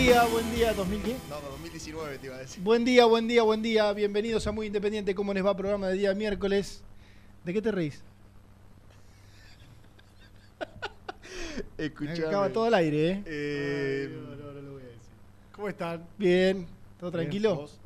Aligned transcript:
Día, 0.00 0.24
buen 0.26 0.50
día, 0.54 0.72
2010. 0.72 1.18
No, 1.28 1.40
2019 1.50 2.18
te 2.18 2.26
iba 2.26 2.36
a 2.36 2.38
decir. 2.38 2.62
Buen 2.62 2.84
día, 2.86 3.04
buen 3.04 3.28
día, 3.28 3.42
buen 3.42 3.60
día. 3.60 3.92
Bienvenidos 3.92 4.46
a 4.46 4.52
Muy 4.52 4.66
Independiente. 4.66 5.14
¿Cómo 5.14 5.34
les 5.34 5.44
va? 5.44 5.54
Programa 5.54 5.88
de 5.88 5.94
día 5.94 6.14
miércoles. 6.14 6.82
¿De 7.44 7.52
qué 7.52 7.60
te 7.60 7.70
reís? 7.70 8.02
Escuchame. 11.78 12.26
Acaba 12.26 12.48
todo 12.48 12.68
el 12.68 12.74
aire, 12.74 13.10
¿eh? 13.10 13.22
Eh, 13.26 14.10
no, 14.10 14.36
no, 14.36 14.52
no 14.52 14.60
lo 14.62 14.72
voy 14.72 14.82
a 14.82 14.86
decir. 14.86 15.00
¿Cómo 15.52 15.68
están? 15.68 16.06
Bien. 16.16 16.66
¿Todo 16.98 17.10
Bien, 17.10 17.20
tranquilo? 17.20 17.56
¿Vos? 17.56 17.78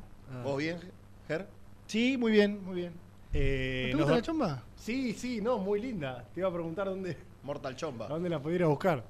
¿Vos 0.43 0.57
bien, 0.57 0.79
Ger? 1.27 1.47
Sí, 1.87 2.15
muy 2.17 2.31
bien, 2.31 2.63
muy 2.63 2.75
bien. 2.75 2.93
Eh, 3.33 3.87
¿Te 3.87 3.91
nos 3.91 4.01
gusta 4.03 4.15
la 4.15 4.21
chomba? 4.21 4.63
Sí, 4.77 5.13
sí, 5.13 5.41
no, 5.41 5.57
muy 5.57 5.81
linda. 5.81 6.23
Te 6.33 6.39
iba 6.39 6.47
a 6.47 6.53
preguntar 6.53 6.87
dónde, 6.87 7.17
Mortal 7.43 7.75
Chomba. 7.75 8.07
dónde 8.07 8.29
la 8.29 8.39
pudiera 8.39 8.67
buscar. 8.67 9.03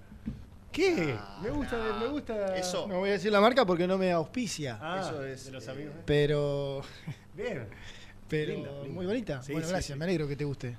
¿Qué? 0.76 1.16
Ah, 1.18 1.40
me 1.42 1.50
gusta, 1.52 1.78
nah. 1.78 1.98
me 2.00 2.08
gusta. 2.08 2.56
Eso. 2.58 2.86
No 2.88 3.00
voy 3.00 3.10
a 3.10 3.14
decir 3.14 3.32
la 3.32 3.40
marca 3.40 3.66
porque 3.66 3.88
no 3.88 3.98
me 3.98 4.12
auspicia. 4.12 4.78
Ah, 4.82 5.00
Eso 5.02 5.24
es, 5.26 5.46
de 5.46 5.52
los 5.52 5.66
eh, 5.68 5.72
amigos. 5.72 5.94
¿eh? 5.96 6.02
Pero, 6.06 6.82
Bien. 7.36 7.68
pero 8.28 8.54
Linda, 8.54 8.72
linda. 8.82 8.94
muy 8.94 9.06
bonita. 9.06 9.42
Sí, 9.42 9.54
bueno, 9.54 9.68
sí, 9.68 9.72
gracias. 9.72 9.94
sí. 9.96 10.00
Me 10.00 10.06
alegro 10.06 10.28
que 10.28 10.36
te 10.36 10.44
guste. 10.44 10.76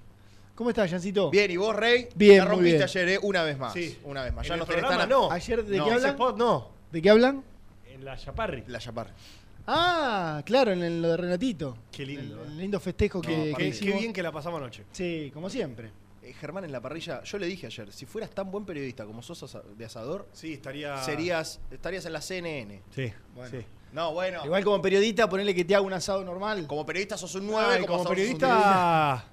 ¿Cómo 0.54 0.70
estás, 0.70 0.90
Jancito? 0.90 1.30
Bien, 1.30 1.50
¿y 1.50 1.56
vos, 1.56 1.74
Rey? 1.76 2.08
Bien, 2.14 2.38
La 2.38 2.44
muy 2.44 2.50
rompiste 2.56 2.72
bien. 2.76 2.82
ayer, 2.84 3.08
¿eh? 3.08 3.18
Una 3.22 3.42
vez 3.42 3.58
más. 3.58 3.72
Sí. 3.72 3.98
Una 4.04 4.22
vez 4.22 4.32
más. 4.34 4.44
En 4.44 4.48
Ya 4.48 4.54
el 4.54 4.60
no 4.60 4.66
tenés 4.66 4.82
tan... 4.88 5.08
no. 5.08 5.30
Ayer, 5.30 5.64
¿de 5.64 5.76
No, 5.78 5.84
qué 5.86 5.90
hablan? 5.92 6.10
spot 6.10 6.36
no. 6.38 6.68
¿De 6.92 7.02
qué 7.02 7.10
hablan? 7.10 7.42
En 7.90 8.04
la 8.04 8.16
Chaparri. 8.16 8.64
La 8.66 8.78
Chapar. 8.78 9.08
Ah, 9.66 10.42
claro, 10.46 10.72
en 10.72 10.82
el- 10.82 11.02
lo 11.02 11.08
de 11.08 11.16
Renatito. 11.16 11.76
Qué 11.90 12.06
lindo, 12.06 12.36
El, 12.42 12.48
eh. 12.48 12.52
el 12.52 12.58
lindo 12.58 12.78
festejo 12.80 13.20
que, 13.20 13.36
No, 13.36 13.42
que 13.44 13.50
Qué, 13.50 13.56
qué 13.56 13.68
hicimos. 13.68 14.00
bien 14.00 14.12
que 14.12 14.22
la 14.22 14.30
pasamos 14.32 14.60
anoche. 14.60 14.84
Sí, 14.92 15.30
como 15.34 15.50
siempre. 15.50 15.90
Eh, 16.26 16.32
Germán, 16.32 16.64
en 16.64 16.72
la 16.72 16.81
parrilla, 16.81 17.22
yo 17.22 17.38
le 17.38 17.47
dije 17.47 17.66
ayer, 17.66 17.92
si 17.92 18.04
fueras 18.04 18.31
tan 18.31 18.50
buen 18.50 18.64
periodista 18.64 19.04
como 19.06 19.22
sos 19.22 19.42
asa- 19.44 19.62
de 19.76 19.84
asador, 19.84 20.28
Sí, 20.32 20.54
estaría. 20.54 20.98
serías, 21.04 21.60
estarías 21.70 22.04
en 22.06 22.12
la 22.12 22.20
CNN. 22.20 22.82
Sí, 22.91 23.12
Bueno. 23.34 23.50
sí. 23.50 23.64
No, 23.92 24.12
bueno. 24.12 24.44
Igual 24.44 24.64
como 24.64 24.82
periodista, 24.82 25.28
ponerle 25.28 25.54
que 25.54 25.64
te 25.64 25.75
haga 25.76 25.84
un 25.87 25.92
asado 25.92 26.25
normal. 26.25 26.66
Como 26.66 26.84
periodista 26.84 27.16
sos 27.16 27.32
un 27.37 27.47
9, 27.47 27.66
Ay, 27.75 27.81
como, 27.82 27.87
como 27.87 28.00
asador 28.03 28.03
sos 28.03 28.10
un 28.10 28.38
periodista, 28.41 29.25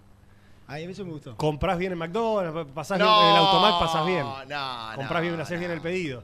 Ahí 0.67 0.83
eso 0.85 1.03
me 1.03 1.11
gustó. 1.11 1.35
comprás 1.35 1.77
bien 1.79 1.91
en 1.93 1.97
McDonald's, 1.97 2.71
pasás 2.73 2.97
10. 2.99 3.09
bien 3.09 3.19
en 3.21 3.27
el 3.29 3.35
No, 3.35 3.47
automac, 3.47 3.79
pasás 3.79 4.05
bien. 4.05 4.19
No, 4.23 4.95
comprás 4.95 5.21
bien, 5.23 5.35
no, 5.35 5.41
haces 5.43 5.59
bien 5.59 5.71
no. 5.71 5.75
el 5.75 5.81
pedido. 5.81 6.23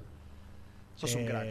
Sos 0.96 1.16
un 1.16 1.22
Eh, 1.22 1.26
crack, 1.26 1.48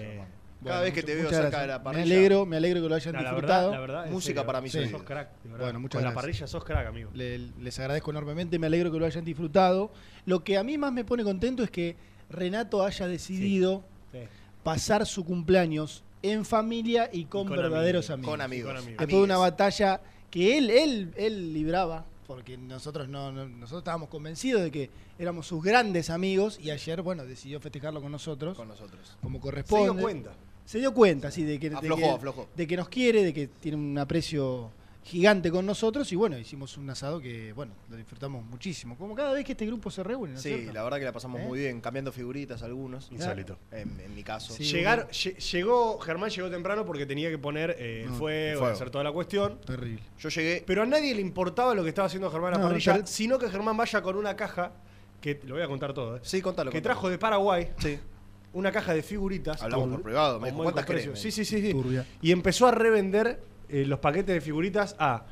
Cada 0.64 0.80
Bueno, 0.80 0.80
vez 0.82 0.92
que 0.94 1.02
te 1.04 1.14
veo 1.14 1.24
cerca 1.30 1.40
gracias. 1.42 1.60
de 1.62 1.66
la 1.68 1.78
Me 1.78 1.84
parrilla. 1.84 2.02
alegro, 2.02 2.46
me 2.46 2.56
alegro 2.56 2.82
que 2.82 2.88
lo 2.88 2.94
hayan 2.96 3.14
No, 3.14 3.22
la 3.22 3.30
disfrutado. 3.30 3.70
verdad, 3.70 3.86
la 3.86 3.94
verdad. 4.02 4.10
Música 4.12 4.40
serio, 4.40 4.46
para 4.46 4.60
mí 4.60 4.68
sos 4.70 4.84
solo. 4.90 5.04
crack, 5.04 5.28
de 5.44 5.48
verdad. 5.50 5.64
Bueno, 5.66 5.80
muchas 5.80 5.98
Con 5.98 6.04
la 6.04 6.10
gracias. 6.10 6.22
parrilla 6.22 6.46
sos 6.48 6.64
crack, 6.64 6.86
amigo. 6.88 7.10
Le- 7.14 7.38
les 7.38 7.78
agradezco 7.78 8.10
enormemente, 8.10 8.58
me 8.58 8.66
alegro 8.66 8.90
que 8.90 8.98
lo 8.98 9.06
hayan 9.06 9.24
disfrutado. 9.24 9.92
Lo 10.26 10.42
que 10.42 10.58
a 10.58 10.64
mí 10.64 10.76
más 10.76 10.92
me 10.92 11.04
pone 11.04 11.22
contento 11.22 11.62
es 11.62 11.70
que 11.70 11.94
Renato 12.30 12.82
haya 12.84 13.06
decidido 13.06 13.84
Sí. 14.12 14.18
pasar 14.64 15.06
su 15.06 15.24
cumpleaños 15.24 16.02
en 16.22 16.44
familia 16.44 17.08
y 17.12 17.26
con, 17.26 17.46
con 17.46 17.56
verdaderos 17.56 18.10
amigos. 18.10 18.10
amigos. 18.10 18.32
Con 18.32 18.40
amigos. 18.40 18.68
Con 18.70 18.76
amigos. 18.78 18.98
Después 18.98 19.16
de 19.20 19.24
una 19.24 19.36
batalla 19.38 20.00
que 20.30 20.58
él, 20.58 20.70
él, 20.70 21.14
él 21.16 21.52
libraba, 21.54 22.04
porque 22.26 22.58
nosotros 22.58 23.08
no, 23.08 23.30
no- 23.32 23.48
nosotros 23.48 23.80
estábamos 23.80 24.08
convencidos 24.08 24.60
de 24.62 24.70
que 24.72 24.90
éramos 25.18 25.46
sus 25.46 25.62
grandes 25.62 26.10
amigos 26.10 26.58
y 26.60 26.70
ayer, 26.70 27.00
bueno, 27.00 27.24
decidió 27.24 27.60
festejarlo 27.60 28.02
con 28.02 28.12
nosotros, 28.12 28.56
Con 28.56 28.68
nosotros. 28.68 29.16
como 29.22 29.38
Se 29.38 29.42
corresponde. 29.42 29.84
dio 29.92 30.02
cuenta. 30.02 30.32
Se 30.68 30.78
dio 30.78 30.92
cuenta, 30.92 31.30
sí, 31.30 31.44
de 31.44 31.58
que, 31.58 31.70
de 31.70 31.80
que- 31.80 32.04
aflojó. 32.04 32.46
de 32.54 32.66
que 32.66 32.76
nos 32.76 32.90
quiere, 32.90 33.24
de 33.24 33.32
que 33.32 33.46
tiene 33.46 33.78
un 33.78 33.96
aprecio 33.96 34.70
gigante 35.02 35.50
con 35.50 35.64
nosotros 35.64 36.12
y 36.12 36.16
bueno, 36.16 36.36
hicimos 36.36 36.76
un 36.76 36.90
asado 36.90 37.18
que, 37.22 37.54
bueno, 37.54 37.72
lo 37.88 37.96
disfrutamos 37.96 38.44
muchísimo. 38.44 38.94
Como 38.98 39.14
cada 39.14 39.32
vez 39.32 39.46
que 39.46 39.52
este 39.52 39.64
grupo 39.64 39.90
se 39.90 40.02
reúne, 40.02 40.34
¿no 40.34 40.38
Sí, 40.38 40.50
cierto? 40.50 40.72
la 40.74 40.82
verdad 40.82 40.98
que 40.98 41.04
la 41.06 41.12
pasamos 41.12 41.40
¿Eh? 41.40 41.44
muy 41.46 41.60
bien, 41.60 41.80
cambiando 41.80 42.12
figuritas 42.12 42.62
algunos. 42.62 43.10
Insólito. 43.10 43.56
En, 43.70 43.98
en 43.98 44.14
mi 44.14 44.22
caso. 44.22 44.52
Sí. 44.52 44.64
Llegar, 44.64 45.08
lle- 45.08 45.38
llegó, 45.38 45.98
Germán 46.00 46.28
llegó 46.28 46.50
temprano 46.50 46.84
porque 46.84 47.06
tenía 47.06 47.30
que 47.30 47.38
poner 47.38 47.74
eh, 47.78 48.04
No, 48.06 48.14
fuego, 48.16 48.58
fuego. 48.58 48.74
hacer 48.74 48.90
toda 48.90 49.04
la 49.04 49.12
cuestión. 49.12 49.58
Terrible. 49.64 50.02
Yo 50.18 50.28
llegué. 50.28 50.62
Pero 50.66 50.82
a 50.82 50.86
nadie 50.86 51.14
le 51.14 51.22
importaba 51.22 51.74
lo 51.74 51.82
que 51.82 51.88
estaba 51.88 52.04
haciendo 52.08 52.30
Germán 52.30 52.52
a 52.52 52.56
la 52.58 52.62
No, 52.64 52.68
parrilla, 52.68 53.06
sino 53.06 53.38
que 53.38 53.48
Germán 53.48 53.78
vaya 53.78 54.02
con 54.02 54.16
una 54.16 54.36
caja, 54.36 54.72
que 55.22 55.40
lo 55.46 55.54
voy 55.54 55.62
a 55.64 55.66
contar 55.68 55.94
todo, 55.94 56.18
¿eh? 56.18 56.20
Sí, 56.24 56.42
contalo. 56.42 56.70
que 56.70 56.76
contalo. 56.76 56.94
trajo 56.94 57.08
de 57.08 57.16
Paraguay 57.18 57.70
Sí. 57.78 57.98
una 58.52 58.72
caja 58.72 58.94
de 58.94 59.02
figuritas. 59.02 59.62
Hablamos 59.62 59.84
con- 59.86 59.92
por 59.96 60.02
privado, 60.02 60.40
me 60.40 60.50
dijo, 60.50 60.62
¿cuántas 60.62 60.86
precios. 60.86 61.18
Sí, 61.18 61.30
sí, 61.30 61.44
sí, 61.44 61.60
sí. 61.60 61.72
Turbia. 61.72 62.06
Y 62.22 62.32
empezó 62.32 62.66
a 62.66 62.70
revender 62.72 63.40
eh, 63.68 63.84
los 63.86 63.98
paquetes 63.98 64.34
de 64.34 64.40
figuritas 64.40 64.96
a 64.98 65.24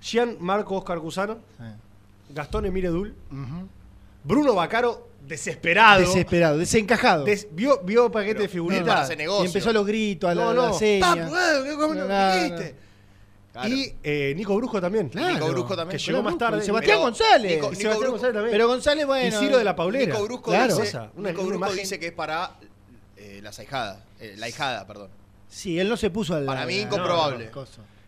Gian 0.00 0.36
Marco 0.40 0.76
Oscar 0.76 0.98
Cusano, 1.00 1.38
Sí. 1.58 1.64
Gastón 2.34 2.66
Emile 2.66 2.88
Dul. 2.88 3.14
Bruno 4.24 4.54
Bacaro, 4.54 5.08
desesperado. 5.26 6.00
Desesperado, 6.00 6.58
desencajado. 6.58 7.24
Des- 7.24 7.46
vio, 7.52 7.80
vio 7.84 8.10
paquete 8.10 8.34
Pero- 8.34 8.42
de 8.42 8.48
figuritas. 8.48 9.10
y 9.10 9.46
empezó 9.46 9.72
los 9.72 9.86
gritos, 9.86 10.30
a 10.30 10.34
la, 10.34 10.44
No, 10.44 10.52
la 10.54 10.68
no. 10.68 10.74
seña. 10.74 11.14
Tapo, 11.14 11.36
eh, 11.36 11.74
¿cómo 11.78 11.94
no 11.94 12.04
No, 12.06 12.08
no, 12.08 12.34
dijiste? 12.34 12.74
Claro. 13.56 13.68
Y 13.74 13.94
eh, 14.02 14.34
Nico 14.36 14.54
Brusco 14.56 14.80
también. 14.80 15.08
Claro. 15.08 15.34
Nico 15.34 15.48
Brusco 15.48 15.76
también. 15.76 15.98
Que 15.98 16.04
llegó 16.04 16.22
más 16.22 16.36
tarde. 16.38 16.62
Sebastián 16.62 16.96
Pero 16.98 17.04
González. 17.06 17.52
Nico- 17.54 17.66
Sebastián 17.74 17.92
Brusco- 17.94 18.10
González 18.10 18.34
también. 18.34 18.52
Pero 18.52 18.68
González, 18.68 19.06
bueno. 19.06 19.26
y 19.26 19.44
Ciro 19.44 19.58
de 19.58 19.64
la 19.64 19.74
Paulera. 19.76 20.12
Nico 20.12 20.24
Brusco, 20.24 20.50
Claro. 20.50 20.76
dice, 20.76 20.98
una- 21.16 21.30
Nico 21.30 21.54
imagen. 21.54 21.76
dice 21.76 21.98
que 21.98 22.06
es 22.08 22.12
para 22.12 22.52
eh, 23.16 23.40
las 23.42 23.58
ahijadas. 23.58 23.98
eh, 24.20 24.34
la 24.36 24.48
hijada, 24.48 24.86
perdón. 24.86 25.08
Sí, 25.48 25.78
él 25.78 25.88
no 25.88 25.96
se 25.96 26.10
puso 26.10 26.34
al. 26.34 26.44
Para 26.44 26.66
mí 26.66 26.74
incomprobable. 26.80 27.50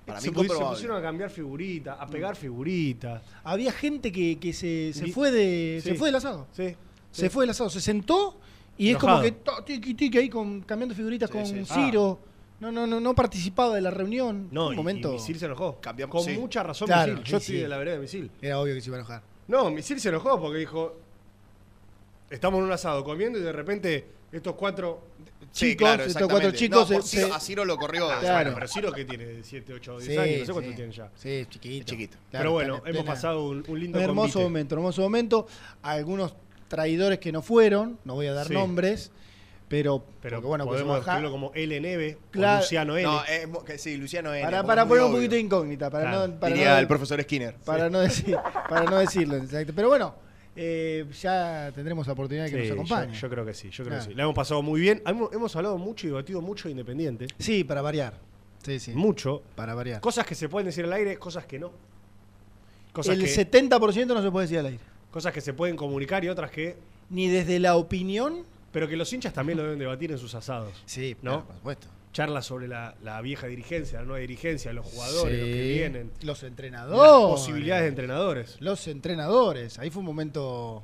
Para 0.06 0.20
mí 0.20 0.24
se, 0.24 0.32
pu- 0.32 0.48
se 0.48 0.64
pusieron 0.64 0.96
a 0.96 1.02
cambiar 1.02 1.30
figuritas, 1.30 1.96
a 2.00 2.06
pegar 2.06 2.34
figuritas. 2.36 3.22
Había 3.44 3.72
gente 3.72 4.10
que, 4.10 4.38
que 4.38 4.52
se, 4.52 4.92
se 4.94 5.06
fue 5.08 5.30
de. 5.30 5.80
Sí. 5.82 5.90
Se 5.90 5.94
fue 5.96 6.08
del 6.08 6.16
asado. 6.16 6.46
Sí. 6.52 6.74
Se 7.10 7.30
fue 7.30 7.42
del 7.44 7.50
asado. 7.50 7.68
Se 7.70 7.80
sentó 7.80 8.38
y 8.78 8.90
es 8.90 8.96
como 8.98 9.20
que 9.20 9.34
tiqui 9.66 9.94
tiqui 9.94 10.18
ahí 10.18 10.28
con, 10.28 10.60
cambiando 10.62 10.94
figuritas 10.94 11.28
con. 11.30 11.44
Ciro. 11.66 12.20
No, 12.60 12.72
no, 12.72 12.86
no, 12.86 12.98
no 13.00 13.14
participaba 13.14 13.74
de 13.74 13.80
la 13.80 13.90
reunión. 13.90 14.48
No, 14.50 14.68
un 14.68 14.74
y- 14.74 14.76
momento. 14.76 15.10
y 15.10 15.12
Misil 15.14 15.38
se 15.38 15.46
enojó. 15.46 15.80
Cambiamos- 15.80 16.12
Con 16.12 16.24
sí. 16.24 16.36
mucha 16.38 16.62
razón 16.62 16.86
Claro, 16.86 17.12
Misil. 17.12 17.24
Yo 17.24 17.38
sí, 17.38 17.44
estoy 17.44 17.56
sí. 17.56 17.62
de 17.62 17.68
la 17.68 17.78
vereda 17.78 17.94
de 17.96 18.00
Misil. 18.00 18.30
Era 18.42 18.58
obvio 18.60 18.74
que 18.74 18.80
se 18.80 18.88
iba 18.88 18.96
a 18.96 19.00
enojar. 19.00 19.22
No, 19.46 19.70
Misil 19.70 20.00
se 20.00 20.08
enojó 20.08 20.40
porque 20.40 20.58
dijo... 20.58 20.96
Estamos 22.30 22.58
en 22.58 22.64
un 22.64 22.72
asado 22.72 23.02
comiendo 23.04 23.38
y 23.38 23.42
de 23.42 23.52
repente 23.52 24.06
estos 24.32 24.54
cuatro... 24.54 25.02
Sí, 25.50 25.70
Chicos, 25.70 25.76
claro, 25.88 26.04
estos 26.04 26.28
cuatro 26.28 26.50
chicos 26.50 26.90
No, 26.90 26.94
por 26.96 27.02
se- 27.02 27.16
Ciro- 27.16 27.28
se- 27.28 27.34
a 27.34 27.40
Ciro 27.40 27.64
lo 27.64 27.76
corrió. 27.78 28.06
Claro. 28.20 28.34
Bueno, 28.34 28.50
pero 28.54 28.68
Ciro 28.68 28.92
que 28.92 29.04
tiene 29.06 29.42
7, 29.42 29.72
8, 29.72 29.98
10 30.00 30.18
años, 30.18 30.38
no 30.40 30.44
sé 30.46 30.52
cuánto 30.52 30.74
tiene 30.74 30.92
ya. 30.92 31.10
Sí, 31.14 31.46
chiquito. 31.48 31.86
Chiquito. 31.86 32.18
pero 32.30 32.52
bueno, 32.52 32.74
hemos 32.78 32.82
plena- 32.90 33.04
pasado 33.04 33.44
un, 33.48 33.64
un 33.66 33.80
lindo 33.80 33.96
Un 33.98 34.04
hermoso 34.04 34.32
convite. 34.34 34.44
momento, 34.44 34.74
hermoso 34.74 35.00
momento. 35.02 35.46
Algunos 35.82 36.34
traidores 36.68 37.18
que 37.18 37.32
no 37.32 37.40
fueron, 37.40 37.98
no 38.04 38.14
voy 38.14 38.26
a 38.26 38.34
dar 38.34 38.48
Sí. 38.48 38.52
nombres, 38.52 39.10
pero, 39.68 40.02
Pero 40.22 40.36
porque, 40.36 40.46
bueno, 40.48 40.64
pues 40.64 40.76
podemos 40.80 40.98
baja- 41.00 41.12
escribirlo 41.12 41.30
como 41.30 41.52
L 41.54 41.80
Neve 41.80 42.18
Claro. 42.30 42.58
o 42.58 42.60
Luciano. 42.62 42.94
No, 42.98 43.64
que 43.64 43.78
sí, 43.78 43.96
Luciano 43.96 44.32
N. 44.34 44.42
para, 44.44 44.62
para 44.64 44.86
poner 44.88 45.04
un 45.04 45.12
poquito 45.12 45.34
de 45.34 45.40
incógnita, 45.40 45.90
para 45.90 46.10
Claro. 46.10 46.28
no, 46.28 46.40
para 46.40 46.54
Diría 46.54 46.72
no- 46.74 46.78
el 46.78 46.86
profesor 46.88 47.22
Skinner. 47.22 47.54
para 47.64 47.90
no 47.90 48.00
decir, 48.00 48.36
para 48.68 48.84
no 48.90 48.96
decirlo, 48.98 49.36
exacto. 49.36 49.72
Pero 49.76 49.88
bueno, 49.88 50.14
eh, 50.56 51.04
ya 51.20 51.70
tendremos 51.74 52.06
la 52.06 52.14
oportunidad 52.14 52.44
de 52.46 52.50
que 52.50 52.56
Sí, 52.64 52.68
nos 52.74 52.88
yo, 52.88 52.94
acompañe. 52.94 53.18
yo 53.20 53.28
creo 53.30 53.44
que 53.46 53.54
sí, 53.54 53.68
yo 53.70 53.84
creo 53.84 53.86
Claro. 53.88 54.04
que 54.04 54.10
sí. 54.10 54.16
La 54.16 54.22
hemos 54.24 54.34
pasado 54.34 54.62
muy 54.62 54.80
bien. 54.80 55.02
Hemos, 55.06 55.32
hemos 55.32 55.54
hablado 55.54 55.78
mucho 55.78 56.06
y 56.06 56.10
debatido 56.10 56.40
mucho 56.40 56.64
de 56.68 56.72
Independiente. 56.72 57.26
Sí, 57.38 57.62
para 57.62 57.82
variar. 57.82 58.14
Sí, 58.64 58.80
sí. 58.80 58.92
Mucho. 58.92 59.42
Para 59.54 59.74
variar. 59.74 60.00
Cosas 60.00 60.26
que 60.26 60.34
se 60.34 60.48
pueden 60.48 60.66
decir 60.66 60.84
al 60.84 60.92
aire, 60.94 61.16
cosas 61.18 61.46
que 61.46 61.58
no. 61.58 61.70
Cosas 62.92 63.16
El 63.16 63.22
que, 63.24 63.30
70% 63.30 64.06
no 64.14 64.22
se 64.22 64.30
puede 64.30 64.46
decir 64.46 64.58
al 64.58 64.66
aire. 64.66 64.80
cosas 65.10 65.32
que 65.32 65.40
se 65.40 65.52
pueden 65.52 65.76
comunicar 65.76 66.24
y 66.24 66.28
otras 66.28 66.50
que. 66.50 66.76
Ni 67.10 67.28
desde 67.28 67.58
la 67.60 67.76
opinión. 67.76 68.42
Pero 68.72 68.86
que 68.88 68.96
los 68.96 69.12
hinchas 69.12 69.32
también 69.32 69.56
lo 69.58 69.64
deben 69.64 69.78
debatir 69.78 70.10
en 70.12 70.18
sus 70.18 70.34
asados. 70.34 70.72
Sí, 70.86 71.16
¿No? 71.22 71.44
por 71.46 71.56
supuesto. 71.56 71.86
Charlas 72.12 72.46
sobre 72.46 72.68
la, 72.68 72.94
la 73.02 73.20
vieja 73.20 73.46
dirigencia, 73.46 74.00
la 74.00 74.04
nueva 74.04 74.20
dirigencia, 74.20 74.72
los 74.72 74.86
jugadores, 74.86 75.38
los 75.38 75.48
que 75.48 75.62
vienen. 75.74 76.10
Los 76.22 76.42
Las 76.42 76.42
entrenadores. 76.50 77.30
posibilidades 77.40 77.82
de 77.84 77.88
entrenadores. 77.88 78.56
Los 78.60 78.86
entrenadores. 78.88 79.78
Ahí 79.78 79.90
fue 79.90 80.00
un 80.00 80.06
momento 80.06 80.82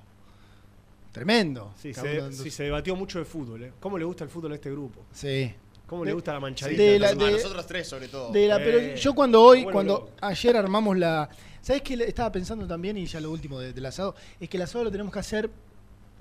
tremendo. 1.12 1.72
Sí, 1.80 1.94
se, 1.94 2.32
sí, 2.32 2.50
se 2.50 2.64
debatió 2.64 2.96
mucho 2.96 3.18
de 3.18 3.24
fútbol. 3.24 3.62
¿eh? 3.64 3.72
¿Cómo 3.80 3.98
le 3.98 4.04
gusta 4.04 4.24
el 4.24 4.30
fútbol 4.30 4.52
a 4.52 4.54
este 4.56 4.70
grupo? 4.70 5.04
Sí. 5.12 5.52
¿Cómo 5.86 6.02
De- 6.04 6.10
le 6.10 6.14
gusta 6.14 6.32
la 6.32 6.40
manchadita? 6.40 6.82
de 6.82 6.98
la- 6.98 7.08
a 7.08 7.14
de- 7.14 7.30
nosotros 7.32 7.66
tres, 7.66 7.86
sobre 7.88 8.08
todo. 8.08 8.32
De 8.32 8.46
la- 8.48 8.56
Eh, 8.56 8.62
pero 8.64 8.94
yo 8.96 9.14
cuando 9.14 9.42
hoy, 9.42 9.58
bueno, 9.64 9.72
cuando 9.72 9.92
loco. 9.94 10.10
ayer 10.22 10.56
armamos 10.56 10.96
la. 10.96 11.28
¿Sabes 11.60 11.82
qué 11.82 11.94
estaba 12.06 12.30
pensando 12.32 12.66
también? 12.66 12.96
Y 12.96 13.06
ya 13.06 13.20
lo 13.20 13.30
último 13.30 13.58
de- 13.60 13.72
del 13.72 13.86
asado. 13.86 14.14
Es 14.40 14.48
que 14.48 14.56
el 14.56 14.62
asado 14.62 14.84
lo 14.84 14.90
tenemos 14.90 15.12
que 15.12 15.18
hacer 15.18 15.50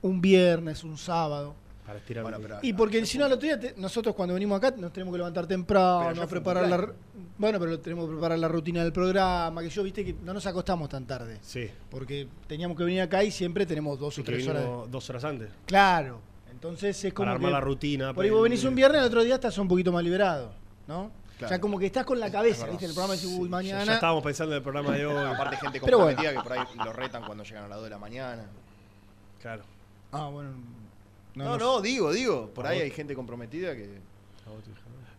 un 0.04 0.22
viernes, 0.22 0.84
un 0.84 0.98
sábado. 0.98 1.56
Para 1.86 2.00
estirar 2.00 2.24
Bueno, 2.24 2.38
pero- 2.42 2.60
Y 2.62 2.72
porque 2.72 3.06
si 3.06 3.18
no, 3.18 3.26
al 3.26 3.34
otro 3.34 3.46
día, 3.46 3.60
te- 3.60 3.74
nosotros 3.78 4.16
cuando 4.16 4.34
venimos 4.34 4.58
acá 4.58 4.74
nos 4.78 4.94
tenemos 4.94 5.12
que 5.12 5.18
levantar 5.18 5.46
temprano, 5.48 6.22
un 6.22 6.28
preparar 6.30 6.70
la. 6.70 6.90
Bueno, 7.38 7.60
pero 7.60 7.78
tenemos 7.80 8.06
que 8.06 8.12
preparar 8.14 8.40
la 8.40 8.48
rutina 8.48 8.82
del 8.84 8.94
programa. 8.94 9.62
Que 9.62 9.70
yo, 9.70 9.84
viste, 9.84 10.06
que 10.06 10.16
no 10.24 10.34
nos 10.34 10.46
acostamos 10.46 10.88
tan 10.88 11.06
tarde. 11.06 11.40
Sí. 11.42 11.70
Porque 11.90 12.28
teníamos 12.48 12.78
que 12.78 12.86
venir 12.86 13.02
acá 13.02 13.22
y 13.24 13.32
siempre 13.32 13.66
tenemos 13.66 14.00
dos 14.00 14.16
Sí, 14.16 14.22
o 14.22 14.24
que 14.24 14.32
tres 14.32 14.48
horas. 14.48 14.64
de- 14.64 14.92
dos 14.92 15.10
horas 15.10 15.24
antes. 15.26 15.50
Claro. 15.66 16.22
Entonces 16.52 17.04
es 17.04 17.14
como. 17.14 17.26
Para 17.26 17.36
armar 17.36 17.50
que- 17.50 17.54
la 17.54 17.60
rutina. 17.62 18.14
Por 18.14 18.24
ahí 18.24 18.30
para 18.30 18.38
vos 18.40 18.44
venís 18.44 18.64
un 18.64 18.76
viernes, 18.76 19.02
el 19.02 19.08
otro 19.08 19.22
día 19.24 19.36
estás 19.36 19.58
un 19.58 19.68
poquito 19.68 19.92
más 19.92 20.04
liberado, 20.06 20.54
¿no? 20.88 21.12
Claro. 21.38 21.56
Ya 21.56 21.60
como 21.60 21.78
que 21.78 21.88
estás 21.88 22.06
con 22.06 22.18
la 22.18 22.32
cabeza. 22.32 22.66
¿viste? 22.68 22.86
El 22.86 22.94
programa 22.94 23.16
dice, 23.16 23.28
uy, 23.28 23.50
mañana. 23.50 23.84
Ya, 23.84 23.94
estábamos 23.96 24.24
pensando 24.24 24.54
en 24.54 24.58
el 24.58 24.64
programa 24.64 24.96
de 24.96 25.06
hoy. 25.06 25.34
Aparte, 25.34 25.58
gente 25.58 25.82
Pero 25.84 25.98
bueno. 25.98 26.16
comprometida 26.16 26.32
que 26.42 26.48
por 26.48 26.58
ahí 26.58 26.86
lo 26.86 26.94
retan 26.94 27.26
cuando 27.26 27.44
llegan 27.44 27.66
a 27.66 27.68
las 27.68 27.78
2 27.80 27.84
de 27.84 27.90
la 27.90 27.98
mañana. 27.98 28.46
Claro. 29.42 29.64
Ah, 30.14 30.30
bueno. 30.30 30.52
No, 31.36 31.58
no, 31.58 31.82
digo, 31.82 32.12
digo. 32.14 32.50
Por 32.54 32.68
ahí 32.68 32.80
hay 32.82 32.92
gente 32.92 33.16
comprometida 33.16 33.76
que. 33.76 34.00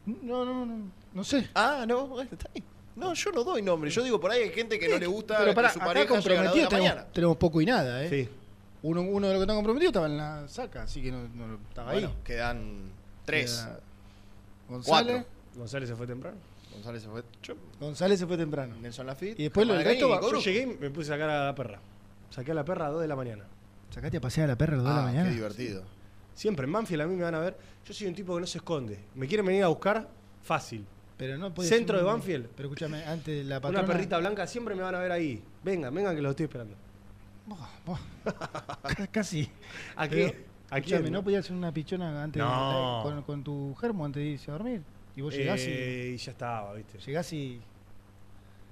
No, 0.06 0.44
no, 0.44 0.64
no. 0.66 0.90
No 1.12 1.24
sé. 1.24 1.48
Ah, 1.54 1.84
no, 1.86 2.20
está 2.20 2.48
ahí. 2.54 2.62
No, 2.96 3.12
yo 3.14 3.32
no 3.32 3.42
doy 3.42 3.60
nombre. 3.62 3.90
Yo 3.90 4.02
digo, 4.04 4.20
por 4.20 4.30
ahí 4.30 4.42
hay 4.42 4.50
gente 4.52 4.78
que 4.78 4.88
no 4.88 4.98
le 4.98 5.06
gusta 5.06 5.38
Pero 5.38 5.52
para 5.54 5.68
que 5.68 5.74
su 5.74 5.78
acá 5.80 5.86
pareja 5.86 6.04
llegue 6.06 6.14
a 6.14 6.16
las 6.16 6.24
2 6.24 6.24
de 6.24 6.36
comprometidos 6.36 6.62
la 6.64 6.68
tenemos, 6.78 6.94
mañana. 6.94 7.12
tenemos 7.12 7.36
poco 7.38 7.60
y 7.60 7.66
nada, 7.66 8.04
¿eh? 8.04 8.08
Sí. 8.10 8.28
Uno, 8.82 9.00
uno 9.02 9.26
de 9.26 9.32
los 9.32 9.40
que 9.40 9.44
están 9.44 9.56
comprometidos 9.56 9.90
estaba 9.90 10.06
en 10.06 10.16
la 10.16 10.46
saca, 10.46 10.82
así 10.82 11.02
que 11.02 11.10
no, 11.10 11.26
no 11.28 11.54
estaba 11.68 11.90
Bueno, 11.92 12.08
ahí. 12.08 12.14
quedan 12.22 12.90
tres. 13.24 13.66
González. 14.68 14.86
Cuatro. 15.16 15.24
González 15.56 15.88
se 15.88 15.96
fue 15.96 16.06
temprano. 16.06 16.36
González 16.72 17.02
se 17.02 17.08
fue. 17.08 17.22
Yo, 17.42 17.54
González 17.80 18.18
se 18.20 18.26
fue 18.26 18.36
temprano. 18.36 18.76
Nelson 18.80 19.06
Lafitte. 19.06 19.40
Y 19.40 19.44
después 19.44 19.66
lo 19.66 19.74
del 19.74 19.84
resto 19.84 20.08
va- 20.08 20.20
Yo 20.20 20.38
llegué 20.38 20.62
y 20.62 20.66
me 20.66 20.90
puse 20.90 21.10
a 21.12 21.14
sacar 21.14 21.30
a 21.30 21.44
la 21.46 21.54
perra. 21.54 21.80
Saqué 22.30 22.50
a 22.52 22.54
la 22.54 22.64
perra 22.64 22.86
a 22.86 22.90
2 22.90 23.00
de 23.02 23.08
la 23.08 23.16
mañana. 23.16 23.44
Sacaste 23.94 24.16
a 24.16 24.20
pasear 24.20 24.46
a 24.46 24.52
la 24.52 24.58
perra 24.58 24.74
a 24.74 24.76
las 24.78 24.84
2 24.84 24.92
de 24.92 24.96
la 24.96 25.02
Ah, 25.02 25.06
mañana. 25.06 25.28
qué 25.28 25.34
divertido. 25.36 25.84
Siempre 26.34 26.66
en 26.66 26.72
Banfield 26.72 27.02
a 27.02 27.06
mí 27.06 27.14
me 27.14 27.22
van 27.22 27.34
a 27.36 27.38
ver. 27.38 27.56
Yo 27.86 27.94
soy 27.94 28.08
un 28.08 28.14
tipo 28.14 28.34
que 28.34 28.40
no 28.40 28.46
se 28.46 28.58
esconde. 28.58 28.98
Me 29.14 29.28
quieren 29.28 29.46
venir 29.46 29.62
a 29.62 29.68
buscar, 29.68 30.08
fácil. 30.42 30.84
Pero 31.16 31.38
no 31.38 31.54
puede 31.54 31.68
Centro 31.68 31.96
de 31.96 32.02
Banfield. 32.02 32.48
Pero 32.56 32.68
escúchame, 32.68 33.04
antes 33.04 33.46
la 33.46 33.60
patrona... 33.60 33.84
Una 33.84 33.92
perrita 33.92 34.18
blanca 34.18 34.46
siempre 34.48 34.74
me 34.74 34.82
van 34.82 34.96
a 34.96 34.98
ver 34.98 35.12
ahí. 35.12 35.40
Vengan, 35.62 35.94
vengan 35.94 36.16
que 36.16 36.22
los 36.22 36.30
estoy 36.30 36.44
esperando. 36.44 36.74
Buah, 37.46 37.68
buah. 37.86 39.06
Casi. 39.12 39.48
¿A 39.96 40.08
Pero, 40.08 40.32
qué? 40.32 40.44
¿A 40.70 40.78
escuchame, 40.78 41.02
quién? 41.02 41.12
¿no 41.12 41.22
podías 41.22 41.44
hacer 41.44 41.56
una 41.56 41.72
pichona 41.72 42.24
antes 42.24 42.42
No. 42.42 42.98
de, 43.04 43.10
con, 43.10 43.22
con 43.22 43.44
tu 43.44 43.74
germo 43.76 44.04
antes 44.04 44.20
de 44.24 44.28
irse 44.30 44.50
a 44.50 44.54
dormir? 44.54 44.82
Y 45.14 45.20
vos 45.20 45.32
llegás 45.32 45.60
Eh, 45.62 46.12
y 46.14 46.16
ya 46.16 46.32
estaba, 46.32 46.72
viste. 46.74 46.98
y 46.98 47.00
llegás 47.02 47.32
y 47.32 47.60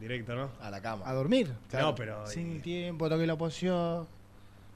Directo, 0.00 0.34
¿no? 0.34 0.50
A 0.60 0.68
la 0.68 0.80
cama. 0.82 1.08
a 1.08 1.12
dormir. 1.12 1.52
No, 1.74 1.94
pero. 1.94 2.26
Sin 2.26 2.56
eh, 2.56 2.60
tiempo, 2.60 3.08
toqué 3.08 3.24
la 3.24 3.36
poción. 3.38 4.08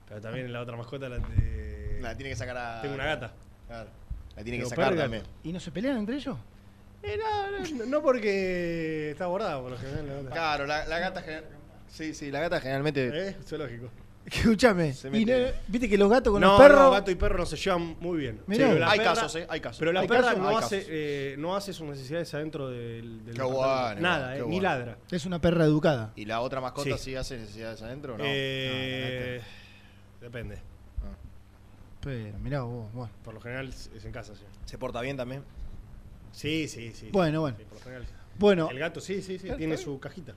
Pero 0.09 0.21
también 0.21 0.53
la 0.53 0.61
otra 0.61 0.77
mascota 0.77 1.09
la. 1.09 1.19
de- 1.19 1.99
La 2.01 2.15
tiene 2.17 2.31
que 2.31 2.37
sacar 2.37 2.57
a. 2.57 2.83
Tengo 2.83 2.95
una 2.95 3.07
gata. 3.07 3.33
Claro. 3.67 3.91
La 4.37 4.43
tiene 4.45 4.59
que 4.59 4.67
sacar 4.67 4.85
perro 4.87 4.97
y 4.97 4.99
también. 4.99 5.23
¿Y 5.45 5.53
no 5.53 5.61
se 5.61 5.71
pelean 5.71 5.97
entre 5.99 6.17
ellos? 6.17 6.37
Eh, 7.03 7.17
no, 7.19 7.77
no, 7.79 7.87
no 7.87 8.03
porque 8.03 9.11
está 9.11 9.27
bordada 9.27 9.61
por 9.61 9.71
lo 9.71 9.79
general 9.79 10.07
la 10.07 10.15
gata. 10.15 10.31
Claro, 10.31 10.67
la, 10.67 10.87
la 10.87 10.99
gata. 10.99 11.23
gener- 11.25 11.45
Sí, 11.89 12.15
sí, 12.15 12.31
la 12.31 12.41
gata 12.41 12.61
generalmente. 12.61 13.07
¿Eh? 13.09 13.37
Eso 13.41 13.55
es 13.57 13.61
lógico. 13.61 13.89
Escúchame. 14.27 14.93
Se 14.93 15.07
y 15.09 15.25
mete- 15.25 15.53
no- 15.53 15.59
Viste 15.69 15.89
que 15.89 15.97
los 15.97 16.11
gatos 16.11 16.33
con 16.33 16.41
no, 16.43 16.49
los 16.53 16.61
perros. 16.61 16.81
no, 16.81 16.91
gato 16.91 17.11
y 17.13 17.15
perro 17.15 17.39
no 17.39 17.47
se 17.47 17.57
llevan 17.57 17.97
muy 18.01 18.19
bien. 18.19 18.41
Mirá. 18.49 18.67
Pero 18.67 18.81
la 18.81 18.91
hay 18.91 18.99
perra- 18.99 19.15
casos, 19.15 19.37
¿eh? 19.37 19.47
Hay 19.49 19.61
casos. 19.61 19.79
Pero 19.79 19.93
la 19.93 20.01
¿Hay 20.01 20.09
perra 20.09 20.23
casos? 20.23 20.39
no 20.39 20.49
Hay 20.49 20.57
hace, 20.57 20.77
casos. 20.79 20.91
eh, 20.93 21.35
no 21.39 21.57
hace 21.57 21.73
sus 21.73 21.87
necesidades 21.87 22.35
adentro 22.35 22.69
del, 22.69 23.25
del 23.25 23.37
Qué 23.37 23.43
departamento. 23.43 23.57
bueno, 23.95 24.01
Nada, 24.01 24.33
qué 24.33 24.39
eh, 24.39 24.43
ni 24.43 24.47
bueno. 24.49 24.63
ladra. 24.63 24.99
Es 25.13 25.27
una 25.27 25.41
perra 25.41 25.65
educada. 25.65 26.13
¿Y 26.17 26.25
la 26.25 26.41
otra 26.41 26.61
mascota 26.61 26.99
Sí. 26.99 27.05
sí, 27.05 27.15
hace 27.15 27.37
necesidades 27.39 27.81
adentro 27.83 28.15
o 28.15 28.19
no? 28.19 28.25
Eh, 28.27 29.41
depende. 30.21 30.59
Pero 32.03 32.39
mirá 32.39 32.63
vos, 32.63 32.93
bueno. 32.93 33.11
Por 33.25 33.35
lo 33.35 33.41
general 33.41 33.69
es 33.69 34.05
en 34.05 34.13
casa, 34.13 34.35
sí. 34.35 34.43
¿Se 34.65 34.79
porta 34.79 35.01
bien 35.01 35.17
también? 35.17 35.43
Sí, 36.33 36.69
sí, 36.69 36.93
sí. 36.95 37.09
Bueno, 37.11 37.41
bueno. 37.41 37.57
Sí, 37.59 37.65
por 37.65 37.79
lo 37.79 37.85
general. 37.85 38.07
Bueno, 38.39 38.71
El 38.71 38.79
gato, 38.79 39.01
sí, 39.01 39.23
sí, 39.23 39.39
sí. 39.39 39.45
Claro, 39.45 39.57
Tiene 39.59 39.77
su 39.77 39.99
cajita. 39.99 40.35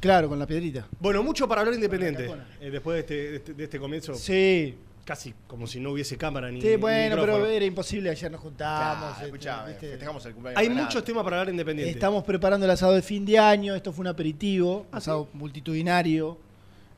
claro, 0.00 0.28
con 0.28 0.38
la 0.38 0.46
piedrita. 0.46 0.86
Bueno, 1.00 1.22
mucho 1.22 1.48
para 1.48 1.60
hablar 1.62 1.74
independiente. 1.74 2.30
Eh, 2.60 2.70
después 2.70 2.94
de 2.94 3.00
este, 3.00 3.14
de 3.30 3.36
este, 3.36 3.54
de 3.54 3.64
este 3.64 3.78
comienzo, 3.80 4.14
Sí. 4.14 4.78
casi 5.04 5.34
como 5.48 5.66
si 5.66 5.80
no 5.80 5.90
hubiese 5.90 6.16
cámara 6.16 6.50
ni. 6.50 6.62
Sí, 6.62 6.76
bueno, 6.76 7.16
pero 7.16 7.44
era 7.44 7.64
imposible. 7.64 8.08
Ayer 8.10 8.30
nos 8.30 8.40
juntamos. 8.40 9.04
Ah, 9.04 9.12
este, 9.14 9.24
escuchame, 9.26 9.68
¿viste? 9.72 9.88
festejamos 9.90 10.24
el 10.24 10.32
cumpleaños. 10.34 10.60
Hay 10.62 10.70
muchos 10.70 11.04
temas 11.04 11.24
para 11.24 11.40
hablar 11.40 11.52
independiente. 11.52 11.92
Estamos 11.92 12.22
preparando 12.24 12.64
el 12.64 12.70
asado 12.70 12.92
de 12.94 13.02
fin 13.02 13.26
de 13.26 13.38
año. 13.38 13.74
Esto 13.74 13.92
fue 13.92 14.02
un 14.04 14.08
aperitivo, 14.08 14.86
¿Ah, 14.92 14.98
asado 14.98 15.28
multitudinario, 15.34 16.38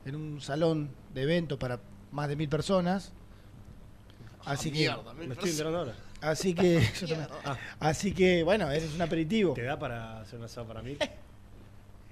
en 0.05 0.15
un 0.15 0.39
salón 0.39 0.89
de 1.13 1.23
evento 1.23 1.57
para 1.59 1.79
más 2.11 2.27
de 2.29 2.35
mil 2.35 2.49
personas. 2.49 3.11
Así 4.45 4.71
que, 4.71 4.87
Ah, 4.89 4.95
Mierda, 4.95 5.13
mil 5.13 5.27
Me 5.27 5.33
estoy 5.33 5.49
personas. 5.51 5.51
enterando 5.51 5.77
ahora. 5.79 5.95
así 6.21 6.53
que, 6.53 6.79
yo 7.01 7.07
también. 7.07 7.27
Ah. 7.45 7.57
así 7.79 8.13
que, 8.13 8.43
bueno, 8.43 8.71
ese 8.71 8.85
es 8.87 8.93
un 8.95 9.01
aperitivo. 9.01 9.53
¿Te 9.53 9.63
da 9.63 9.77
para 9.77 10.21
hacer 10.21 10.39
un 10.39 10.45
asado 10.45 10.67
para 10.67 10.81
mí? 10.81 10.97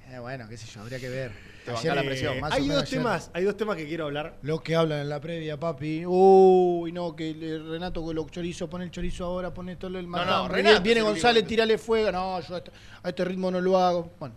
Eh, 0.10 0.20
bueno, 0.20 0.48
qué 0.48 0.56
sé 0.56 0.66
yo, 0.74 0.80
habría 0.80 1.02
que 1.02 1.10
ver. 1.10 1.34
Te 1.66 1.72
banca 1.74 1.94
la 1.94 2.02
Eh, 2.02 2.06
presión, 2.06 2.40
más 2.40 2.52
o 2.52 2.56
hay 2.56 2.62
menos 2.62 2.76
dos 2.78 2.84
ayer. 2.84 3.00
temas, 3.00 3.30
hay 3.34 3.44
dos 3.44 3.58
temas 3.58 3.76
que 3.76 3.86
quiero 3.86 4.06
hablar. 4.06 4.38
Los 4.42 4.62
que 4.62 4.74
hablan 4.74 5.00
en 5.02 5.10
la 5.10 5.20
previa, 5.20 5.60
papi. 5.60 6.06
Uy, 6.08 6.94
no, 6.94 7.14
que 7.14 7.34
Renato 7.68 8.02
con 8.02 8.16
los 8.16 8.32
chorizos, 8.32 8.70
pone 8.70 8.86
el 8.86 8.92
chorizo 8.92 9.26
ahora, 9.26 9.54
pone 9.54 9.76
todo 9.76 9.98
el 10.00 10.06
no, 10.06 10.12
matambre. 10.12 10.62
Renato 10.64 10.82
viene 10.82 11.02
González, 11.02 11.44
que- 11.44 11.50
tirale 11.50 11.78
fuego. 11.78 12.10
No, 12.14 12.40
yo 12.40 12.56
a 12.56 12.58
este, 12.60 12.72
a 13.04 13.10
este 13.10 13.26
ritmo 13.26 13.52
no 13.52 13.60
lo 13.60 13.78
hago. 13.78 14.10
Bueno, 14.18 14.34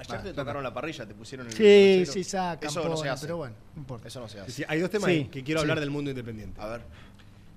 Ayer 0.00 0.22
te 0.22 0.32
tocaron 0.32 0.62
la 0.62 0.72
parrilla, 0.72 1.06
te 1.06 1.14
pusieron 1.14 1.46
el. 1.46 1.52
sí, 1.52 2.04
sí, 2.06 2.24
sacan, 2.24 2.68
Eso 2.68 2.88
no 2.88 2.96
se 2.96 3.08
hace. 3.08 3.26
pero 3.26 3.36
bueno, 3.38 3.54
no 3.74 3.80
importa. 3.80 4.08
Eso 4.08 4.20
no 4.20 4.28
se 4.28 4.40
hace. 4.40 4.50
Sí, 4.52 4.64
hay 4.66 4.80
dos 4.80 4.90
temas 4.90 5.10
Sí, 5.10 5.24
que 5.30 5.44
quiero 5.44 5.60
sí. 5.60 5.64
hablar 5.64 5.80
del 5.80 5.90
mundo 5.90 6.10
independiente. 6.10 6.60
A 6.60 6.66
ver. 6.66 6.82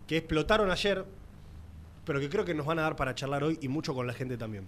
Que 0.07 0.17
explotaron 0.17 0.69
ayer, 0.69 1.05
pero 2.05 2.19
que 2.19 2.29
creo 2.29 2.43
que 2.45 2.53
nos 2.53 2.65
van 2.65 2.79
a 2.79 2.83
dar 2.83 2.95
para 2.95 3.15
charlar 3.15 3.43
hoy 3.43 3.57
y 3.61 3.67
mucho 3.69 3.93
con 3.93 4.05
la 4.07 4.13
gente 4.13 4.37
también. 4.37 4.67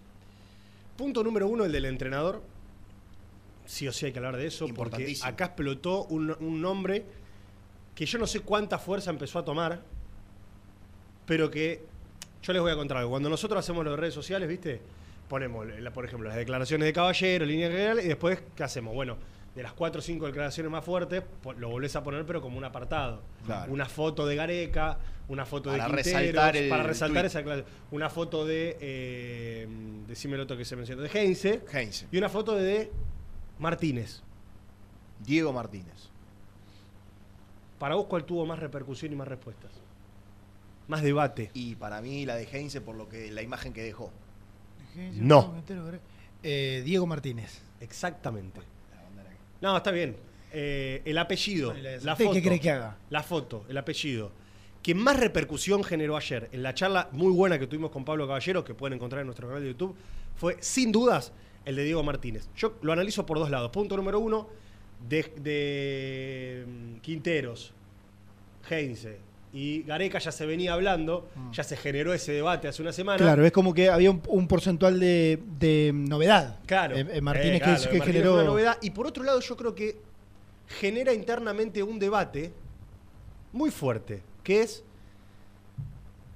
Punto 0.97 1.23
número 1.23 1.47
uno, 1.47 1.65
el 1.65 1.71
del 1.71 1.85
entrenador. 1.85 2.41
Sí 3.65 3.87
o 3.87 3.91
sí 3.91 4.05
hay 4.05 4.11
que 4.13 4.19
hablar 4.19 4.37
de 4.37 4.45
eso, 4.47 4.67
porque 4.75 5.15
acá 5.23 5.45
explotó 5.45 6.05
un, 6.05 6.35
un 6.39 6.61
nombre 6.61 7.03
que 7.95 8.05
yo 8.05 8.19
no 8.19 8.27
sé 8.27 8.41
cuánta 8.41 8.77
fuerza 8.77 9.09
empezó 9.09 9.39
a 9.39 9.43
tomar, 9.45 9.81
pero 11.25 11.49
que 11.49 11.83
yo 12.43 12.53
les 12.53 12.61
voy 12.61 12.71
a 12.71 12.75
contar 12.75 12.97
algo. 12.97 13.09
Cuando 13.09 13.27
nosotros 13.29 13.59
hacemos 13.59 13.83
las 13.85 13.97
redes 13.97 14.13
sociales, 14.13 14.47
¿viste? 14.47 14.81
Ponemos, 15.27 15.65
la- 15.67 15.91
por 15.91 16.05
ejemplo, 16.05 16.27
las 16.29 16.37
declaraciones 16.37 16.85
de 16.85 16.93
caballero, 16.93 17.45
línea 17.45 17.69
general, 17.69 17.99
y 17.99 18.07
después, 18.07 18.39
¿qué 18.55 18.63
hacemos? 18.63 18.93
Bueno, 18.93 19.17
de 19.55 19.63
las 19.63 19.73
cuatro 19.73 19.99
o 19.99 20.01
cinco 20.01 20.25
declaraciones 20.27 20.71
más 20.71 20.83
fuertes, 20.83 21.23
lo 21.57 21.69
volvés 21.69 21.95
a 21.95 22.03
poner, 22.03 22.25
pero 22.25 22.41
como 22.41 22.57
un 22.57 22.63
apartado. 22.65 23.21
Claro. 23.45 23.71
Una 23.71 23.85
foto 23.85 24.25
de 24.27 24.35
Gareca, 24.35 24.99
una 25.27 25.45
foto 25.45 25.71
Para 25.71 25.85
de 25.85 25.89
Quinteros, 26.03 26.05
resaltar 26.21 26.57
el 26.57 26.69
para 26.69 26.83
resaltar 26.83 27.25
esa 27.25 27.41
clase. 27.43 27.63
Una 27.91 28.09
foto 28.09 28.45
de, 28.45 28.77
eh, 28.79 29.67
decime 30.07 30.35
el 30.35 30.41
otro 30.41 30.57
que 30.57 30.65
se 30.65 30.75
mencionó, 30.75 31.01
de 31.01 31.09
Heinze, 31.09 31.61
Heinze. 31.71 32.05
y 32.11 32.17
una 32.17 32.29
foto 32.29 32.55
de 32.55 32.91
Martínez. 33.57 34.21
Diego 35.25 35.53
Martínez. 35.53 36.09
Para 37.79 37.95
vos, 37.95 38.05
¿cuál 38.07 38.25
tuvo 38.25 38.45
más 38.45 38.59
repercusión 38.59 39.11
y 39.11 39.15
más 39.15 39.27
respuestas? 39.27 39.71
Más 40.87 41.01
debate. 41.01 41.49
Y 41.53 41.75
para 41.75 42.01
mí 42.01 42.25
la 42.25 42.35
de 42.35 42.43
Heinze 42.43 42.81
por 42.81 42.95
lo 42.95 43.09
que 43.09 43.31
la 43.31 43.41
imagen 43.41 43.73
que 43.73 43.81
dejó. 43.81 44.11
No. 44.95 45.63
Eh, 46.43 46.81
Diego 46.85 47.07
Martínez. 47.07 47.61
Exactamente. 47.79 48.61
No, 49.61 49.77
está 49.77 49.91
bien. 49.91 50.15
Eh, 50.51 51.01
el 51.05 51.17
apellido, 51.17 51.73
la 52.03 52.15
foto. 52.15 52.31
¿qué 52.31 52.41
querés 52.41 52.61
que 52.61 52.71
haga? 52.71 52.97
La 53.09 53.23
foto, 53.23 53.65
el 53.67 53.77
apellido. 53.77 54.31
Que 54.81 54.93
más 54.93 55.19
repercusión 55.19 55.83
generó 55.83 56.15
ayer 56.15 56.47
en 56.51 56.61
la 56.61 56.73
charla 56.73 57.09
muy 57.11 57.31
buena 57.33 57.57
que 57.57 57.67
tuvimos 57.67 57.91
con 57.91 58.05
Pablo 58.05 58.27
Caballero, 58.27 58.63
que 58.63 58.73
pueden 58.73 58.93
encontrar 58.95 59.21
en 59.21 59.27
nuestro 59.27 59.47
canal 59.47 59.63
de 59.63 59.69
YouTube, 59.69 59.95
fue 60.35 60.57
sin 60.61 60.91
dudas 60.91 61.33
el 61.65 61.75
de 61.75 61.83
Diego 61.83 62.03
Martínez. 62.03 62.47
Yo 62.55 62.75
lo 62.83 62.93
analizo 62.93 63.25
por 63.25 63.39
dos 63.39 63.49
lados. 63.49 63.71
Punto 63.71 63.97
número 63.97 64.19
uno, 64.19 64.47
de, 65.09 65.23
de, 65.41 66.65
mm, 66.67 66.99
Quinteros, 66.99 67.73
Heinze 68.69 69.19
y 69.55 69.83
Gareca 69.83 70.19
ya 70.19 70.33
se 70.33 70.45
venía 70.45 70.73
hablando, 70.73 71.29
ya 71.53 71.63
se 71.63 71.77
generó 71.77 72.13
ese 72.13 72.33
debate 72.33 72.67
hace 72.67 72.81
una 72.81 72.91
semana. 72.91 73.17
Claro, 73.17 73.45
es 73.45 73.53
como 73.53 73.73
que 73.73 73.89
había 73.89 74.11
un, 74.11 74.21
un 74.27 74.49
porcentual 74.49 74.99
de, 74.99 75.41
de 75.57 75.91
novedad. 75.93 76.59
Claro. 76.65 76.97
Eh, 76.97 77.07
eh, 77.09 77.21
Martínez 77.21 77.61
Eh, 77.61 77.63
claro, 77.63 77.81
que, 77.83 77.89
que 77.89 77.97
Martínez 77.99 78.05
generó. 78.05 78.33
una 78.33 78.43
novedad. 78.43 78.77
Y 78.81 78.89
por 78.89 79.07
otro 79.07 79.23
lado, 79.23 79.39
yo 79.39 79.55
creo 79.55 79.73
que 79.73 79.95
genera 80.67 81.13
internamente 81.13 81.81
un 81.81 81.97
debate 81.99 82.51
muy 83.53 83.71
fuerte, 83.71 84.21
que 84.43 84.61
es 84.61 84.83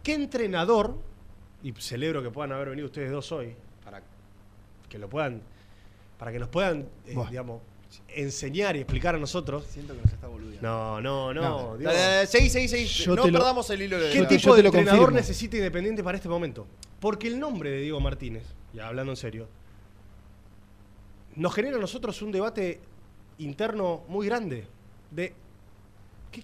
qué 0.01 0.13
entrenador, 0.13 0.97
y 1.61 1.73
celebro 1.73 2.23
que 2.23 2.31
puedan 2.31 2.53
haber 2.53 2.69
venido 2.69 2.85
ustedes 2.85 3.11
dos 3.11 3.29
hoy, 3.33 3.53
para 3.83 4.01
que 4.87 4.97
lo 4.97 5.09
puedan, 5.09 5.41
para 6.17 6.31
que 6.31 6.39
nos 6.39 6.47
puedan, 6.47 6.87
eh, 7.05 7.17
digamos, 7.29 7.61
enseñar 8.09 8.75
y 8.75 8.79
explicar 8.79 9.15
a 9.15 9.17
nosotros. 9.17 9.65
Siento 9.69 9.93
que 9.95 10.01
nos 10.01 10.11
está 10.13 10.27
boludeando. 10.27 10.61
No, 10.61 11.01
no, 11.01 11.33
no. 11.33 11.41
No. 11.41 11.77
digo, 11.77 11.89
Dale, 11.91 11.99
dale, 12.01 12.27
seguí, 12.27 12.49
seguí, 12.49 12.67
seguí. 12.67 12.85
Yo 12.85 13.15
No 13.15 13.23
te 13.23 13.31
lo- 13.31 13.39
perdamos 13.39 13.69
el 13.69 13.81
hilo 13.81 13.99
de 13.99 14.11
¿Qué 14.11 14.23
tipo 14.25 14.41
yo 14.49 14.55
de 14.55 14.61
entrenador 14.65 14.99
confirmo. 14.99 15.17
necesita 15.19 15.57
Independiente 15.57 16.03
para 16.03 16.17
este 16.17 16.29
momento? 16.29 16.67
Porque 16.99 17.27
el 17.27 17.39
nombre 17.39 17.69
de 17.71 17.81
Diego 17.81 17.99
Martínez, 17.99 18.43
ya 18.73 18.87
hablando 18.87 19.11
en 19.13 19.17
serio, 19.17 19.47
nos 21.35 21.53
genera 21.53 21.77
a 21.77 21.79
nosotros 21.79 22.21
un 22.21 22.31
debate 22.31 22.79
interno 23.37 24.03
muy 24.09 24.25
grande 24.27 24.67
de 25.11 25.33
¿qué, 26.31 26.43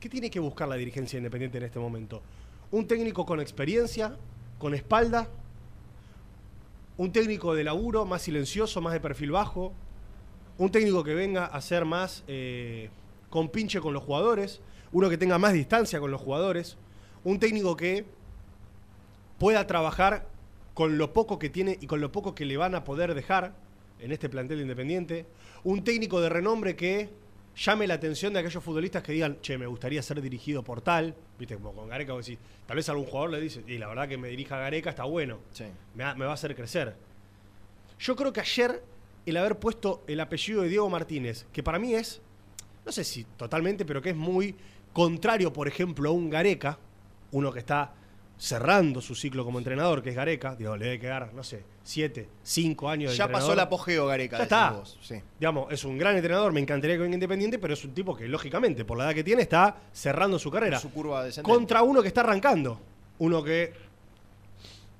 qué 0.00 0.08
tiene 0.08 0.30
que 0.30 0.40
buscar 0.40 0.68
la 0.68 0.76
dirigencia 0.76 1.16
independiente 1.18 1.58
en 1.58 1.64
este 1.64 1.78
momento? 1.78 2.22
¿Un 2.70 2.86
técnico 2.86 3.26
con 3.26 3.40
experiencia, 3.40 4.16
con 4.58 4.74
espalda? 4.74 5.28
¿Un 6.96 7.12
técnico 7.12 7.54
de 7.54 7.64
laburo 7.64 8.04
más 8.06 8.22
silencioso, 8.22 8.80
más 8.80 8.92
de 8.94 9.00
perfil 9.00 9.32
bajo? 9.32 9.72
¿Un 10.62 10.70
técnico 10.70 11.02
que 11.02 11.12
venga 11.12 11.46
a 11.46 11.60
ser 11.60 11.84
más 11.84 12.22
eh, 12.28 12.88
compinche 13.30 13.80
con 13.80 13.92
los 13.92 14.04
jugadores? 14.04 14.60
¿Uno 14.92 15.10
que 15.10 15.18
tenga 15.18 15.36
más 15.36 15.54
distancia 15.54 15.98
con 15.98 16.12
los 16.12 16.20
jugadores? 16.20 16.76
¿Un 17.24 17.40
técnico 17.40 17.76
que 17.76 18.04
pueda 19.40 19.66
trabajar 19.66 20.28
con 20.72 20.98
lo 20.98 21.12
poco 21.12 21.36
que 21.40 21.50
tiene 21.50 21.76
y 21.80 21.88
con 21.88 22.00
lo 22.00 22.12
poco 22.12 22.36
que 22.36 22.44
le 22.44 22.56
van 22.56 22.76
a 22.76 22.84
poder 22.84 23.12
dejar 23.12 23.54
en 23.98 24.12
este 24.12 24.28
plantel 24.28 24.60
independiente. 24.60 25.26
Un 25.64 25.82
técnico 25.82 26.20
de 26.20 26.28
renombre 26.28 26.76
que 26.76 27.08
llame 27.56 27.88
la 27.88 27.94
atención 27.94 28.32
de 28.32 28.38
aquellos 28.38 28.62
futbolistas 28.62 29.02
que 29.02 29.10
digan, 29.14 29.38
che, 29.40 29.58
me 29.58 29.66
gustaría 29.66 30.00
ser 30.00 30.20
dirigido 30.22 30.62
por 30.62 30.80
tal. 30.80 31.12
Viste, 31.40 31.56
como 31.56 31.72
con 31.72 31.88
Gareca, 31.88 32.12
vos 32.12 32.24
decís, 32.24 32.38
tal 32.66 32.76
vez 32.76 32.88
algún 32.88 33.06
jugador 33.06 33.30
le 33.30 33.40
dice, 33.40 33.64
y 33.66 33.78
la 33.78 33.88
verdad 33.88 34.06
que 34.08 34.16
me 34.16 34.28
dirija 34.28 34.58
Gareca 34.58 34.90
está 34.90 35.02
bueno, 35.02 35.38
Sí. 35.50 35.64
me, 35.96 36.04
va- 36.04 36.14
me 36.14 36.24
va 36.24 36.30
a 36.30 36.34
hacer 36.34 36.54
crecer. 36.54 36.94
Yo 37.98 38.14
creo 38.14 38.32
que 38.32 38.38
ayer 38.40 38.80
el 39.26 39.36
haber 39.36 39.58
puesto 39.58 40.02
el 40.06 40.20
apellido 40.20 40.62
de 40.62 40.68
Diego 40.68 40.88
Martínez, 40.90 41.46
que 41.52 41.62
para 41.62 41.78
mí 41.78 41.94
es, 41.94 42.20
no 42.84 42.92
sé 42.92 43.04
si 43.04 43.24
totalmente, 43.24 43.84
pero 43.84 44.02
que 44.02 44.10
es 44.10 44.16
muy 44.16 44.54
contrario, 44.92 45.52
por 45.52 45.68
ejemplo, 45.68 46.10
a 46.10 46.12
un 46.12 46.30
Gareca, 46.30 46.78
uno 47.30 47.52
que 47.52 47.60
está 47.60 47.94
cerrando 48.36 49.00
su 49.00 49.14
ciclo 49.14 49.44
como 49.44 49.58
entrenador, 49.58 50.02
que 50.02 50.10
es 50.10 50.16
Gareca, 50.16 50.56
digo, 50.56 50.76
le 50.76 50.86
debe 50.86 50.98
quedar, 50.98 51.32
no 51.32 51.44
sé, 51.44 51.62
siete, 51.84 52.28
cinco 52.42 52.88
años 52.88 53.12
de 53.12 53.16
Ya 53.16 53.28
pasó 53.28 53.52
el 53.52 53.60
apogeo, 53.60 54.06
Gareca. 54.06 54.38
Ya 54.38 54.42
está. 54.42 54.70
vos, 54.72 54.98
sí. 55.00 55.22
Digamos, 55.38 55.72
es 55.72 55.84
un 55.84 55.96
gran 55.96 56.16
entrenador, 56.16 56.52
me 56.52 56.60
encantaría 56.60 56.96
que 56.96 57.02
venga 57.02 57.14
independiente, 57.14 57.60
pero 57.60 57.74
es 57.74 57.84
un 57.84 57.94
tipo 57.94 58.16
que, 58.16 58.26
lógicamente, 58.26 58.84
por 58.84 58.98
la 58.98 59.04
edad 59.04 59.14
que 59.14 59.22
tiene, 59.22 59.42
está 59.42 59.76
cerrando 59.92 60.40
su 60.40 60.50
carrera. 60.50 60.80
Su 60.80 60.90
curva 60.90 61.24
descendente. 61.24 61.54
Contra 61.54 61.82
uno 61.82 62.02
que 62.02 62.08
está 62.08 62.22
arrancando. 62.22 62.80
Uno 63.18 63.44
que 63.44 63.72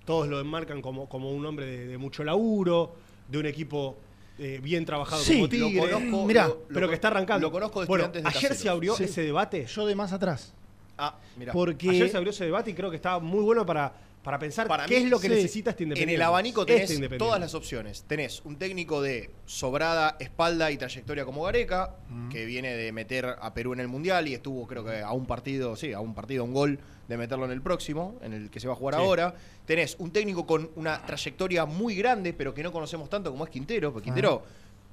todos 0.04 0.28
lo 0.28 0.38
enmarcan 0.38 0.80
como, 0.80 1.08
como 1.08 1.32
un 1.32 1.44
hombre 1.44 1.66
de, 1.66 1.86
de 1.88 1.98
mucho 1.98 2.22
laburo, 2.22 2.94
de 3.28 3.38
un 3.38 3.46
equipo 3.46 3.96
eh, 4.38 4.60
bien 4.62 4.84
trabajado 4.84 5.22
Sí, 5.22 5.32
como 5.34 5.44
lo 5.44 5.48
Tigre. 5.50 5.80
conozco, 5.90 6.26
Mirá, 6.26 6.48
lo- 6.48 6.62
pero 6.68 6.80
lo- 6.82 6.88
que 6.88 6.94
está 6.94 7.08
arrancando. 7.08 7.46
Lo 7.48 7.52
conozco 7.52 7.80
de 7.80 7.86
bueno, 7.86 8.04
estudiantes 8.04 8.32
de 8.32 8.38
ayer 8.38 8.54
se 8.56 8.68
abrió 8.68 8.96
Sí. 8.96 9.04
ese 9.04 9.22
debate. 9.22 9.66
Yo 9.66 9.86
de 9.86 9.94
más 9.94 10.12
atrás. 10.12 10.52
Ah, 10.98 11.16
mira. 11.36 11.52
Porque 11.52 11.90
Ayer 11.90 12.08
se 12.08 12.16
abrió 12.16 12.30
ese 12.30 12.44
debate 12.44 12.70
y 12.70 12.74
creo 12.74 12.90
que 12.90 12.96
está 12.96 13.18
muy 13.18 13.42
bueno 13.42 13.64
para, 13.66 13.92
para 14.22 14.38
pensar 14.38 14.68
Para 14.68 14.86
qué 14.86 14.98
mí, 14.98 15.04
es 15.04 15.10
lo 15.10 15.18
que 15.18 15.28
sí. 15.28 15.34
necesita 15.34 15.70
este 15.70 15.82
En 15.82 15.88
independiente. 15.88 16.14
el 16.14 16.22
abanico 16.22 16.64
Este 16.66 16.86
tenés 16.96 17.18
todas 17.18 17.40
las 17.40 17.54
opciones. 17.54 18.04
Tenés 18.06 18.40
un 18.44 18.56
técnico 18.56 19.02
de 19.02 19.30
sobrada 19.46 20.16
espalda 20.20 20.70
y 20.70 20.76
trayectoria 20.76 21.24
como 21.24 21.42
Gareca, 21.42 21.96
que 22.30 22.44
viene 22.44 22.76
de 22.76 22.92
meter 22.92 23.26
a 23.26 23.52
Perú 23.54 23.72
en 23.72 23.80
el 23.80 23.88
Mundial 23.88 24.28
y 24.28 24.34
estuvo 24.34 24.66
creo 24.66 24.84
que 24.84 25.00
a 25.00 25.12
un 25.12 25.26
partido, 25.26 25.74
sí, 25.76 25.92
a 25.92 26.00
un 26.00 26.14
partido, 26.14 26.44
un 26.44 26.52
gol 26.54 26.78
de 27.12 27.18
meterlo 27.18 27.44
en 27.44 27.50
el 27.52 27.62
próximo, 27.62 28.16
en 28.22 28.32
el 28.32 28.50
que 28.50 28.58
se 28.60 28.66
va 28.66 28.72
a 28.74 28.76
jugar 28.76 28.94
Sí. 28.94 29.00
ahora. 29.00 29.34
Tenés 29.66 29.96
un 29.98 30.10
técnico 30.10 30.46
con 30.46 30.70
una 30.76 31.04
trayectoria 31.04 31.64
muy 31.66 31.94
grande, 31.94 32.32
pero 32.32 32.52
que 32.54 32.62
no 32.62 32.72
conocemos 32.72 33.08
tanto 33.10 33.30
como 33.30 33.44
es 33.44 33.50
Quintero, 33.50 33.92
porque 33.92 34.06
Quintero... 34.06 34.42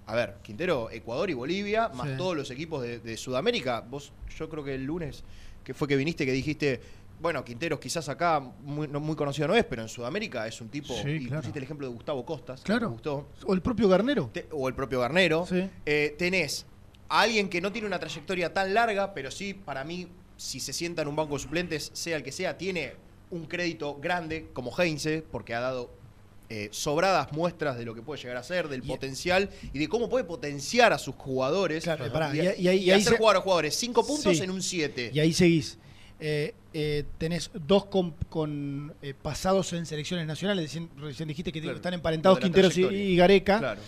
A 0.06 0.16
ver, 0.16 0.38
Quintero, 0.42 0.90
Ecuador 0.90 1.30
y 1.30 1.34
Bolivia, 1.34 1.90
más 1.90 2.08
Sí. 2.10 2.16
todos 2.18 2.36
los 2.36 2.50
equipos 2.50 2.82
de, 2.82 2.98
de 3.00 3.16
Sudamérica. 3.16 3.82
Vos, 3.82 4.12
yo 4.38 4.50
creo 4.50 4.64
que 4.64 4.74
el 4.74 4.84
lunes, 4.84 5.24
que 5.64 5.76
fue 5.76 5.88
que 5.88 5.96
viniste, 5.96 6.26
que 6.26 6.32
dijiste, 6.32 6.82
bueno, 7.22 7.46
Quinteros 7.46 7.80
quizás 7.80 8.10
acá 8.10 8.40
muy, 8.40 8.88
no, 8.88 9.00
muy 9.00 9.16
conocido 9.16 9.48
no 9.48 9.54
es, 9.56 9.66
pero 9.66 9.84
en 9.84 9.88
Sudamérica 9.88 10.48
es 10.48 10.60
un 10.62 10.70
tipo, 10.70 10.96
Sí, 10.96 11.10
y 11.10 11.26
claro. 11.28 11.42
pusiste 11.42 11.60
el 11.60 11.64
ejemplo 11.64 11.86
de 11.88 11.94
Gustavo 11.94 12.26
Costas, 12.26 12.62
que 12.62 12.66
Claro. 12.66 12.88
me 12.88 12.94
gustó, 12.94 13.28
O 13.46 13.54
el 13.54 13.62
propio 13.62 13.88
Garnero. 13.88 14.32
Te- 14.34 14.48
o 14.52 14.68
el 14.68 14.74
propio 14.74 15.00
Garnero. 15.00 15.46
Sí. 15.46 15.70
Eh, 15.86 16.16
tenés 16.18 16.66
a 17.08 17.22
alguien 17.22 17.48
que 17.48 17.62
no 17.62 17.72
tiene 17.72 17.86
una 17.88 18.00
trayectoria 18.00 18.52
tan 18.52 18.74
larga, 18.74 19.14
pero 19.14 19.30
sí, 19.30 19.54
para 19.54 19.84
mí, 19.84 20.08
si 20.40 20.60
se 20.62 20.72
sienta 20.72 21.02
en 21.02 21.10
un 21.10 21.16
banco 21.18 21.34
de 21.34 21.40
suplentes, 21.44 21.92
sea 21.94 22.16
el 22.16 22.24
que 22.24 22.32
sea, 22.32 22.58
tiene 22.58 22.94
un 23.30 23.46
crédito 23.46 23.96
grande, 24.02 24.48
como 24.54 24.72
Heinze, 24.78 25.22
porque 25.30 25.54
ha 25.54 25.60
dado 25.60 25.92
eh, 26.52 26.70
sobradas 26.72 27.32
muestras 27.32 27.78
de 27.78 27.86
lo 27.86 27.94
que 27.94 28.02
puede 28.02 28.20
llegar 28.22 28.38
a 28.38 28.42
ser, 28.44 28.70
del 28.70 28.84
Y- 28.84 28.88
potencial 28.88 29.50
y 29.72 29.78
de 29.78 29.88
cómo 29.88 30.10
puede 30.10 30.24
potenciar 30.24 30.94
a 30.94 30.98
sus 30.98 31.14
jugadores. 31.16 31.84
Claro, 31.84 32.08
y, 32.08 32.10
pará, 32.10 32.36
y- 32.36 32.40
ahí- 32.40 32.56
y 32.58 32.62
y 32.62 32.70
ahí 32.70 32.92
hacer 33.02 33.14
se- 33.14 33.18
jugar 33.20 33.36
a 33.38 33.42
jugadores 33.42 33.76
cinco 33.76 34.04
puntos 34.08 34.36
Sí. 34.38 34.44
en 34.44 34.50
un 34.50 34.64
7. 34.64 35.12
Y 35.14 35.20
ahí 35.20 35.32
seguís. 35.34 35.78
Eh, 36.22 36.56
eh, 36.74 37.04
tenés 37.20 37.52
dos 37.54 37.86
con, 37.86 38.16
con, 38.30 38.94
pasados 39.22 39.74
en 39.74 39.86
selecciones 39.86 40.26
nacionales. 40.26 40.64
Recién, 40.66 40.90
recién 40.98 41.28
dijiste 41.28 41.52
que 41.52 41.62
Claro, 41.62 41.76
están 41.76 41.94
emparentados 41.94 42.40
Quinteros 42.40 42.76
y 42.78 43.16
Gareca. 43.16 43.60
Claro, 43.60 43.82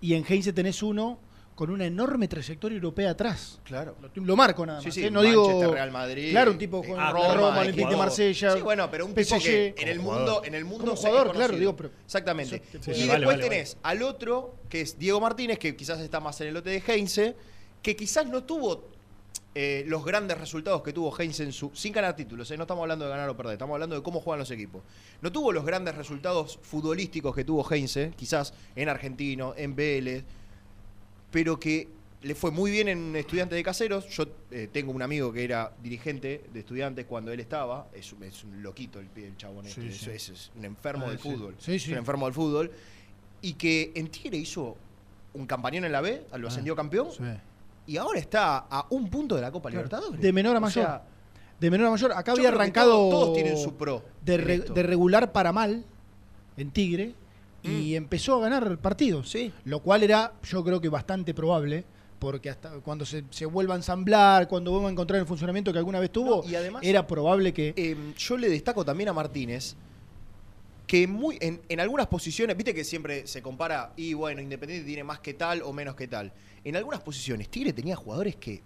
Y 0.00 0.14
en 0.14 0.24
Heinze 0.26 0.52
tenés 0.54 0.82
uno 0.82 1.18
con 1.56 1.70
una 1.70 1.86
enorme 1.86 2.28
trayectoria 2.28 2.76
europea 2.76 3.10
atrás. 3.10 3.58
claro. 3.64 3.96
Lo, 4.14 4.24
lo 4.24 4.36
marco 4.36 4.64
nada 4.64 4.78
más. 4.78 4.84
Sí, 4.84 5.00
sí, 5.00 5.06
¿eh? 5.06 5.10
No 5.10 5.22
Manchester, 5.22 5.56
digo. 5.56 5.72
Real 5.72 5.90
Madrid. 5.90 6.30
Claro, 6.30 6.50
un 6.52 6.58
tipo 6.58 6.84
eh, 6.84 6.88
con 6.88 6.96
Roma, 6.98 7.34
Roma, 7.34 7.58
Olympique 7.60 7.88
de. 7.90 7.96
Marsella. 7.96 8.52
Sí, 8.52 8.60
bueno, 8.60 8.88
pero 8.90 9.06
un 9.06 9.14
tipo 9.14 9.36
PSG, 9.36 9.42
que 9.42 9.74
en 9.78 9.88
el 9.88 9.98
mundo, 9.98 10.20
jugador. 10.20 10.46
en 10.46 10.54
el 10.54 10.64
mundo 10.64 10.84
Como 10.84 10.96
jugador, 10.96 11.32
claro, 11.32 11.56
digo, 11.56 11.74
pero- 11.74 11.90
Exactamente. 12.04 12.56
Eso- 12.56 12.82
Sí, 12.82 12.90
y 12.90 12.94
sí, 12.94 13.00
después 13.00 13.08
vale, 13.08 13.26
vale, 13.26 13.42
tenés 13.42 13.76
al 13.82 14.02
otro, 14.02 14.54
que 14.68 14.82
es 14.82 14.98
Diego 14.98 15.18
Martínez, 15.20 15.58
que 15.58 15.74
quizás 15.74 15.98
está 16.00 16.20
más 16.20 16.38
en 16.42 16.48
el 16.48 16.54
lote 16.54 16.70
de 16.70 16.82
Heinze, 16.86 17.34
que 17.82 17.96
quizás 17.96 18.26
no 18.26 18.44
tuvo 18.44 18.90
eh, 19.54 19.82
los 19.86 20.04
grandes 20.04 20.36
resultados 20.36 20.82
que 20.82 20.92
tuvo 20.92 21.10
Heinze 21.18 21.42
en 21.42 21.52
su. 21.54 21.70
sin 21.72 21.90
ganar 21.94 22.14
títulos, 22.14 22.50
eh, 22.50 22.58
no 22.58 22.64
estamos 22.64 22.82
hablando 22.82 23.06
de 23.06 23.10
ganar 23.12 23.30
o 23.30 23.34
perder, 23.36 23.54
estamos 23.54 23.72
hablando 23.72 23.96
de 23.96 24.02
cómo 24.02 24.20
juegan 24.20 24.40
los 24.40 24.50
equipos. 24.50 24.82
No 25.22 25.32
tuvo 25.32 25.50
los 25.52 25.64
grandes 25.64 25.94
resultados 25.94 26.58
futbolísticos 26.60 27.34
que 27.34 27.44
tuvo 27.44 27.66
Heinze, 27.72 28.12
quizás 28.14 28.52
en 28.74 28.90
Argentino, 28.90 29.54
en 29.56 29.74
Vélez, 29.74 30.24
pero 31.30 31.58
que 31.58 31.88
le 32.22 32.34
fue 32.34 32.50
muy 32.50 32.70
bien 32.70 32.88
en 32.88 33.14
Estudiantes 33.14 33.56
de 33.56 33.62
Caseros. 33.62 34.08
Yo 34.08 34.24
eh, 34.50 34.68
tengo 34.72 34.90
un 34.92 35.02
amigo 35.02 35.32
que 35.32 35.44
era 35.44 35.72
dirigente 35.82 36.42
de 36.52 36.60
Estudiantes 36.60 37.04
cuando 37.06 37.30
él 37.32 37.40
estaba. 37.40 37.88
Es, 37.92 38.12
un- 38.12 38.22
es 38.24 38.42
un 38.42 38.62
loquito 38.62 38.98
el, 39.00 39.08
el 39.16 39.36
chabón 39.36 39.66
este. 39.66 39.82
Sí, 39.82 39.88
es- 39.88 39.96
sí. 39.98 40.10
Es, 40.10 40.28
es 40.30 40.50
un 40.56 40.64
enfermo 40.64 41.04
Ah, 41.06 41.10
del 41.10 41.18
sí. 41.18 41.30
fútbol. 41.30 41.54
Es 41.66 41.88
un 41.88 41.94
enfermo 41.94 42.26
del 42.26 42.34
fútbol. 42.34 42.70
y 43.42 43.52
que 43.52 43.92
en 43.94 44.08
Tigre 44.08 44.38
hizo 44.38 44.76
un 45.34 45.46
campañón 45.46 45.84
en 45.84 45.92
la 45.92 46.00
B, 46.00 46.24
lo 46.38 46.48
ascendió 46.48 46.74
campeón, 46.74 47.08
y 47.86 47.98
ahora 47.98 48.18
está 48.18 48.56
a 48.68 48.86
un 48.90 49.08
punto 49.10 49.36
de 49.36 49.42
la 49.42 49.52
Copa 49.52 49.68
Libertadores. 49.70 50.20
de 50.20 50.32
menor 50.32 50.56
a 50.56 50.58
O 50.58 50.62
mayor. 50.62 50.84
sea, 50.84 51.02
De 51.60 51.70
menor 51.70 51.86
a 51.88 51.90
mayor. 51.90 52.12
Acá 52.12 52.32
había 52.32 52.48
arrancado. 52.48 52.90
Todos, 52.92 53.10
todos 53.12 53.34
tienen 53.34 53.56
su 53.58 53.74
pro. 53.76 54.02
re- 54.24 54.58
de 54.60 54.82
regular 54.82 55.30
para 55.32 55.52
mal 55.52 55.84
en 56.56 56.70
Tigre 56.70 57.14
y 57.62 57.92
Mm. 57.92 57.96
empezó 57.96 58.36
a 58.36 58.40
ganar 58.48 58.78
partidos. 58.78 59.30
Sí. 59.30 59.52
Lo 59.64 59.80
cual 59.80 60.02
era, 60.02 60.32
yo 60.44 60.62
creo 60.64 60.80
que 60.80 60.88
bastante 60.88 61.34
probable, 61.34 61.84
porque 62.18 62.48
hasta 62.50 62.70
cuando 62.80 63.04
se, 63.04 63.24
se 63.30 63.44
vuelva 63.46 63.74
a 63.74 63.76
ensamblar, 63.78 64.48
cuando 64.48 64.70
vuelva 64.70 64.88
a 64.88 64.92
encontrar 64.92 65.20
el 65.20 65.26
funcionamiento 65.26 65.72
que 65.72 65.78
alguna 65.78 66.00
vez 66.00 66.10
tuvo, 66.10 66.42
No, 66.44 66.48
y 66.50 66.54
además- 66.54 66.82
era 66.84 67.06
probable 67.06 67.52
que. 67.52 67.74
Eh, 67.76 68.14
yo 68.16 68.36
le 68.36 68.48
destaco 68.48 68.84
también 68.84 69.08
a 69.08 69.12
Martínez 69.12 69.76
que 70.86 71.08
muy 71.08 71.36
en, 71.40 71.60
en 71.68 71.80
algunas 71.80 72.06
posiciones, 72.06 72.56
viste 72.56 72.72
que 72.72 72.84
siempre 72.84 73.26
se 73.26 73.42
compara, 73.42 73.92
y 73.96 74.14
bueno, 74.14 74.40
Independiente 74.40 74.86
tiene 74.86 75.02
más 75.02 75.18
que 75.18 75.34
tal 75.34 75.62
o 75.62 75.72
menos 75.72 75.96
que 75.96 76.06
tal. 76.06 76.32
En 76.64 76.76
algunas 76.76 77.00
posiciones, 77.00 77.48
Tigre 77.48 77.72
tenía 77.72 77.96
jugadores 77.96 78.36
que. 78.36 78.62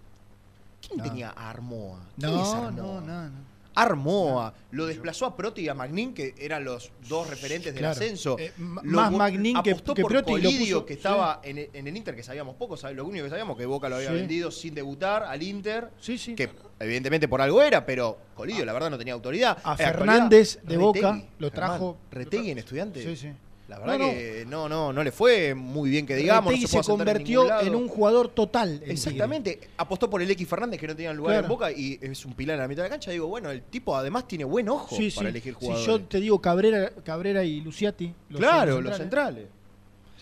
¿Quién 0.85 0.97
No. 0.97 1.03
tenía 1.03 1.29
a 1.35 1.49
Armoa? 1.49 1.99
¿Quién 2.17 2.31
es 2.31 2.35
no, 2.37 2.53
Armoa? 2.53 2.71
no, 2.71 3.01
no, 3.01 3.29
no. 3.29 3.51
Armoa, 3.75 4.53
lo 4.71 4.85
desplazó 4.85 5.25
a 5.25 5.35
Proti 5.35 5.61
y 5.61 5.69
a 5.69 5.73
Magnin, 5.73 6.13
que 6.13 6.33
eran 6.37 6.63
los 6.63 6.91
dos 7.07 7.29
referentes 7.29 7.73
del 7.73 7.81
Claro. 7.81 7.91
ascenso. 7.93 8.37
Eh, 8.39 8.51
Lo 8.57 9.01
más 9.01 9.11
Magnin 9.11 9.61
que- 9.63 9.71
apostó 9.71 9.93
que 9.93 10.03
Proti 10.03 10.31
Colidio, 10.31 10.77
puso- 10.79 10.85
que 10.85 10.93
sí. 10.93 10.97
estaba 10.99 11.39
en, 11.43 11.57
el, 11.57 11.69
en 11.73 11.87
el 11.87 11.97
Inter, 11.97 12.15
que 12.15 12.23
sabíamos 12.23 12.55
poco, 12.55 12.77
¿sabes? 12.77 12.95
lo 12.97 13.05
único 13.05 13.23
que 13.25 13.29
sabíamos 13.29 13.57
que 13.57 13.65
Boca 13.65 13.89
lo 13.89 13.95
había 13.97 14.09
Sí. 14.09 14.15
vendido 14.15 14.51
sin 14.51 14.73
debutar 14.73 15.23
al 15.23 15.41
Inter, 15.43 15.89
Sí, 15.99 16.17
sí. 16.17 16.35
que 16.35 16.49
evidentemente 16.79 17.27
por 17.27 17.41
algo 17.41 17.61
era, 17.61 17.85
pero 17.85 18.17
Colidio 18.35 18.65
la 18.65 18.73
verdad 18.73 18.89
no 18.89 18.97
tenía 18.97 19.13
autoridad. 19.13 19.57
A 19.63 19.77
Fernández 19.77 20.59
de 20.63 20.77
Boca 20.77 21.21
lo 21.39 21.51
trajo- 21.51 21.97
Retegui 22.11 22.51
en 22.51 22.57
estudiante. 22.57 23.03
Sí, 23.03 23.15
sí. 23.15 23.31
La 23.71 23.79
verdad 23.79 23.97
No, 23.99 24.09
que 24.11 24.45
no, 24.49 24.67
no, 24.69 24.91
no 24.91 25.03
le 25.03 25.11
fue 25.13 25.55
muy 25.55 25.89
bien 25.89 26.05
que 26.05 26.15
digamos. 26.15 26.51
Retegui 26.51 26.63
no 26.63 26.83
se, 26.83 26.91
en 26.91 26.97
convirtió 26.97 27.61
en, 27.61 27.73
un 27.73 27.87
jugador 27.87 28.27
total. 28.27 28.69
en 28.73 28.79
Tigre. 28.79 28.93
Exactamente. 28.93 29.59
Apostó 29.77 30.09
por 30.09 30.21
el 30.21 30.29
X 30.31 30.45
Fernández 30.47 30.77
que 30.79 30.87
no 30.87 30.95
tenía 30.95 31.13
lugar 31.13 31.35
Claro. 31.35 31.45
en 31.45 31.49
Boca 31.49 31.71
y 31.71 31.97
es 32.01 32.25
un 32.25 32.33
pilar 32.33 32.55
en 32.55 32.61
la 32.63 32.67
mitad 32.67 32.83
de 32.83 32.89
la 32.89 32.93
cancha. 32.95 33.11
Digo, 33.11 33.27
bueno, 33.27 33.49
el 33.49 33.61
tipo 33.61 33.95
además 33.95 34.27
tiene 34.27 34.43
buen 34.43 34.67
ojo 34.67 34.93
Sí, 34.95 35.09
para 35.11 35.27
sí. 35.27 35.29
elegir 35.31 35.53
Si 35.53 35.59
jugadores. 35.65 35.85
yo 35.87 36.01
te 36.01 36.19
digo 36.19 36.41
Cabrera, 36.41 36.91
Cabrera 37.03 37.43
y 37.45 37.61
Luciati. 37.61 38.13
claro, 38.35 38.75
los 38.81 38.83
los 38.91 38.97
centrales. 38.97 39.45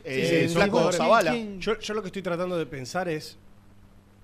Eh, 0.03 0.45
sí, 0.47 0.53
Flaco 0.55 0.81
son 0.83 0.93
Zavala. 0.93 1.31
¿quién- 1.31 1.59
Yo, 1.59 1.77
yo 1.79 1.93
lo 1.93 2.01
que 2.01 2.07
estoy 2.07 2.21
tratando 2.21 2.57
de 2.57 2.65
pensar 2.65 3.09
es 3.09 3.35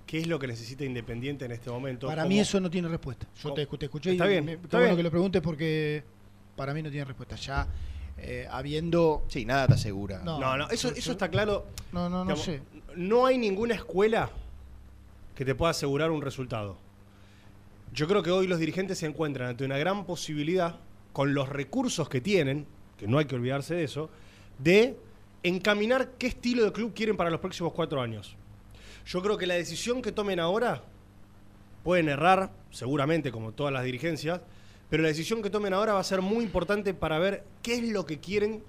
qué 0.05 0.20
es 0.20 0.27
lo 0.27 0.38
que 0.39 0.48
necesita 0.48 0.86
Independiente 0.86 1.46
en 1.46 1.51
este 1.51 1.70
momento. 1.70 2.08
Para 2.08 2.25
mí 2.25 2.39
eso 2.39 2.60
no 2.60 2.70
tiene 2.70 2.88
respuesta. 2.88 3.27
Yo 3.44 3.53
te, 3.53 3.65
te 3.65 3.86
escuché 3.86 4.12
Está 4.12 4.25
y 4.27 4.29
bien, 4.29 4.46
me- 4.46 4.53
está 4.53 4.77
bueno 4.77 4.86
bien. 4.89 4.98
que 4.98 5.03
lo 5.03 5.10
preguntes 5.12 5.41
porque 5.41 6.03
para 6.55 6.74
mí 6.74 6.82
no 6.84 6.89
tiene 6.89 7.05
respuesta. 7.05 7.36
Ya 7.36 7.67
eh, 8.18 8.48
habiendo... 8.50 9.24
Sí, 9.28 9.46
nada 9.46 9.68
te 9.68 9.74
asegura. 9.74 10.22
No. 10.24 10.40
No, 10.40 10.58
no, 10.58 10.70
eso, 10.70 10.90
eso 10.90 11.12
está 11.12 11.30
claro. 11.30 11.68
No, 11.92 12.10
no, 12.10 12.20
no 12.20 12.36
Digamos, 12.36 12.44
sé. 12.44 12.62
No 12.96 13.26
hay 13.26 13.38
ninguna 13.38 13.76
escuela 13.76 14.30
que 15.36 15.44
te 15.46 15.56
pueda 15.56 15.72
asegurar 15.72 16.12
un 16.12 16.22
resultado. 16.22 16.78
Yo 17.94 18.08
creo 18.08 18.24
que 18.24 18.32
hoy 18.32 18.48
los 18.48 18.60
dirigentes 18.60 19.00
se 19.00 19.06
encuentran 19.06 19.50
ante 19.50 19.66
una 19.66 19.78
gran 19.78 20.06
posibilidad, 20.06 20.78
con 21.14 21.34
los 21.34 21.48
recursos 21.48 22.10
que 22.10 22.20
tienen, 22.20 22.66
que 22.98 23.08
no 23.08 23.18
hay 23.18 23.26
que 23.26 23.36
olvidarse 23.36 23.76
de 23.76 23.84
eso, 23.86 24.10
de 24.60 24.98
encaminar 25.44 26.12
qué 26.18 26.28
estilo 26.28 26.66
de 26.66 26.72
club 26.74 26.94
quieren 26.94 27.16
para 27.16 27.30
los 27.30 27.40
próximos 27.40 27.72
cuatro 27.72 28.02
años. 28.02 28.36
Yo 29.06 29.22
creo 29.22 29.38
que 29.38 29.48
la 29.48 29.54
decisión 29.54 30.02
que 30.02 30.12
tomen 30.12 30.40
ahora 30.40 30.84
pueden 31.84 32.10
errar, 32.10 32.52
seguramente, 32.72 33.32
como 33.32 33.52
todas 33.52 33.72
las 33.72 33.84
dirigencias, 33.84 34.42
pero 34.89 35.04
la 35.04 35.10
decisión 35.10 35.42
que 35.42 35.50
tomen 35.50 35.74
ahora 35.74 35.94
va 35.94 36.00
a 36.00 36.04
ser 36.04 36.22
muy 36.22 36.44
importante 36.44 36.94
para 36.94 37.20
ver 37.20 37.44
qué 37.62 37.75
es 37.75 37.84
lo 37.89 38.06
que 38.06 38.20
quieren 38.20 38.63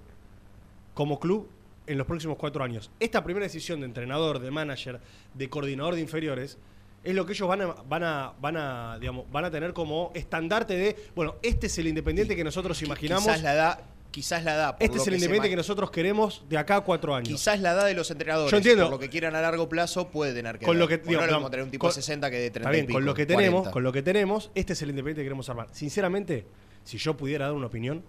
como 0.95 1.21
club 1.21 1.49
en 1.87 1.99
los 1.99 2.07
próximos 2.07 2.37
cuatro 2.37 2.65
años. 2.65 2.91
Esta 2.99 3.23
primera 3.23 3.45
decisión 3.45 3.81
de 3.81 3.87
entrenador, 3.87 4.39
de 4.39 4.51
manager, 4.51 5.01
de 5.35 5.49
coordinador 5.49 5.95
de 5.95 6.01
inferiores, 6.01 6.59
es 7.05 7.15
lo 7.15 7.25
que 7.25 7.35
ellos 7.35 7.49
van 7.49 7.63
a, 7.63 7.67
van 7.67 8.03
a, 8.03 8.33
van 8.41 8.57
a, 8.57 8.99
digamos, 8.99 9.31
van 9.31 9.45
a 9.45 9.51
tener 9.51 9.73
como 9.73 10.11
estandarte 10.15 10.77
de, 10.77 10.97
bueno, 11.15 11.37
este 11.43 11.69
es 11.69 11.79
el 11.79 11.87
independiente 11.87 12.35
que 12.35 12.43
nosotros 12.43 12.83
imaginamos, 12.83 13.25
Quizás 13.25 13.43
la 13.43 13.55
edad, 13.55 13.81
quizás 14.17 14.43
la 14.45 14.55
edad. 14.55 14.77
por 14.79 14.83
este 14.83 14.97
es 14.97 15.07
el 15.09 15.15
independiente 15.17 15.51
que 15.51 15.57
nosotros 15.57 15.91
queremos 15.91 16.43
de 16.49 16.57
acá 16.57 16.77
a 16.77 16.81
cuatro 16.81 17.15
años. 17.15 17.29
Quizás 17.29 17.61
la 17.61 17.73
edad 17.73 17.85
de 17.85 17.93
los 17.93 18.11
entrenadores, 18.11 18.51
Yo 18.51 18.57
entiendo. 18.57 18.85
por 18.85 18.93
lo 18.93 18.99
que 18.99 19.11
quieran 19.11 19.35
a 19.37 19.43
largo 19.43 19.69
plazo, 19.69 20.09
puede 20.09 20.33
tener 20.33 20.59
que 20.59 20.65
con 20.65 20.79
lo 20.79 20.89
que 20.89 20.97
digo, 20.97 21.21
no 21.21 21.31
vamos 21.33 21.49
a 21.49 21.51
tener 21.51 21.65
un 21.65 21.71
tipo 21.71 21.83
con- 21.83 21.91
de 21.91 21.95
60 21.97 22.31
que 22.31 22.39
de 22.39 22.51
30 22.51 22.61
Está 22.61 22.71
bien, 22.71 22.85
y 22.85 22.87
pico, 22.87 22.97
con 22.97 23.05
lo 23.05 23.13
que 23.13 23.27
tenemos, 23.27 23.61
40. 23.61 23.71
con 23.73 23.83
lo 23.83 23.93
que 23.93 24.03
tenemos, 24.03 24.51
este 24.55 24.73
es 24.73 24.81
el 24.81 24.89
independiente 24.89 25.21
que 25.21 25.27
queremos 25.27 25.47
armar. 25.51 25.69
Sinceramente, 25.73 26.47
si 26.83 26.97
yo 26.97 27.15
pudiera 27.15 27.45
dar 27.45 27.55
una 27.55 27.67
opinión, 27.67 28.03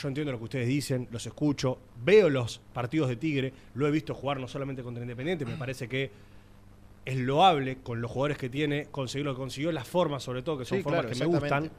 yo 0.00 0.08
entiendo 0.08 0.32
lo 0.32 0.38
que 0.38 0.44
ustedes 0.44 0.66
dicen, 0.66 1.06
los 1.12 1.24
escucho, 1.26 1.78
veo 2.04 2.28
los 2.28 2.60
partidos 2.72 3.08
de 3.08 3.14
Tigre, 3.14 3.52
lo 3.74 3.86
he 3.86 3.90
visto 3.92 4.14
jugar 4.14 4.40
no 4.40 4.48
solamente 4.48 4.82
contra 4.82 5.00
Independiente, 5.04 5.44
me 5.44 5.56
parece 5.56 5.88
que 5.88 6.10
es 7.04 7.16
loable 7.18 7.78
con 7.84 8.00
los 8.00 8.10
jugadores 8.10 8.36
que 8.36 8.48
tiene, 8.48 8.86
conseguir 8.86 9.26
lo 9.26 9.34
que 9.34 9.38
consiguió, 9.38 9.70
las 9.70 9.86
formas 9.86 10.24
sobre 10.24 10.42
todo, 10.42 10.58
que 10.58 10.64
son 10.64 10.78
Sí, 10.78 10.82
formas 10.82 11.02
claro, 11.06 11.14
que 11.14 11.20
me 11.20 11.26
gustan. 11.26 11.70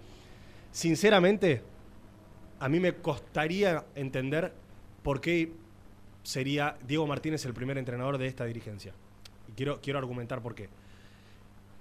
Sinceramente, 0.72 1.62
a 2.64 2.70
mí 2.70 2.80
me 2.80 2.94
costaría 2.94 3.84
entender 3.94 4.54
por 5.04 5.20
qué 5.20 5.52
sería 6.24 6.78
Diego 6.88 7.06
Martínez 7.06 7.44
el 7.44 7.54
primer 7.54 7.78
entrenador 7.78 8.18
de 8.18 8.26
esta 8.28 8.46
dirigencia. 8.46 8.94
Y 9.50 9.52
quiero, 9.52 9.82
quiero 9.82 10.00
argumentar 10.00 10.42
por 10.42 10.56
qué. 10.56 10.70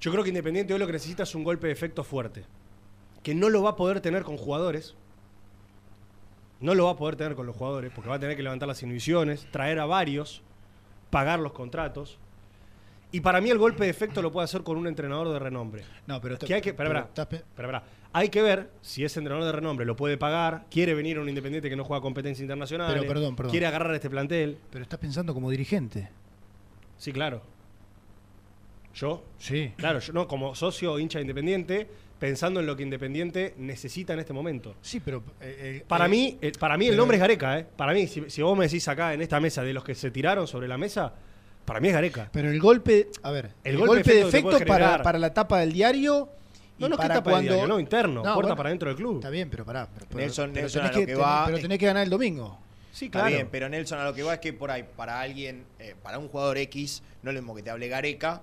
Yo 0.01 0.11
creo 0.11 0.25
que 0.25 0.31
Independiente 0.31 0.73
hoy 0.73 0.81
lo 0.81 0.87
que 0.89 0.95
necesita 0.95 1.23
es 1.23 1.37
un 1.37 1.45
golpe 1.45 1.69
de 1.69 1.73
efecto 1.73 2.03
fuerte. 2.03 2.43
Que 3.23 3.33
no 3.33 3.49
lo 3.49 3.63
va 3.63 3.71
a 3.71 3.77
poder 3.77 4.01
tener 4.01 4.25
con 4.25 4.37
jugadores. 4.37 4.97
No 6.59 6.75
lo 6.75 6.87
va 6.87 6.91
a 6.91 6.97
poder 6.97 7.15
tener 7.15 7.37
con 7.37 7.47
los 7.47 7.55
jugadores, 7.55 7.93
porque 7.95 8.11
va 8.11 8.17
a 8.17 8.21
tener 8.21 8.37
que 8.37 8.43
levantar 8.43 8.67
las 8.67 8.83
inhibiciones, 8.83 9.47
traer 9.53 9.79
a 9.79 9.87
varios, 9.87 10.43
pagar 11.11 11.39
los 11.39 11.53
contratos. 11.53 12.19
Y 13.13 13.21
para 13.21 13.41
mí 13.41 13.51
el 13.51 13.59
golpe 13.59 13.85
de 13.85 13.91
efecto 13.91 14.23
lo 14.23 14.33
puede 14.33 14.47
hacer 14.47 14.63
con 14.63 14.77
un 14.79 14.87
entrenador 14.87 15.31
de 15.33 15.39
renombre. 15.39 15.85
No, 16.07 16.21
pero... 16.21 16.39
Que 16.39 16.55
hay 16.55 16.61
que, 16.63 16.73
pero 16.75 16.89
espera, 16.89 17.07
estás 17.07 17.27
pe- 17.27 17.37
espera, 17.37 17.69
espera. 17.69 17.85
Hay 18.15 18.29
que 18.31 18.43
ver 18.43 18.71
si 18.81 19.05
ese 19.05 19.21
entrenador 19.21 19.47
de 19.47 19.53
renombre 19.53 19.85
lo 19.87 19.95
puede 19.97 20.17
pagar, 20.17 20.65
quiere 20.71 20.95
venir 20.95 21.19
a 21.19 21.21
un 21.21 21.29
independiente 21.29 21.69
que 21.71 21.77
no 21.77 21.85
juega 21.85 22.01
competencia 22.03 22.43
internacional, 22.43 22.93
Pero, 22.93 23.07
perdón, 23.07 23.37
perdón. 23.37 23.51
quiere 23.51 23.67
agarrar 23.67 23.95
este 23.95 24.09
plantel. 24.11 24.59
pero 24.71 24.83
estás 24.83 24.99
pensando 24.99 25.33
como 25.35 25.51
dirigente. 25.51 26.09
Sí, 26.97 27.13
claro. 27.13 27.43
Yo, 28.95 29.25
Sí. 29.39 29.73
claro, 29.77 29.99
yo 30.01 30.13
no, 30.13 30.29
como 30.29 30.55
socio 30.55 30.99
hincha 30.99 31.19
de 31.19 31.23
independiente, 31.23 31.89
pensando 32.19 32.61
en 32.61 32.67
lo 32.67 32.77
que 32.77 32.83
Independiente 32.83 33.55
necesita 33.59 34.13
en 34.13 34.21
este 34.21 34.33
momento. 34.33 34.77
Sí, 34.83 35.01
pero... 35.01 35.23
eh, 35.41 35.81
eh, 35.81 35.85
Para 35.89 36.07
eh, 36.07 36.09
mí, 36.09 36.39
eh, 36.41 36.53
para 36.59 36.77
mí 36.77 36.87
el 36.87 36.93
pero- 36.93 37.03
nombre 37.03 37.17
es 37.17 37.21
Gareca, 37.21 37.59
¿eh? 37.59 37.67
Para 37.77 37.93
mí, 37.95 38.07
si, 38.07 38.29
si 38.31 38.43
vos 38.43 38.57
me 38.57 38.65
decís 38.67 38.87
acá 38.89 39.15
en 39.15 39.23
esta 39.23 39.41
mesa 39.41 39.63
de 39.63 39.73
los 39.73 39.83
que 39.85 39.95
se 39.95 40.11
tiraron 40.11 40.47
sobre 40.47 40.69
la 40.69 40.77
mesa, 40.79 41.15
para 41.65 41.81
mí 41.81 41.89
es 41.89 41.95
Gareca. 41.95 42.29
Pero 42.33 42.51
el 42.51 42.61
golpe... 42.61 43.09
A 43.23 43.31
ver, 43.31 43.51
El 43.65 43.73
el, 43.75 43.79
golpe 43.79 43.95
golpe, 43.97 44.15
de 44.15 44.21
efecto 44.23 44.59
que 44.59 44.67
para, 44.67 45.03
para 45.03 45.19
la 45.19 45.33
tapa 45.33 45.61
del 45.61 45.73
diario... 45.73 46.29
No, 46.79 46.89
no, 46.89 46.97
¿qué 46.97 47.03
para 47.03 47.15
tapa 47.17 47.31
de 47.31 47.35
cuando... 47.35 47.53
diario? 47.53 47.69
No, 47.69 47.79
interno, 47.81 48.15
No, 48.15 48.23
puerta 48.23 48.35
bueno, 48.35 48.57
para 48.57 48.71
dentro 48.71 48.89
del 48.89 48.97
club. 48.97 49.17
Está 49.17 49.31
bien, 49.31 49.49
pero 49.51 49.65
pará. 49.65 49.89
Pero, 49.95 50.07
pero- 50.09 50.21
Nelson- 50.25 50.51
pero 50.53 50.63
Nelson 50.63 50.83
tenés 50.83 50.97
a 50.97 51.01
lo 51.01 51.07
que 51.07 51.15
va 51.15 51.47
pero 51.47 51.59
tenés 51.61 51.79
que 51.79 51.87
ganar 51.87 52.03
el 52.03 52.11
domingo. 52.11 52.59
Sí, 52.93 53.07
Está 53.07 53.21
claro. 53.21 53.35
bien, 53.35 53.49
pero 53.51 53.69
Nelson 53.69 53.99
a 54.01 54.05
lo 54.05 54.13
que 54.15 54.23
va 54.23 54.35
es 54.35 54.41
que 54.41 54.53
por 54.53 54.71
ahí, 54.71 54.85
para 54.97 55.21
alguien, 55.21 55.65
eh, 55.79 55.95
para 56.03 56.19
un 56.19 56.29
jugador 56.29 56.59
X, 56.59 57.03
no 57.23 57.31
es 57.31 57.35
lo 57.37 57.41
mismo 57.43 57.55
que 57.55 57.63
te 57.63 57.71
hable 57.71 57.89
Gareca 57.89 58.43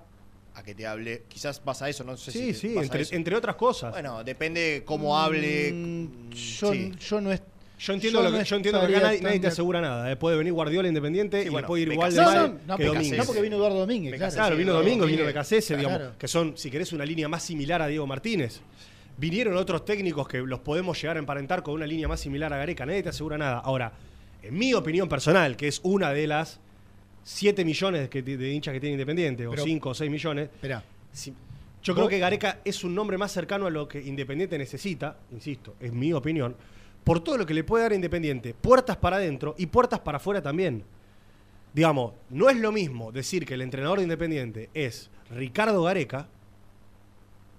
a 0.54 0.62
que 0.62 0.74
te 0.74 0.86
hable. 0.86 1.22
Quizás 1.28 1.62
vas 1.64 1.82
a 1.82 1.88
eso, 1.88 2.02
no 2.02 2.16
sé 2.16 2.32
Sí, 2.32 2.54
si. 2.54 2.68
sí, 2.70 2.78
a 2.78 2.82
entre, 3.14 3.36
otras 3.36 3.54
cosas. 3.56 3.92
Bueno, 3.92 4.24
depende 4.24 4.82
cómo 4.84 5.18
hable. 5.18 5.70
Mm, 5.72 6.30
yo, 6.30 6.72
sí. 6.72 6.92
yo 6.98 7.20
no 7.20 7.30
es... 7.32 7.42
Yo 7.80 7.92
entiendo, 7.94 8.22
Yo 8.22 8.30
lo 8.30 8.38
que, 8.38 8.44
yo 8.44 8.56
entiendo 8.56 8.80
que 8.86 8.96
acá 8.96 9.06
nadie, 9.06 9.20
te 9.20 9.38
de- 9.40 9.46
asegura 9.48 9.80
nada. 9.80 10.12
eh. 10.12 10.16
Puede 10.16 10.36
venir 10.36 10.52
Guardiola 10.52 10.86
Independiente 10.88 11.40
Sí, 11.40 11.46
y 11.46 11.50
bueno, 11.50 11.66
puede 11.66 11.82
ir 11.84 11.92
igual 11.92 12.12
de 12.14 12.20
No, 12.20 12.26
mal 12.26 12.36
no, 12.36 12.58
no, 12.66 12.76
que 12.76 12.84
Domínguez. 12.84 13.18
no 13.18 13.24
porque 13.24 13.40
vino 13.40 13.56
Eduardo 13.56 13.78
Domínguez. 13.78 14.16
Claro. 14.18 14.34
Claro, 14.34 14.56
vino 14.56 14.78
vino 14.82 14.96
Domínguez. 14.98 15.26
Becasese, 15.26 15.74
Claro. 15.76 15.88
digamos, 15.88 16.16
que 16.18 16.28
son, 16.28 16.58
si 16.58 16.70
querés, 16.70 16.92
una 16.92 17.06
línea 17.06 17.26
más 17.28 17.42
similar 17.42 17.80
a 17.80 17.86
Diego 17.86 18.06
Martínez. 18.06 18.60
Vinieron 19.16 19.56
otros 19.56 19.84
técnicos 19.86 20.28
que 20.28 20.38
los 20.38 20.60
podemos 20.60 21.00
llegar 21.00 21.16
a 21.16 21.20
emparentar 21.20 21.62
con 21.62 21.72
una 21.74 21.86
línea 21.86 22.06
más 22.06 22.20
similar 22.20 22.52
a 22.52 22.58
Gareca. 22.58 22.84
Nadie 22.84 23.02
te 23.02 23.08
asegura 23.08 23.38
nada. 23.38 23.58
Ahora, 23.60 23.92
en 24.42 24.58
mi 24.58 24.74
opinión 24.74 25.08
personal, 25.08 25.56
que 25.56 25.68
es 25.68 25.80
una 25.82 26.10
de 26.12 26.26
las 26.26 26.60
7 27.24 27.64
millones 27.64 28.08
que, 28.10 28.22
de 28.22 28.50
hinchas 28.52 28.72
que 28.74 28.80
tiene 28.80 28.92
Independiente, 28.94 29.46
o 29.46 29.50
Pero- 29.52 29.64
5 29.64 29.90
o 29.90 29.94
6 29.94 30.10
millones, 30.10 30.50
si- 31.12 31.30
yo 31.82 31.94
Vos- 31.94 31.94
creo 32.00 32.08
que 32.08 32.18
Gareca 32.18 32.58
es 32.62 32.84
un 32.84 32.94
nombre 32.94 33.16
más 33.16 33.32
cercano 33.32 33.66
a 33.66 33.70
lo 33.70 33.88
que 33.88 34.00
Independiente 34.02 34.58
necesita, 34.58 35.16
insisto, 35.32 35.76
es 35.80 35.92
mi 35.92 36.12
opinión, 36.12 36.54
por 37.04 37.20
todo 37.24 37.36
lo 37.38 37.46
que 37.46 37.54
le 37.54 37.64
puede 37.64 37.84
dar 37.84 37.92
Independiente, 37.92 38.54
puertas 38.54 38.96
para 38.96 39.16
adentro 39.16 39.54
y 39.58 39.66
puertas 39.66 40.00
para 40.00 40.16
afuera 40.18 40.42
también. 40.42 40.84
Digamos, 41.72 42.12
no 42.30 42.50
es 42.50 42.56
lo 42.56 42.72
mismo 42.72 43.12
decir 43.12 43.46
que 43.46 43.54
el 43.54 43.62
entrenador 43.62 43.98
de 43.98 44.04
Independiente 44.04 44.70
es 44.74 45.08
Ricardo 45.30 45.82
Gareca, 45.84 46.26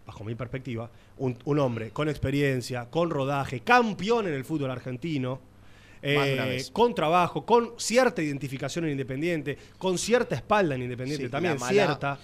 bajo 0.06 0.23
mi 0.23 0.36
perspectiva, 0.36 0.89
un, 1.17 1.38
un 1.45 1.60
hombre 1.60 1.91
con 1.91 2.10
experiencia, 2.10 2.86
con 2.89 3.10
rodaje, 3.10 3.62
campeón 3.62 4.27
en 4.27 4.34
el 4.34 4.43
fútbol 4.43 4.71
argentino, 4.71 5.39
eh, 6.01 6.63
con 6.73 6.95
trabajo, 6.95 7.45
con 7.45 7.73
cierta 7.77 8.21
identificación 8.21 8.86
en 8.86 8.91
Independiente, 8.91 9.58
con 9.77 9.97
cierta 9.97 10.36
espalda 10.36 10.75
en 10.75 10.82
Independiente 10.84 11.25
Sí, 11.25 11.32
también, 11.32 11.54
la 11.54 11.60
mala- 11.60 11.71
cierta. 11.71 12.19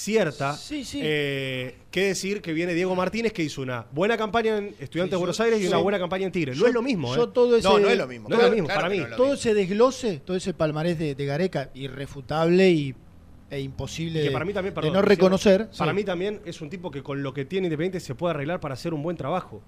Cierta. 0.00 0.56
Sí, 0.56 0.84
sí. 0.84 1.00
Eh, 1.02 1.76
¿Qué 1.90 2.04
decir 2.06 2.40
que 2.42 2.52
viene 2.52 2.74
Diego 2.74 2.94
Martínez 2.96 3.32
que 3.32 3.42
hizo 3.42 3.62
una 3.62 3.86
buena 3.92 4.16
campaña 4.16 4.56
en 4.58 4.74
Estudiantes 4.80 5.10
de 5.12 5.16
Buenos 5.16 5.38
Aires 5.40 5.60
y 5.60 5.66
una 5.66 5.76
buena 5.78 5.98
campaña 5.98 6.26
en 6.26 6.32
Tigre? 6.32 6.54
Yo- 6.54 6.62
No 6.62 6.66
es 6.68 6.74
lo 6.74 6.82
mismo, 6.82 7.14
yo 7.14 7.24
¿eh? 7.24 7.30
todo 7.32 7.56
ese, 7.56 7.68
No, 7.68 7.78
no 7.78 7.88
es 7.88 7.98
lo 7.98 8.06
mismo. 8.06 8.28
No 8.28 8.36
es 8.36 8.42
lo 8.42 8.50
mismo, 8.50 8.66
Claro 8.66 8.80
para 8.80 8.90
mí. 8.94 8.98
no 9.00 9.08
todo 9.16 9.26
mismo. 9.26 9.34
ese 9.34 9.54
desglose, 9.54 10.20
todo 10.24 10.36
ese 10.36 10.54
palmarés 10.54 10.98
de, 10.98 11.14
de 11.14 11.24
Gareca, 11.26 11.70
irrefutable 11.74 12.70
y, 12.70 12.94
e 13.50 13.60
imposible 13.60 14.22
que 14.22 14.30
para 14.30 14.44
mí 14.44 14.52
también, 14.52 14.74
de 14.74 14.90
no 14.90 15.02
reconocer. 15.02 15.68
Para 15.76 15.90
sí. 15.92 15.96
mí 15.96 16.04
también 16.04 16.40
es 16.44 16.60
un 16.60 16.70
tipo 16.70 16.90
que 16.90 17.02
con 17.02 17.22
lo 17.22 17.34
que 17.34 17.44
tiene 17.44 17.66
Independiente 17.66 18.00
se 18.00 18.14
puede 18.14 18.30
arreglar 18.34 18.60
para 18.60 18.74
hacer 18.74 18.94
un 18.94 19.02
buen 19.02 19.16
trabajo. 19.16 19.60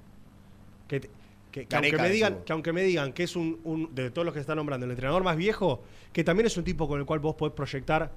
Que, 0.89 1.01
te- 1.01 1.11
que- 1.51 1.67
que 1.67 1.77
aunque, 1.77 1.97
me 1.99 2.09
digan, 2.11 2.39
que 2.47 2.53
aunque 2.53 2.73
me 2.73 2.83
digan 2.83 3.13
que 3.13 3.25
es 3.25 3.37
un, 3.37 3.61
un- 3.65 3.95
de 3.95 4.11
todos 4.11 4.25
los 4.25 4.33
que 4.33 4.39
se 4.39 4.43
están 4.43 4.57
nombrando, 4.57 4.87
el 4.87 4.93
entrenador 4.93 5.23
más 5.25 5.37
viejo, 5.37 5.83
que 6.13 6.23
también 6.25 6.47
es 6.47 6.57
un 6.57 6.65
tipo 6.65 6.87
con 6.89 6.99
el 7.01 7.05
cual 7.07 7.19
vos 7.21 7.35
podés 7.35 7.55
proyectar 7.55 8.13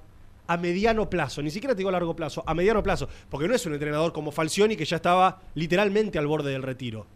a 0.46 0.56
mediano 0.56 1.08
plazo, 1.10 1.42
ni 1.42 1.50
siquiera 1.50 1.74
te 1.74 1.78
digo 1.78 1.88
a 1.88 1.92
largo 1.92 2.14
plazo, 2.16 2.42
a 2.46 2.54
mediano 2.54 2.82
plazo, 2.82 3.08
porque 3.30 3.48
no 3.48 3.54
es 3.54 3.64
un 3.66 3.72
entrenador 3.74 4.12
como 4.12 4.30
Falcioni 4.32 4.76
que 4.76 4.84
ya 4.84 4.96
estaba 4.96 5.40
literalmente 5.54 6.18
al 6.18 6.26
borde 6.26 6.50
del 6.52 6.62
retiro. 6.62 7.06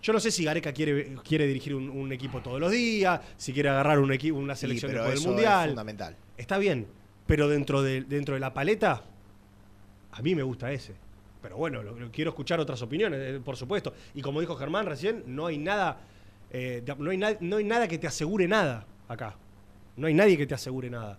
Yo 0.00 0.12
no 0.12 0.20
sé 0.20 0.30
si 0.30 0.44
Gareca 0.44 0.72
quiere, 0.72 1.16
quiere 1.24 1.46
dirigir 1.46 1.74
un, 1.74 1.90
un 1.90 2.12
equipo 2.12 2.40
todos 2.40 2.60
los 2.60 2.70
días, 2.70 3.20
si 3.36 3.52
quiere 3.52 3.68
agarrar 3.68 3.98
un 3.98 4.12
equipo, 4.12 4.38
una 4.38 4.54
Sí, 4.54 4.60
selección 4.62 4.90
pero 4.92 5.02
después 5.02 5.14
del 5.14 5.20
eso 5.22 5.28
es 5.30 5.34
Mundial. 5.34 5.68
fundamental. 5.70 6.16
Está 6.36 6.58
bien, 6.58 6.86
pero 7.26 7.48
dentro 7.48 7.82
de, 7.82 8.02
dentro 8.02 8.34
de 8.34 8.40
la 8.40 8.54
paleta, 8.54 9.02
a 10.12 10.22
mí 10.22 10.34
me 10.34 10.42
gusta 10.44 10.70
ese. 10.72 10.94
Pero 11.42 11.56
bueno, 11.56 11.82
lo- 11.82 11.98
lo- 11.98 12.10
quiero 12.12 12.30
escuchar 12.30 12.60
otras 12.60 12.80
opiniones, 12.82 13.20
eh, 13.20 13.40
por 13.44 13.56
supuesto. 13.56 13.92
Y 14.14 14.22
como 14.22 14.40
dijo 14.40 14.54
Germán 14.56 14.86
recién, 14.86 15.22
no 15.26 15.46
hay 15.46 15.58
nada, 15.58 15.98
eh, 16.52 16.82
no, 16.98 17.10
hay 17.10 17.16
na- 17.16 17.36
no 17.40 17.56
hay 17.56 17.64
nada 17.64 17.86
que 17.88 17.98
te 17.98 18.06
asegure 18.06 18.46
nada 18.48 18.86
acá. 19.08 19.34
No 19.96 20.06
hay 20.06 20.14
nadie 20.14 20.36
que 20.36 20.46
te 20.46 20.54
asegure 20.54 20.90
nada. 20.90 21.18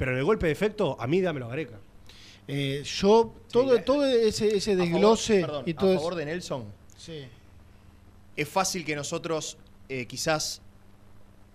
Pero 0.00 0.12
en 0.12 0.16
el 0.18 0.24
golpe 0.24 0.46
de 0.46 0.52
efecto, 0.52 0.96
a 0.98 1.06
mí 1.06 1.20
dámelo 1.20 1.44
a 1.44 1.48
Gareca. 1.50 1.78
Eh, 2.48 2.82
yo, 2.86 3.34
todo, 3.52 3.82
todo 3.82 4.06
ese, 4.06 4.56
ese 4.56 4.72
A 4.72 4.76
favor- 4.76 4.88
desglose 4.92 5.40
perdón, 5.42 5.64
y 5.66 5.74
todo 5.74 5.90
a 5.92 5.96
favor 5.96 6.14
de 6.14 6.24
Nelson, 6.24 6.64
Sí. 6.96 7.26
es 8.34 8.48
fácil 8.48 8.82
que 8.86 8.96
nosotros 8.96 9.58
eh, 9.90 10.06
quizás 10.06 10.62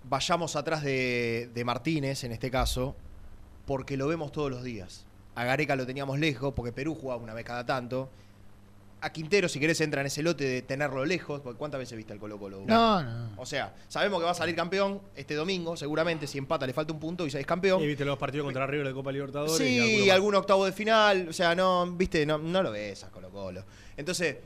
vayamos 0.07 0.55
atrás 0.55 0.83
de, 0.83 1.49
de 1.55 1.65
Martínez, 1.65 2.23
en 2.23 2.33
este 2.33 2.51
caso, 2.51 2.95
porque 3.65 3.97
lo 3.97 4.07
vemos 4.07 4.31
todos 4.31 4.51
los 4.51 4.61
días. 4.63 5.07
A 5.33 5.43
Gareca 5.43 5.75
lo 5.75 5.87
teníamos 5.87 6.19
lejos, 6.19 6.53
porque 6.53 6.71
Perú 6.71 6.93
jugaba 6.93 7.19
una 7.23 7.33
vez 7.33 7.45
cada 7.45 7.65
tanto. 7.65 8.09
A 9.01 9.11
Quintero, 9.11 9.47
si 9.47 9.59
querés, 9.59 9.79
entra 9.81 10.01
en 10.01 10.07
ese 10.07 10.23
lote 10.23 10.45
de 10.45 10.61
tenerlo 10.63 11.05
lejos, 11.05 11.41
porque 11.41 11.59
¿cuántas 11.59 11.77
veces 11.79 11.95
viste 11.95 12.13
al 12.13 12.17
Colo 12.19 12.39
Colo? 12.39 12.63
No, 12.65 13.03
no. 13.03 13.29
O 13.37 13.45
sea, 13.45 13.75
sabemos 13.87 14.19
que 14.19 14.25
va 14.25 14.31
a 14.31 14.35
salir 14.35 14.55
campeón 14.55 14.99
este 15.15 15.35
domingo, 15.35 15.77
seguramente, 15.77 16.25
si 16.25 16.37
empata 16.39 16.65
le 16.65 16.73
falta 16.73 16.91
un 16.93 16.99
punto 16.99 17.27
y 17.27 17.29
ya 17.29 17.39
es 17.39 17.45
campeón. 17.45 17.83
Y 17.83 17.87
viste 17.87 18.03
los 18.03 18.17
partidos 18.17 18.45
contra 18.45 18.65
River 18.65 18.87
de 18.87 18.93
Copa 18.93 19.11
Libertadores. 19.11 19.59
y 19.61 19.79
Sí, 19.79 20.01
más. 20.07 20.15
algún 20.15 20.33
octavo 20.35 20.65
de 20.65 20.71
final. 20.71 21.27
O 21.29 21.33
sea, 21.33 21.53
no, 21.53 21.85
viste, 21.91 22.25
no, 22.25 22.37
no 22.39 22.63
lo 22.63 22.71
ves 22.71 23.03
a 23.03 23.09
Colo 23.11 23.29
Colo. 23.29 23.63
Entonces, 23.95 24.37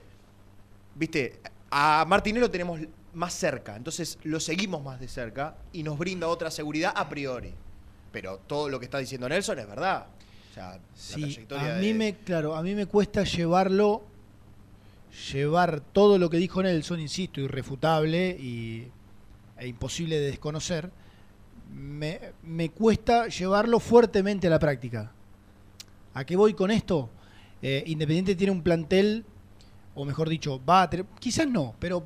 viste, 0.96 1.40
a 1.72 2.04
Martinelli 2.08 2.42
lo 2.42 2.52
tenemos 2.52 2.82
más 3.14 3.34
cerca. 3.34 3.76
Entonces 3.76 4.18
lo 4.24 4.40
seguimos 4.40 4.84
más 4.84 5.00
de 5.00 5.08
cerca 5.08 5.56
y 5.74 5.84
nos 5.84 5.98
brinda 5.98 6.28
otra 6.28 6.52
seguridad 6.52 6.92
a 6.96 7.08
priori. 7.08 7.54
Pero 8.12 8.40
todo 8.40 8.70
lo 8.70 8.80
que 8.80 8.86
está 8.86 8.98
diciendo 8.98 9.30
Nelson 9.30 9.60
es 9.60 9.68
verdad. 9.68 10.08
O 10.52 10.54
sea, 10.54 10.72
la 10.74 10.80
Sí, 10.96 11.22
trayectoria 11.22 11.76
a 11.76 11.80
mí 11.80 11.88
de- 11.90 11.94
me, 11.94 12.16
claro, 12.16 12.56
a 12.56 12.62
mí 12.64 12.74
me 12.76 12.88
cuesta 12.88 13.24
llevarlo, 13.24 14.04
llevar 15.32 15.82
todo 15.82 16.18
lo 16.18 16.30
que 16.30 16.38
dijo 16.38 16.62
Nelson, 16.62 17.00
insisto, 17.00 17.42
irrefutable 17.42 18.38
y, 18.40 18.88
e 19.58 19.68
imposible 19.68 20.20
de 20.20 20.28
desconocer, 20.28 20.92
me, 21.74 22.20
me 22.44 22.70
cuesta 22.70 23.28
llevarlo 23.28 23.80
fuertemente 23.80 24.48
a 24.48 24.50
la 24.50 24.60
práctica. 24.60 25.12
¿A 26.14 26.26
qué 26.26 26.36
voy 26.36 26.54
con 26.54 26.72
esto? 26.72 27.10
Eh, 27.62 27.84
Independiente 27.88 28.36
tiene 28.36 28.52
un 28.52 28.64
plantel, 28.64 29.26
o 29.96 30.06
mejor 30.06 30.30
dicho, 30.30 30.62
va 30.64 30.84
a 30.84 30.90
tener, 30.90 31.06
quizás 31.20 31.48
no, 31.48 31.76
pero 31.80 32.06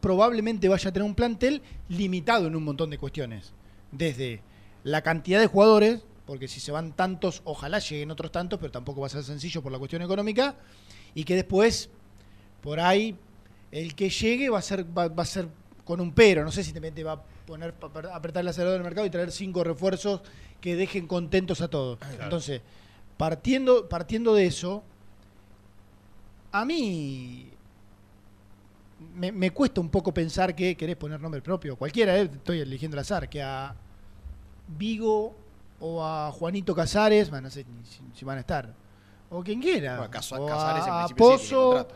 probablemente 0.00 0.68
vaya 0.68 0.90
a 0.90 0.92
tener 0.92 1.06
un 1.06 1.14
plantel 1.14 1.62
limitado 1.88 2.46
en 2.46 2.56
un 2.56 2.64
montón 2.64 2.90
de 2.90 2.98
cuestiones. 2.98 3.52
Desde 3.90 4.42
la 4.84 5.02
cantidad 5.02 5.40
de 5.40 5.46
jugadores, 5.46 6.02
porque 6.26 6.46
si 6.46 6.60
se 6.60 6.72
van 6.72 6.92
tantos, 6.92 7.42
ojalá 7.44 7.78
lleguen 7.78 8.10
otros 8.10 8.30
tantos, 8.30 8.58
pero 8.58 8.70
tampoco 8.70 9.00
va 9.00 9.08
a 9.08 9.10
ser 9.10 9.24
sencillo 9.24 9.62
por 9.62 9.72
la 9.72 9.78
cuestión 9.78 10.02
económica, 10.02 10.56
y 11.14 11.24
que 11.24 11.34
después, 11.34 11.90
por 12.60 12.80
ahí, 12.80 13.16
el 13.70 13.94
que 13.94 14.10
llegue 14.10 14.50
va 14.50 14.58
a 14.58 14.62
ser, 14.62 14.84
va, 14.96 15.08
va 15.08 15.22
a 15.22 15.26
ser 15.26 15.48
con 15.84 16.00
un 16.00 16.12
pero. 16.12 16.44
No 16.44 16.52
sé 16.52 16.62
si 16.62 16.70
Independiente 16.70 17.04
va 17.04 17.12
a 17.12 17.22
poner, 17.46 17.74
a 18.10 18.16
apretar 18.16 18.42
el 18.42 18.48
acelerador 18.48 18.78
del 18.78 18.84
mercado 18.84 19.06
y 19.06 19.10
traer 19.10 19.30
cinco 19.30 19.64
refuerzos 19.64 20.20
que 20.60 20.76
dejen 20.76 21.06
contentos 21.06 21.60
a 21.60 21.68
todos. 21.68 21.98
Entonces, 22.20 22.60
partiendo, 23.16 23.88
partiendo 23.88 24.34
de 24.34 24.46
eso, 24.46 24.82
a 26.52 26.64
mí 26.64 27.50
me, 29.14 29.32
me 29.32 29.50
cuesta 29.50 29.80
un 29.80 29.88
poco 29.88 30.12
pensar 30.12 30.54
que 30.54 30.76
querés 30.76 30.96
poner 30.96 31.20
nombre 31.20 31.40
propio. 31.40 31.76
Cualquiera, 31.76 32.16
eh, 32.18 32.22
estoy 32.22 32.60
eligiendo 32.60 32.96
al 32.96 33.00
azar, 33.00 33.28
que 33.28 33.42
a 33.42 33.74
Vigo 34.66 35.34
o 35.80 36.04
a 36.04 36.30
Juanito 36.32 36.74
Casares, 36.74 37.30
bueno, 37.30 37.46
no 37.46 37.50
sé 37.50 37.64
si, 37.84 38.00
si 38.14 38.24
van 38.24 38.38
a 38.38 38.40
estar, 38.40 38.74
o 39.30 39.42
quien 39.42 39.60
quiera, 39.60 39.98
Bueno, 39.98 40.20
o 40.38 40.46
Casares 40.46 40.86
en 40.86 40.92
a, 40.92 41.06
principio 41.06 41.26
tiene 41.26 41.38
Pozo. 41.38 41.88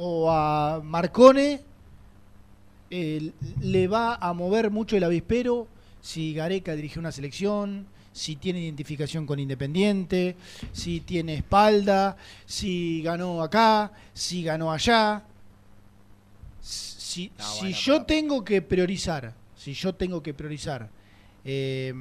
O 0.00 0.30
a 0.30 0.80
Marcone, 0.84 1.60
eh, 2.90 3.32
le 3.60 3.88
va 3.88 4.14
a 4.14 4.32
mover 4.32 4.70
mucho 4.70 4.96
el 4.96 5.02
avispero 5.04 5.66
si 6.00 6.32
Gareca 6.34 6.74
dirige 6.76 7.00
una 7.00 7.10
selección, 7.10 7.84
si 8.12 8.36
tiene 8.36 8.60
identificación 8.60 9.26
con 9.26 9.40
Independiente, 9.40 10.36
si 10.72 11.00
tiene 11.00 11.34
espalda, 11.34 12.16
si 12.46 13.02
ganó 13.02 13.42
acá, 13.42 13.90
si 14.14 14.44
ganó 14.44 14.70
allá. 14.72 15.22
Si, 16.60 17.30
Ah, 17.38 17.42
si 17.42 17.60
bueno, 17.62 17.76
yo 17.76 17.92
pero- 17.94 18.06
tengo 18.06 18.44
que 18.44 18.62
priorizar, 18.62 19.32
si 19.56 19.72
yo 19.74 19.94
tengo 19.94 20.22
que 20.22 20.32
priorizar 20.34 20.88
eh, 21.44 21.92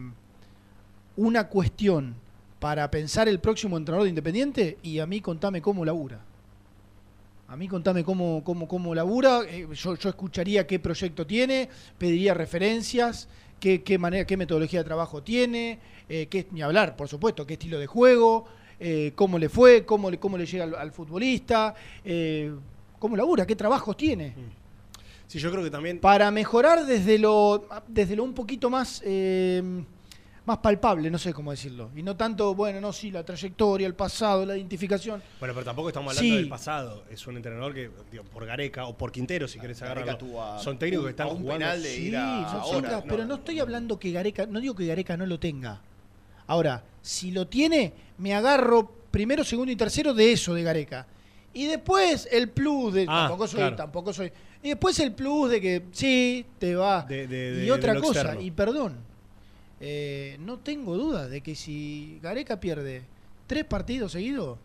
una 1.16 1.48
cuestión 1.48 2.14
para 2.60 2.90
pensar 2.92 3.28
el 3.28 3.40
próximo 3.40 3.78
entrenador 3.78 4.04
de 4.04 4.10
Independiente, 4.10 4.78
y 4.84 5.00
a 5.00 5.06
mí 5.06 5.22
contame 5.22 5.62
cómo 5.62 5.84
labura. 5.86 6.20
A 7.50 7.56
mí 7.56 7.68
contame 7.70 8.04
cómo, 8.04 8.44
cómo, 8.44 8.68
cómo 8.68 8.94
labura, 8.94 9.42
eh, 9.48 9.68
yo, 9.72 9.96
yo 9.96 10.10
escucharía 10.10 10.68
qué 10.68 10.80
proyecto 10.80 11.26
tiene, 11.26 11.70
pediría 11.98 12.34
referencias, 12.34 13.30
qué, 13.58 13.84
qué 13.84 13.98
manera, 13.98 14.26
qué 14.26 14.36
metodología 14.36 14.82
de 14.82 14.84
trabajo 14.84 15.24
tiene, 15.24 15.80
eh, 16.10 16.28
qué, 16.30 16.48
ni 16.52 16.62
hablar, 16.62 16.98
por 16.98 17.08
supuesto, 17.08 17.48
qué 17.48 17.54
estilo 17.54 17.80
de 17.80 17.88
juego, 17.88 18.46
eh, 18.82 19.14
cómo 19.16 19.40
le 19.40 19.48
fue, 19.48 19.86
cómo 19.86 20.12
le, 20.12 20.20
cómo 20.20 20.38
le 20.38 20.46
llega 20.46 20.66
al, 20.66 20.76
al 20.76 20.92
futbolista, 20.92 21.74
eh, 22.04 22.52
cómo 23.00 23.16
labura, 23.16 23.46
qué 23.46 23.56
trabajos 23.56 23.96
tiene. 23.96 24.34
Sí, 25.28 25.40
yo 25.40 25.50
creo 25.50 25.64
que 25.64 25.72
también. 25.72 26.00
Para 26.00 26.30
mejorar 26.32 26.86
desde 26.86 27.18
lo, 27.18 27.68
desde 27.88 28.18
lo 28.18 28.26
un 28.26 28.34
poquito 28.34 28.70
más, 28.70 29.02
más 30.48 30.60
palpable, 30.60 31.12
no 31.12 31.18
sé 31.18 31.34
cómo 31.34 31.52
decirlo. 31.52 31.92
Y 31.94 32.02
no 32.02 32.16
tanto, 32.16 32.56
bueno, 32.56 32.80
no, 32.80 32.94
sí, 32.94 33.12
la 33.12 33.24
trayectoria, 33.24 33.86
el 33.86 33.94
pasado, 33.96 34.46
la 34.46 34.56
identificación. 34.56 35.22
Bueno, 35.40 35.54
pero 35.54 35.66
tampoco 35.66 35.90
estamos 35.90 36.18
hablando 36.18 36.34
Sí. 36.36 36.38
del 36.38 36.48
pasado. 36.50 37.04
Es 37.12 37.28
un 37.28 37.36
entrenador 37.36 37.74
que, 37.74 37.92
digo, 38.10 38.24
por 38.24 38.46
Gareca 38.46 38.86
o 38.86 38.98
por 38.98 39.12
Quintero, 39.12 39.46
si 39.48 39.60
querés 39.60 39.80
Gareca 39.82 40.02
agarrarlo. 40.04 40.18
tuvo 40.28 40.42
a- 40.42 40.58
Son 40.60 40.80
técnicos 40.80 41.04
un- 41.04 41.08
que 41.08 41.10
están 41.12 41.28
a 41.28 41.32
un 41.32 41.42
jugando. 41.42 41.60
penal 41.66 41.84
de 41.84 41.90
Sí, 41.90 42.02
ir 42.08 42.18
a- 42.18 42.22
no, 42.26 42.48
ahora, 42.48 42.90
sí, 42.90 42.96
no, 42.96 43.04
pero 43.10 43.26
no 43.26 43.36
estoy 43.36 43.60
hablando 43.60 44.00
que 44.00 44.12
Gareca, 44.14 44.46
no 44.46 44.62
digo 44.62 44.74
que 44.74 44.88
Gareca 44.88 45.18
no 45.18 45.26
lo 45.26 45.38
tenga. 45.38 45.82
Ahora, 46.48 46.82
si 47.02 47.32
lo 47.32 47.46
tiene, 47.48 47.92
me 48.18 48.34
agarro 48.34 48.90
primero, 49.12 49.44
segundo 49.44 49.72
y 49.72 49.76
tercero 49.76 50.14
de 50.14 50.32
eso 50.32 50.54
de 50.54 50.64
Gareca. 50.64 51.06
Y 51.54 51.66
después 51.66 52.28
el 52.32 52.50
plus 52.50 52.94
de. 52.94 53.06
Ah, 53.10 53.26
tampoco 53.28 53.48
soy, 53.48 53.58
claro. 53.60 53.76
tampoco 53.76 54.14
soy. 54.14 54.32
Y 54.64 54.70
después 54.70 54.98
el 55.02 55.12
plus 55.12 55.52
de 55.52 55.60
que 55.60 55.84
sí, 55.92 56.46
te 56.58 56.74
va. 56.76 57.02
De- 57.04 57.28
de- 57.28 57.66
y 57.66 57.70
otra 57.70 57.96
cosa, 57.96 58.22
externo. 58.22 58.42
y 58.42 58.52
perdón, 58.52 59.07
eh, 59.80 60.38
no 60.40 60.60
tengo 60.60 60.96
duda 60.96 61.28
de 61.28 61.42
que 61.42 61.56
si 61.56 62.20
Gareca 62.22 62.60
pierde 62.60 63.04
tres 63.48 63.64
partidos 63.66 64.12
seguidos, 64.12 64.58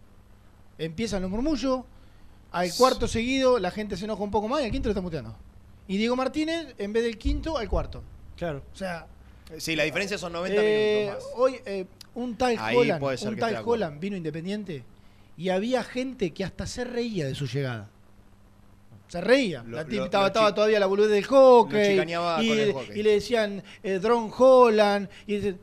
empiezan 0.78 1.22
los 1.22 1.30
murmullos, 1.30 1.82
al 2.50 2.70
cuarto 2.74 3.08
seguido 3.08 3.58
la 3.58 3.70
gente 3.70 3.96
se 3.96 4.04
enoja 4.04 4.22
un 4.22 4.30
poco 4.30 4.48
más 4.48 4.62
y 4.62 4.64
al 4.64 4.70
quinto 4.70 4.88
lo 4.88 4.92
está 4.92 5.00
muteando. 5.00 5.36
Y 5.88 5.96
Diego 5.96 6.16
Martínez, 6.16 6.74
en 6.78 6.92
vez 6.92 7.02
del 7.02 7.18
quinto, 7.18 7.58
al 7.58 7.68
cuarto. 7.68 8.02
Claro. 8.36 8.62
O 8.72 8.76
sea, 8.76 9.06
Sí, 9.58 9.76
la 9.76 9.84
diferencia 9.84 10.18
son 10.18 10.32
90 10.32 10.60
eh, 10.62 11.04
minutos 11.06 11.24
más. 11.24 11.32
hoy 11.36 11.60
eh, 11.66 11.86
un 12.14 12.36
tal 12.36 12.56
Ahí 12.58 12.76
Holland, 12.76 13.02
un 13.02 13.36
tal. 13.36 13.62
Holland 13.64 14.00
vino 14.00 14.16
independiente 14.16 14.84
y 15.36 15.48
había 15.48 15.82
gente 15.82 16.32
que 16.32 16.44
hasta 16.44 16.66
se 16.66 16.84
reía 16.84 17.26
de 17.26 17.34
su 17.34 17.46
llegada. 17.46 17.88
Se 19.12 19.20
reía. 19.20 19.62
Lo- 19.66 19.76
la 19.76 19.84
tip- 19.84 19.98
lo 19.98 20.04
estaba, 20.06 20.54
todavía 20.54 20.80
la 20.80 20.86
boludez 20.86 21.10
del 21.10 21.24
hockey. 21.24 21.94
y, 21.94 21.96
con 21.98 22.08
el 22.58 22.72
hockey. 22.72 22.98
y 22.98 23.02
le 23.02 23.10
decían 23.12 23.62
eh, 23.82 23.98
Drone 23.98 24.30
Holland. 24.36 25.08
Y, 25.26 25.54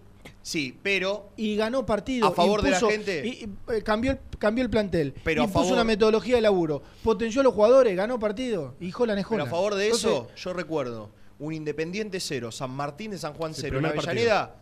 Sí, 0.42 0.78
pero 0.84 1.30
y 1.36 1.56
ganó 1.56 1.86
partido. 1.86 2.28
A 2.28 2.32
favor 2.32 2.62
de 2.62 2.72
la 2.72 2.80
gente. 2.80 3.26
Y, 3.26 3.30
y, 3.30 3.50
eh, 3.74 3.82
cambió, 3.84 4.12
el, 4.12 4.20
cambió 4.38 4.64
el 4.64 4.70
plantel. 4.70 5.14
Pero 5.24 5.42
a 5.42 5.46
impuso 5.46 5.64
favor- 5.64 5.74
una 5.74 5.84
metodología 5.84 6.36
de 6.36 6.42
laburo. 6.42 6.82
Potenció 7.04 7.42
a 7.42 7.44
los 7.44 7.54
jugadores, 7.54 7.96
ganó 7.96 8.20
partido. 8.20 8.76
Y 8.80 8.92
Holland 8.96 9.20
es 9.20 9.26
Pero 9.26 9.36
Holland. 9.36 9.48
a 9.48 9.52
favor 9.52 9.76
de 9.76 9.86
Entonces, 9.86 10.10
eso, 10.12 10.28
yo 10.36 10.54
recuerdo 10.54 11.10
un 11.40 11.54
Independiente 11.54 12.20
cero, 12.20 12.52
San 12.52 12.72
Martín 12.72 13.12
de 13.12 13.18
San 13.18 13.34
Juan 13.34 13.54
cero, 13.56 13.80
en 13.80 13.86
Avellaneda, 13.88 14.56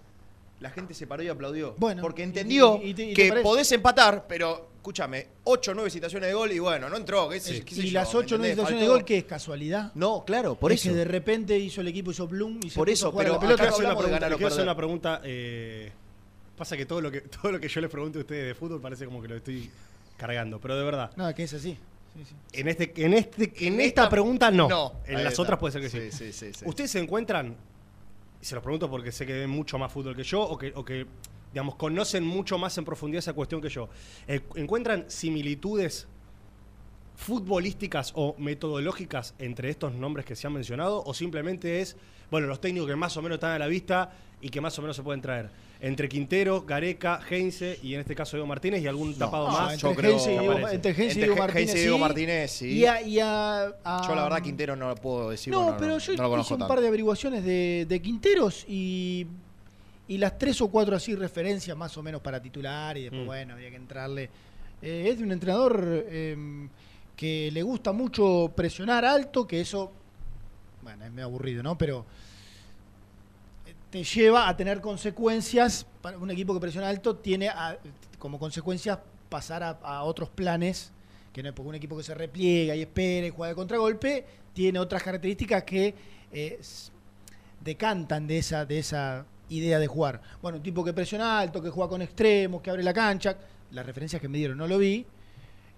la 0.60 0.70
gente 0.72 0.94
se 0.94 1.06
paró 1.08 1.24
y 1.24 1.28
aplaudió. 1.28 1.76
Bueno, 1.78 2.02
porque 2.02 2.24
entendió 2.24 2.80
y- 2.84 2.90
y 2.90 2.94
te- 2.94 3.04
y 3.12 3.14
te 3.14 3.30
que 3.32 3.42
podés 3.42 3.72
empatar, 3.72 4.26
pero 4.28 4.70
escúchame, 4.78 5.28
8 5.44 5.72
o 5.72 5.74
9 5.74 5.90
situaciones 5.90 6.30
de 6.30 6.34
gol 6.34 6.52
y 6.52 6.60
bueno, 6.60 6.90
no 6.90 6.96
entró. 6.98 7.30
¿qué 7.30 7.40
sé- 7.40 7.64
qué 7.64 7.76
sé 7.76 7.82
y 7.82 7.88
yo, 7.92 8.00
las 8.00 8.14
¿me 8.14 8.20
8 8.20 8.36
o 8.36 8.38
9 8.38 8.52
entendés? 8.54 8.56
situaciones 8.56 8.82
de 8.82 8.88
gol, 8.88 9.06
¿qué 9.06 9.18
es 9.18 9.24
casualidad? 9.26 9.92
No, 9.96 10.24
claro, 10.26 10.56
por 10.56 10.72
Es 10.72 10.82
eso. 10.82 10.90
que 10.90 10.96
de 10.96 11.06
repente 11.06 11.58
hizo 11.60 11.82
el 11.82 11.88
equipo, 11.90 12.12
hizo 12.12 12.28
Bloom 12.28 12.60
y 12.64 12.70
se 12.70 12.76
Por 12.76 12.90
eso, 12.90 13.14
pero 13.16 13.34
la 13.34 13.40
pelota. 13.40 13.56
acá 13.56 13.64
Quiero 13.64 13.74
hacer 13.76 13.82
una 13.86 13.90
hablamos 13.92 14.04
de 14.04 14.10
pregunta, 14.76 15.20
una 15.20 15.22
eh, 15.26 15.92
pasa 16.58 16.76
que 16.78 16.86
todo 16.86 17.02
lo 17.02 17.12
que 17.12 17.22
todo 17.42 17.52
lo 17.52 17.60
que 17.60 17.68
yo 17.68 17.82
les 17.82 17.90
pregunto 17.92 18.18
a 18.20 18.22
ustedes 18.22 18.48
de 18.48 18.56
fútbol 18.56 18.82
parece 18.82 19.06
como 19.06 19.22
que 19.22 19.28
lo 19.28 19.36
estoy 19.36 19.70
cargando, 20.18 20.60
pero 20.60 20.78
de 20.78 20.84
verdad. 20.86 21.12
No, 21.16 21.34
que 21.36 21.44
es 21.44 21.54
así. 21.54 21.78
Sí, 22.16 22.24
sí. 22.26 22.36
En 22.54 22.68
este, 22.68 22.92
en 22.96 23.14
este, 23.14 23.44
en, 23.44 23.74
En 23.76 23.80
esta, 23.82 24.04
esta- 24.04 24.10
pregunta 24.10 24.50
no. 24.50 24.68
no, 24.68 24.94
En 25.06 25.24
las 25.24 25.34
está. 25.34 25.42
otras 25.44 25.60
puede 25.60 25.74
ser 25.74 25.82
que 25.84 25.90
sí. 25.90 26.00
Sí, 26.12 26.32
sí, 26.32 26.34
sí, 26.34 26.54
sí. 26.60 26.66
¿Ustedes 26.66 26.90
se 26.90 27.00
encuentran, 27.00 27.56
y 28.42 28.46
se 28.46 28.56
los 28.56 28.64
pregunto 28.64 28.90
porque 28.90 29.12
sé 29.12 29.26
que 29.26 29.34
ven 29.34 29.50
mucho 29.50 29.78
más 29.78 29.92
fútbol 29.92 30.16
que 30.16 30.24
yo, 30.24 30.42
o 30.42 30.58
que, 30.58 30.72
o 30.76 30.84
que 30.84 31.06
digamos, 31.52 31.76
conocen 31.76 32.26
mucho 32.26 32.58
más 32.58 32.78
en 32.78 32.86
profundidad 32.86 33.20
esa 33.20 33.34
cuestión 33.34 33.62
que 33.62 33.70
yo, 33.70 33.90
eh, 34.28 34.42
¿encuentran 34.56 35.06
similitudes 35.08 36.08
futbolísticas 37.16 38.14
o 38.16 38.36
metodológicas 38.38 39.34
entre 39.40 39.70
estos 39.70 39.94
nombres 39.96 40.26
que 40.26 40.36
se 40.36 40.48
han 40.48 40.54
mencionado? 40.54 41.04
¿O 41.04 41.14
simplemente 41.14 41.82
es, 41.82 41.98
bueno, 42.30 42.48
los 42.48 42.62
técnicos 42.62 42.88
que 42.88 42.96
más 42.96 43.18
o 43.18 43.22
menos 43.22 43.38
están 43.38 43.52
a 43.52 43.60
la 43.60 43.68
vista 43.68 44.14
y 44.40 44.50
que 44.50 44.62
más 44.62 44.78
o 44.78 44.82
menos 44.82 44.96
se 44.96 45.04
pueden 45.04 45.22
traer? 45.22 45.50
Entre 45.80 46.10
Quintero, 46.10 46.64
Gareca, 46.64 47.20
Heinze 47.30 47.78
y 47.84 47.94
en 47.94 48.00
este 48.00 48.16
caso 48.16 48.36
Diego 48.36 48.48
Martínez 48.48 48.82
y 48.82 48.88
algún 48.88 49.14
tapado 49.14 49.48
No, 49.48 49.54
más. 49.54 49.74
entre 49.74 49.90
yo 49.90 49.96
creo 49.96 50.12
Heinze 50.12 50.32
y 50.32 50.34
que 50.36 50.40
Diego- 50.40 50.52
aparece. 50.54 50.76
entre 50.76 50.90
Heinze 50.92 51.04
y 51.04 51.08
Entre 51.10 51.22
Diego 51.28 51.38
Martínez. 51.38 51.60
Heinze 51.62 51.78
y 51.78 51.82
Diego. 51.82 51.98
Martínez, 52.00 52.52
sí. 52.52 52.68
Y 52.72 52.86
a, 52.86 53.02
y 53.04 53.20
a- 53.20 53.64
a- 53.84 54.08
Yo 54.08 54.16
la 54.16 54.24
verdad 54.24 54.42
Quintero 54.42 54.76
no 54.76 54.88
lo 54.90 54.96
puedo 54.96 55.30
decir. 55.30 55.54
No, 55.54 55.62
bueno, 55.64 55.78
pero 55.80 55.98
yo 56.00 56.14
no 56.16 56.24
lo 56.36 56.42
hice 56.42 56.54
un 56.54 56.60
tanto. 56.60 56.68
par 56.74 56.82
de 56.82 56.88
averiguaciones 56.88 57.44
de, 57.44 57.86
de 57.88 58.02
Quinteros 58.02 58.66
y, 58.68 59.28
y 60.08 60.18
las 60.18 60.38
tres 60.40 60.60
o 60.62 60.68
cuatro 60.70 60.96
así 60.96 61.14
referencias 61.16 61.78
más 61.78 61.96
o 61.98 62.02
menos 62.02 62.22
para 62.22 62.42
titular 62.42 62.98
y 62.98 63.04
después, 63.04 63.22
Mm. 63.24 63.26
bueno, 63.28 63.54
había 63.54 63.70
que 63.70 63.76
entrarle. 63.76 64.30
Eh, 64.82 65.10
es 65.12 65.18
de 65.20 65.24
un 65.26 65.32
entrenador 65.32 66.06
eh, 66.10 66.68
que 67.16 67.52
le 67.52 67.62
gusta 67.62 67.92
mucho 67.92 68.52
presionar 68.56 69.06
alto, 69.06 69.46
que 69.48 69.62
eso, 69.62 69.92
bueno, 70.82 71.06
es 71.06 71.12
medio 71.12 71.26
aburrido, 71.26 71.62
¿no? 71.62 71.78
Pero 71.78 72.06
te 73.90 74.04
lleva 74.04 74.48
a 74.48 74.58
tener 74.58 74.82
consecuencias. 74.82 75.86
Para 76.02 76.18
un 76.18 76.30
equipo 76.32 76.54
que 76.54 76.60
presiona 76.60 76.90
alto 76.90 77.16
tiene 77.16 77.50
a- 77.50 77.78
como 78.20 78.40
consecuencias 78.40 79.00
pasar 79.30 79.64
a, 79.64 80.04
otros 80.04 80.30
planes, 80.30 80.92
que 81.34 81.44
no 81.44 81.54
porque 81.54 81.70
un 81.70 81.76
equipo 81.76 81.98
que 81.98 82.04
se 82.04 82.14
repliega 82.16 82.76
y 82.76 82.82
espera 82.82 83.28
y 83.28 83.30
juega 83.30 83.50
de 83.50 83.56
contragolpe, 83.56 84.26
tiene 84.54 84.80
otras 84.80 85.04
características 85.04 85.64
que 85.64 85.94
eh, 86.32 86.60
decantan 87.64 88.26
de 88.28 88.40
esa, 88.40 88.66
de 88.66 88.80
esa 88.80 89.26
idea 89.50 89.80
de 89.80 89.88
jugar. 89.88 90.22
Bueno, 90.42 90.58
un 90.58 90.64
tipo 90.64 90.84
que 90.84 90.94
presiona 90.94 91.40
alto, 91.40 91.62
que 91.62 91.70
juega 91.70 91.90
con 91.90 92.02
extremos, 92.02 92.62
que 92.62 92.70
abre 92.70 92.84
la 92.84 92.94
cancha, 92.94 93.38
las 93.72 93.86
referencias 93.86 94.22
que 94.22 94.28
me 94.28 94.38
dieron 94.38 94.58
no 94.58 94.68
lo 94.68 94.78
vi. 94.78 95.06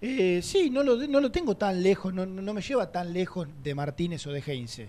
Eh, 0.00 0.40
sí, 0.42 0.70
no 0.70 0.82
lo, 0.82 0.96
no 0.96 1.20
lo 1.20 1.30
tengo 1.30 1.56
tan 1.56 1.82
lejos, 1.82 2.14
no 2.14 2.24
no 2.24 2.54
me 2.54 2.62
lleva 2.62 2.90
tan 2.90 3.12
lejos 3.12 3.46
de 3.62 3.74
Martínez 3.74 4.26
o 4.26 4.32
de 4.32 4.40
Heinze. 4.40 4.88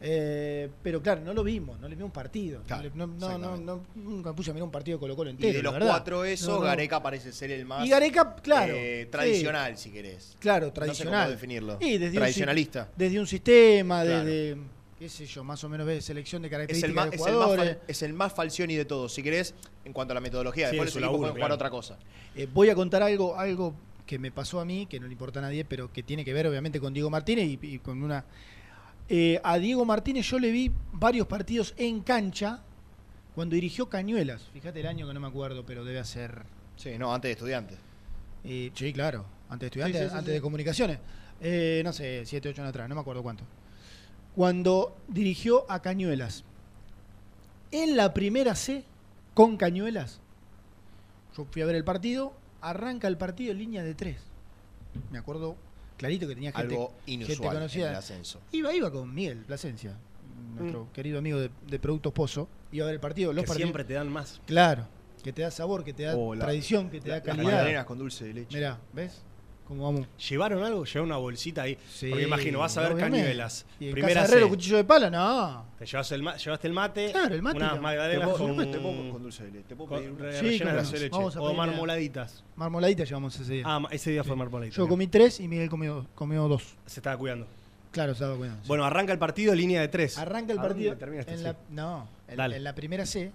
Eh, 0.00 0.68
pero 0.82 1.02
claro, 1.02 1.22
no 1.22 1.34
lo 1.34 1.42
vimos, 1.42 1.78
no 1.80 1.88
le 1.88 1.96
vimos 1.96 2.06
un 2.08 2.12
partido. 2.12 2.62
Claro, 2.66 2.90
no, 2.94 3.06
no, 3.06 3.36
no, 3.36 3.38
no, 3.38 3.56
no- 3.56 3.86
nunca 3.96 4.30
me 4.30 4.36
puse 4.36 4.50
a 4.50 4.54
mirar 4.54 4.64
un 4.66 4.70
partido 4.70 4.96
de 4.96 5.00
Colo 5.00 5.16
Colo 5.16 5.30
Y 5.30 5.32
entero. 5.32 5.54
de 5.56 5.62
los 5.62 5.72
verdad. 5.72 5.88
cuatro 5.88 6.24
eso, 6.24 6.50
No, 6.52 6.54
no. 6.58 6.60
Gareca 6.62 7.02
parece 7.02 7.32
ser 7.32 7.50
el 7.50 7.64
más 7.66 7.84
Y 7.84 7.90
Gareca, 7.90 8.36
claro. 8.36 8.74
eh, 8.76 9.02
sí. 9.04 9.10
tradicional, 9.10 9.76
si 9.76 9.90
querés. 9.90 10.36
Claro, 10.38 10.66
No 10.66 10.70
sé 10.72 10.74
tradicional. 10.74 11.24
cómo 11.24 11.30
definirlo. 11.32 11.78
Y 11.80 11.92
desde 11.92 12.06
un 12.06 12.12
si- 12.12 12.16
Tradicionalista. 12.18 12.88
desde 12.96 13.18
un 13.20 13.26
sistema, 13.26 14.02
Claro. 14.04 14.24
desde, 14.24 14.56
qué 15.00 15.08
sé 15.08 15.26
yo, 15.26 15.42
más 15.42 15.64
o 15.64 15.68
menos 15.68 15.86
de 15.86 16.00
selección 16.00 16.42
de 16.42 16.46
Es 16.48 16.52
características 16.52 16.88
el, 16.90 16.94
más, 16.94 17.10
de 17.10 17.16
es, 17.16 17.22
el 17.22 17.26
más 17.32 17.34
jugadores. 17.44 17.76
fal- 17.76 17.78
es 17.88 18.02
el 18.02 18.12
más 18.12 18.32
Falcioni 18.32 18.76
de 18.76 18.84
todos, 18.84 19.12
si 19.12 19.22
querés, 19.24 19.54
en 19.84 19.92
cuanto 19.92 20.12
a 20.12 20.14
la 20.14 20.20
metodología. 20.20 20.70
Sí, 20.70 20.76
Después 20.76 20.94
los 20.94 20.94
su 20.94 21.00
pueden 21.00 21.18
jugar 21.18 21.34
claro. 21.34 21.54
otra 21.56 21.70
cosa. 21.70 21.98
Eh, 22.36 22.46
voy 22.52 22.70
a 22.70 22.76
contar 22.76 23.02
algo, 23.02 23.36
algo 23.36 23.74
que 24.06 24.20
me 24.20 24.30
pasó 24.30 24.60
a 24.60 24.64
mí, 24.64 24.86
que 24.86 25.00
no 25.00 25.06
le 25.06 25.12
importa 25.12 25.40
a 25.40 25.42
nadie, 25.42 25.64
pero 25.64 25.92
que 25.92 26.04
tiene 26.04 26.24
que 26.24 26.32
ver 26.32 26.46
obviamente 26.46 26.78
con 26.78 26.94
Diego 26.94 27.10
Martínez 27.10 27.46
y, 27.46 27.58
y 27.74 27.78
con 27.80 28.00
una... 28.00 28.24
Eh, 29.08 29.40
a 29.42 29.58
Diego 29.58 29.84
Martínez 29.84 30.26
yo 30.26 30.38
le 30.38 30.50
vi 30.50 30.70
varios 30.92 31.26
partidos 31.26 31.74
en 31.78 32.00
cancha 32.00 32.60
cuando 33.34 33.54
dirigió 33.54 33.88
Cañuelas. 33.88 34.42
Fíjate 34.52 34.80
el 34.80 34.86
año 34.86 35.06
que 35.06 35.14
no 35.14 35.20
me 35.20 35.28
acuerdo, 35.28 35.64
pero 35.64 35.84
debe 35.84 36.04
ser... 36.04 36.42
Sí, 36.76 36.98
no, 36.98 37.12
antes 37.14 37.28
de 37.30 37.32
estudiantes. 37.32 37.78
eh, 38.44 38.70
sí, 38.74 38.92
claro, 38.92 39.24
antes 39.48 39.60
de 39.60 39.66
estudiantes, 39.66 40.00
Sí, 40.00 40.06
sí, 40.06 40.10
sí, 40.12 40.18
antes 40.18 40.34
de 40.34 40.40
comunicaciones. 40.40 40.98
Eh, 41.40 41.80
no 41.84 41.92
sé, 41.92 42.24
7, 42.26 42.48
8 42.50 42.62
años 42.62 42.70
atrás, 42.70 42.88
no 42.88 42.94
me 42.94 43.00
acuerdo 43.00 43.22
cuánto. 43.22 43.44
Cuando 44.34 44.96
dirigió 45.08 45.70
a 45.70 45.80
Cañuelas. 45.80 46.44
En 47.70 47.96
la 47.96 48.12
primera 48.14 48.54
C, 48.54 48.84
con 49.34 49.56
Cañuelas, 49.56 50.20
yo 51.36 51.46
fui 51.50 51.62
a 51.62 51.66
ver 51.66 51.76
el 51.76 51.84
partido, 51.84 52.32
arranca 52.60 53.08
el 53.08 53.16
partido 53.16 53.52
en 53.52 53.58
línea 53.58 53.82
de 53.82 53.94
3. 53.94 54.16
Me 55.10 55.18
acuerdo 55.18 55.56
clarito 55.98 56.26
que 56.26 56.34
tenía 56.34 56.52
gente, 56.52 56.74
Algo 56.74 56.88
gente 57.04 57.10
inusual 57.12 57.56
en 57.70 57.80
el 57.80 57.94
ascenso. 57.94 58.40
Iba, 58.52 58.72
iba 58.74 58.90
con 58.90 59.14
Miguel 59.14 59.38
Plasencia, 59.44 59.96
nuestro 60.56 60.88
querido 60.92 61.18
amigo 61.18 61.38
de, 61.38 61.50
de 61.66 61.78
Productos 61.78 62.12
Pozo. 62.14 62.48
Iba 62.72 62.84
a 62.84 62.86
ver 62.86 62.94
el 62.94 63.00
partido, 63.00 63.32
los 63.32 63.42
que 63.44 63.48
partidos. 63.48 63.66
siempre 63.66 63.84
te 63.84 63.94
dan 63.94 64.10
más. 64.10 64.40
Claro, 64.46 64.86
que 65.22 65.32
te 65.32 65.42
da 65.42 65.50
sabor, 65.50 65.84
que 65.84 65.92
te 65.92 66.04
da 66.04 66.16
Oh, 66.16 66.34
la- 66.34 66.44
tradición, 66.46 66.88
que 66.90 67.00
te 67.00 67.08
da 67.10 67.16
Las 67.16 67.24
calidad. 67.24 67.44
magdalenas 67.44 67.84
con 67.84 67.98
dulce 67.98 68.24
de 68.26 68.34
leche. 68.34 68.56
Mirá, 68.56 68.78
¿ves? 68.92 69.22
¿Cómo 69.68 69.84
vamos? 69.84 70.08
¿Llevaron 70.30 70.64
algo? 70.64 70.84
¿Llevaron 70.86 71.06
una 71.06 71.18
bolsita 71.18 71.62
ahí? 71.62 71.76
Sí, 71.92 72.08
Porque 72.08 72.24
imagino, 72.24 72.58
vas 72.60 72.76
a 72.78 72.80
ver 72.80 72.92
obviamente. 72.94 73.18
cañuelas. 73.18 73.66
Y 73.78 73.88
en 73.88 73.92
Primera 73.92 74.14
Casa 74.22 74.32
Herrero, 74.32 74.46
C. 74.46 74.50
cuchillo 74.50 74.76
de 74.78 74.84
pala, 74.84 75.10
no. 75.10 75.66
Te 75.78 75.84
llevas 75.84 76.10
el 76.12 76.22
ma- 76.22 76.36
llevaste 76.38 76.66
el 76.68 76.72
mate. 76.72 77.12
Claro, 77.12 77.34
el 77.34 77.42
mate, 77.42 77.56
Unas 77.58 77.80
magdalenas 77.80 78.28
puedo- 78.30 78.38
con, 78.56 78.70
te 78.70 78.78
puedo 78.78 79.12
con 79.12 79.22
dulce 79.22 79.44
de 79.44 79.50
leche. 79.50 79.64
Te 79.68 79.76
puedo 79.76 79.90
con- 79.90 79.98
pedir 79.98 80.10
una. 80.12 80.22
re- 80.24 80.32
Sí, 80.32 80.38
rellenas 80.46 80.58
de 80.58 80.64
claro. 80.64 80.78
dulce 80.78 80.92
de 80.94 81.00
leche. 81.00 81.16
Vamos 81.16 81.36
a 81.36 81.40
O 81.40 81.42
pedirle- 81.44 81.56
marmoladitas. 81.58 82.44
Marmoladita 82.56 83.04
llevamos 83.04 83.38
ese 83.38 83.52
día. 83.52 83.62
Ah, 83.66 83.78
ma- 83.78 83.88
ese 83.92 84.10
día 84.10 84.24
fue 84.24 84.34
marmoladita. 84.36 84.76
Yo 84.76 84.88
comí 84.88 85.06
tres 85.06 85.38
y 85.38 85.48
Miguel 85.48 85.68
comió, 85.68 86.06
comió 86.14 86.48
dos. 86.48 86.62
Se 86.86 87.00
estaba 87.00 87.16
cuidando. 87.18 87.46
Claro, 87.90 88.14
se 88.14 88.24
daba 88.24 88.36
cuenta. 88.36 88.56
sí. 88.62 88.68
Bueno, 88.68 88.84
arranca 88.84 89.12
el 89.12 89.18
partido 89.18 89.54
línea 89.54 89.80
de 89.82 89.88
tres. 89.88 90.16
Arranca 90.18 90.52
el 90.52 90.58
¿A 90.58 90.62
dónde 90.62 90.90
partido. 90.94 91.24
Sí. 91.36 91.44
no, 91.70 92.08
en, 92.26 92.36
Dale. 92.36 92.56
en 92.56 92.64
la 92.64 92.74
primera 92.74 93.04
C, 93.06 93.32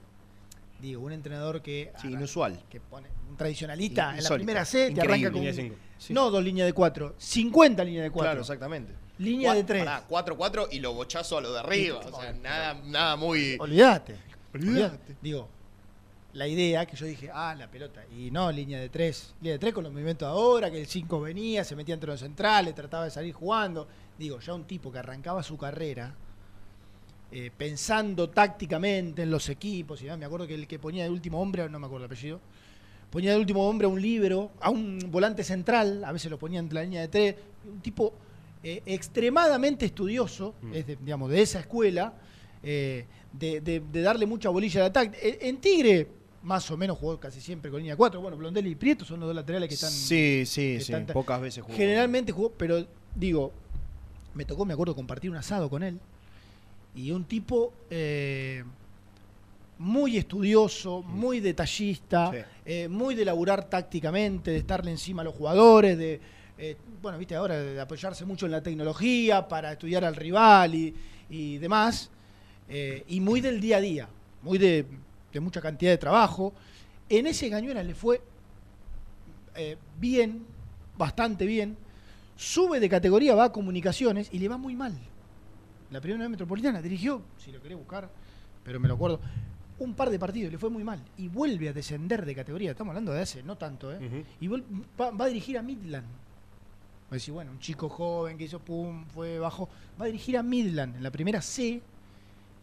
digo, 0.88 1.02
un 1.02 1.14
entrenador 1.14 1.62
que. 1.62 1.92
Sí, 2.02 2.10
inusual. 2.10 2.60
Que 2.70 2.80
pone 2.80 3.08
un 3.30 3.38
tradicionalista 3.38 4.18
en 4.18 4.24
la 4.24 4.30
primera 4.30 4.66
C, 4.66 4.86
te 4.86 4.92
Increíble. 4.92 5.14
arranca 5.14 5.32
con. 5.32 5.40
Línea 5.42 5.54
de 5.54 5.62
cinco. 5.62 5.76
Sí. 5.98 6.14
No 6.14 6.30
dos 6.30 6.44
líneas 6.44 6.68
de 6.68 6.74
cuatro, 6.74 7.16
50 7.18 7.84
líneas 7.84 8.04
de 8.04 8.12
cuatro. 8.12 8.32
Claro, 8.32 8.42
exactamente. 8.42 8.94
Línea 9.20 9.54
de 9.54 9.64
tres. 9.64 9.86
4-4 9.86 10.68
y 10.72 10.80
lo 10.80 10.94
bochazo 10.94 11.38
a 11.38 11.42
lo 11.42 11.54
de 11.54 11.60
arriba. 11.60 12.00
O 12.00 12.20
sea, 12.20 12.34
nada, 12.34 12.74
nada 12.84 13.16
muy. 13.16 13.56
Olvídate. 13.60 14.18
Olvídate. 14.54 15.16
Digo, 15.22 15.48
la 16.34 16.48
idea 16.48 16.86
que 16.86 16.98
yo 16.98 17.06
dije, 17.06 17.30
ah, 17.32 17.56
la 17.58 17.70
pelota. 17.70 18.04
Y 18.12 18.32
no, 18.32 18.52
línea 18.52 18.80
de 18.80 18.90
tres. 18.90 19.34
Línea 19.40 19.54
de 19.54 19.60
tres 19.60 19.74
con 19.74 19.84
los 19.84 19.94
movimientos 19.94 20.28
ahora, 20.28 20.70
que 20.70 20.82
el 20.82 20.88
5 20.88 21.22
venía, 21.22 21.64
se 21.64 21.76
metía 21.76 21.94
entre 21.94 22.10
los 22.10 22.20
centrales, 22.20 22.76
trataba 22.76 23.06
de 23.06 23.12
salir 23.12 23.34
jugando. 23.34 23.88
Digo, 24.18 24.40
ya 24.40 24.54
un 24.54 24.66
tipo 24.66 24.92
que 24.92 25.00
arrancaba 25.00 25.42
su 25.44 25.58
carrera 25.58 26.16
eh, 27.36 27.50
pensando 27.58 28.30
tácticamente 28.30 29.24
en 29.24 29.32
los 29.32 29.50
equipos. 29.50 30.00
Y 30.02 30.06
demás. 30.06 30.20
me 30.20 30.26
acuerdo 30.26 30.46
que 30.48 30.54
el 30.54 30.68
que 30.68 30.78
ponía 30.80 31.04
de 31.04 31.10
último 31.10 31.42
hombre, 31.42 31.68
no 31.70 31.80
me 31.80 31.86
acuerdo 31.88 32.06
el 32.06 32.12
apellido, 32.12 32.40
ponía 33.10 33.32
de 33.32 33.38
último 33.38 33.68
hombre 33.68 33.86
a 33.86 33.90
un 33.90 34.02
libro, 34.02 34.52
a 34.62 34.70
un 34.70 35.00
volante 35.12 35.44
central, 35.44 36.04
a 36.04 36.12
veces 36.12 36.30
lo 36.32 36.38
ponía 36.38 36.60
entre 36.60 36.76
la 36.76 36.84
línea 36.84 37.02
de 37.02 37.08
tres. 37.08 37.36
Un 37.68 37.80
tipo 37.82 38.14
eh, 38.64 38.82
extremadamente 38.86 39.86
estudioso, 39.86 40.54
Mm. 40.62 40.74
es 40.74 40.88
de, 40.88 40.96
digamos, 40.96 41.30
de 41.30 41.42
esa 41.42 41.60
escuela, 41.60 42.14
eh, 42.64 43.06
de, 43.34 43.60
de- 43.62 43.82
de 43.82 44.02
darle 44.02 44.26
mucha 44.26 44.50
bolilla 44.50 44.80
de 44.82 44.86
ataque. 44.88 45.38
En, 45.42 45.48
en 45.50 45.58
Tigre, 45.62 46.08
más 46.44 46.70
o 46.72 46.78
menos 46.78 46.98
jugó 46.98 47.20
casi 47.20 47.42
siempre 47.42 47.70
con 47.72 47.80
línea 47.82 47.96
4. 47.98 48.22
Bueno, 48.22 48.38
Blondelli 48.38 48.70
y 48.72 48.76
Prieto 48.76 49.04
son 49.06 49.20
los 49.20 49.28
dos 49.28 49.36
laterales 49.36 49.68
que 49.68 49.76
están. 49.76 49.92
Sí, 49.92 50.44
sí, 50.46 50.80
sí. 50.80 50.94
están- 50.94 51.08
Pocas 51.08 51.42
veces 51.42 51.64
jugó. 51.64 51.76
Generalmente 51.76 52.32
jugó, 52.32 52.52
pero 52.52 52.86
digo, 53.16 53.52
me 54.34 54.46
tocó, 54.46 54.66
me 54.66 54.74
acuerdo, 54.74 54.96
compartir 54.96 55.30
un 55.30 55.38
asado 55.38 55.70
con 55.70 55.84
él. 55.84 56.00
Y 56.96 57.12
un 57.12 57.26
tipo 57.26 57.74
eh, 57.90 58.64
muy 59.80 60.18
estudioso, 60.18 61.02
muy 61.02 61.40
detallista, 61.40 62.32
Sí. 62.32 62.38
eh, 62.66 62.88
muy 62.88 63.16
de 63.16 63.26
laburar 63.26 63.68
tácticamente, 63.70 64.52
de 64.52 64.58
estarle 64.58 64.92
encima 64.92 65.22
a 65.22 65.26
los 65.26 65.34
jugadores, 65.36 65.98
de, 65.98 66.20
eh, 66.58 66.78
bueno, 67.02 67.18
viste, 67.18 67.36
ahora 67.36 67.58
de 67.60 67.82
apoyarse 67.82 68.26
mucho 68.26 68.46
en 68.46 68.52
la 68.52 68.62
tecnología 68.62 69.48
para 69.48 69.72
estudiar 69.72 70.06
al 70.06 70.16
rival 70.16 70.76
y, 70.76 70.94
y 71.30 71.58
demás. 71.58 72.10
y 73.08 73.20
muy 73.20 73.42
del 73.42 73.60
día 73.60 73.78
a 73.78 73.82
día, 73.82 74.08
muy 74.42 74.58
de, 74.58 74.86
de 75.32 75.40
mucha 75.40 75.62
cantidad 75.62 75.92
de 75.92 75.98
trabajo. 75.98 76.54
En 77.10 77.28
ese 77.28 77.50
Cañuelas 77.50 77.86
le 77.86 77.94
fue 77.94 78.22
bien, 80.00 80.46
bastante 80.98 81.46
bien. 81.46 81.76
Sube 82.36 82.80
de 82.80 82.90
categoría, 82.90 83.36
va 83.36 83.46
a 83.46 83.52
comunicaciones 83.52 84.30
y 84.32 84.40
le 84.40 84.48
va 84.48 84.58
muy 84.58 84.76
mal. 84.76 84.94
La 85.94 86.02
primera 86.02 86.24
vez 86.24 86.32
metropolitana 86.32 86.82
dirigió, 86.82 87.22
si 87.38 87.52
lo 87.52 87.62
querés 87.62 87.78
buscar, 87.78 88.10
pero 88.64 88.80
me 88.80 88.88
lo 88.88 88.96
acuerdo, 88.96 89.20
un 89.80 89.94
par 89.94 90.10
de 90.10 90.18
partidos, 90.18 90.52
le 90.52 90.58
fue 90.58 90.70
muy 90.70 90.84
mal. 90.84 91.00
Y 91.18 91.28
vuelve 91.28 91.70
a 91.70 91.74
descender 91.74 92.26
de 92.26 92.36
categoría. 92.36 92.72
Estamos 92.72 92.92
hablando 92.92 93.14
de 93.14 93.22
hace 93.22 93.44
no 93.44 93.58
tanto, 93.58 93.94
¿eh? 93.94 94.26
Y 94.42 94.48
va, 94.48 95.12
va 95.12 95.26
a 95.26 95.28
dirigir 95.28 95.58
a 95.58 95.62
Midland. 95.62 96.06
Va 96.06 97.12
a 97.12 97.14
decir, 97.14 97.34
bueno, 97.34 97.52
un 97.52 97.60
chico 97.60 97.90
joven 97.90 98.38
que 98.38 98.46
hizo 98.46 98.60
pum, 98.60 99.06
fue 99.14 99.38
bajo. 99.38 99.70
Va 100.00 100.06
a 100.06 100.08
dirigir 100.08 100.38
a 100.38 100.44
Midland 100.44 100.96
en 100.96 101.04
la 101.04 101.12
primera 101.12 101.42
C 101.42 101.82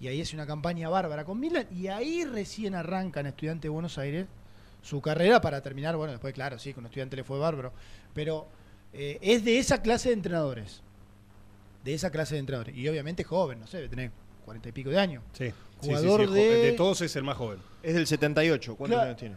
y 0.01 0.09
ahí 0.09 0.21
hace 0.21 0.35
una 0.35 0.47
campaña 0.47 0.89
bárbara 0.89 1.25
con 1.25 1.39
Milan 1.39 1.67
y 1.71 1.89
ahí 1.89 2.25
recién 2.25 2.75
arranca 2.75 3.21
en 3.21 3.27
Estudiante 3.27 3.67
de 3.67 3.69
Buenos 3.69 3.99
Aires 3.99 4.27
su 4.83 5.01
carrera 5.03 5.43
para 5.43 5.61
terminar, 5.61 5.95
bueno, 5.97 6.13
después 6.13 6.33
claro, 6.33 6.59
sí, 6.59 6.73
con 6.73 6.87
Estudiante 6.87 7.17
le 7.17 7.23
fue 7.23 7.39
bárbaro, 7.39 7.73
pero 8.15 8.49
eh, 8.95 9.19
es 9.21 9.45
de 9.45 9.59
esa 9.59 9.83
clase 9.83 10.09
de 10.09 10.15
entrenadores, 10.15 10.83
de 11.85 11.95
esa 11.95 12.11
clase 12.11 12.35
de 12.35 12.41
entrenadores, 12.41 12.77
y 12.77 12.89
obviamente 12.89 13.25
joven, 13.25 13.61
no 13.61 13.67
sé, 13.67 13.79
debe 13.79 13.89
tener 13.89 14.11
cuarenta 14.45 14.69
y 14.69 14.73
pico 14.73 14.91
de 14.91 14.99
años. 14.99 15.23
Sí. 15.33 15.53
Jugador 15.81 16.21
Sí, 16.23 16.27
sí, 16.27 16.33
sí, 16.33 16.39
de- 16.41 16.57
de 16.57 16.73
todos 16.73 17.01
es 17.01 17.17
el 17.17 17.25
más 17.25 17.37
joven. 17.37 17.59
Es 17.83 17.95
del 17.95 18.07
78. 18.07 18.77
¿Cuántos 18.77 18.97
Claro. 18.97 19.09
años 19.09 19.19
tiene? 19.21 19.37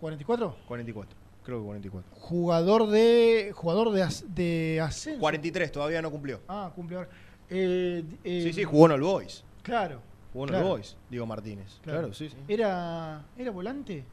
¿44? 0.00 0.54
44. 0.66 1.16
Creo 1.44 1.58
que 1.60 1.64
44. 1.64 2.10
Jugador 2.20 2.88
de 2.88 3.52
jugador 3.54 3.90
de, 3.92 4.02
as- 4.02 4.24
de 4.34 4.80
ascenso. 4.80 5.20
43, 5.20 5.72
todavía 5.72 6.00
no 6.02 6.10
cumplió. 6.10 6.40
Ah, 6.48 6.72
ahora. 6.76 7.08
Eh, 7.50 8.04
eh, 8.24 8.40
Sí, 8.44 8.52
sí, 8.52 8.64
jugó 8.64 8.86
en 8.86 8.92
All 8.92 9.00
Boys. 9.02 9.44
Claro. 9.62 10.00
Jugó 10.32 10.44
en 10.44 10.48
claro, 10.50 10.64
All 10.66 10.70
Boys, 10.72 10.96
Diego 11.10 11.26
Martínez. 11.26 11.78
Claro, 11.82 12.12
sí, 12.14 12.28
sí. 12.28 12.36
Era, 12.48 13.24
¿Era 13.36 13.50
volante? 13.50 14.04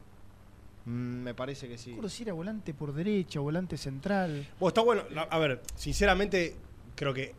Mm, 0.86 0.90
me 1.22 1.34
parece 1.34 1.68
que 1.68 1.78
sí. 1.78 1.96
Si 2.08 2.22
era 2.22 2.32
volante 2.32 2.74
por 2.74 2.92
derecha, 2.92 3.38
volante 3.40 3.76
central. 3.76 4.46
Bueno, 4.58 4.68
está 4.68 4.80
bueno. 4.82 5.02
A 5.30 5.38
ver, 5.38 5.60
sinceramente, 5.76 6.56
creo 6.96 7.14
que 7.14 7.34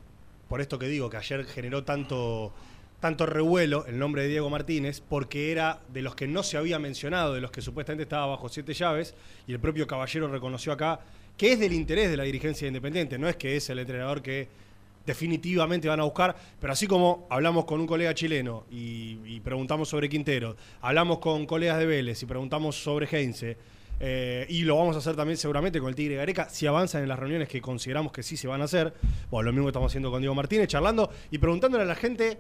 por 0.51 0.59
esto 0.59 0.77
que 0.77 0.87
digo, 0.87 1.09
que 1.09 1.15
ayer 1.15 1.45
generó 1.45 1.85
tanto, 1.85 2.51
tanto 2.99 3.25
revuelo 3.25 3.85
el 3.85 3.97
nombre 3.97 4.23
de 4.23 4.27
Diego 4.27 4.49
Martínez, 4.49 4.99
porque 4.99 5.49
era 5.49 5.79
de 5.93 6.01
los 6.01 6.13
que 6.13 6.27
no 6.27 6.43
se 6.43 6.57
había 6.57 6.77
mencionado, 6.77 7.33
de 7.33 7.39
los 7.39 7.51
que 7.51 7.61
supuestamente 7.61 8.03
estaba 8.03 8.25
bajo 8.25 8.49
siete 8.49 8.73
llaves, 8.73 9.15
y 9.47 9.53
el 9.53 9.61
propio 9.61 9.87
Caballero 9.87 10.27
reconoció 10.27 10.73
acá 10.73 10.99
que 11.37 11.53
es 11.53 11.59
del 11.61 11.71
interés 11.71 12.11
de 12.11 12.17
la 12.17 12.23
dirigencia 12.23 12.67
independiente, 12.67 13.17
no 13.17 13.29
es 13.29 13.37
que 13.37 13.55
es 13.55 13.69
el 13.69 13.79
entrenador 13.79 14.21
que 14.21 14.49
definitivamente 15.05 15.87
van 15.87 16.01
a 16.01 16.03
buscar, 16.03 16.35
pero 16.59 16.73
así 16.73 16.85
como 16.85 17.27
hablamos 17.29 17.63
con 17.63 17.79
un 17.79 17.87
colega 17.87 18.13
chileno 18.13 18.65
y, 18.69 19.19
y 19.23 19.39
preguntamos 19.39 19.87
sobre 19.87 20.09
Quintero, 20.09 20.57
hablamos 20.81 21.19
con 21.19 21.45
colegas 21.45 21.79
de 21.79 21.85
Vélez 21.85 22.21
y 22.23 22.25
preguntamos 22.25 22.75
sobre 22.75 23.07
Heinze, 23.09 23.55
eh, 24.03 24.45
y 24.49 24.61
lo 24.63 24.75
vamos 24.77 24.95
a 24.95 24.99
hacer 24.99 25.15
también 25.15 25.37
seguramente 25.37 25.79
con 25.79 25.89
el 25.89 25.95
Tigre 25.95 26.15
Gareca, 26.15 26.49
si 26.49 26.65
avanzan 26.65 27.03
en 27.03 27.09
las 27.09 27.19
reuniones 27.19 27.47
que 27.47 27.61
consideramos 27.61 28.11
que 28.11 28.23
sí 28.23 28.35
se 28.35 28.47
van 28.47 28.61
a 28.61 28.65
hacer, 28.65 28.93
bueno, 29.29 29.45
lo 29.47 29.51
mismo 29.53 29.65
que 29.67 29.69
estamos 29.69 29.91
haciendo 29.91 30.09
con 30.09 30.21
Diego 30.21 30.33
Martínez, 30.35 30.67
charlando 30.67 31.09
y 31.29 31.37
preguntándole 31.37 31.83
a 31.83 31.87
la 31.87 31.95
gente 31.95 32.39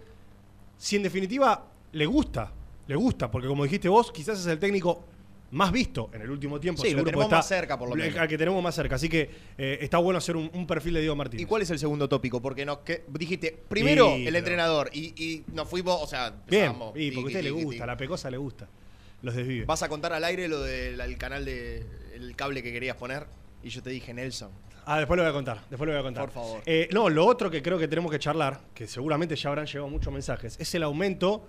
si 0.77 0.95
en 0.95 1.03
definitiva 1.03 1.67
le 1.91 2.05
gusta, 2.07 2.51
le 2.87 2.95
gusta, 2.95 3.29
porque 3.29 3.47
como 3.47 3.63
dijiste 3.63 3.87
vos, 3.89 4.11
quizás 4.11 4.39
es 4.39 4.47
el 4.47 4.57
técnico 4.57 5.05
más 5.51 5.71
visto 5.71 6.09
en 6.13 6.21
el 6.21 6.31
último 6.31 6.59
tiempo. 6.61 6.81
Sí, 6.81 6.87
lo 6.87 6.91
seguro, 6.91 7.05
tenemos 7.05 7.25
porque 7.25 7.35
más 7.35 7.47
cerca, 7.47 7.77
por 7.77 7.89
lo 7.89 7.95
menos. 7.95 8.17
Al 8.17 8.27
que 8.27 8.37
tenemos 8.37 8.63
más 8.63 8.73
cerca, 8.73 8.95
así 8.95 9.09
que 9.09 9.29
eh, 9.57 9.79
está 9.81 9.97
bueno 9.97 10.17
hacer 10.17 10.37
un, 10.37 10.49
un 10.53 10.65
perfil 10.65 10.93
de 10.93 11.01
Diego 11.01 11.15
Martínez. 11.15 11.43
¿Y 11.43 11.45
cuál 11.45 11.61
es 11.61 11.69
el 11.69 11.77
segundo 11.77 12.07
tópico? 12.07 12.41
Porque 12.41 12.65
nos 12.65 12.79
que, 12.79 13.03
dijiste, 13.09 13.61
primero 13.67 14.07
Sí, 14.07 14.13
el 14.21 14.23
pero- 14.25 14.37
entrenador 14.37 14.89
y, 14.93 15.13
y 15.21 15.43
nos 15.53 15.67
fuimos, 15.67 16.01
o 16.01 16.07
sea, 16.07 16.33
Bien, 16.49 16.71
y 16.95 17.11
porque 17.11 17.35
a 17.35 17.39
usted 17.39 17.43
le 17.43 17.51
gusta, 17.51 17.83
a 17.83 17.87
la 17.87 17.97
pecosa 17.97 18.31
le 18.31 18.37
gusta. 18.37 18.69
Los 19.21 19.35
desvive. 19.35 19.65
Vas 19.65 19.83
a 19.83 19.89
contar 19.89 20.13
al 20.13 20.23
aire 20.23 20.47
lo 20.47 20.61
del 20.61 20.99
el 20.99 21.17
canal 21.17 21.45
de 21.45 21.85
el 22.15 22.35
cable 22.35 22.61
que 22.63 22.71
querías 22.71 22.95
poner 22.97 23.25
y 23.63 23.69
yo 23.69 23.81
te 23.83 23.89
dije 23.89 24.13
Nelson. 24.13 24.49
Ah, 24.85 24.97
después 24.97 25.15
lo 25.15 25.23
voy 25.23 25.29
a 25.29 25.33
contar, 25.33 25.61
después 25.69 25.87
lo 25.87 25.93
voy 25.93 25.99
a 25.99 26.03
contar. 26.03 26.23
Por 26.25 26.33
favor. 26.33 26.61
Eh, 26.65 26.89
no, 26.91 27.07
lo 27.07 27.25
otro 27.27 27.51
que 27.51 27.61
creo 27.61 27.77
que 27.77 27.87
tenemos 27.87 28.11
que 28.11 28.17
charlar, 28.17 28.59
que 28.73 28.87
seguramente 28.87 29.35
ya 29.35 29.49
habrán 29.49 29.67
llegado 29.67 29.87
muchos 29.87 30.11
mensajes, 30.11 30.57
es 30.59 30.73
el 30.73 30.81
aumento 30.83 31.45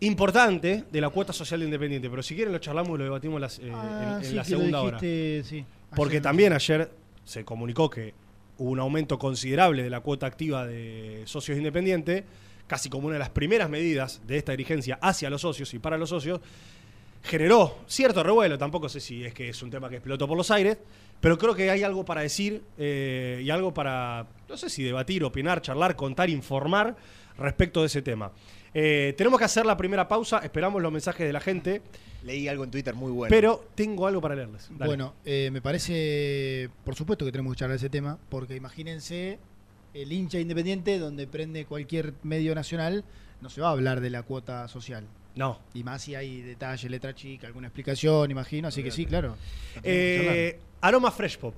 importante 0.00 0.84
de 0.90 1.00
la 1.00 1.10
cuota 1.10 1.32
social 1.32 1.60
de 1.60 1.66
Independiente. 1.66 2.08
Pero 2.08 2.22
si 2.22 2.34
quieren 2.34 2.52
lo 2.52 2.58
charlamos 2.58 2.94
y 2.94 2.98
lo 2.98 3.04
debatimos 3.04 3.40
las- 3.40 3.58
eh, 3.58 3.70
Ah, 3.74 4.12
en- 4.18 4.24
en 4.24 4.30
sí, 4.30 4.34
la 4.34 4.44
segunda 4.44 4.80
hora. 4.82 4.98
sí. 5.00 5.64
Porque 5.94 6.14
Ayer. 6.16 6.22
también 6.22 6.52
ayer 6.52 6.90
se 7.24 7.44
comunicó 7.44 7.90
que 7.90 8.14
hubo 8.58 8.70
un 8.70 8.78
aumento 8.80 9.18
considerable 9.18 9.82
de 9.82 9.90
la 9.90 10.00
cuota 10.00 10.26
activa 10.26 10.64
de 10.66 11.22
socios 11.26 11.58
independientes, 11.58 12.22
casi 12.70 12.88
como 12.88 13.08
una 13.08 13.14
de 13.14 13.18
las 13.18 13.30
primeras 13.30 13.68
medidas 13.68 14.20
de 14.28 14.36
esta 14.36 14.52
dirigencia 14.52 14.96
hacia 15.02 15.28
los 15.28 15.40
socios 15.40 15.74
y 15.74 15.80
para 15.80 15.98
los 15.98 16.10
socios, 16.10 16.40
generó 17.20 17.78
cierto 17.88 18.22
revuelo, 18.22 18.56
tampoco 18.58 18.88
sé 18.88 19.00
si 19.00 19.24
es 19.24 19.34
que 19.34 19.48
es 19.48 19.60
un 19.64 19.70
tema 19.70 19.88
que 19.88 19.96
explotó 19.96 20.28
por 20.28 20.36
los 20.36 20.52
aires, 20.52 20.78
pero 21.20 21.36
creo 21.36 21.52
que 21.52 21.68
hay 21.68 21.82
algo 21.82 22.04
para 22.04 22.20
decir 22.20 22.62
eh, 22.78 23.40
y 23.42 23.50
algo 23.50 23.74
para, 23.74 24.24
no 24.48 24.56
sé 24.56 24.70
si 24.70 24.84
debatir, 24.84 25.24
opinar, 25.24 25.60
charlar, 25.62 25.96
contar, 25.96 26.30
informar 26.30 26.94
respecto 27.38 27.80
de 27.80 27.86
ese 27.86 28.02
tema. 28.02 28.30
Eh, 28.72 29.14
tenemos 29.18 29.40
que 29.40 29.46
hacer 29.46 29.66
la 29.66 29.76
primera 29.76 30.06
pausa, 30.06 30.38
esperamos 30.38 30.80
los 30.80 30.92
mensajes 30.92 31.26
de 31.26 31.32
la 31.32 31.40
gente, 31.40 31.82
Leí 32.22 32.46
algo 32.46 32.62
en 32.62 32.70
Twitter 32.70 32.94
muy 32.94 33.10
bueno. 33.10 33.30
pero 33.30 33.64
tengo 33.74 34.06
algo 34.06 34.20
para 34.20 34.36
leerles. 34.36 34.68
Dale. 34.70 34.86
Bueno, 34.86 35.14
eh, 35.24 35.48
me 35.52 35.60
parece, 35.60 36.70
por 36.84 36.94
supuesto 36.94 37.24
que 37.24 37.32
tenemos 37.32 37.52
que 37.54 37.58
charlar 37.58 37.76
ese 37.76 37.90
tema, 37.90 38.16
porque 38.28 38.54
imagínense 38.54 39.40
el 39.94 40.12
hincha 40.12 40.38
independiente 40.38 40.98
donde 40.98 41.26
prende 41.26 41.64
cualquier 41.66 42.14
medio 42.22 42.54
nacional, 42.54 43.04
no 43.40 43.48
se 43.50 43.60
va 43.60 43.68
a 43.68 43.72
hablar 43.72 44.00
de 44.00 44.10
la 44.10 44.22
cuota 44.22 44.68
social. 44.68 45.04
no, 45.36 45.58
Y 45.74 45.82
más 45.84 46.02
si 46.02 46.14
hay 46.14 46.42
detalle, 46.42 46.88
letra 46.90 47.14
chica, 47.14 47.46
alguna 47.46 47.68
explicación, 47.68 48.30
imagino. 48.30 48.68
Así 48.68 48.82
que 48.82 48.90
sí, 48.90 49.06
claro. 49.06 49.36
Eh, 49.82 50.58
aroma 50.80 51.10
Fresh 51.10 51.38
Pop. 51.38 51.54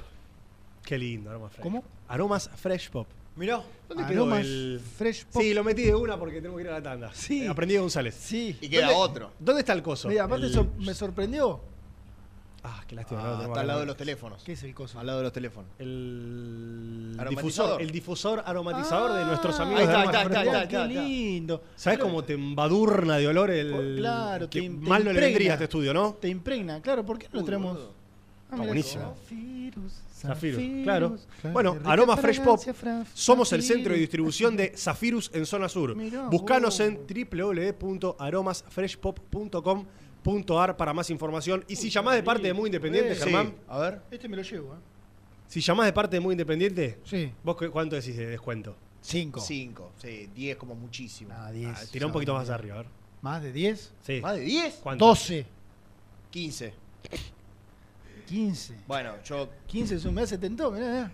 Qué 0.84 0.98
lindo, 0.98 1.30
Aroma 1.30 1.48
Fresh. 1.48 1.62
¿Cómo? 1.62 1.84
Aromas 2.08 2.50
Fresh 2.56 2.90
Pop. 2.90 3.06
Mirá. 3.36 3.62
¿Dónde 3.88 4.04
quedó 4.06 4.22
Aromas 4.24 4.40
el...? 4.44 4.80
Fresh 4.98 5.24
Pop. 5.26 5.40
Sí, 5.42 5.54
lo 5.54 5.64
metí 5.64 5.82
de 5.82 5.94
una 5.94 6.18
porque 6.18 6.42
tengo 6.42 6.56
que 6.56 6.62
ir 6.62 6.68
a 6.68 6.72
la 6.72 6.82
tanda. 6.82 7.10
Sí. 7.14 7.44
Eh, 7.44 7.48
aprendí 7.48 7.74
de 7.74 7.80
González. 7.80 8.14
Sí. 8.14 8.56
Y 8.60 8.68
queda 8.68 8.86
¿Dónde- 8.88 9.00
otro. 9.00 9.32
¿Dónde 9.38 9.60
está 9.60 9.72
el 9.72 9.82
coso? 9.82 10.08
Mira, 10.08 10.24
aparte 10.24 10.46
El- 10.46 10.68
me 10.78 10.92
sorprendió. 10.92 11.60
Ah, 12.64 12.84
qué 12.86 12.94
lástima. 12.94 13.20
Ah, 13.24 13.36
no 13.38 13.42
está 13.48 13.60
al 13.60 13.66
lado 13.66 13.80
de 13.80 13.86
los 13.86 13.96
teléfonos. 13.96 14.42
¿Qué 14.44 14.52
es 14.52 14.62
el 14.62 14.72
coso? 14.74 14.98
Al 15.00 15.06
lado 15.06 15.18
de 15.18 15.24
los 15.24 15.32
teléfonos. 15.32 15.68
El 15.80 17.16
difusor, 17.28 17.82
el 17.82 17.90
difusor 17.90 18.42
aromatizador 18.46 19.12
de 19.18 19.24
nuestros 19.24 19.58
Ah, 19.58 19.62
amigos 19.64 19.80
ahí 19.82 19.86
de 19.88 19.92
está, 20.04 20.20
ahí 20.20 20.26
está, 20.26 20.40
ahí 20.40 20.46
está, 20.48 20.68
Qué 20.68 20.84
lindo. 20.86 21.62
¿Sabes 21.74 21.98
Pero 21.98 22.08
cómo 22.08 22.22
te 22.24 22.34
embadurna 22.34 23.16
de 23.16 23.26
olor 23.26 23.50
el. 23.50 23.96
Claro, 23.98 24.48
que 24.48 24.60
te- 24.60 24.68
te 24.68 24.74
mal 24.74 25.04
no 25.04 25.12
le 25.12 25.20
vendría 25.20 25.52
a 25.52 25.54
este 25.54 25.64
estudio, 25.64 25.92
¿no? 25.92 26.12
Te 26.14 26.28
impregna, 26.28 26.80
claro, 26.80 27.04
¿por 27.04 27.18
qué 27.18 27.26
no 27.32 27.40
lo 27.40 27.58
boludo. 27.58 27.92
Ah, 28.50 28.54
Está 28.54 28.66
buenísimo. 28.66 29.14
Zafirus, 30.22 30.62
claro. 30.84 31.16
claro, 31.40 31.52
Bueno, 31.52 31.78
Aroma 31.84 32.16
Fresh 32.16 32.42
Pop. 32.42 32.60
Somos 33.12 33.52
el 33.52 33.62
centro 33.64 33.92
de 33.92 33.98
distribución 33.98 34.56
de 34.56 34.72
Zafirus 34.76 35.32
en 35.34 35.46
zona 35.46 35.68
sur. 35.68 35.96
Buscanos 36.30 36.78
vos. 36.78 36.84
En 40.24 40.44
www.aromasfreshpop.com.ar 40.44 40.76
para 40.76 40.92
más 40.92 41.10
información. 41.10 41.64
Y 41.68 41.76
si 41.76 41.90
llamás 41.90 42.14
de 42.14 42.22
parte 42.22 42.46
de 42.46 42.52
Muy 42.54 42.68
Independiente, 42.68 43.12
Eh, 43.12 43.16
Germán, 43.16 43.46
Sí, 43.48 43.54
a 43.68 43.78
ver. 43.78 44.02
Este 44.10 44.28
me 44.28 44.36
lo 44.36 44.42
llevo, 44.42 44.74
¿eh? 44.74 44.78
si 45.48 45.60
llamás 45.60 45.86
de 45.86 45.92
parte 45.92 46.16
de 46.16 46.20
Muy 46.20 46.32
Independiente, 46.32 46.98
Sí. 47.04 47.32
¿vos 47.42 47.56
qué- 47.56 47.68
cuánto 47.70 47.96
decís 47.96 48.16
de 48.16 48.26
descuento? 48.26 48.76
Cinco. 49.00 49.40
5, 49.40 49.92
sí, 50.00 50.28
10 50.34 50.56
como 50.56 50.74
muchísimo. 50.76 51.34
Ah, 51.36 51.50
diez. 51.50 51.76
Ah, 51.76 51.80
tirá 51.90 52.06
un 52.06 52.12
poquito 52.12 52.34
más 52.34 52.48
arriba, 52.50 52.76
a 52.76 52.78
ver. 52.78 52.86
¿Más 53.20 53.42
de 53.42 53.52
10? 53.52 53.92
Sí. 54.06 54.20
¿Más 54.20 54.36
de 54.36 54.42
10? 54.42 54.74
¿Cuánto? 54.82 55.06
12. 55.06 55.44
15. 56.30 56.72
15. 58.26 58.76
Bueno, 58.86 59.14
yo 59.24 59.48
15 59.66 59.96
es 59.96 60.04
un 60.04 60.14
mes 60.14 60.28
70, 60.28 60.70
mirá, 60.70 60.86
mirá. 60.86 61.10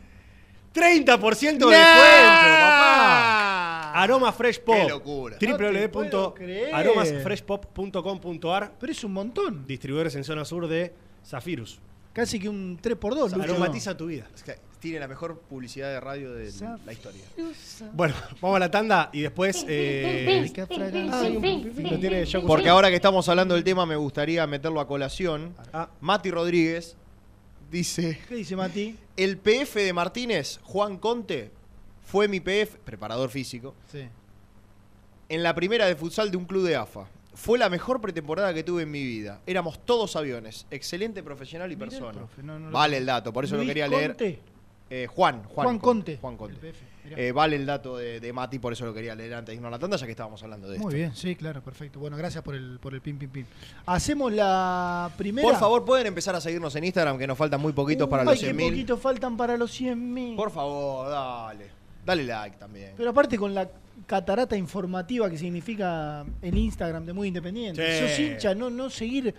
30% 0.75 1.42
de 1.42 1.49
descuento, 1.49 1.71
papá. 1.71 3.68
Aroma 3.94 4.33
Fresh 4.33 4.61
Pop. 4.61 4.77
Qué 4.77 4.88
locura. 4.88 5.37
No 5.37 5.38
te 5.38 5.88
www.aromasfreshpop.com.ar 5.88 8.72
Pero 8.79 8.92
es 8.92 9.05
un 9.05 9.12
montón. 9.12 9.66
Distribuidores 9.66 10.14
en 10.16 10.24
zona 10.24 10.44
sur 10.44 10.68
de 10.68 10.92
Zafirus. 11.24 11.81
Casi 12.12 12.38
que 12.40 12.48
un 12.48 12.79
3x2. 12.81 13.33
Lucho. 13.33 13.42
Aromatiza 13.42 13.96
tu 13.96 14.07
vida. 14.07 14.27
es 14.35 14.42
que 14.42 14.57
tiene 14.81 15.01
la 15.01 15.09
mejor 15.09 15.40
publicidad 15.40 15.90
de 15.90 16.01
radio 16.01 16.33
de 16.33 16.51
la 16.85 16.92
historia. 16.92 17.22
Bueno, 17.92 18.14
vamos 18.40 18.57
a 18.57 18.61
la 18.61 18.70
tanda 18.70 19.11
y 19.12 19.22
después. 19.22 19.64
eh, 19.68 20.51
lo 21.77 21.98
tiene 21.98 22.24
Porque 22.46 22.68
ahora 22.68 22.88
que 22.88 22.96
estamos 22.96 23.29
hablando 23.29 23.55
del 23.55 23.64
tema, 23.64 23.87
me 23.87 23.96
gustaría 23.96 24.46
meterlo 24.46 24.81
a 24.81 24.87
colación. 24.87 25.55
Ah, 25.72 25.90
Mati 26.01 26.31
Rodríguez 26.31 26.96
dice: 27.70 28.20
¿Qué 28.29 28.37
dice 28.37 28.57
Mati? 28.57 28.96
El 29.16 29.38
PF 29.38 29.77
de 29.77 29.92
Martínez, 29.92 30.61
Juan 30.62 30.98
Conte, 30.98 31.51
fue 32.09 32.27
mi 32.27 32.40
PF, 32.40 32.79
preparador 32.85 33.29
físico, 33.31 33.75
Sí. 33.92 34.09
en 35.29 35.42
la 35.42 35.55
primera 35.55 35.87
de 35.87 35.94
futsal 35.94 36.31
de 36.31 36.37
un 36.38 36.44
club 36.47 36.66
de 36.66 36.77
AFA. 36.77 37.07
Fue 37.35 37.59
la 37.59 37.68
mejor 37.68 38.01
pretemporada 38.01 38.53
que 38.53 38.64
tuve 38.64 38.83
en 38.83 38.90
mi 38.90 39.05
vida. 39.05 39.40
Éramos 39.47 39.79
todos 39.85 40.16
aviones. 40.16 40.66
Excelente 40.71 41.23
profesional 41.23 41.71
y 41.71 41.77
Mirá 41.77 41.85
el 41.85 41.91
persona. 41.91 42.12
profe, 42.18 42.43
no, 42.43 42.59
no 42.59 42.66
lo- 42.66 42.72
Vale 42.72 42.97
el 42.97 43.07
dato, 43.07 43.33
por 43.33 43.45
eso 43.45 43.57
lo 43.57 43.64
quería 43.64 43.87
leer. 43.87 44.11
Conte. 44.12 44.41
Eh, 44.91 45.07
Juan, 45.07 45.43
Juan, 45.45 45.64
Juan 45.66 45.78
Conte. 45.78 46.16
Juan 46.20 46.37
Conte. 46.39 46.72
Eh, 47.11 47.30
vale 47.33 47.57
el 47.57 47.64
dato 47.66 47.97
de, 47.99 48.20
de 48.20 48.33
Mati, 48.33 48.59
por 48.59 48.72
eso 48.72 48.85
lo 48.87 48.93
quería 48.95 49.14
leer 49.14 49.35
antes 49.35 49.53
de 49.53 49.57
irnos 49.57 49.68
a 49.68 49.70
la 49.72 49.78
tanda, 49.78 49.97
ya 49.99 50.05
que 50.07 50.12
estábamos 50.12 50.43
hablando 50.43 50.66
de 50.68 50.78
Muy 50.78 50.87
esto. 50.89 50.97
bien, 50.97 51.14
sí, 51.14 51.37
claro, 51.37 51.62
perfecto. 51.62 52.01
Bueno, 52.01 52.16
gracias 52.16 52.43
por 52.43 52.55
el, 52.55 52.78
por 52.80 52.93
el 52.95 53.01
pin, 53.03 53.18
pin, 53.18 53.28
pin. 53.30 53.47
Hacemos 53.87 54.33
la 54.33 55.11
primera. 55.16 55.47
Por 55.47 55.59
favor, 55.59 55.85
pueden 55.85 56.07
empezar 56.07 56.35
a 56.35 56.41
seguirnos 56.41 56.74
en 56.76 56.85
Instagram, 56.85 57.18
que 57.18 57.26
nos 57.26 57.37
faltan 57.39 57.61
muy 57.61 57.72
poquitos 57.74 58.09
para 58.09 58.22
Uy, 58.24 58.30
los 58.30 58.41
qué 58.41 58.53
100.000. 58.55 58.68
poquitos 58.70 59.01
faltan 59.01 59.37
para 59.37 59.57
los 59.59 59.70
100.000. 59.78 60.37
Por 60.37 60.51
favor, 60.51 61.09
dale. 61.11 61.78
Dale 62.09 62.25
like 62.25 62.57
también. 62.57 62.95
Pero 62.97 63.11
aparte 63.11 63.37
con 63.39 63.55
la 63.55 63.69
catarata 64.07 64.57
informativa 64.57 65.29
que 65.29 65.37
significa 65.39 66.25
el 66.43 66.57
Instagram 66.57 67.05
de 67.05 67.13
Muy 67.13 67.29
Independiente. 67.29 68.01
Sí. 68.01 68.09
Sos 68.09 68.19
hincha, 68.19 68.55
no, 68.55 68.71
no 68.71 68.89
seguir. 68.91 69.35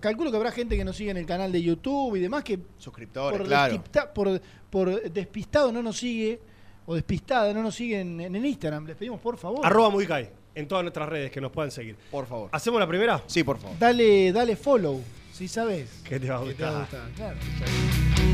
Calculo 0.00 0.30
que 0.30 0.36
habrá 0.38 0.50
gente 0.50 0.76
que 0.76 0.84
nos 0.84 0.96
sigue 0.96 1.10
en 1.10 1.16
el 1.18 1.26
canal 1.26 1.50
de 1.52 1.60
YouTube 1.62 2.16
y 2.16 2.20
demás 2.20 2.42
que 2.44 2.58
Suscriptores, 2.78 3.36
por, 3.38 3.46
claro. 3.46 3.74
despista- 3.74 4.12
por, 4.12 4.40
por 4.70 5.02
despistado 5.12 5.70
no 5.72 5.82
nos 5.82 5.96
sigue. 5.98 6.40
o 6.86 6.94
despistada 6.94 7.52
no 7.52 7.62
nos 7.62 7.74
siguen 7.74 8.20
en 8.20 8.36
el 8.36 8.44
Instagram. 8.46 8.86
Les 8.86 8.96
pedimos, 8.96 9.20
por 9.20 9.36
favor. 9.36 9.60
Arroba 9.64 9.90
Mudicay 9.90 10.28
en 10.54 10.68
todas 10.68 10.84
nuestras 10.84 11.08
redes 11.08 11.30
que 11.32 11.40
nos 11.40 11.50
puedan 11.50 11.70
seguir. 11.70 11.96
Por 12.10 12.26
favor. 12.26 12.48
¿Hacemos 12.52 12.78
la 12.80 12.86
primera? 12.86 13.22
Sí, 13.26 13.42
por 13.42 13.58
favor. 13.58 13.76
Dale, 13.78 14.32
dale 14.32 14.54
follow, 14.56 15.02
si 15.32 15.48
sabes. 15.48 16.02
Que 16.04 16.20
te 16.20 16.28
va 16.30 16.36
a 16.40 16.44
Que 16.44 16.54
te 16.54 16.62
va 16.62 16.68
a 16.76 16.80
gustar. 16.80 17.08
gustar, 17.08 17.34
claro. 17.34 18.33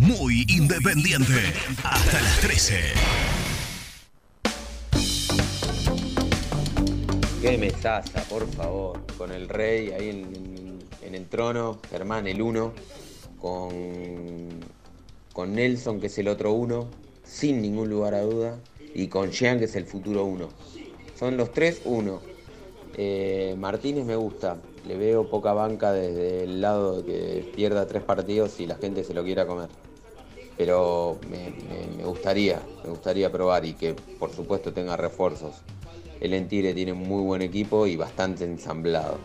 Muy 0.00 0.44
independiente. 0.48 1.52
Hasta 1.84 2.20
las 2.20 2.40
13. 2.40 2.74
Qué 7.40 7.56
mesaza, 7.58 8.22
por 8.28 8.48
favor. 8.54 9.00
Con 9.16 9.30
el 9.30 9.48
rey 9.48 9.90
ahí 9.92 10.08
en, 10.10 10.78
en- 11.02 11.14
el 11.14 11.26
trono, 11.26 11.78
Germán 11.90 12.26
el 12.26 12.42
uno, 12.42 12.72
con, 13.40 13.70
con 15.32 15.52
Nelson 15.54 16.00
que 16.00 16.08
es 16.08 16.18
el 16.18 16.26
otro 16.26 16.52
uno, 16.52 16.88
sin 17.22 17.62
ningún 17.62 17.88
lugar 17.88 18.14
a 18.14 18.22
duda, 18.22 18.58
y 18.96 19.06
con 19.06 19.30
Jean 19.30 19.60
que 19.60 19.66
es 19.66 19.76
el 19.76 19.84
futuro 19.86 20.24
uno. 20.24 20.48
Son 21.16 21.36
los 21.36 21.52
tres 21.52 21.82
uno. 21.84 22.20
Eh, 22.96 23.54
Martínez 23.56 24.04
me 24.04 24.16
gusta, 24.16 24.56
le 24.88 24.96
veo 24.96 25.30
poca 25.30 25.52
banca 25.52 25.92
desde 25.92 26.42
el 26.42 26.60
lado 26.60 27.00
de 27.00 27.04
que 27.06 27.52
pierda 27.54 27.86
tres 27.86 28.02
partidos 28.02 28.58
y 28.58 28.66
la 28.66 28.74
gente 28.74 29.04
se 29.04 29.14
lo 29.14 29.22
quiera 29.22 29.46
comer. 29.46 29.68
Pero 30.56 31.18
me, 31.28 32.04
gustaría, 32.04 32.62
me 32.84 32.90
gustaría 32.90 33.30
probar 33.30 33.64
y 33.64 33.74
que 33.74 33.94
por 33.94 34.30
supuesto 34.30 34.72
tenga 34.72 34.96
refuerzos. 34.96 35.62
El 36.20 36.32
Entire 36.34 36.74
tiene 36.74 36.92
muy 36.92 37.22
buen 37.22 37.42
equipo 37.42 37.86
y 37.86 37.96
bastante 37.96 38.44
ensamblado. 38.44 39.18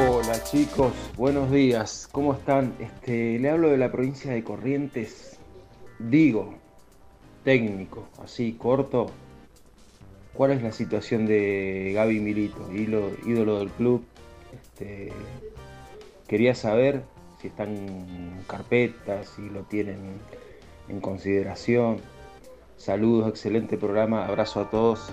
Hola 0.00 0.42
chicos, 0.44 0.92
buenos 1.16 1.50
días, 1.50 2.08
¿cómo 2.12 2.34
están? 2.34 2.74
Este, 2.78 3.38
le 3.38 3.50
hablo 3.50 3.70
de 3.70 3.78
la 3.78 3.90
provincia 3.90 4.32
de 4.32 4.44
Corrientes. 4.44 5.38
Digo, 5.98 6.54
técnico, 7.42 8.08
así 8.22 8.52
corto. 8.52 9.10
¿Cuál 10.34 10.52
es 10.52 10.62
la 10.62 10.70
situación 10.70 11.26
de 11.26 11.90
Gaby 11.94 12.20
Milito, 12.20 12.72
ídolo, 12.72 13.10
ídolo 13.26 13.58
del 13.58 13.70
club? 13.70 14.04
Este, 14.52 15.10
quería 16.28 16.54
saber 16.54 17.02
si 17.40 17.48
están 17.48 17.74
en 17.74 18.44
carpeta, 18.46 19.24
si 19.24 19.48
lo 19.48 19.62
tienen 19.62 20.20
en 20.88 21.00
consideración. 21.00 22.00
Saludos, 22.76 23.30
excelente 23.30 23.78
programa, 23.78 24.26
abrazo 24.26 24.60
a 24.60 24.70
todos. 24.70 25.10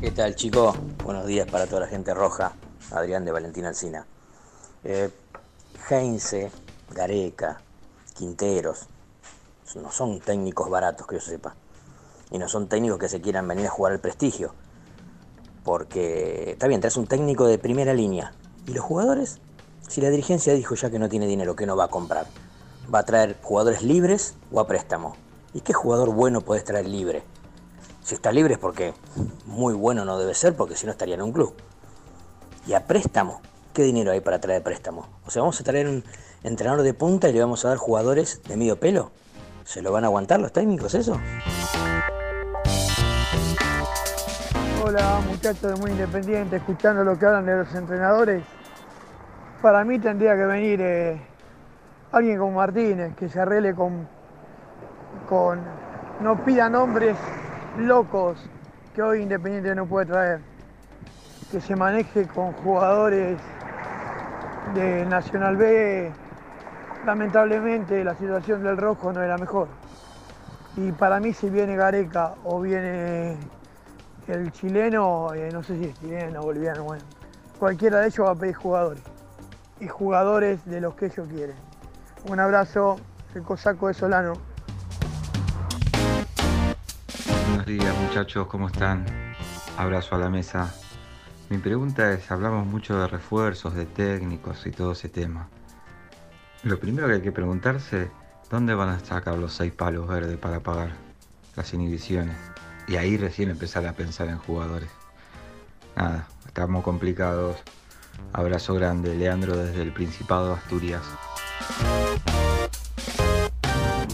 ¿Qué 0.00 0.12
tal 0.12 0.36
chicos? 0.36 0.76
Buenos 1.04 1.26
días 1.26 1.50
para 1.50 1.66
toda 1.66 1.80
la 1.82 1.86
gente 1.88 2.14
roja. 2.14 2.52
Adrián 2.92 3.24
de 3.24 3.32
Valentín 3.32 3.64
Alcina. 3.64 4.06
Eh, 4.84 5.10
Heinze, 5.90 6.50
Gareca, 6.94 7.60
Quinteros, 8.14 8.86
no 9.74 9.90
son 9.90 10.20
técnicos 10.20 10.70
baratos 10.70 11.06
que 11.06 11.16
yo 11.16 11.20
sepa. 11.20 11.54
y 12.30 12.38
no 12.38 12.46
son 12.46 12.68
técnicos 12.68 12.98
que 12.98 13.08
se 13.08 13.20
quieran 13.22 13.48
venir 13.48 13.66
a 13.66 13.70
jugar 13.70 13.92
al 13.92 14.00
prestigio. 14.00 14.54
Porque 15.64 16.52
está 16.52 16.68
bien, 16.68 16.80
traes 16.80 16.96
un 16.96 17.06
técnico 17.06 17.46
de 17.46 17.58
primera 17.58 17.92
línea. 17.92 18.32
¿Y 18.68 18.74
los 18.74 18.84
jugadores? 18.84 19.38
Si 19.88 20.02
la 20.02 20.10
dirigencia 20.10 20.52
dijo 20.52 20.74
ya 20.74 20.90
que 20.90 20.98
no 20.98 21.08
tiene 21.08 21.26
dinero, 21.26 21.56
que 21.56 21.64
no 21.64 21.74
va 21.74 21.84
a 21.84 21.88
comprar, 21.88 22.26
va 22.94 22.98
a 22.98 23.02
traer 23.02 23.38
jugadores 23.40 23.82
libres 23.82 24.34
o 24.52 24.60
a 24.60 24.66
préstamo. 24.66 25.16
¿Y 25.54 25.62
qué 25.62 25.72
jugador 25.72 26.12
bueno 26.12 26.42
podés 26.42 26.64
traer 26.64 26.86
libre? 26.86 27.22
Si 28.02 28.14
está 28.14 28.30
libre 28.30 28.54
es 28.54 28.60
porque 28.60 28.92
muy 29.46 29.72
bueno 29.72 30.04
no 30.04 30.18
debe 30.18 30.34
ser, 30.34 30.54
porque 30.54 30.76
si 30.76 30.84
no 30.84 30.92
estaría 30.92 31.14
en 31.14 31.22
un 31.22 31.32
club. 31.32 31.54
Y 32.66 32.74
a 32.74 32.86
préstamo, 32.86 33.40
¿qué 33.72 33.84
dinero 33.84 34.12
hay 34.12 34.20
para 34.20 34.38
traer 34.38 34.62
préstamo? 34.62 35.08
O 35.24 35.30
sea, 35.30 35.40
vamos 35.40 35.58
a 35.58 35.64
traer 35.64 35.88
un 35.88 36.04
entrenador 36.42 36.82
de 36.82 36.92
punta 36.92 37.30
y 37.30 37.32
le 37.32 37.40
vamos 37.40 37.64
a 37.64 37.68
dar 37.68 37.78
jugadores 37.78 38.42
de 38.46 38.58
medio 38.58 38.78
pelo. 38.78 39.12
¿Se 39.64 39.80
lo 39.80 39.92
van 39.92 40.04
a 40.04 40.08
aguantar 40.08 40.40
los 40.40 40.52
técnicos 40.52 40.94
eso? 40.94 41.18
Hola 44.84 45.20
muchachos 45.26 45.74
de 45.74 45.80
Muy 45.80 45.90
Independiente, 45.90 46.56
escuchando 46.56 47.04
lo 47.04 47.18
que 47.18 47.26
hablan 47.26 47.46
de 47.46 47.56
los 47.56 47.74
entrenadores. 47.74 48.42
Para 49.62 49.82
mí 49.84 49.98
tendría 49.98 50.36
que 50.36 50.46
venir 50.46 50.80
eh, 50.80 51.20
alguien 52.12 52.38
como 52.38 52.52
Martínez, 52.52 53.16
que 53.16 53.28
se 53.28 53.40
arregle 53.40 53.74
con, 53.74 54.06
con... 55.28 55.60
No 56.20 56.44
pida 56.44 56.68
nombres 56.68 57.16
locos 57.76 58.38
que 58.94 59.02
hoy 59.02 59.22
Independiente 59.22 59.74
no 59.74 59.86
puede 59.86 60.06
traer. 60.06 60.40
Que 61.50 61.60
se 61.60 61.74
maneje 61.74 62.28
con 62.28 62.52
jugadores 62.52 63.38
de 64.74 65.04
Nacional 65.06 65.56
B. 65.56 66.12
Lamentablemente 67.04 68.04
la 68.04 68.14
situación 68.14 68.62
del 68.62 68.76
rojo 68.76 69.12
no 69.12 69.22
es 69.22 69.28
la 69.28 69.38
mejor. 69.38 69.66
Y 70.76 70.92
para 70.92 71.18
mí 71.18 71.32
si 71.32 71.50
viene 71.50 71.74
Gareca 71.74 72.34
o 72.44 72.60
viene 72.60 73.36
el 74.28 74.52
chileno, 74.52 75.34
eh, 75.34 75.50
no 75.52 75.64
sé 75.64 75.78
si 75.78 75.84
es 75.86 75.98
chileno 75.98 76.42
boliviano, 76.42 76.84
bueno, 76.84 77.02
cualquiera 77.58 77.98
de 77.98 78.06
ellos 78.06 78.24
va 78.24 78.32
a 78.32 78.34
pedir 78.36 78.54
jugadores. 78.54 79.17
Y 79.80 79.86
jugadores 79.86 80.64
de 80.64 80.80
los 80.80 80.94
que 80.94 81.06
ellos 81.06 81.28
quieren. 81.28 81.56
Un 82.26 82.40
abrazo, 82.40 82.96
el 83.34 83.42
cosaco 83.42 83.88
de 83.88 83.94
Solano. 83.94 84.32
Buenos 87.48 87.66
días 87.66 87.96
muchachos, 87.98 88.46
¿cómo 88.48 88.66
están? 88.66 89.06
Abrazo 89.76 90.16
a 90.16 90.18
la 90.18 90.28
mesa. 90.28 90.74
Mi 91.48 91.58
pregunta 91.58 92.12
es, 92.12 92.30
hablamos 92.30 92.66
mucho 92.66 92.98
de 92.98 93.06
refuerzos, 93.06 93.74
de 93.74 93.86
técnicos 93.86 94.66
y 94.66 94.70
todo 94.70 94.92
ese 94.92 95.08
tema. 95.08 95.48
Lo 96.64 96.80
primero 96.80 97.06
que 97.06 97.14
hay 97.14 97.22
que 97.22 97.32
preguntarse, 97.32 98.10
¿dónde 98.50 98.74
van 98.74 98.88
a 98.88 98.98
sacar 98.98 99.38
los 99.38 99.54
seis 99.54 99.72
palos 99.72 100.08
verdes 100.08 100.36
para 100.38 100.60
pagar 100.60 100.90
las 101.54 101.72
inhibiciones? 101.72 102.36
Y 102.88 102.96
ahí 102.96 103.16
recién 103.16 103.50
empezar 103.50 103.86
a 103.86 103.92
pensar 103.92 104.28
en 104.28 104.38
jugadores. 104.38 104.90
Nada, 105.94 106.26
estamos 106.46 106.82
complicados. 106.82 107.56
Abrazo 108.32 108.74
grande, 108.74 109.14
Leandro 109.14 109.56
desde 109.56 109.82
el 109.82 109.92
Principado 109.92 110.48
de 110.48 110.54
Asturias. 110.54 111.02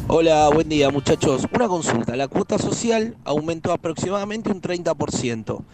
Hola, 0.07 0.48
buen 0.52 0.68
día 0.68 0.90
muchachos. 0.90 1.46
Una 1.52 1.66
consulta. 1.66 2.14
La 2.14 2.28
cuota 2.28 2.59
social 2.59 3.16
aumentó 3.24 3.72
aproximadamente 3.72 4.50
un 4.50 4.61
30%. 4.61 5.64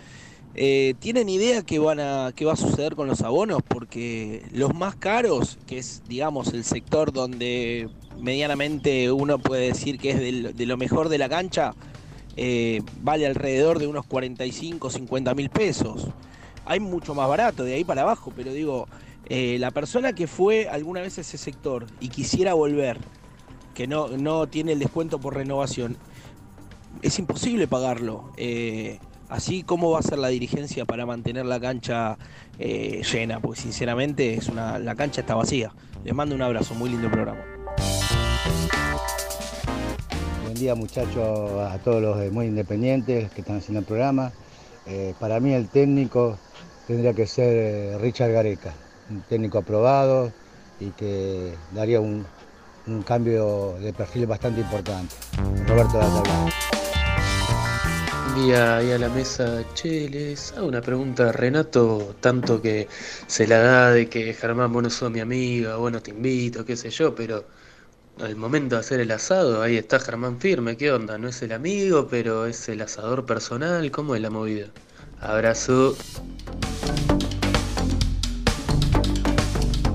Eh, 0.55 0.95
¿Tienen 0.99 1.29
idea 1.29 1.63
qué, 1.63 1.79
van 1.79 2.01
a, 2.01 2.33
qué 2.35 2.45
va 2.45 2.55
a 2.55 2.57
suceder 2.57 2.97
con 2.97 3.07
los 3.07 3.23
abonos? 3.23 3.63
Porque 3.63 4.43
los 4.53 4.75
más 4.75 4.97
caros, 4.97 5.59
que 5.67 5.79
es 5.79 6.03
digamos 6.09 6.53
el 6.53 6.65
sector 6.65 7.13
donde 7.13 7.89
medianamente 8.21 9.13
uno 9.13 9.39
puede 9.39 9.69
decir 9.69 9.99
que 9.99 10.11
es 10.11 10.57
de 10.57 10.67
lo 10.67 10.77
mejor 10.77 11.09
de 11.09 11.19
la 11.19 11.29
cancha, 11.29 11.75
eh, 12.37 12.83
vale 13.03 13.27
alrededor 13.27 13.79
de 13.79 13.87
unos 13.87 14.07
45, 14.07 14.91
50 14.91 15.35
mil 15.35 15.51
pesos. 15.51 16.09
Hay 16.71 16.79
mucho 16.79 17.17
más 17.17 17.29
barato 17.29 17.65
de 17.65 17.75
ahí 17.75 17.83
para 17.83 18.03
abajo, 18.03 18.33
pero 18.37 18.53
digo, 18.53 18.87
eh, 19.27 19.57
la 19.59 19.73
persona 19.73 20.13
que 20.13 20.29
fue 20.29 20.69
alguna 20.69 21.01
vez 21.01 21.19
a 21.19 21.23
ese 21.23 21.37
sector 21.37 21.85
y 21.99 22.11
quisiera 22.11 22.55
volver, 22.55 22.97
que 23.75 23.89
no, 23.89 24.07
no 24.07 24.47
tiene 24.47 24.71
el 24.71 24.79
descuento 24.79 25.19
por 25.19 25.35
renovación, 25.35 25.97
es 27.03 27.19
imposible 27.19 27.67
pagarlo. 27.67 28.31
Eh, 28.37 29.01
así 29.29 29.65
como 29.65 29.91
va 29.91 29.99
a 29.99 30.03
ser 30.03 30.19
la 30.19 30.29
dirigencia 30.29 30.85
para 30.85 31.07
mantener 31.07 31.45
la 31.45 31.59
cancha 31.59 32.17
eh, 32.61 33.03
llena, 33.03 33.41
porque 33.41 33.63
sinceramente 33.63 34.35
es 34.35 34.47
una, 34.47 34.79
la 34.79 34.95
cancha 34.95 35.23
está 35.23 35.35
vacía. 35.35 35.73
Les 36.05 36.15
mando 36.15 36.37
un 36.37 36.43
abrazo, 36.43 36.77
muy 36.77 36.91
lindo 36.91 37.11
programa. 37.11 37.41
Buen 40.45 40.55
día 40.55 40.77
muchachos, 40.77 41.51
a 41.69 41.79
todos 41.79 42.01
los 42.01 42.31
muy 42.31 42.47
independientes 42.47 43.29
que 43.33 43.41
están 43.41 43.57
haciendo 43.57 43.81
el 43.81 43.87
programa. 43.87 44.31
Para 45.19 45.41
mí 45.41 45.53
el 45.53 45.69
técnico 45.69 46.37
tendría 46.91 47.15
que 47.15 47.25
ser 47.25 47.53
eh, 47.57 47.99
Richard 48.01 48.33
Gareca, 48.33 48.75
un 49.11 49.23
técnico 49.23 49.59
aprobado 49.59 50.33
y 50.81 50.91
que 50.91 51.55
daría 51.73 52.01
un, 52.01 52.27
un 52.89 53.03
cambio 53.05 53.75
de 53.79 53.93
perfil 53.93 54.27
bastante 54.27 54.63
importante. 54.63 55.15
Roberto 55.69 55.99
de. 55.99 56.05
Buen 58.33 58.45
día 58.45 58.79
ahí 58.79 58.91
a 58.91 58.99
la 58.99 59.09
mesa. 59.09 59.63
Che, 59.75 60.09
les 60.09 60.53
hago 60.55 60.67
una 60.67 60.81
pregunta 60.81 61.31
Renato, 61.31 62.17
tanto 62.19 62.61
que 62.61 62.89
se 63.29 63.47
la 63.47 63.59
da 63.59 63.91
de 63.93 64.09
que 64.09 64.35
Germán, 64.35 64.73
vos 64.73 65.01
no 65.01 65.11
mi 65.11 65.21
amiga, 65.21 65.77
bueno, 65.77 66.03
te 66.03 66.11
invito, 66.11 66.65
qué 66.65 66.77
sé 66.77 66.91
yo, 66.91 67.15
pero 67.15 67.45
al 68.21 68.35
momento 68.35 68.75
de 68.75 68.81
hacer 68.81 68.99
el 68.99 69.13
asado, 69.13 69.63
ahí 69.63 69.77
está 69.77 70.01
Germán 70.01 70.41
firme, 70.41 70.77
¿qué 70.77 70.91
onda? 70.91 71.19
No 71.19 71.29
es 71.29 71.41
el 71.43 71.53
amigo, 71.53 72.09
pero 72.11 72.47
es 72.47 72.69
el 72.69 72.83
asador 72.83 73.27
personal, 73.27 73.89
¿cómo 73.93 74.17
es 74.17 74.23
la 74.23 74.31
movida? 74.31 74.67
Abrazo. 75.21 75.97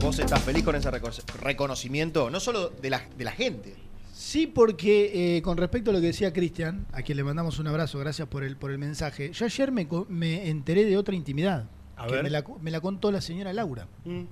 ¿Vos 0.02 0.20
estás 0.20 0.42
feliz 0.44 0.64
con 0.64 0.76
ese 0.76 0.90
recono- 0.92 1.24
reconocimiento? 1.42 2.30
No 2.30 2.40
solo 2.40 2.70
de 2.70 2.90
la, 2.92 3.02
de 3.18 3.24
la 3.24 3.32
gente. 3.32 3.76
Sí, 4.14 4.48
porque 4.48 5.38
eh, 5.38 5.42
con 5.42 5.58
respecto 5.58 5.90
a 5.92 5.94
lo 5.94 6.00
que 6.00 6.08
decía 6.08 6.32
Cristian, 6.32 6.86
a 6.94 7.02
quien 7.02 7.18
le 7.18 7.24
mandamos 7.24 7.60
un 7.60 7.68
abrazo, 7.68 8.00
gracias 8.00 8.28
por 8.28 8.44
el, 8.44 8.56
por 8.56 8.72
el 8.72 8.78
mensaje, 8.78 9.32
yo 9.32 9.46
ayer 9.46 9.72
me, 9.72 9.88
me 10.10 10.50
enteré 10.50 10.86
de 10.86 10.98
otra 10.98 11.16
intimidad. 11.16 11.66
A 11.98 12.06
que 12.08 12.14
ver. 12.14 12.24
Me, 12.24 12.30
la, 12.30 12.44
me 12.62 12.72
la 12.72 12.80
contó 12.82 13.12
la 13.12 13.22
señora 13.22 13.52
Laura. 13.52 13.88
Mm. 14.06 14.24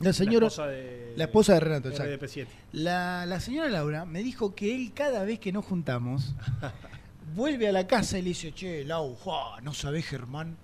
La 0.00 0.12
señora. 0.14 0.44
La 0.44 0.48
esposa 0.48 0.66
de- 0.68 1.12
la 1.16 1.24
esposa 1.24 1.54
de 1.54 1.60
Renato, 1.60 1.88
exacto. 1.90 2.26
RDP7. 2.26 2.46
La, 2.72 3.26
la 3.26 3.40
señora 3.40 3.68
Laura 3.68 4.06
me 4.06 4.22
dijo 4.22 4.54
que 4.54 4.74
él, 4.74 4.92
cada 4.94 5.24
vez 5.24 5.38
que 5.38 5.52
nos 5.52 5.64
juntamos, 5.66 6.34
vuelve 7.34 7.68
a 7.68 7.72
la 7.72 7.86
casa 7.86 8.18
y 8.18 8.22
le 8.22 8.28
dice: 8.28 8.52
Che, 8.52 8.84
Lau, 8.84 9.14
¡fua! 9.16 9.60
no 9.62 9.72
sabés, 9.72 10.06
Germán. 10.06 10.56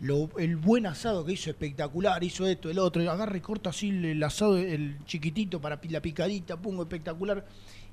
Lo- 0.00 0.30
el 0.38 0.56
buen 0.56 0.86
asado 0.86 1.24
que 1.24 1.32
hizo 1.32 1.50
espectacular, 1.50 2.22
hizo 2.24 2.46
esto, 2.46 2.68
el 2.68 2.78
otro, 2.78 3.08
agarra 3.10 3.36
y 3.36 3.40
corta 3.40 3.70
así 3.70 3.88
el, 3.90 4.04
el 4.04 4.22
asado, 4.22 4.58
el 4.58 4.98
chiquitito 5.06 5.60
para 5.60 5.78
la 5.88 6.00
picadita, 6.00 6.56
pongo 6.56 6.82
espectacular. 6.82 7.44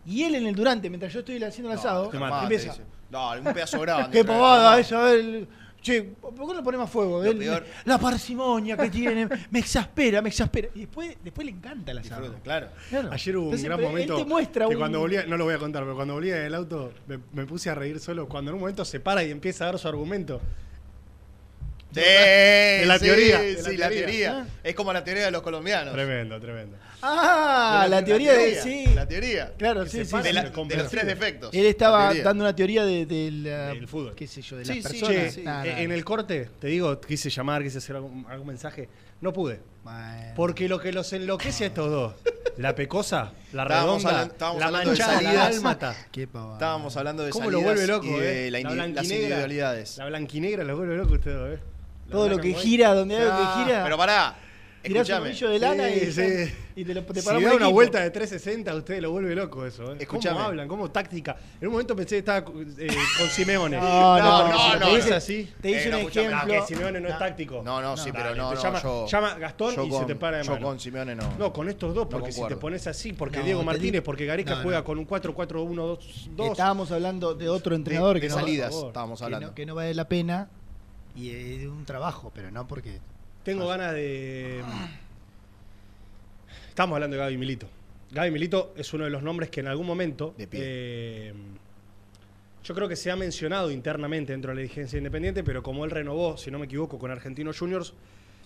Y 0.05 0.23
él 0.23 0.33
en 0.35 0.47
el 0.47 0.55
durante, 0.55 0.89
mientras 0.89 1.13
yo 1.13 1.19
estoy 1.19 1.41
haciendo 1.43 1.71
el 1.71 1.77
asado, 1.77 2.11
empieza. 2.41 2.71
dice. 2.71 2.81
No, 3.11 3.31
un 3.33 3.43
pedazo 3.53 3.79
grande. 3.81 4.09
Qué 4.17 4.25
pavada 4.25 4.79
esa, 4.79 4.99
a 4.99 5.03
ver, 5.11 5.47
Che, 5.81 6.03
¿por 6.03 6.33
qué 6.35 6.39
no 6.45 6.53
le 6.53 6.61
ponemos 6.61 6.89
fuego? 6.91 7.23
Lo 7.23 7.31
Él- 7.31 7.37
peor- 7.39 7.65
La 7.85 7.97
parsimonia 7.97 8.77
que 8.77 8.89
tiene, 8.91 9.27
me 9.49 9.59
exaspera, 9.59 10.21
me 10.21 10.29
exaspera. 10.29 10.67
Y 10.75 10.81
después, 10.81 11.17
después 11.23 11.43
le 11.45 11.51
encanta 11.53 11.91
asado. 11.91 12.21
Disfruta, 12.21 12.43
claro. 12.43 12.67
Ayer 13.11 13.35
hubo 13.37 13.45
Entonces, 13.45 13.63
un 13.63 13.65
gran 13.69 13.77
pero 13.79 13.89
momento 13.89 14.17
Él 14.17 14.23
te 14.23 14.29
muestra 14.29 14.67
que 14.67 14.73
un- 14.75 14.79
cuando 14.79 14.99
volvía, 14.99 15.23
no 15.25 15.37
lo 15.37 15.45
voy 15.45 15.55
a 15.55 15.57
contar, 15.57 15.81
pero 15.83 15.95
cuando 15.95 16.13
volvía 16.13 16.35
del 16.35 16.53
auto 16.53 16.93
me, 17.07 17.17
me 17.33 17.45
puse 17.47 17.71
a 17.71 17.75
reír 17.75 17.99
solo. 17.99 18.27
Cuando 18.29 18.51
en 18.51 18.55
un 18.55 18.59
momento 18.61 18.85
se 18.85 18.99
para 18.99 19.23
y 19.23 19.31
empieza 19.31 19.63
a 19.63 19.67
dar 19.71 19.79
su 19.79 19.87
argumento. 19.87 20.39
Sí, 21.93 21.99
de 21.99 22.83
la 22.85 22.99
sí, 22.99 23.05
teoría. 23.05 23.39
de 23.41 23.63
sí, 23.63 23.75
la 23.77 23.89
teoría. 23.89 24.47
Es 24.63 24.75
como 24.75 24.93
la 24.93 25.03
teoría 25.03 25.25
de 25.25 25.31
los 25.31 25.41
colombianos. 25.41 25.93
Tremendo, 25.93 26.39
tremendo. 26.39 26.77
Ah, 27.03 27.87
la, 27.89 28.03
teoría 28.03 28.33
de. 28.33 28.61
Sí. 28.61 28.85
La 28.93 29.07
teoría. 29.07 29.53
Claro, 29.57 29.83
Que 29.83 29.89
sí, 29.89 30.05
sí. 30.05 30.17
de 30.17 30.33
la- 30.33 30.43
de 30.49 30.75
los 30.77 30.89
tres 30.89 31.05
defectos. 31.05 31.53
Él 31.53 31.65
estaba 31.65 32.07
teoría. 32.09 32.23
dando 32.23 32.43
una 32.43 32.55
teoría 32.55 32.85
de, 32.85 33.05
del 33.05 33.43
Del 33.43 33.87
fútbol. 33.87 34.15
qué 34.15 34.27
sé 34.27 34.41
yo, 34.41 34.57
de 34.57 34.65
Sí, 34.65 34.81
las 34.81 34.91
sí, 34.91 34.99
personas. 34.99 35.35
che, 35.35 35.41
Nah, 35.43 35.65
eh, 35.65 35.71
nah. 35.73 35.79
En 35.79 35.91
el 35.91 36.03
corte, 36.05 36.49
te 36.59 36.67
digo, 36.67 36.99
quise 37.01 37.29
llamar, 37.29 37.63
quise 37.63 37.79
hacer 37.79 37.95
algún, 37.95 38.25
algún 38.29 38.47
mensaje. 38.47 38.87
No 39.21 39.33
pude. 39.33 39.59
Porque 40.35 40.67
lo 40.69 40.79
que 40.79 40.91
los 40.91 41.11
enloquece 41.13 41.63
a 41.65 41.67
estos 41.67 41.89
dos, 41.89 42.13
la 42.57 42.75
pecosa, 42.75 43.31
la 43.53 43.63
Estábamos 43.63 44.03
redonda, 44.03 44.09
hablando- 44.09 44.33
estábamos 44.33 44.59
la 44.59 44.65
hablando 44.67 44.91
de 44.91 44.97
manchada, 44.99 45.21
la 45.21 45.33
dálmata. 45.33 45.95
Qué 46.11 46.27
pavada. 46.27 46.53
Estábamos 46.53 46.97
hablando 46.97 47.23
de 47.23 47.29
¿Cómo 47.31 47.49
lo 47.49 47.59
salidas 47.59 47.75
vuelve 47.75 47.91
loco, 47.93 48.07
y 48.17 48.19
de 48.19 48.47
eh? 48.47 48.51
la 48.51 48.59
indi- 48.59 48.63
las 48.63 48.73
blanquinegra, 48.75 49.15
individualidades. 49.15 49.97
La 49.97 50.05
blanquinegra 50.05 50.63
lo 50.63 50.77
vuelve 50.77 50.97
loco 50.97 51.13
ustedes, 51.13 51.59
eh. 51.59 51.63
La 52.07 52.11
Todo 52.11 52.29
lo 52.29 52.37
que 52.39 52.53
gira, 52.53 52.93
donde 52.93 53.15
hay 53.15 53.21
algo 53.23 53.33
Ah, 53.37 53.53
que 53.57 53.63
gira. 53.65 53.83
Pero 53.83 53.97
pará. 53.97 54.35
Tirás 54.81 55.09
un 55.09 55.15
anillo 55.15 55.49
de 55.49 55.59
lana 55.59 55.89
y, 55.89 55.99
Sí, 55.99 56.11
sí. 56.11 56.53
y 56.75 56.83
te 56.85 56.93
lo 56.93 57.03
te 57.03 57.19
Si 57.21 57.25
paramos 57.25 57.43
da 57.45 57.49
el 57.51 57.55
una 57.57 57.65
equipo. 57.65 57.71
vuelta 57.73 57.99
de 58.01 58.09
360, 58.11 58.75
usted 58.75 59.01
lo 59.01 59.11
vuelve 59.11 59.35
loco 59.35 59.65
eso. 59.65 59.93
¿eh? 59.93 59.97
Escuchame. 59.99 60.35
¿Cómo 60.35 60.47
hablan? 60.47 60.67
¿Cómo 60.67 60.91
táctica? 60.91 61.37
En 61.59 61.67
un 61.67 61.73
momento 61.73 61.95
pensé 61.95 62.15
que 62.15 62.19
estaba 62.19 62.39
eh, 62.39 62.43
con 63.17 63.27
Simeone. 63.29 63.77
No, 63.81 64.19
no, 64.19 64.37
porque 64.41 64.51
no, 64.51 64.59
si 64.59 64.73
lo 64.73 64.79
no, 64.79 65.07
no. 65.09 65.15
así. 65.15 65.49
Te 65.61 65.69
hice 65.69 65.87
Eh, 65.87 65.91
no, 65.91 65.97
un 65.97 66.01
escuchame, 66.03 66.27
ejemplo. 66.27 66.53
Que 66.53 66.61
Simeone 66.75 67.01
no, 67.01 67.09
es 67.09 67.17
táctico. 67.19 67.61
No, 67.63 67.81
no, 67.81 67.97
sí, 67.97 68.09
pero 68.11 68.23
Dale, 68.25 68.37
no, 68.37 68.49
te 68.49 68.55
no, 68.55 68.61
llama, 68.63 68.81
yo- 68.81 69.07
llama 69.07 69.33
Gastón 69.35 69.75
yo 69.75 69.83
y 69.83 69.91
se 69.91 69.97
con- 69.97 70.07
te 70.07 70.15
para 70.15 70.37
de 70.37 70.43
yo 70.43 70.51
mano. 70.53 70.65
con 70.67 70.79
Simeone 70.79 71.15
no. 71.15 71.33
No, 71.37 71.53
con 71.53 71.69
estos 71.69 71.93
dos, 71.95 72.05
No 72.05 72.09
porque 72.09 72.31
si 72.31 72.35
te 72.37 72.41
concuerdo. 72.41 72.59
pones 72.59 72.87
así, 72.87 73.13
porque 73.13 73.39
No, 73.39 73.45
Diego 73.45 73.59
te 73.61 73.65
Martínez, 73.65 74.01
porque 74.01 74.25
Gareca 74.25 74.55
no, 74.55 74.63
juega 74.63 74.79
no. 74.79 74.83
con 74.85 74.97
un 74.99 75.05
4-4-1-2. 75.07 75.99
Estábamos 76.51 76.91
hablando 76.91 77.33
de 77.35 77.49
otro 77.49 77.75
entrenador 77.75 78.15
de 78.15 78.21
que, 78.21 78.29
no, 78.29 78.35
salidas 78.35 78.69
por 78.69 78.73
favor, 78.75 78.87
estábamos 78.89 79.19
que 79.19 79.25
hablando. 79.25 79.47
no, 79.47 79.53
que 79.55 79.65
no 79.65 79.75
vale 79.75 79.93
la 79.93 80.07
pena 80.07 80.49
y 81.15 81.29
eh, 81.29 81.57
de 81.59 81.67
un 81.69 81.85
trabajo, 81.85 82.31
pero 82.33 82.51
no 82.51 82.67
porque. 82.67 82.99
Tengo 83.43 83.67
ganas 83.67 83.93
de. 83.93 84.61
Estamos 86.69 86.95
hablando 86.95 87.15
de 87.15 87.23
Gaby 87.23 87.37
Milito. 87.37 87.67
Gaby 88.11 88.31
Milito 88.31 88.73
es 88.77 88.93
uno 88.93 89.05
de 89.05 89.09
los 89.09 89.23
nombres 89.23 89.49
que 89.49 89.61
en 89.61 89.67
algún 89.67 89.87
momento. 89.87 90.35
eh, 90.51 91.33
yo 92.63 92.75
creo 92.75 92.87
que 92.87 92.95
se 92.95 93.09
ha 93.09 93.15
mencionado 93.15 93.71
internamente 93.71 94.33
dentro 94.33 94.51
de 94.51 94.55
la 94.55 94.61
dirigencia 94.61 94.97
independiente, 94.97 95.43
pero 95.43 95.63
como 95.63 95.83
él 95.83 95.91
renovó, 95.91 96.37
si 96.37 96.51
no 96.51 96.59
me 96.59 96.65
equivoco, 96.65 96.99
con 96.99 97.09
Argentinos 97.09 97.57
Juniors, 97.57 97.93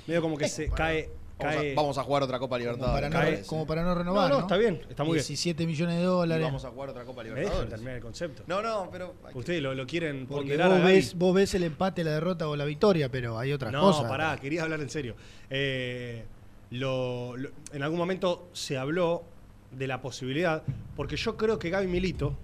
medio 0.08 0.22
como 0.22 0.38
que 0.38 0.48
se 0.48 0.70
cae. 0.70 1.10
Vamos 1.38 1.54
a, 1.54 1.58
cae 1.60 1.76
vamos 1.76 1.98
a 1.98 2.04
jugar 2.04 2.24
otra 2.24 2.40
Copa 2.40 2.56
Como 2.56 2.60
Libertadores. 2.60 3.10
para, 3.12 3.26
no, 3.26 3.32
me 3.32 3.42
como 3.44 3.68
para 3.68 3.84
no 3.84 3.94
renovar. 3.96 4.30
No, 4.30 4.36
no, 4.36 4.36
No, 4.42 4.42
está 4.48 4.58
bien, 4.58 4.82
está 4.90 5.04
muy 5.04 5.14
bien. 5.16 5.24
17 5.26 5.68
millones 5.68 5.96
de 5.98 6.02
Y 6.02 6.06
dólares. 6.06 6.46
vamos 6.46 6.64
a 6.66 6.70
jugar 6.70 6.90
otra 6.90 7.04
Copa 7.04 7.24
¿Me 7.24 7.30
Libertadores. 7.30 7.70
terminar 7.70 7.96
el 7.96 8.02
concepto? 8.02 8.44
No, 8.48 8.62
no, 8.62 8.90
pero. 8.92 9.16
Ustedes 9.34 9.62
lo, 9.62 9.74
lo 9.76 9.86
quieren 9.86 10.28
Porque 10.28 10.42
ponderar 10.52 10.70
vos 10.70 10.84
ves, 10.84 11.14
vos 11.18 11.36
ves 11.36 11.54
el 11.56 11.64
empate, 11.64 12.04
la 12.06 12.12
derrota 12.12 12.48
o 12.48 12.56
la 12.56 12.64
victoria, 12.66 13.10
pero 13.10 13.38
hay 13.38 13.52
otras 13.52 13.72
no, 13.74 13.82
cosas. 13.82 14.06
pará, 14.10 14.38
quería 14.38 14.64
hablar 14.64 14.80
en 14.80 14.90
serio. 14.90 15.16
Eh, 15.50 16.24
lo- 16.72 17.36
lo- 17.36 17.50
en 17.74 17.84
algún 17.84 17.98
momento 18.00 18.48
se 18.54 18.78
habló 18.78 19.24
de 19.72 19.88
la 19.88 20.02
posibilidad, 20.02 20.64
porque 20.96 21.18
yo 21.18 21.36
creo 21.36 21.60
que 21.60 21.70
Gaby 21.70 21.88
Milito, 21.88 22.38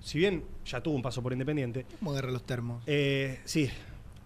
si 0.00 0.18
bien 0.18 0.44
ya 0.64 0.80
tuvo 0.80 0.94
un 0.94 1.02
paso 1.02 1.20
por 1.20 1.32
Independiente, 1.32 1.84
¿Cómo 1.98 2.12
agarra 2.12 2.30
los 2.30 2.44
termos? 2.44 2.82
eh, 2.86 3.40
sí, 3.44 3.68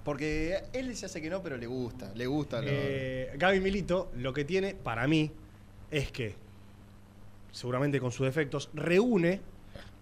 Porque 0.04 0.58
él 0.72 0.96
se 0.96 1.06
hace 1.06 1.20
que 1.20 1.28
no, 1.28 1.42
pero 1.42 1.56
le 1.56 1.66
gusta. 1.66 2.12
Le 2.14 2.26
gusta. 2.26 2.60
lo- 2.60 2.68
eh, 2.70 3.32
Gaby 3.36 3.60
Milito 3.60 4.10
lo 4.16 4.32
que 4.32 4.44
tiene 4.44 4.74
para 4.74 5.06
mí 5.06 5.30
es 5.90 6.10
que, 6.10 6.34
seguramente 7.52 8.00
con 8.00 8.10
sus 8.12 8.26
defectos, 8.26 8.70
reúne 8.74 9.40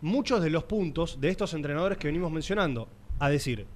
muchos 0.01 0.43
de 0.43 0.51
los 0.51 0.65
puntos 0.65 1.21
de 1.21 1.29
estos 1.31 1.55
entrenadores 1.55 1.99
que 1.99 2.09
venimos 2.09 2.31
mencionando. 2.31 2.89
A 3.19 3.29
decir, 3.29 3.67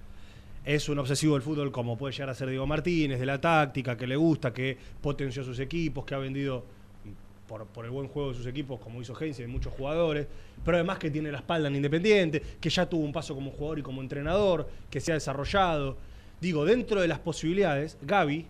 es 0.64 0.88
un 0.88 0.98
obsesivo 1.00 1.34
del 1.34 1.42
fútbol 1.42 1.72
como 1.72 1.98
puede 1.98 2.12
llegar 2.12 2.30
a 2.30 2.34
ser 2.34 2.48
Diego 2.48 2.66
Martínez, 2.66 3.18
de 3.18 3.26
la 3.26 3.40
táctica, 3.40 3.96
que 3.96 4.06
le 4.06 4.14
gusta, 4.14 4.52
que 4.52 4.76
potenció 5.00 5.42
sus 5.42 5.58
equipos, 5.58 6.04
que 6.04 6.14
ha 6.14 6.18
vendido 6.18 6.64
por, 7.48 7.84
el 7.84 7.90
buen 7.90 8.08
juego 8.08 8.30
de 8.30 8.36
sus 8.36 8.46
equipos, 8.46 8.80
como 8.80 9.02
hizo 9.02 9.14
Heinz, 9.20 9.36
de 9.38 9.46
muchos 9.46 9.74
jugadores, 9.74 10.26
pero 10.64 10.76
además 10.78 10.98
que 10.98 11.10
tiene 11.10 11.30
la 11.32 11.38
espalda 11.38 11.68
en 11.68 11.76
Independiente, 11.76 12.40
que 12.60 12.70
ya 12.70 12.88
tuvo 12.88 13.04
un 13.04 13.12
paso 13.12 13.34
como 13.34 13.50
jugador 13.50 13.80
y 13.80 13.82
como 13.82 14.00
entrenador, 14.00 14.68
que 14.88 15.00
se 15.00 15.10
ha 15.10 15.14
desarrollado. 15.14 15.96
Digo, 16.42 16.64
dentro 16.64 17.00
de 17.00 17.06
las 17.06 17.20
posibilidades, 17.20 17.96
Gaby 18.02 18.46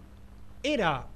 era, 0.63 1.09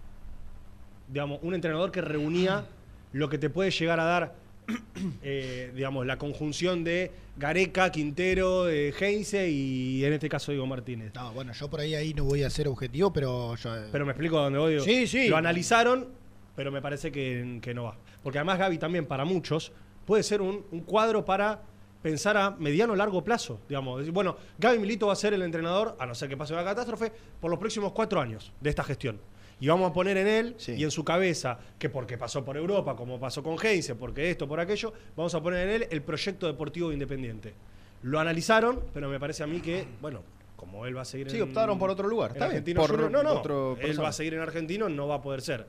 digamos, 1.09 1.39
un 1.41 1.55
entrenador 1.55 1.91
que 1.91 2.03
reunía 2.03 2.66
lo 3.14 3.31
que 3.31 3.39
te 3.39 3.49
puede 3.49 3.70
llegar 3.70 3.99
a 3.99 4.05
dar, 4.05 4.35
eh, 5.22 5.72
digamos, 5.74 6.05
la 6.05 6.18
conjunción 6.18 6.85
de 6.85 7.12
Gareca, 7.39 7.91
Quintero, 7.91 8.68
eh, 8.68 8.93
Heinze 9.01 9.49
y 9.49 10.05
en 10.05 10.12
este 10.12 10.29
caso 10.29 10.53
Diego 10.53 10.66
Martínez. 10.66 11.14
No, 11.14 11.33
bueno, 11.33 11.55
yo 11.55 11.70
por 11.70 11.81
ahí 11.81 11.95
ahí 11.95 12.12
no 12.12 12.24
voy 12.24 12.43
a 12.43 12.51
ser 12.51 12.68
objetivo, 12.68 13.11
pero 13.11 13.57
yo, 13.57 13.74
eh, 13.74 13.89
Pero 13.91 14.05
me 14.05 14.12
explico 14.12 14.39
a 14.39 14.43
dónde 14.43 14.59
voy. 14.59 14.72
digo, 14.72 14.85
Sí, 14.85 15.07
sí. 15.07 15.29
Lo 15.29 15.39
analizaron, 15.39 16.09
pero 16.55 16.70
me 16.70 16.83
parece 16.83 17.11
que, 17.11 17.59
que 17.62 17.72
no 17.72 17.85
va. 17.85 17.97
Porque 18.22 18.37
además 18.37 18.59
Gaby 18.59 18.77
también, 18.77 19.07
para 19.07 19.24
muchos, 19.24 19.72
puede 20.05 20.22
ser 20.22 20.43
un, 20.43 20.66
un 20.70 20.81
cuadro 20.81 21.24
para 21.24 21.62
pensar 22.07 22.37
a 22.37 22.51
mediano 22.53 22.93
o 22.93 22.97
largo 22.97 23.25
plazo. 23.25 23.59
Digamos, 23.69 23.99
Decir, 23.99 24.13
bueno, 24.15 24.37
Gaby 24.59 24.79
Milito 24.79 25.09
va 25.09 25.13
a 25.13 25.17
ser 25.17 25.35
el 25.35 25.43
entrenador, 25.43 25.97
a 25.99 26.07
no 26.07 26.15
ser 26.15 26.29
que 26.29 26.37
pase 26.37 26.53
una 26.53 26.63
catástrofe, 26.63 27.11
por 27.41 27.51
los 27.51 27.59
próximos 27.59 27.91
cuatro 27.91 28.21
años 28.21 28.53
de 28.61 28.71
esta 28.71 28.85
gestión. 28.85 29.19
Y 29.59 29.67
vamos 29.67 29.91
a 29.91 29.93
poner 29.93 30.17
en 30.19 30.29
él 30.29 30.57
y 30.69 30.85
en 30.85 30.91
su 30.93 31.03
cabeza, 31.05 31.59
que 31.81 31.91
porque 31.91 32.17
pasó 32.17 32.45
por 32.45 32.57
Europa, 32.57 32.95
como 32.95 33.19
pasó 33.19 33.43
con 33.43 33.57
Heinze, 33.61 33.97
porque 33.97 34.31
esto, 34.31 34.47
por 34.47 34.61
aquello, 34.61 34.93
vamos 35.17 35.35
a 35.35 35.43
poner 35.43 35.67
en 35.69 35.75
él 35.83 35.89
el 35.91 36.01
proyecto 36.03 36.47
deportivo 36.47 36.93
independiente. 36.93 37.55
Lo 38.03 38.21
analizaron, 38.21 38.81
pero 38.95 39.09
me 39.09 39.19
parece 39.19 39.43
a 39.43 39.49
mí 39.49 39.61
que, 39.61 39.85
bueno, 40.01 40.23
como 40.55 40.87
él 40.87 40.97
va 40.97 41.01
a 41.03 41.05
seguir 41.05 41.29
Sí, 41.29 41.39
en- 41.39 41.43
optaron 41.43 41.77
por 41.77 41.91
otro 41.91 42.07
lugar. 42.07 42.31
Está 42.35 42.47
bien. 42.47 42.63
Por 42.77 43.11
no, 43.11 43.23
no, 43.25 43.33
otro 43.33 43.73
él 43.73 43.79
persona. 43.81 44.03
va 44.05 44.09
a 44.11 44.13
seguir 44.13 44.35
en 44.35 44.41
argentino, 44.43 44.89
no 44.89 45.09
va 45.09 45.17
a 45.17 45.23
poder 45.23 45.41
ser. 45.43 45.67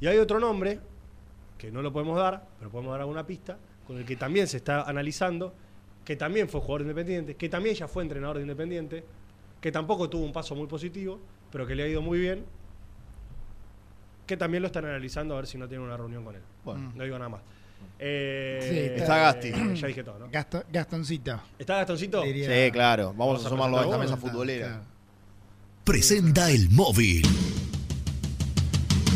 Y 0.00 0.06
hay 0.06 0.18
otro 0.18 0.38
nombre, 0.38 0.80
que 1.56 1.70
no 1.72 1.80
lo 1.80 1.92
podemos 1.94 2.18
dar, 2.18 2.44
pero 2.58 2.70
podemos 2.70 2.92
dar 2.92 3.00
alguna 3.00 3.26
pista, 3.26 3.56
con 3.86 3.96
el 3.96 4.04
que 4.04 4.16
también 4.16 4.46
se 4.48 4.58
está 4.58 4.82
analizando, 4.82 5.54
que 6.08 6.16
también 6.16 6.48
fue 6.48 6.62
jugador 6.62 6.84
de 6.84 6.90
independiente, 6.92 7.36
que 7.36 7.50
también 7.50 7.74
ya 7.74 7.86
fue 7.86 8.02
entrenador 8.02 8.36
de 8.38 8.42
independiente, 8.44 9.04
que 9.60 9.70
tampoco 9.70 10.08
tuvo 10.08 10.24
un 10.24 10.32
paso 10.32 10.54
muy 10.54 10.66
positivo, 10.66 11.20
pero 11.52 11.66
que 11.66 11.74
le 11.74 11.82
ha 11.82 11.86
ido 11.86 12.00
muy 12.00 12.18
bien, 12.18 12.46
que 14.26 14.38
también 14.38 14.62
lo 14.62 14.68
están 14.68 14.86
analizando 14.86 15.34
a 15.34 15.36
ver 15.36 15.46
si 15.46 15.58
no 15.58 15.68
tienen 15.68 15.86
una 15.86 15.98
reunión 15.98 16.24
con 16.24 16.34
él. 16.34 16.40
Bueno. 16.64 16.92
No 16.94 17.04
digo 17.04 17.18
nada 17.18 17.28
más. 17.28 17.42
Eh, 17.98 18.58
Sí, 18.96 19.02
Está 19.02 19.18
Gasti. 19.18 19.50
Ya 19.74 19.86
dije 19.86 20.02
todo, 20.02 20.18
¿no? 20.18 20.30
Gasto- 20.30 20.64
Gastoncita. 20.72 21.42
¿Está 21.58 21.76
Gastoncito? 21.76 22.22
Diría- 22.22 22.64
Sí, 22.66 22.72
claro. 22.72 23.08
Vamos, 23.08 23.18
Vamos 23.18 23.42
a 23.44 23.46
a 23.46 23.50
sumarlo 23.50 23.78
a 23.78 23.84
esta 23.84 23.98
mesa 23.98 24.16
futbolera. 24.16 24.80
Presenta 25.84 26.50
el 26.50 26.70
móvil. 26.70 27.20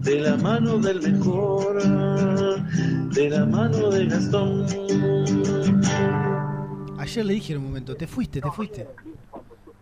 de 0.00 0.20
la 0.20 0.36
mano 0.36 0.78
del 0.78 1.00
mejor, 1.02 1.82
de 3.12 3.30
la 3.30 3.44
mano 3.44 3.90
de 3.90 4.06
Gastón. 4.06 4.66
Ayer 6.98 7.24
le 7.24 7.34
dije 7.34 7.52
en 7.52 7.58
un 7.58 7.64
momento, 7.66 7.96
te 7.96 8.06
fuiste, 8.06 8.40
te 8.40 8.50
fuiste. 8.50 8.88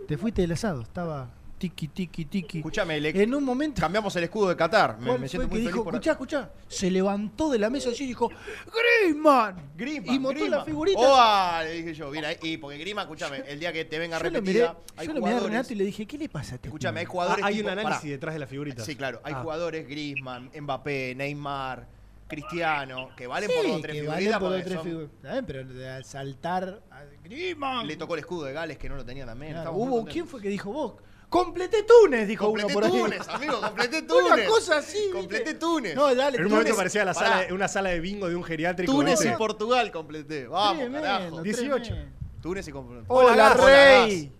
Te 0.06 0.16
fuiste 0.16 0.42
del 0.42 0.52
asado, 0.52 0.82
estaba 0.82 1.30
tiki, 1.58 1.88
tiki, 1.88 2.24
tiki. 2.26 2.58
Escúchame, 2.58 3.00
le- 3.00 3.22
En 3.22 3.34
un 3.34 3.44
momento. 3.44 3.80
cambiamos 3.80 4.14
el 4.16 4.24
escudo 4.24 4.48
de 4.48 4.56
Qatar. 4.56 4.98
Me, 4.98 5.06
¿Cuál 5.08 5.18
me 5.20 5.28
siento 5.28 5.48
muy 5.48 5.58
dijo, 5.58 5.70
feliz 5.70 5.84
por 5.84 5.94
escuchá, 5.94 6.10
escuchá, 6.12 6.50
se 6.68 6.90
levantó 6.90 7.50
de 7.50 7.58
la 7.58 7.68
mesa 7.70 7.90
así 7.90 8.04
y 8.04 8.06
dijo, 8.08 8.30
Griezmann. 8.66 9.56
Griezmann, 9.76 10.14
Y 10.14 10.18
Griezmann. 10.18 10.50
la 10.50 10.64
figurita. 10.64 10.98
¡Oh! 11.00 11.62
Le 11.64 11.72
dije 11.72 11.94
yo. 11.94 12.10
Bien, 12.10 12.24
ahí, 12.24 12.36
y 12.42 12.56
porque 12.56 12.78
Griezmann, 12.78 13.04
escúchame, 13.04 13.42
el 13.46 13.58
día 13.60 13.72
que 13.72 13.84
te 13.84 13.98
venga 13.98 14.18
yo 14.18 14.24
lo 14.30 14.42
miré, 14.42 14.60
repetida, 14.60 14.76
hay 14.96 15.06
yo 15.06 15.12
lo 15.14 15.20
miré 15.20 15.34
a. 15.34 15.40
Renato 15.40 15.72
y 15.72 15.76
le 15.76 15.84
dije, 15.84 16.06
¿qué 16.06 16.18
le 16.18 16.28
pasa 16.28 16.52
a 16.52 16.54
este 16.56 16.68
Escúchame, 16.68 17.00
hay 17.00 17.06
pibe?" 17.06 17.12
jugadores. 17.12 17.44
Ah, 17.44 17.48
hay 17.48 17.54
tipo- 17.56 17.66
un 17.66 17.72
análisis 17.72 18.00
pará. 18.00 18.10
detrás 18.12 18.34
de 18.34 18.38
las 18.40 18.48
figuritas. 18.48 18.86
Sí, 18.86 18.96
claro. 18.96 19.20
Hay 19.24 19.34
Ah. 19.34 19.42
jugadores 19.42 19.86
Griezmann, 19.88 20.50
Mbappé, 20.60 21.14
Neymar, 21.16 21.86
Cristiano, 22.28 23.08
que 23.16 23.26
valen 23.26 23.48
Sí, 23.48 23.56
por 23.56 23.66
dos 23.66 23.78
o 23.78 23.80
tres 23.80 23.94
que 23.96 24.00
figuritas. 24.02 24.24
valen 24.24 24.32
por 24.32 24.40
porque 24.40 24.56
dos, 24.56 24.64
tres 24.64 24.76
son- 24.76 24.86
figuras. 24.86 25.44
Pero 25.46 25.64
de 25.64 26.04
saltar 26.04 26.82
a 26.90 27.02
Griezmann. 27.24 27.86
Le 27.86 27.96
tocó 27.96 28.14
el 28.14 28.20
escudo 28.20 28.44
de 28.44 28.52
Gales 28.52 28.76
que 28.78 28.88
no 28.88 28.96
lo 28.96 29.04
tenía 29.04 29.24
también. 29.24 29.52
Claro, 29.52 29.72
hubo. 29.72 30.04
¿quién 30.04 30.26
fue 30.26 30.40
que 30.42 30.48
dijo 30.50 30.70
vos? 30.70 30.94
Completé 31.28 31.82
Túnez, 31.82 32.26
dijo 32.26 32.46
Completé 32.46 32.66
uno 32.66 32.74
por 32.74 32.84
ahí. 32.84 32.90
Túnez, 32.90 33.28
amigo, 33.28 33.60
completé 33.60 33.98
Una 33.98 34.06
Túnez. 34.06 34.48
cosa 34.48 34.78
así. 34.78 34.96
¿viste? 34.98 35.12
Completé 35.12 35.54
Túnez. 35.54 35.94
No, 35.94 36.14
dale, 36.14 36.38
En 36.38 36.44
un 36.44 36.50
momento 36.50 36.68
Túnez. 36.70 36.76
parecía 36.78 37.04
la 37.04 37.12
Pará. 37.12 37.28
sala 37.28 37.40
de- 37.46 37.52
una 37.52 37.68
sala 37.68 37.90
de 37.90 38.00
bingo 38.00 38.28
de 38.28 38.36
un 38.36 38.44
geriátrico. 38.44 38.90
Túnez 38.92 39.18
¿viste? 39.20 39.34
y 39.34 39.36
Portugal 39.36 39.90
completé. 39.92 40.46
Vamos, 40.46 40.78
Tremendo, 40.84 41.06
carajo. 41.06 41.42
18. 41.42 41.82
tremendo. 41.84 42.12
Túnez 42.40 42.68
y 42.68 42.72
Portugal. 42.72 43.04
Hola, 43.08 43.54
Rey. 43.54 44.32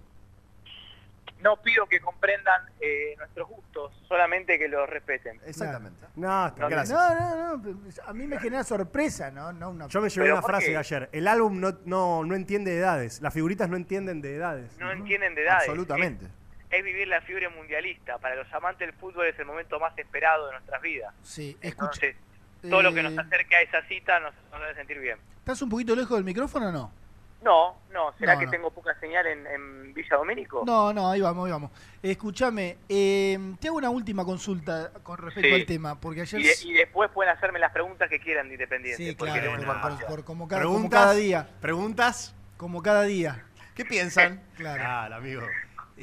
No 1.43 1.57
pido 1.63 1.87
que 1.87 2.01
comprendan 2.01 2.63
eh, 2.81 3.15
nuestros 3.17 3.49
gustos, 3.49 3.93
solamente 4.09 4.59
que 4.59 4.67
los 4.67 4.89
respeten. 4.89 5.39
Exactamente. 5.47 6.07
No, 6.17 6.49
está 6.49 6.63
No, 6.63 6.69
bien. 6.69 6.81
No, 6.89 7.15
no, 7.15 7.57
no, 7.59 7.79
a 8.07 8.13
mí 8.13 8.27
me 8.27 8.41
genera 8.41 8.65
sorpresa, 8.65 9.31
¿no? 9.31 9.53
no 9.53 9.71
una... 9.71 9.87
Yo 9.87 10.01
me 10.01 10.09
llevé 10.09 10.25
¿Pero 10.25 10.35
una 10.35 10.41
por 10.43 10.51
frase 10.51 10.67
qué? 10.67 10.73
de 10.73 10.79
ayer. 10.79 11.09
El 11.13 11.29
álbum 11.29 11.61
no, 11.61 11.79
no, 11.85 12.25
no 12.25 12.35
entiende 12.35 12.73
de 12.73 12.79
edades. 12.79 13.21
Las 13.21 13.33
figuritas 13.33 13.69
no 13.69 13.77
entienden 13.77 14.21
de 14.21 14.35
edades. 14.35 14.77
No 14.81 14.91
entienden 14.91 15.35
de 15.37 15.43
edades. 15.45 15.69
Absolutamente. 15.69 16.27
Es, 16.71 16.85
vivir 16.85 17.09
la 17.09 17.21
fiebre 17.23 17.49
mundialista. 17.49 18.19
Para 18.19 18.35
los 18.37 18.53
amantes 18.53 18.87
del 18.89 18.97
fútbol 18.97 19.27
es 19.27 19.39
el 19.39 19.47
momento 19.47 19.79
más 19.81 19.97
esperado 19.99 20.47
de 20.47 20.53
nuestras 20.53 20.83
vidas. 20.83 21.15
Sí, 21.23 21.57
escucha. 21.61 22.07
Entonces, 22.07 22.17
todo 22.69 22.83
lo 22.83 22.93
que 22.93 23.01
eh, 23.01 23.05
nos 23.05 23.19
acerque 23.19 23.57
a 23.57 23.63
esa 23.63 23.83
cita 23.89 24.21
nos, 24.21 24.35
nos 24.51 24.61
debe 24.61 24.75
sentir 24.75 24.99
bien. 24.99 25.19
¿Estás 25.39 25.63
un 25.63 25.71
poquito 25.71 25.95
lejos 25.97 26.17
del 26.19 26.25
micrófono 26.25 26.69
o 26.69 26.73
no? 26.73 26.93
No, 27.41 27.77
no, 27.93 28.13
¿será 28.19 28.35
No, 28.35 28.41
que 28.41 28.47
no. 28.47 28.51
tengo 28.51 28.71
poca 28.73 28.99
señal 28.99 29.25
en, 29.29 29.47
en 29.47 29.95
Villa 29.95 30.17
Domínico? 30.17 30.65
No, 30.67 30.93
no, 30.93 31.09
ahí 31.09 31.21
vamos, 31.21 31.47
ahí 31.47 31.53
vamos. 31.53 31.71
Escúchame, 32.03 32.77
eh, 32.89 33.39
te 33.61 33.69
hago 33.69 33.77
una 33.77 33.91
última 33.91 34.25
consulta 34.25 34.91
con 35.05 35.19
respecto 35.19 35.49
Sí. 35.49 35.55
al 35.55 35.65
tema, 35.67 36.01
porque 36.01 36.23
ayer... 36.23 36.41
Y, 36.41 36.45
de- 36.45 36.55
y 36.65 36.73
después 36.75 37.09
pueden 37.13 37.33
hacerme 37.33 37.61
las 37.61 37.71
preguntas 37.73 38.11
que 38.11 38.19
quieran 38.19 38.49
de 38.49 38.55
Independiente. 38.55 39.03
Sí, 39.05 39.15
porque 39.15 39.35
claro, 39.41 39.53
por- 40.09 40.25
como, 40.25 40.49
cada, 40.49 40.63
como 40.63 40.73
Preguntas, 40.73 41.01
cada 41.01 41.13
día. 41.15 41.49
Preguntas. 41.61 42.35
Como 42.57 42.83
cada 42.83 43.03
día. 43.05 43.45
¿Qué 43.77 43.85
piensan? 43.85 44.43
Claro. 44.57 44.83
Ah, 44.85 45.05
amigo. 45.15 45.43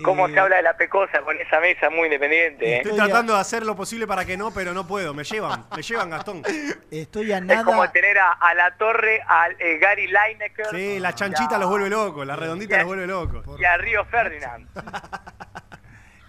¿Cómo 0.04 0.28
Eh, 0.28 0.34
se 0.34 0.39
habla 0.39 0.58
de 0.58 0.62
la 0.64 0.76
pecosa 0.76 1.22
con 1.22 1.39
esa 1.39 1.60
mesa 1.60 1.89
muy 1.89 2.06
independiente? 2.06 2.66
eh? 2.66 2.78
Estoy 2.78 2.96
tratando 2.96 3.34
de 3.34 3.39
hacer 3.39 3.66
lo 3.66 3.76
posible 3.76 4.06
para 4.08 4.26
que 4.26 4.36
no, 4.38 4.52
pero 4.52 4.74
no 4.74 4.86
puedo. 4.86 5.14
Me 5.14 5.24
llevan, 5.24 5.66
me 5.76 5.82
llevan, 5.82 6.10
Gastón. 6.10 6.41
Estoy 6.91 7.32
a 7.32 7.38
Es 7.38 7.64
como 7.64 7.82
nada... 7.82 7.91
tener 7.91 8.18
a, 8.18 8.32
a 8.34 8.54
la 8.56 8.76
torre, 8.78 9.22
a 9.28 9.48
eh, 9.58 9.78
Gary 9.80 10.08
Lineker 10.08 10.68
Sí, 10.72 11.00
la 11.00 11.14
chanchita 11.16 11.58
los 11.58 11.70
vuelve 11.70 11.89
locos, 11.89 12.26
la 12.28 12.36
redondita 12.36 12.78
los 12.78 12.88
vuelve 12.88 13.08
locos. 13.08 13.46
y 13.60 13.64
a 13.64 13.78
Río 13.78 14.04
Ferdinand. 14.06 14.68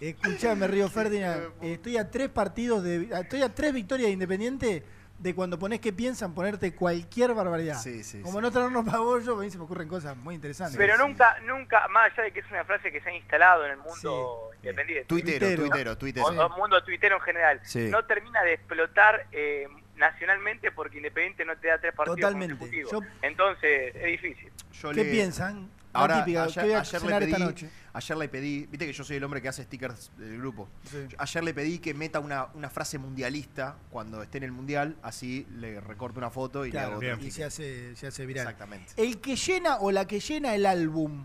Escuchame, 0.01 0.67
Río 0.69 0.89
Ferdinand, 0.91 1.43
estoy 1.63 1.97
a 1.97 2.11
tres 2.11 2.29
partidos 2.29 2.85
de... 2.85 3.09
Estoy 3.21 3.43
a 3.43 3.55
tres 3.55 3.73
victorias 3.73 4.09
de 4.09 4.13
Independiente 4.13 4.83
de 5.19 5.35
cuando 5.35 5.59
ponés 5.59 5.81
que 5.81 5.93
piensan 5.93 6.35
ponerte 6.35 6.75
cualquier 6.75 7.33
barbaridad. 7.35 7.81
Sí, 7.81 8.05
sí, 8.05 8.21
Como 8.21 8.41
no 8.41 8.51
traernos 8.51 8.85
pagollo, 8.85 9.39
a 9.39 9.43
mí 9.43 9.51
se 9.51 9.57
me 9.59 9.65
ocurren 9.65 9.89
cosas 9.89 10.17
muy 10.17 10.35
interesantes. 10.35 10.77
Pero 10.77 10.99
nunca, 10.99 11.39
nunca, 11.47 11.89
más 11.89 12.13
allá 12.13 12.25
de 12.25 12.33
que 12.33 12.41
es 12.41 12.51
una 12.51 12.65
frase 12.65 12.93
que 12.93 13.01
se 13.01 13.09
ha 13.09 13.15
instalado 13.15 13.65
en 13.65 13.73
el 13.73 13.79
mundo 13.79 14.51
independiente. 14.63 15.07
Tuitero, 15.07 15.57
tuitero, 15.57 15.97
tuitero. 15.99 16.27
O, 16.27 16.47
o 16.47 16.49
mundo 16.57 16.83
tuitero 16.85 17.17
en 17.17 17.23
general. 17.23 17.61
Sí. 17.65 17.89
No 17.91 18.05
termina 18.05 18.43
de 18.43 18.55
explotar 18.55 19.27
eh, 19.33 19.67
nacionalmente 19.97 20.71
porque 20.71 20.99
Independiente 20.99 21.45
no 21.45 21.57
te 21.57 21.69
da 21.69 21.79
tres 21.79 21.95
partidos 21.95 22.21
Totalmente. 22.21 22.57
consecutivos. 22.59 22.93
Yo- 22.93 23.01
Entonces, 23.23 23.95
es 23.97 24.05
difícil. 24.05 24.53
Yo 24.73 24.91
¿Qué 24.91 25.05
le- 25.05 25.11
piensan? 25.11 25.71
Ahora, 26.01 26.25
típica, 26.25 26.43
ayer, 26.45 26.55
¿qué 26.55 26.61
voy 26.63 26.73
a 26.75 26.81
ayer 26.81 27.01
cenar 27.01 27.21
le 27.21 27.27
esta 27.27 27.37
pedí, 27.39 27.47
noche? 27.47 27.71
ayer 27.93 28.17
le 28.17 28.29
pedí, 28.29 28.67
viste 28.67 28.87
que 28.87 28.93
yo 28.93 29.05
soy 29.05 29.17
el 29.17 29.25
hombre 29.25 29.43
que 29.43 29.49
hace 29.49 29.63
stickers 29.65 30.11
del 30.17 30.39
grupo. 30.39 30.69
Sí. 30.91 31.07
Ayer 31.19 31.45
le 31.45 31.55
pedí 31.55 31.79
que 31.79 31.95
meta 31.95 32.21
una, 32.21 32.47
una 32.55 32.71
frase 32.71 32.99
mundialista 32.99 33.77
cuando 33.91 34.23
esté 34.23 34.39
en 34.39 34.45
el 34.45 34.53
mundial, 34.53 34.97
así 35.03 35.47
le 35.59 35.81
recorto 35.81 36.19
una 36.19 36.31
foto 36.31 36.65
y 36.67 36.73
le 36.73 36.79
hago 36.81 37.01
y 37.03 37.31
se 37.31 37.45
hace, 37.45 37.97
se 37.97 38.07
hace 38.07 38.27
viral. 38.27 38.45
Exactamente. 38.47 38.93
El 38.97 39.21
que 39.21 39.37
llena 39.37 39.77
o 39.77 39.91
la 39.91 40.07
que 40.07 40.21
llena 40.21 40.55
el 40.55 40.67
álbum, 40.67 41.25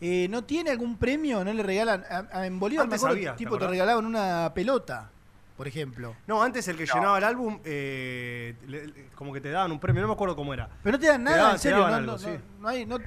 eh, 0.00 0.26
¿no 0.30 0.44
tiene 0.44 0.70
algún 0.70 0.96
premio? 0.98 1.44
¿No 1.44 1.52
le 1.52 1.62
regalan? 1.62 2.04
A- 2.10 2.28
a- 2.40 2.46
en 2.46 2.58
Bolívar, 2.58 2.86
me 2.86 2.94
Antes 2.94 3.00
acuerdo, 3.00 3.16
había, 3.16 3.32
¿te 3.32 3.38
tipo, 3.38 3.58
te 3.58 3.66
regalaban 3.66 4.04
una 4.04 4.52
pelota, 4.54 5.10
por 5.56 5.68
ejemplo. 5.68 6.16
No, 6.26 6.42
antes 6.42 6.66
el 6.68 6.76
que 6.76 6.84
llenaba 6.84 7.16
el 7.18 7.24
álbum, 7.24 7.60
eh, 7.64 8.54
le- 8.66 8.86
le- 8.88 9.06
como 9.14 9.32
que 9.32 9.40
te 9.40 9.50
daban 9.50 9.70
un 9.70 9.78
premio, 9.78 10.02
no 10.02 10.08
me 10.08 10.14
acuerdo 10.14 10.34
cómo 10.36 10.52
era. 10.52 10.68
Pero 10.82 10.96
no 10.96 11.00
te 11.00 11.06
dan 11.06 11.22
nada, 11.24 11.36
daban- 11.36 11.52
en 11.54 11.58
serio, 11.60 11.78
no, 11.78 11.84
algo, 11.86 12.12
no, 12.12 12.18
sí. 12.18 12.26
no- 12.26 12.60
no 12.60 12.68
hay... 12.68 12.84
No... 12.86 12.98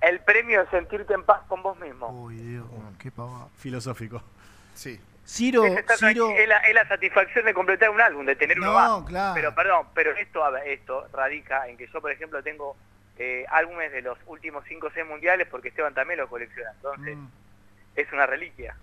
El 0.00 0.20
premio 0.20 0.62
es 0.62 0.68
sentirte 0.70 1.14
en 1.14 1.24
paz 1.24 1.42
con 1.48 1.62
vos 1.62 1.78
mismo. 1.78 2.08
Uy, 2.08 2.36
Dios, 2.36 2.66
qué 2.98 3.10
pavada. 3.10 3.48
Filosófico. 3.56 4.22
Sí. 4.74 5.00
Ciro, 5.26 5.64
es, 5.64 5.84
Ciro... 5.98 6.30
es 6.30 6.46
la, 6.48 6.58
es 6.58 6.74
la 6.74 6.86
satisfacción 6.86 7.44
de 7.46 7.52
completar 7.54 7.90
un 7.90 8.00
álbum, 8.00 8.24
de 8.24 8.36
tener 8.36 8.58
uno 8.60 8.72
No, 8.72 9.00
más. 9.00 9.08
claro. 9.08 9.34
Pero 9.34 9.54
perdón, 9.54 9.86
pero 9.94 10.12
esto, 10.12 10.56
esto 10.58 11.08
radica 11.12 11.66
en 11.68 11.76
que 11.76 11.88
yo, 11.92 12.00
por 12.00 12.12
ejemplo, 12.12 12.40
tengo 12.44 12.76
eh, 13.18 13.44
álbumes 13.50 13.90
de 13.90 14.02
los 14.02 14.18
últimos 14.26 14.62
5 14.68 14.86
o 14.86 14.90
6 14.90 15.04
mundiales 15.06 15.48
porque 15.50 15.68
Esteban 15.68 15.94
también 15.94 16.20
lo 16.20 16.28
colecciona. 16.28 16.70
Entonces, 16.76 17.16
Mm. 17.16 17.26
es 17.96 18.12
una 18.12 18.26
reliquia. 18.26 18.76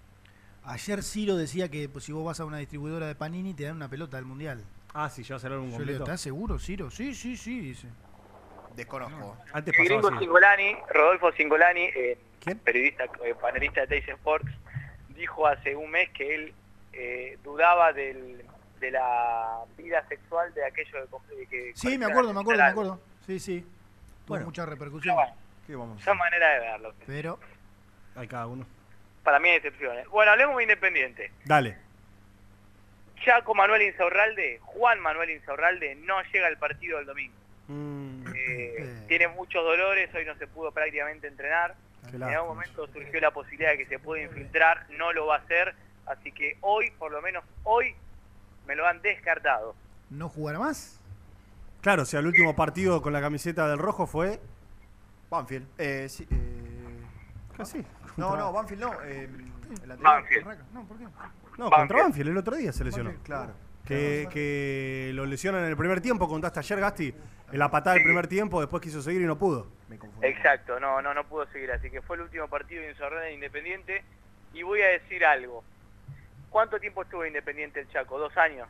Ayer 0.65 1.03
Ciro 1.03 1.37
decía 1.37 1.69
que 1.69 1.87
pues, 1.87 2.03
si 2.05 2.11
vos 2.11 2.25
vas 2.25 2.39
a 2.39 2.45
una 2.45 2.57
distribuidora 2.57 3.05
de 3.07 3.15
Panini 3.15 3.53
te 3.53 3.63
dan 3.63 3.75
una 3.77 3.87
pelota 3.89 4.17
del 4.17 4.25
Mundial. 4.25 4.63
Ah, 4.93 5.09
sí, 5.09 5.23
ya 5.23 5.39
será 5.39 5.57
un 5.59 5.71
Yo 5.71 5.71
le 5.71 5.71
digo, 5.71 5.79
completo. 5.79 6.03
¿estás 6.03 6.21
seguro, 6.21 6.59
Ciro? 6.59 6.89
Sí, 6.91 7.15
sí, 7.15 7.37
sí, 7.37 7.59
dice. 7.61 7.87
Desconozco. 8.75 9.37
Antes 9.53 9.77
El 9.77 9.85
gringo 9.85 10.07
así. 10.07 10.17
Singolani, 10.19 10.75
Rodolfo 10.89 11.31
Singolani, 11.33 11.83
eh, 11.95 12.17
periodista, 12.63 13.05
eh, 13.23 13.35
panelista 13.39 13.81
de 13.81 13.87
Teis 13.87 14.07
Sports, 14.07 14.49
dijo 15.09 15.47
hace 15.47 15.75
un 15.75 15.91
mes 15.91 16.09
que 16.09 16.35
él 16.35 16.53
eh, 16.93 17.37
dudaba 17.43 17.93
del, 17.93 18.43
de 18.79 18.91
la 18.91 19.63
vida 19.77 20.05
sexual 20.07 20.53
de 20.53 20.65
aquello 20.65 21.05
de 21.29 21.45
que 21.47 21.71
Sí, 21.75 21.97
me 21.97 22.05
acuerdo, 22.05 22.33
me 22.33 22.41
acuerdo, 22.41 22.63
me 22.63 22.69
acuerdo. 22.69 22.99
Sí, 23.25 23.39
sí. 23.39 23.61
Tuvo 23.61 23.69
Bueno. 24.27 24.45
mucha 24.45 24.65
repercusión. 24.65 25.15
¿Qué 25.67 25.75
vamos 25.75 26.01
Esa 26.01 26.13
manera 26.13 26.49
de 26.53 26.59
verlo. 26.59 26.93
Pero... 27.05 27.39
Hay 28.15 28.27
cada 28.27 28.45
uno. 28.45 28.65
Para 29.23 29.39
mí 29.39 29.49
hay 29.49 29.55
excepciones. 29.55 30.07
Bueno, 30.09 30.31
hablemos 30.33 30.55
de 30.57 30.63
Independiente. 30.63 31.31
Dale. 31.45 31.77
Chaco 33.23 33.55
Manuel 33.55 33.81
Insaurralde, 33.83 34.59
Juan 34.61 34.99
Manuel 34.99 35.29
Insaurralde, 35.31 35.95
no 35.95 36.21
llega 36.31 36.47
al 36.47 36.57
partido 36.57 36.97
del 36.97 37.07
domingo. 37.07 37.33
Mm, 37.67 38.23
Eh, 38.35 39.03
tiene 39.07 39.27
muchos 39.29 39.63
dolores, 39.63 40.13
hoy 40.13 40.25
no 40.25 40.35
se 40.35 40.47
pudo 40.47 40.71
prácticamente 40.71 41.27
entrenar. 41.27 41.75
Qué 42.09 42.15
En 42.15 42.19
lástima. 42.19 42.39
algún 42.41 42.55
momento 42.55 42.87
surgió 42.87 43.19
la 43.21 43.31
posibilidad 43.31 43.71
de 43.71 43.77
que 43.77 43.85
se 43.85 43.99
pueda 43.99 44.23
infiltrar, 44.23 44.85
no 44.97 45.13
lo 45.13 45.27
va 45.27 45.35
a 45.35 45.39
hacer, 45.39 45.73
así 46.05 46.31
que 46.33 46.57
hoy, 46.61 46.91
por 46.99 47.11
lo 47.11 47.21
menos 47.21 47.43
hoy, 47.63 47.95
me 48.67 48.75
lo 48.75 48.85
han 48.85 49.01
descartado. 49.01 49.75
¿No 50.09 50.27
jugará 50.29 50.59
más? 50.59 50.99
Claro, 51.81 52.03
o 52.03 52.05
sea, 52.05 52.19
el 52.19 52.27
último 52.27 52.55
partido 52.55 53.01
con 53.01 53.13
la 53.13 53.21
camiseta 53.21 53.67
del 53.67 53.79
rojo 53.79 54.05
fue. 54.07 54.39
Banfield. 55.29 55.67
Eh, 55.77 56.07
sí, 56.09 56.27
eh, 56.29 57.03
Casi. 57.57 57.83
No, 58.17 58.35
no, 58.37 58.51
Banfield 58.53 58.81
no. 58.81 58.93
eh, 59.03 59.23
el 59.83 59.91
anterior. 59.91 60.01
Banfield. 60.01 60.47
No, 60.73 60.83
¿por 60.85 60.97
qué? 60.97 61.03
No, 61.03 61.09
Banfield. 61.11 61.71
contra 61.71 61.97
Banfield 62.03 62.29
el 62.29 62.37
otro 62.37 62.55
día 62.57 62.71
se 62.73 62.83
lesionó. 62.83 63.09
Banfield, 63.09 63.25
claro. 63.25 63.53
Que, 63.85 64.27
que 64.31 65.11
lo 65.13 65.25
lesionan 65.25 65.63
en 65.63 65.69
el 65.69 65.77
primer 65.77 65.99
tiempo, 65.99 66.27
contaste 66.29 66.59
ayer, 66.59 66.79
Gasti, 66.79 67.13
en 67.51 67.59
la 67.59 67.69
patada 67.69 67.95
del 67.95 68.03
primer 68.03 68.27
tiempo, 68.27 68.61
después 68.61 68.81
quiso 68.81 69.01
seguir 69.01 69.21
y 69.21 69.25
no 69.25 69.37
pudo. 69.37 69.67
Exacto, 70.21 70.79
no, 70.79 71.01
no, 71.01 71.13
no 71.13 71.25
pudo 71.25 71.45
seguir, 71.47 71.71
así 71.71 71.89
que 71.91 72.01
fue 72.01 72.15
el 72.15 72.23
último 72.23 72.47
partido 72.47 72.81
de 72.81 72.91
Insaurralde 72.91 73.33
Independiente. 73.33 74.03
Y 74.53 74.63
voy 74.63 74.81
a 74.81 74.87
decir 74.87 75.25
algo. 75.25 75.63
¿Cuánto 76.49 76.79
tiempo 76.79 77.01
estuvo 77.01 77.25
Independiente 77.25 77.79
el 77.81 77.89
Chaco? 77.89 78.17
¿Dos 78.19 78.35
años? 78.37 78.67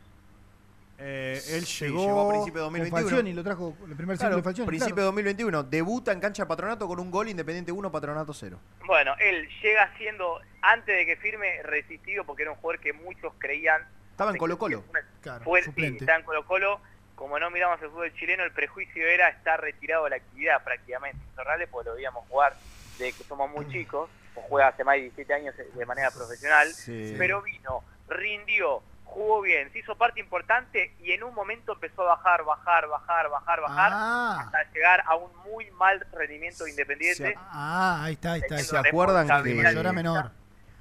Eh, 0.98 1.34
él 1.52 1.66
Sí, 1.66 1.86
llegó, 1.86 2.06
llegó 2.06 2.30
a 2.30 2.34
principio 2.34 2.62
de 2.62 2.66
Con 2.66 2.74
2021. 2.74 3.02
Falcioni 3.10 3.34
lo 3.34 3.44
trajo 3.44 3.76
el 3.88 3.96
primer 3.96 4.16
ciclo 4.16 4.28
Claro, 4.30 4.36
de 4.38 4.44
Falcioni. 4.44 4.68
principio 4.68 4.96
claro. 4.96 5.02
de 5.02 5.24
2021. 5.24 5.64
Debuta 5.64 6.12
en 6.12 6.20
cancha 6.20 6.44
de 6.44 6.48
Patronato 6.48 6.88
con 6.88 7.00
un 7.00 7.12
gol 7.12 7.30
Independiente 7.30 7.72
1, 7.72 7.92
Patronato 7.92 8.34
0. 8.34 8.60
Bueno, 8.86 9.14
él 9.20 9.48
llega 9.62 9.92
siendo, 9.98 10.40
antes 10.62 10.96
de 10.96 11.06
que 11.06 11.18
firme, 11.18 11.62
resistido 11.64 12.24
porque 12.26 12.44
era 12.44 12.52
un 12.52 12.58
jugador 12.58 12.80
que 12.80 12.94
muchos 12.94 13.34
creían 13.38 13.82
Estaba 14.14 14.30
en 14.32 14.38
Colo 14.38 14.58
Colo. 14.60 14.84
Claro, 15.22 15.44
fue 15.44 15.64
suplente. 15.64 16.04
está 16.04 16.16
en 16.18 16.24
Colo 16.24 16.46
Colo. 16.46 16.80
Como 17.16 17.40
no 17.40 17.50
miramos 17.50 17.82
el 17.82 17.90
fútbol 17.90 18.14
chileno, 18.14 18.44
el 18.44 18.52
prejuicio 18.52 19.06
era 19.08 19.30
estar 19.30 19.60
retirado 19.60 20.04
de 20.06 20.12
la 20.12 20.16
actividad 20.18 20.64
prácticamente. 20.64 21.18
Insaurralde, 21.32 21.68
pues 21.68 21.86
lo 21.86 21.96
veíamos 21.96 22.28
jugar 22.28 22.56
de 23.00 23.12
que 23.12 23.24
somos 23.24 23.50
muy 23.50 23.68
chicos, 23.70 24.10
o 24.36 24.42
juega 24.42 24.68
hace 24.68 24.84
más 24.84 24.96
de 24.96 25.02
17 25.02 25.34
años 25.34 25.56
de 25.58 25.86
manera 25.86 26.12
profesional, 26.12 26.68
Sí. 26.74 27.16
pero 27.18 27.42
vino, 27.42 27.84
rindió, 28.08 28.84
jugó 29.06 29.42
bien, 29.42 29.72
se 29.72 29.80
hizo 29.80 29.96
parte 29.96 30.20
importante 30.20 30.94
y 31.00 31.12
en 31.12 31.24
un 31.24 31.34
momento 31.34 31.74
empezó 31.74 32.02
a 32.04 32.16
bajar, 32.16 32.44
bajar, 32.44 32.88
bajar, 32.88 33.30
bajar, 33.30 33.62
bajar, 33.62 33.92
Ah. 33.94 34.38
hasta 34.42 34.72
llegar 34.74 35.04
a 35.06 35.16
un 35.16 35.32
muy 35.50 35.70
mal 35.72 36.06
rendimiento 36.12 36.68
independiente. 36.68 37.36
Ah, 37.38 38.02
ahí 38.04 38.14
está, 38.14 38.34
ahí 38.34 38.42
está. 38.42 38.58
¿Se 38.60 38.78
acuerdan 38.78 39.28
De 39.44 39.56
que- 39.56 39.62
mayor 39.64 39.88
a 39.88 39.92
menor. 39.94 40.32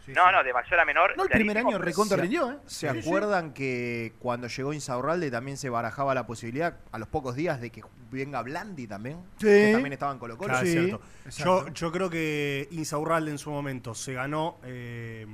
No, 0.08 0.32
no, 0.32 0.42
de 0.42 0.52
mayor 0.52 0.80
a 0.80 0.84
menor. 0.84 1.16
No, 1.16 1.24
el 1.24 1.28
primer 1.30 1.58
año 1.58 1.78
recontra 1.78 2.16
rindió, 2.16 2.50
¿eh? 2.50 2.56
¿Se 2.66 2.88
Sí, 2.88 3.00
sí. 3.02 3.08
acuerdan 3.08 3.52
que 3.52 4.12
cuando 4.18 4.48
llegó 4.48 4.72
Insaurralde 4.72 5.30
también 5.30 5.56
se 5.56 5.68
barajaba 5.70 6.14
la 6.14 6.26
posibilidad, 6.26 6.76
a 6.90 6.98
los 6.98 7.08
pocos 7.08 7.34
días, 7.36 7.60
de 7.60 7.70
que 7.70 7.82
venga 8.10 8.42
Blandi 8.42 8.86
también? 8.86 9.18
Sí. 9.38 9.46
Que 9.46 9.70
también 9.72 9.92
estaba 9.92 10.12
en 10.12 10.18
Colo 10.18 10.36
Colo. 10.36 10.50
Claro, 10.50 10.66
es 10.66 10.72
cierto. 10.72 11.00
Yo, 11.36 11.68
yo 11.68 11.92
creo 11.92 12.10
que 12.10 12.68
Insaurralde 12.72 13.30
en 13.30 13.38
su 13.38 13.50
momento 13.50 13.94
se 13.94 14.12
ganó 14.14 14.56
eh, 14.64 15.26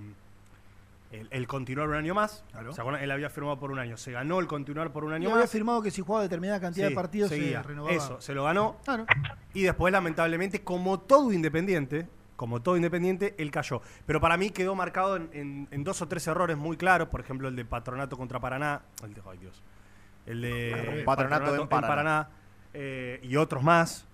el, 1.10 1.26
el 1.30 1.46
continuar 1.46 1.88
un 1.88 1.94
año 1.94 2.14
más. 2.14 2.44
¿Se 2.74 2.80
acuerdan? 2.80 3.02
Él 3.02 3.10
había 3.10 3.30
firmado 3.30 3.58
por 3.58 3.70
un 3.70 3.78
año. 3.78 3.96
Se 3.96 4.12
ganó 4.12 4.40
el 4.40 4.46
continuar 4.46 4.92
por 4.92 5.04
un 5.04 5.12
Y 5.12 5.14
año 5.16 5.28
había 5.30 5.42
más. 5.42 5.50
firmado 5.50 5.80
que 5.80 5.90
si 5.90 6.02
jugaba 6.02 6.22
determinada 6.24 6.60
cantidad 6.60 6.88
Sí, 6.88 6.92
de 6.92 6.94
partidos 6.96 7.30
seguía. 7.30 7.62
se 7.62 7.68
renovaba. 7.68 7.94
Eso, 7.94 8.20
se 8.20 8.34
lo 8.34 8.44
ganó. 8.44 8.76
Claro. 8.84 9.06
Y 9.54 9.62
después, 9.62 9.90
lamentablemente, 9.92 10.62
como 10.62 11.00
todo 11.00 11.32
independiente, 11.32 12.06
como 12.38 12.62
todo 12.62 12.76
independiente, 12.76 13.34
él 13.36 13.50
cayó. 13.50 13.82
Pero 14.06 14.20
para 14.20 14.36
mí 14.36 14.50
quedó 14.50 14.74
marcado 14.74 15.16
en, 15.16 15.28
en- 15.32 15.68
en 15.72 15.82
dos 15.84 16.00
o 16.02 16.06
tres 16.08 16.24
errores 16.28 16.56
muy 16.56 16.76
claros. 16.76 17.08
Por 17.08 17.20
ejemplo, 17.20 17.48
el 17.48 17.56
de 17.56 17.64
Patronato 17.64 18.16
contra 18.16 18.38
Paraná. 18.38 18.80
El 19.04 19.12
de, 19.12 19.22
ay, 19.28 19.38
Dios. 19.38 19.60
El 20.24 20.40
de 20.42 21.02
Patronato 21.04 21.54
en 21.60 21.68
Paraná. 21.68 22.28
eh, 22.74 23.18
y 23.24 23.34
otros 23.36 23.62
más. 23.64 24.06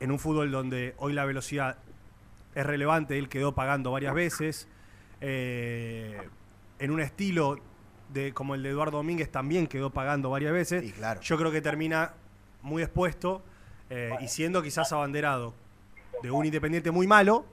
En 0.00 0.10
un 0.10 0.18
fútbol 0.18 0.50
donde 0.50 0.94
hoy 0.98 1.12
la 1.12 1.24
velocidad 1.26 1.76
es 2.54 2.66
relevante, 2.66 3.18
él 3.18 3.28
quedó 3.28 3.54
pagando 3.54 3.92
varias 3.92 4.14
veces. 4.14 4.66
Eh, 5.20 6.20
en 6.78 6.90
un 6.90 7.00
estilo 7.00 7.58
de, 8.12 8.32
como 8.34 8.54
el 8.54 8.62
de 8.62 8.70
Eduardo 8.70 8.96
Domínguez 8.96 9.30
también 9.30 9.66
quedó 9.66 9.90
pagando 9.90 10.30
varias 10.30 10.52
veces. 10.52 10.82
Y 10.84 10.90
claro. 10.92 11.20
Yo 11.20 11.36
creo 11.38 11.52
que 11.52 11.60
termina 11.60 12.14
muy 12.62 12.82
expuesto 12.82 13.42
eh, 13.90 14.10
y 14.20 14.28
siendo 14.28 14.62
quizás 14.62 14.92
abanderado 14.92 15.54
de 16.22 16.30
un 16.30 16.46
independiente 16.46 16.90
muy 16.90 17.06
malo, 17.06 17.44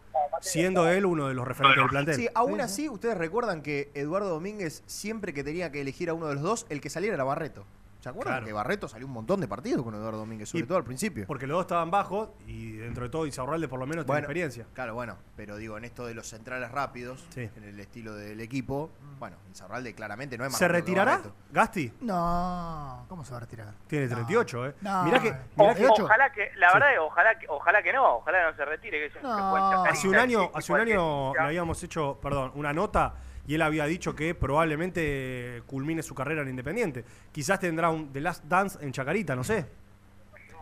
siendo 0.41 0.88
él 0.88 1.05
uno 1.05 1.28
de 1.28 1.34
los 1.34 1.47
referentes 1.47 1.82
del 1.82 1.89
plantel. 1.89 2.15
Sí, 2.15 2.30
aún 2.34 2.61
así, 2.61 2.88
ustedes 2.89 3.17
recuerdan 3.17 3.61
que 3.61 3.91
Eduardo 3.93 4.30
Domínguez, 4.30 4.84
siempre 4.86 5.34
que 5.34 5.43
tenía 5.43 5.72
que 5.72 5.82
elegir 5.82 6.09
a 6.09 6.13
uno 6.13 6.28
de 6.28 6.36
los 6.36 6.43
dos, 6.43 6.65
el 6.70 6.82
que 6.82 6.89
saliera 6.89 7.15
era 7.15 7.24
Barreto. 7.24 7.65
¿Se 8.00 8.08
acuerdan 8.08 8.36
Claro. 8.36 8.45
que 8.45 8.54
Barreto 8.54 8.88
salió 8.88 9.06
un 9.08 9.12
montón 9.14 9.41
de 9.41 9.47
partidos 9.50 9.84
con 9.84 9.93
Eduardo 9.93 10.20
Domínguez, 10.20 10.47
sobre 10.47 10.64
Y- 10.64 10.68
todo 10.68 10.78
al 10.78 10.86
principio? 10.86 11.26
Porque 11.28 11.45
los 11.45 11.56
dos 11.58 11.64
estaban 11.64 11.91
bajos 11.91 12.30
y 12.47 12.78
dentro 12.78 13.04
de 13.04 13.10
todo 13.10 13.26
Insaurralde 13.26 13.68
por 13.68 13.78
lo 13.78 13.86
menos 13.86 14.06
tiene 14.06 14.20
experiencia. 14.20 14.66
Claro, 14.74 14.93
bueno, 14.93 15.18
pero 15.36 15.58
digo, 15.58 15.78
en 15.78 15.84
esto 15.84 16.06
de 16.06 16.14
los 16.14 16.26
centrales 16.28 16.72
rápidos, 16.72 17.28
en 17.36 17.62
el 17.64 17.78
estilo 17.80 18.16
del 18.16 18.39
equipo, 18.39 18.89
bueno, 19.20 19.36
Insaurralde 19.50 19.93
claramente 19.93 20.38
no 20.38 20.45
es 20.45 20.52
más 20.52 20.60
¿Se 20.60 20.66
que 20.66 20.72
retirará? 20.72 21.22
¿Gasti? 21.52 21.91
No, 22.00 23.06
¿cómo 23.10 23.26
se 23.26 23.32
va 23.32 23.38
a 23.38 23.39
retirar? 23.41 23.74
Tiene 23.88 24.08
38, 24.08 24.68
¿eh? 24.68 24.76
No. 24.82 25.04
Mirá 25.04 25.20
que, 25.22 25.30
O- 25.58 25.64
mirá 25.64 25.76
que 25.76 25.88
ojalá 25.88 26.32
que, 26.32 26.52
la 26.56 26.70
Sí. 26.70 26.74
verdad, 26.76 26.93
es 26.93 27.00
ojalá 27.02 27.38
que, 27.39 27.45
ojalá 27.50 27.84
que 27.84 27.91
no, 27.93 28.16
ojalá 28.16 28.50
no 28.50 28.56
se 28.56 28.64
retire. 28.66 28.97
Que 29.00 29.06
eso 29.08 29.16
se 29.16 29.22
cuenta 29.22 29.72
carita, 29.76 29.89
hace 29.89 30.08
un 30.08 30.16
año, 30.16 30.39
sí, 30.43 30.50
hace 30.54 30.72
un 30.72 30.78
que- 30.86 30.93
año 30.93 31.34
le 31.34 31.39
habíamos 31.41 31.84
hecho, 31.84 32.18
perdón, 32.22 32.52
una 32.56 32.72
nota 32.72 33.14
y 33.50 33.56
él 33.56 33.64
había 33.64 33.86
dicho 33.86 34.16
que 34.16 34.36
probablemente 34.36 35.64
culmine 35.66 36.04
su 36.04 36.14
carrera 36.14 36.43
en 36.43 36.50
Independiente. 36.50 37.04
Quizás 37.32 37.60
tendrá 37.60 37.89
un 37.89 38.14
The 38.14 38.22
Last 38.22 38.43
Dance 38.45 38.78
en 38.86 38.91
Chacarita, 38.91 39.36
no 39.36 39.43
sé. 39.43 39.66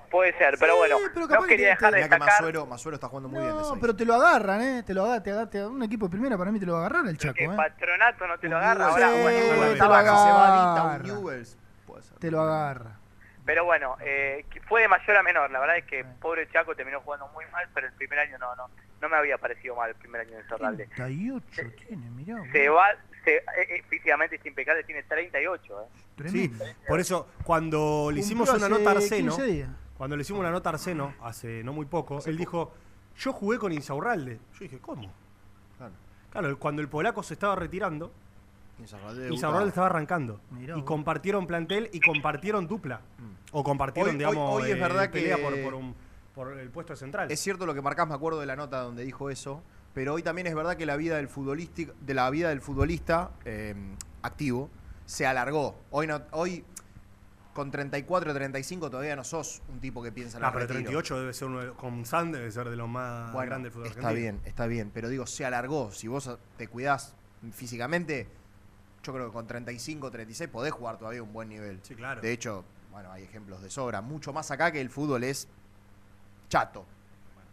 Puede 0.10 0.32
ser, 0.38 0.56
pero 0.58 0.78
bueno, 0.78 0.96
pero 1.14 1.28
capaz 1.28 1.42
no 1.42 1.48
que 1.48 1.56
quería 1.58 1.66
te- 1.66 1.70
dejar 1.72 1.94
de 1.94 2.00
destacar 2.00 2.30
Masuero, 2.30 2.66
Masuero 2.66 2.96
está 2.96 3.10
jugando 3.10 3.28
muy 3.28 3.42
bien 3.42 3.54
No, 3.54 3.78
pero 3.82 3.94
te 3.94 4.06
lo 4.06 4.14
agarran, 4.14 4.62
¿eh? 4.62 4.84
Te 4.84 4.94
lo 4.94 5.04
agarra, 5.04 5.22
te 5.22 5.32
agarra, 5.32 5.50
te 5.50 5.58
agarra- 5.58 5.74
un 5.74 5.84
equipo 5.84 6.06
de 6.06 6.12
primera 6.12 6.38
para 6.38 6.50
mí 6.50 6.62
te 6.62 6.66
lo 6.66 6.72
va 6.74 6.78
a 6.84 6.86
agarrar 6.86 7.08
el 7.08 7.18
Chaco, 7.18 7.36
¿eh? 7.42 7.50
Patronato 7.54 8.26
no 8.26 8.38
te 8.40 8.48
lo 8.48 8.56
agarra. 8.58 8.86
Sí, 8.86 8.92
Ahora, 8.94 9.08
bueno, 9.22 9.28
te 9.40 9.48
bueno, 9.48 9.66
lo 9.66 9.72
está 9.74 9.88
bajo. 9.90 10.08
agarra. 10.18 10.98
Newells, 11.04 11.58
puede 11.86 12.04
ser. 12.04 12.18
Te 12.20 12.32
lo 12.32 12.40
agarra. 12.40 12.92
Pero 13.46 13.66
bueno, 13.66 13.98
eh, 14.00 14.46
fue 14.70 14.82
de 14.84 14.88
mayor 14.88 15.18
a 15.18 15.24
menor. 15.24 15.52
La 15.52 15.60
verdad 15.60 15.76
es 15.78 15.84
que 15.84 16.06
pobre 16.22 16.48
Chaco 16.54 16.74
terminó 16.74 17.02
jugando 17.02 17.28
muy 17.34 17.44
mal, 17.52 17.68
pero 17.74 17.88
el 17.88 17.94
primer 17.94 18.20
año 18.20 18.38
no, 18.38 18.56
no, 18.56 18.70
no 19.02 19.10
me 19.10 19.16
había 19.16 19.38
parecido 19.38 19.76
mal 19.76 19.89
el 19.89 19.95
primer 19.95 20.22
año 20.22 20.38
de 20.38 20.43
Cerralde. 20.43 20.88
38 20.95 21.45
tiene, 21.88 22.10
mirá. 22.12 22.41
Se 22.52 22.70
va, 22.70 22.86
se, 23.24 23.36
eh, 23.38 23.41
eh, 23.70 23.84
físicamente 23.89 24.36
es 24.38 24.45
impecable, 24.45 24.84
tiene 24.84 25.04
38, 25.04 25.82
¿eh? 25.82 26.30
Sí, 26.30 26.52
por 26.88 27.00
eso 27.00 27.28
cuando 27.43 28.10
le 28.12 28.22
hicimos 28.22 28.50
una 28.50 28.68
nota 28.70 28.89
a 28.89 28.93
Arseno, 28.93 29.36
15 29.36 29.52
días. 29.52 29.70
cuando 29.98 30.16
le 30.16 30.22
hicimos 30.24 30.39
una 30.39 30.50
nota 30.52 30.70
a 30.70 30.74
Arseno 30.74 31.14
hace 31.22 31.64
no 31.64 31.74
muy 31.74 31.86
poco, 31.86 32.20
él 32.26 32.38
dijo, 32.38 32.74
yo 33.18 33.34
jugué 33.34 33.58
con 33.60 33.72
Insaurralde. 33.72 34.39
Yo 34.54 34.60
dije, 34.62 34.80
¿cómo? 34.80 35.12
Claro. 35.78 35.93
Claro, 36.32 36.60
cuando 36.60 36.82
el 36.82 36.88
polaco 36.89 37.22
se 37.24 37.34
estaba 37.36 37.56
retirando, 37.56 38.12
Insaurralde 38.80 39.30
Insaurralde 39.30 39.70
estaba 39.70 39.88
arrancando. 39.88 40.39
Mirá 40.52 40.74
y 40.74 40.82
vos. 40.82 40.86
compartieron 40.86 41.45
plantel 41.48 41.89
y 41.93 42.00
compartieron 42.00 42.68
dupla. 42.68 43.02
O 43.52 43.64
compartieron, 43.64 44.10
Hoy- 44.12 44.16
hoy- 44.16 44.18
digamos, 44.32 44.56
hoy 44.64 44.72
es 44.72 44.78
eh, 44.78 44.80
verdad 44.80 45.10
pelea 45.12 45.36
que- 45.38 45.41
por, 45.41 45.62
por 45.64 45.74
un- 45.76 45.95
por 46.38 46.54
el 46.58 46.70
puesto 46.70 46.96
central. 46.96 47.32
Es 47.32 47.40
cierto 47.40 47.66
lo 47.66 47.74
que 47.74 47.82
marcás, 47.82 48.08
me 48.08 48.14
acuerdo 48.14 48.40
de 48.40 48.46
la 48.46 48.56
nota 48.56 48.80
donde 48.82 49.04
dijo 49.04 49.30
eso, 49.32 49.64
pero 49.96 50.14
hoy 50.14 50.22
también 50.22 50.46
es 50.46 50.54
verdad 50.54 50.78
que 50.78 50.86
la 50.86 50.96
vida 50.96 51.18
del 51.18 51.28
futbolista, 51.28 51.92
de 52.00 52.14
la 52.14 52.30
vida 52.30 52.50
del 52.50 52.62
futbolista 52.62 53.32
eh, 53.44 53.74
activo 54.22 54.70
se 55.06 55.26
alargó. 55.26 55.80
Hoy 55.90 56.06
no, 56.06 56.22
hoy 56.32 56.64
con 57.56 57.72
34, 57.72 58.36
35 58.36 58.92
todavía 58.92 59.16
no 59.16 59.24
sos 59.24 59.64
un 59.68 59.80
tipo 59.80 60.04
que 60.04 60.12
piensa 60.12 60.38
en 60.38 60.44
Ah, 60.44 60.50
el 60.50 60.54
pero 60.54 60.68
retiro. 60.68 60.92
38 60.92 61.20
debe 61.20 61.34
ser 61.34 61.48
uno 61.48 61.60
de, 61.62 61.72
con 61.72 62.06
San 62.06 62.32
debe 62.32 62.52
ser 62.52 62.70
de 62.70 62.76
los 62.76 62.88
más 62.88 63.34
Bueno, 63.34 63.48
grandes 63.50 63.74
del 63.74 63.86
está 63.88 64.00
argentino. 64.02 64.22
bien, 64.22 64.42
está 64.46 64.68
bien, 64.68 64.92
pero 64.94 65.10
digo, 65.10 65.26
se 65.26 65.44
alargó. 65.44 65.92
Si 65.92 66.08
vos 66.08 66.30
te 66.56 66.68
cuidás 66.68 67.16
físicamente, 67.52 68.28
yo 69.02 69.12
creo 69.12 69.26
que 69.26 69.34
con 69.34 69.48
35, 69.48 70.12
36 70.12 70.50
podés 70.52 70.72
jugar 70.72 71.00
todavía 71.00 71.24
un 71.24 71.34
buen 71.34 71.50
nivel. 71.50 71.80
Sí, 71.82 71.96
claro. 71.96 72.22
De 72.22 72.32
hecho, 72.32 72.64
bueno, 72.92 73.12
hay 73.12 73.24
ejemplos 73.24 73.64
de 73.64 73.72
sobra. 73.72 74.02
Mucho 74.02 74.34
más 74.34 74.52
acá 74.52 74.72
que 74.72 74.80
el 74.80 74.92
fútbol 74.92 75.24
es 75.24 75.48
chato. 76.50 76.86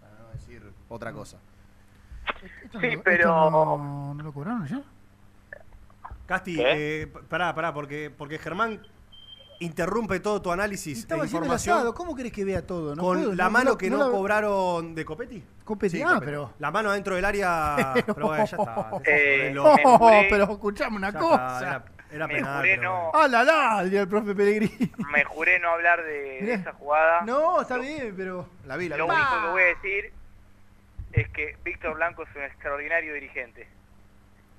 Para 0.01 0.23
no 0.23 0.29
decir 0.33 0.63
otra 0.89 1.13
cosa. 1.13 1.39
Esto 2.65 2.81
Sí, 2.81 2.87
esto 2.89 3.03
pero- 3.05 3.51
No, 3.51 4.15
¿no 4.15 4.23
lo 4.23 4.33
cobraron 4.33 4.67
ya? 4.67 4.83
Casti, 6.27 6.57
¿Qué? 6.57 7.03
eh, 7.03 7.07
pará, 7.29 7.55
pará, 7.55 7.73
porque, 7.75 8.11
porque 8.17 8.39
Germán 8.39 8.81
interrumpe 9.61 10.19
todo 10.21 10.41
tu 10.43 10.51
análisis 10.51 10.99
Estaba 10.99 11.23
e 11.23 11.27
información 11.27 11.77
asado, 11.77 11.95
¿cómo 11.95 12.15
querés 12.15 12.33
que 12.33 12.45
vea 12.45 12.67
todo? 12.67 12.95
No 12.97 13.03
con 13.03 13.19
puedo, 13.19 13.35
la 13.35 13.45
no- 13.45 13.51
mano 13.51 13.71
no- 13.73 13.79
que 13.79 13.91
no 13.91 13.99
no, 13.99 14.07
la- 14.07 14.11
cobraron 14.11 14.95
de 14.95 15.05
Copetti. 15.05 15.45
Copetti, 15.65 15.97
Sí, 15.99 16.03
ah, 16.03 16.15
Copetti. 16.15 16.25
pero... 16.27 16.53
La 16.59 16.71
mano 16.71 16.93
dentro 16.93 17.15
del 17.15 17.25
área, 17.25 17.77
pero 18.07 18.27
bueno, 18.29 18.45
ya 18.47 18.57
está. 18.57 18.91
Eh, 19.05 19.55
Oh, 19.59 20.21
pero 20.31 20.45
escuchame 20.45 20.97
una 20.97 21.13
ya 21.13 21.19
cosa. 21.19 21.57
está, 21.77 21.85
era, 22.15 22.27
me 22.27 22.35
penal. 22.35 22.57
juré 22.59 22.77
pero 22.77 22.83
no, 22.83 23.11
¡Ah, 23.15 23.29
la, 23.29 23.45
la! 23.45 23.85
Diría 23.85 24.01
el 24.03 24.09
profe 24.09 24.35
Pellegrini. 24.35 24.93
me 25.13 25.25
juré 25.25 25.59
no 25.59 25.71
hablar 25.71 26.03
de, 26.05 26.13
de 26.13 26.39
Mirá. 26.43 26.55
esa 26.55 26.73
jugada. 26.73 27.23
No, 27.23 27.61
está 27.61 27.79
bien, 27.79 28.15
pero... 28.17 28.49
La 28.67 28.77
vi, 28.77 28.89
la 28.89 28.97
Lo 28.97 29.07
vi. 29.07 29.13
único 29.15 29.31
que 29.43 29.49
voy 29.51 29.63
a 29.63 29.67
decir 29.67 30.13
es 31.13 31.29
que 31.31 31.57
Víctor 31.65 31.95
Blanco 31.95 32.23
es 32.25 32.29
un 32.37 32.43
extraordinario 32.43 33.15
dirigente 33.15 33.67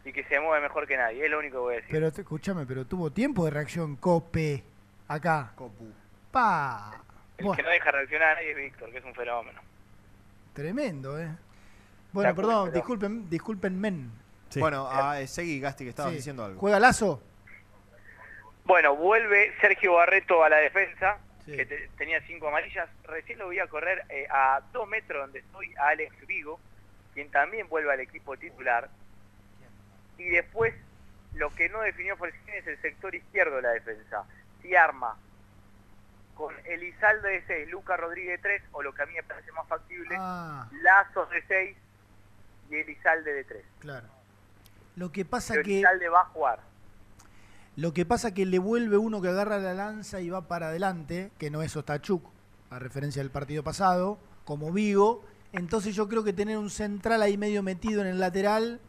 y 0.06 0.12
que 0.14 0.24
se 0.26 0.40
mueve 0.40 0.62
mejor 0.62 0.88
que 0.88 0.96
nadie. 0.98 1.26
Es 1.26 1.32
lo 1.32 1.40
único 1.40 1.54
que 1.56 1.60
voy 1.60 1.74
a 1.74 1.78
decir. 1.78 1.92
Pero 1.92 2.12
te- 2.12 2.22
escúchame, 2.22 2.66
pero 2.66 2.86
tuvo 2.86 3.12
tiempo 3.12 3.44
de 3.46 3.52
reacción 3.52 3.96
Cope 3.98 4.64
acá. 5.08 5.52
Copu. 5.56 5.92
Pa. 6.32 7.02
El 7.38 7.52
que 7.54 7.64
no 7.64 7.70
deja 7.70 7.92
reaccionar 7.92 8.30
a 8.30 8.36
nadie 8.36 8.52
es 8.52 8.58
Víctor, 8.58 8.90
que 8.92 8.98
es 9.00 9.04
un 9.06 9.14
fenómeno. 9.14 9.60
tremendo, 10.54 11.20
¿eh? 11.20 11.30
Bueno, 12.14 12.30
acuerdo, 12.30 12.50
perdón, 12.50 12.66
pero- 12.70 12.76
disculpen, 12.82 13.30
disculpen, 13.30 13.80
men. 13.82 14.12
Sí. 14.50 14.60
Bueno, 14.62 14.88
ah, 14.90 15.20
eh, 15.20 15.28
seguí, 15.28 15.60
Gasti, 15.60 15.84
que 15.84 15.90
estabas 15.90 16.12
Sí. 16.12 16.18
diciendo 16.18 16.46
algo. 16.46 16.60
¿Juega 16.60 16.80
Lazo? 16.80 17.22
Bueno, 18.66 18.96
vuelve 18.96 19.54
Sergio 19.62 19.94
Barreto 19.94 20.44
a 20.44 20.50
la 20.50 20.58
defensa, 20.58 21.20
Sí. 21.46 21.56
que 21.56 21.66
te- 21.66 21.88
tenía 21.98 22.20
cinco 22.22 22.48
amarillas. 22.48 22.90
Recién 23.04 23.38
lo 23.38 23.46
voy 23.46 23.60
a 23.60 23.68
correr 23.68 24.04
eh, 24.10 24.28
a 24.30 24.62
dos 24.74 24.88
metros 24.88 25.22
donde 25.24 25.40
estoy 25.40 25.74
a 25.76 25.90
Alex 25.90 26.26
Vigo, 26.26 26.60
quien 27.14 27.30
también 27.30 27.70
vuelve 27.70 27.94
al 27.94 28.00
equipo 28.00 28.36
titular. 28.38 28.90
Y 30.18 30.30
después, 30.30 30.74
lo 31.34 31.54
que 31.54 31.70
no 31.70 31.82
definió 31.82 32.18
Forcini 32.18 32.54
es 32.58 32.66
el 32.68 32.82
sector 32.82 33.14
izquierdo 33.14 33.58
de 33.58 33.62
la 33.62 33.70
defensa. 33.72 34.24
Si 34.62 34.76
arma 34.76 35.16
con 36.34 36.54
Elizalde 36.66 37.30
de 37.30 37.42
6, 37.46 37.70
Lucas 37.70 38.00
Rodríguez 38.00 38.32
de 38.32 38.38
3, 38.40 38.64
o 38.72 38.82
lo 38.82 38.94
que 38.94 39.04
a 39.04 39.06
mí 39.06 39.14
me 39.14 39.24
parece 39.24 39.52
más 39.52 39.68
factible, 39.68 40.16
Ah, 40.20 40.68
Lazos 40.82 41.30
de 41.30 41.42
6 41.44 41.78
y 42.72 42.76
Elizalde 42.76 43.32
de 43.34 43.44
3. 43.44 43.66
claro. 43.80 44.08
Lo 44.96 45.12
que 45.12 45.26
pasa 45.26 45.54
Pero 45.54 45.66
que 45.66 45.72
Elizalde 45.76 46.08
va 46.10 46.22
a 46.22 46.26
jugar. 46.26 46.60
Lo 47.76 47.94
que 47.94 48.06
pasa 48.06 48.34
que 48.34 48.46
le 48.46 48.60
vuelve 48.60 48.98
uno 48.98 49.22
que 49.22 49.30
agarra 49.30 49.58
la 49.60 49.74
lanza 49.74 50.22
y 50.22 50.30
va 50.30 50.48
para 50.48 50.68
adelante, 50.68 51.32
que 51.38 51.50
no 51.50 51.62
es 51.62 51.76
Ostachuk, 51.76 52.24
a 52.70 52.80
referencia 52.80 53.22
del 53.22 53.32
partido 53.32 53.64
pasado, 53.64 54.18
como 54.46 54.72
Vigo. 54.72 55.24
Entonces 55.52 55.96
yo 55.96 56.08
creo 56.08 56.24
que 56.24 56.34
tener 56.34 56.58
un 56.58 56.70
central 56.70 57.22
ahí 57.22 57.38
medio 57.38 57.64
metido 57.64 58.02
en 58.02 58.08
el 58.08 58.20
lateral 58.20 58.80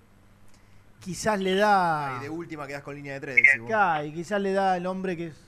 quizás 1.01 1.39
le 1.41 1.55
da 1.55 2.17
Y 2.19 2.25
de 2.25 2.31
última 2.31 2.67
quedás 2.67 2.83
con 2.83 2.97
línea 2.97 3.15
de 3.15 3.21
tres, 3.21 3.37
decís 3.37 3.53
y 4.05 4.13
quizás 4.13 4.41
le 4.41 4.53
da 4.53 4.77
el 4.77 4.87
hombre 4.87 5.17
que 5.17 5.29
es 5.29 5.47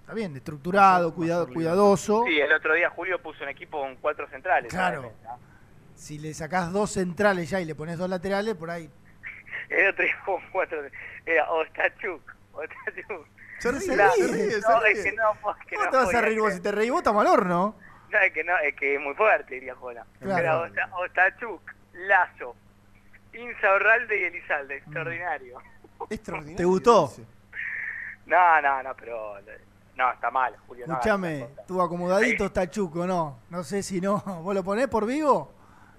está 0.00 0.14
bien, 0.14 0.34
estructurado, 0.36 1.12
cuidado, 1.12 1.46
cuidadoso. 1.52 2.24
Sí, 2.26 2.40
el 2.40 2.50
otro 2.52 2.72
día 2.72 2.88
Julio 2.88 3.20
puso 3.20 3.44
un 3.44 3.50
equipo 3.50 3.80
con 3.80 3.96
cuatro 3.96 4.26
centrales. 4.30 4.72
Claro. 4.72 5.12
Si 5.94 6.18
le 6.18 6.32
sacás 6.32 6.72
dos 6.72 6.92
centrales 6.92 7.50
ya 7.50 7.60
y 7.60 7.66
le 7.66 7.74
pones 7.74 7.98
dos 7.98 8.08
laterales, 8.08 8.54
por 8.54 8.70
ahí. 8.70 8.88
El 9.68 9.88
otro 9.88 10.04
día 10.04 10.16
con 10.24 10.42
cuatro. 10.50 10.78
Era 11.26 11.50
Ostachuk. 11.50 12.22
Ostachuk. 12.52 13.26
Se 13.58 13.72
ríe, 13.72 13.94
Claro, 13.94 14.12
se 14.12 14.26
ríe, 14.28 14.50
se 14.52 14.60
no, 14.60 14.80
ríe. 14.80 14.92
es 14.92 15.04
que 15.04 15.12
no, 15.12 15.32
porque 15.42 15.74
¿Cómo 15.74 15.84
no 15.86 15.90
te 15.90 15.96
vas 15.96 16.14
a 16.14 16.20
reír 16.20 16.40
vos? 16.40 16.52
Si 16.54 16.60
te 16.60 16.70
reís 16.72 16.90
vos, 16.90 17.00
estamos 17.00 17.26
al 17.26 17.32
horno. 17.32 17.74
No, 18.10 18.18
es 18.20 18.32
que 18.32 18.44
no, 18.44 18.56
es 18.58 18.74
que 18.76 18.94
es 18.94 19.00
muy 19.00 19.14
fuerte, 19.14 19.54
diría 19.54 19.74
Jona. 19.74 20.06
Claro. 20.20 20.38
Era 20.38 20.58
Osta- 20.60 20.90
Ostachuk, 20.94 21.60
Lazo, 21.92 22.54
Insaurralde 23.34 24.20
y 24.20 24.24
Elizalde. 24.24 24.74
Mm. 24.76 24.78
Extraordinario. 24.84 25.58
Extraordinario. 26.08 26.56
¿Te 26.56 26.64
gustó? 26.64 27.12
No, 28.26 28.62
no, 28.62 28.82
no, 28.82 28.94
pero. 28.96 29.34
No, 29.96 30.12
está 30.12 30.30
mal, 30.30 30.54
Julio. 30.68 30.86
no 30.86 30.94
Escuchame, 30.94 31.40
cosas. 31.40 31.66
tu 31.66 31.82
acomodadito 31.82 32.44
está 32.46 32.70
chuco, 32.70 33.04
¿no? 33.04 33.40
No 33.50 33.64
sé 33.64 33.82
si 33.82 34.00
no. 34.00 34.18
¿Vos 34.44 34.54
lo 34.54 34.62
ponés 34.62 34.86
por 34.86 35.04
vivo? 35.04 35.52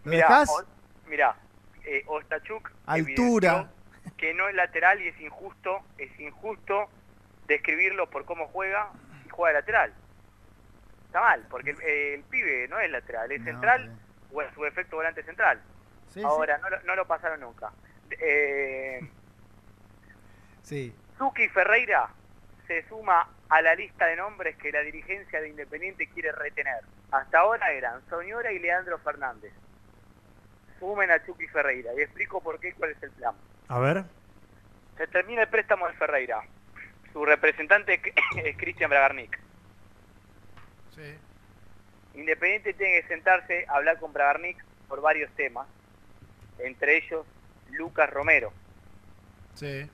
¿Lo 0.05 0.11
Mirá, 0.11 0.28
dejás? 0.28 0.49
O- 0.49 0.63
mirá, 1.09 1.36
eh, 1.97 2.03
Ostachuk 2.07 2.71
Altura. 2.85 3.69
que 4.17 4.33
no 4.33 4.47
es 4.47 4.55
lateral 4.55 5.01
y 5.01 5.07
es 5.09 5.19
injusto, 5.21 5.81
es 5.97 6.17
injusto 6.19 6.89
describirlo 7.47 8.09
por 8.09 8.25
cómo 8.25 8.47
juega 8.47 8.91
y 9.25 9.29
juega 9.29 9.53
de 9.53 9.59
lateral. 9.61 9.93
Está 11.07 11.21
mal, 11.21 11.45
porque 11.49 11.71
el, 11.71 11.81
el 11.81 12.23
pibe 12.23 12.67
no 12.67 12.79
es 12.79 12.91
lateral, 12.91 13.31
es 13.31 13.39
No, 13.39 13.45
central 13.45 13.91
o 14.31 14.41
en 14.41 14.53
su 14.53 14.63
defecto 14.63 14.95
volante 14.97 15.23
central. 15.23 15.59
Sí, 16.13 16.21
Ahora, 16.23 16.57
No, 16.59 16.69
lo, 16.69 16.81
no 16.83 16.95
lo 16.95 17.05
pasaron 17.07 17.39
nunca. 17.39 17.71
Eh, 18.19 18.99
Sí. 20.63 20.93
Ferreira 21.49 22.09
se 22.67 22.87
suma 22.87 23.27
a 23.49 23.61
la 23.61 23.73
lista 23.73 24.05
de 24.05 24.15
nombres 24.15 24.55
que 24.57 24.71
la 24.71 24.81
dirigencia 24.81 25.41
de 25.41 25.49
Independiente 25.49 26.07
quiere 26.09 26.31
retener. 26.31 26.83
Hasta 27.11 27.39
ahora 27.39 27.71
eran 27.71 28.01
Soñora 28.09 28.51
y 28.51 28.59
Leandro 28.59 28.99
Fernández. 28.99 29.51
Sumen 30.80 31.11
a 31.11 31.23
Chucky 31.25 31.47
Ferreira 31.47 31.91
y 31.97 32.01
explico 32.01 32.41
por 32.41 32.59
qué 32.59 32.69
y 32.69 32.73
cuál 32.73 32.91
es 32.91 33.03
el 33.03 33.11
plan. 33.11 33.36
A 33.67 33.80
ver. 33.80 34.03
Se 34.97 35.07
termina 35.07 35.43
el 35.43 35.49
préstamo 35.49 35.88
de 35.88 35.93
Ferreira. 35.93 36.41
Su 37.13 37.25
representante 37.25 38.01
es 38.43 38.57
Cristian 38.57 38.89
Bragarnik. 38.89 39.39
Sí. 40.95 41.15
Independiente 42.15 42.73
tiene 42.73 43.01
que 43.01 43.07
sentarse 43.07 43.65
a 43.67 43.75
hablar 43.75 43.99
con 43.99 44.13
Bragarnik 44.13 44.63
por 44.88 45.01
varios 45.01 45.32
temas, 45.36 45.67
entre 46.57 46.97
ellos 46.97 47.25
Lucas 47.71 48.09
Romero. 48.09 48.51
Sí. 49.53 49.89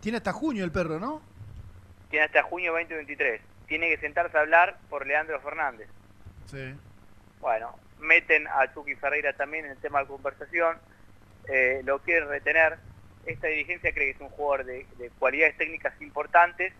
Tiene 0.00 0.18
hasta 0.18 0.32
junio 0.32 0.64
el 0.64 0.72
perro, 0.72 0.98
¿no? 0.98 1.32
tiene 2.12 2.26
hasta 2.26 2.42
junio 2.42 2.72
2023. 2.72 3.40
Tiene 3.66 3.88
que 3.88 3.96
sentarse 3.96 4.36
a 4.36 4.42
hablar 4.42 4.78
por 4.90 5.06
Leandro 5.06 5.40
Fernández. 5.40 5.88
Sí. 6.44 6.74
Bueno, 7.40 7.74
meten 8.02 8.46
a 8.48 8.72
Chucky 8.74 8.94
Ferreira 8.96 9.32
también 9.32 9.64
en 9.64 9.70
el 9.72 9.78
tema 9.78 10.00
de 10.00 10.06
conversación, 10.06 10.76
eh, 11.48 11.80
lo 11.84 12.00
quieren 12.00 12.28
retener. 12.28 12.78
Esta 13.26 13.46
dirigencia 13.46 13.92
cree 13.94 14.06
que 14.12 14.16
es 14.16 14.20
un 14.20 14.28
jugador 14.30 14.66
de, 14.66 14.86
de 14.98 15.10
cualidades 15.18 15.56
técnicas 15.56 15.94
importantes, 16.02 16.72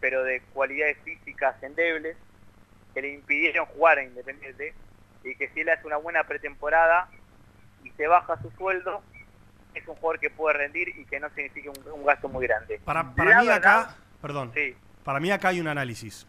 pero 0.00 0.22
de 0.24 0.40
cualidades 0.52 0.98
físicas 1.04 1.60
endebles, 1.62 2.16
que 2.92 3.02
le 3.02 3.12
impidieron 3.14 3.66
jugar 3.66 3.98
a 3.98 4.04
Independiente, 4.04 4.74
y 5.24 5.34
que 5.36 5.48
si 5.50 5.60
él 5.60 5.68
hace 5.70 5.86
una 5.86 5.96
buena 5.96 6.24
pretemporada 6.24 7.08
y 7.82 7.90
se 7.92 8.06
baja 8.06 8.36
su 8.42 8.50
sueldo, 8.52 9.02
es 9.74 9.86
un 9.88 9.94
jugador 9.96 10.20
que 10.20 10.30
puede 10.30 10.58
rendir 10.58 10.88
y 10.90 11.04
que 11.06 11.18
no 11.18 11.28
significa 11.30 11.70
un, 11.70 11.92
un 12.00 12.04
gasto 12.04 12.28
muy 12.28 12.46
grande. 12.46 12.80
Para, 12.84 13.02
mí 13.04 13.12
verdad- 13.16 13.50
acá, 13.52 13.96
perdón, 14.20 14.52
Sí. 14.54 14.76
para 15.02 15.18
mí 15.20 15.30
acá 15.30 15.48
hay 15.48 15.60
un 15.60 15.68
análisis 15.68 16.26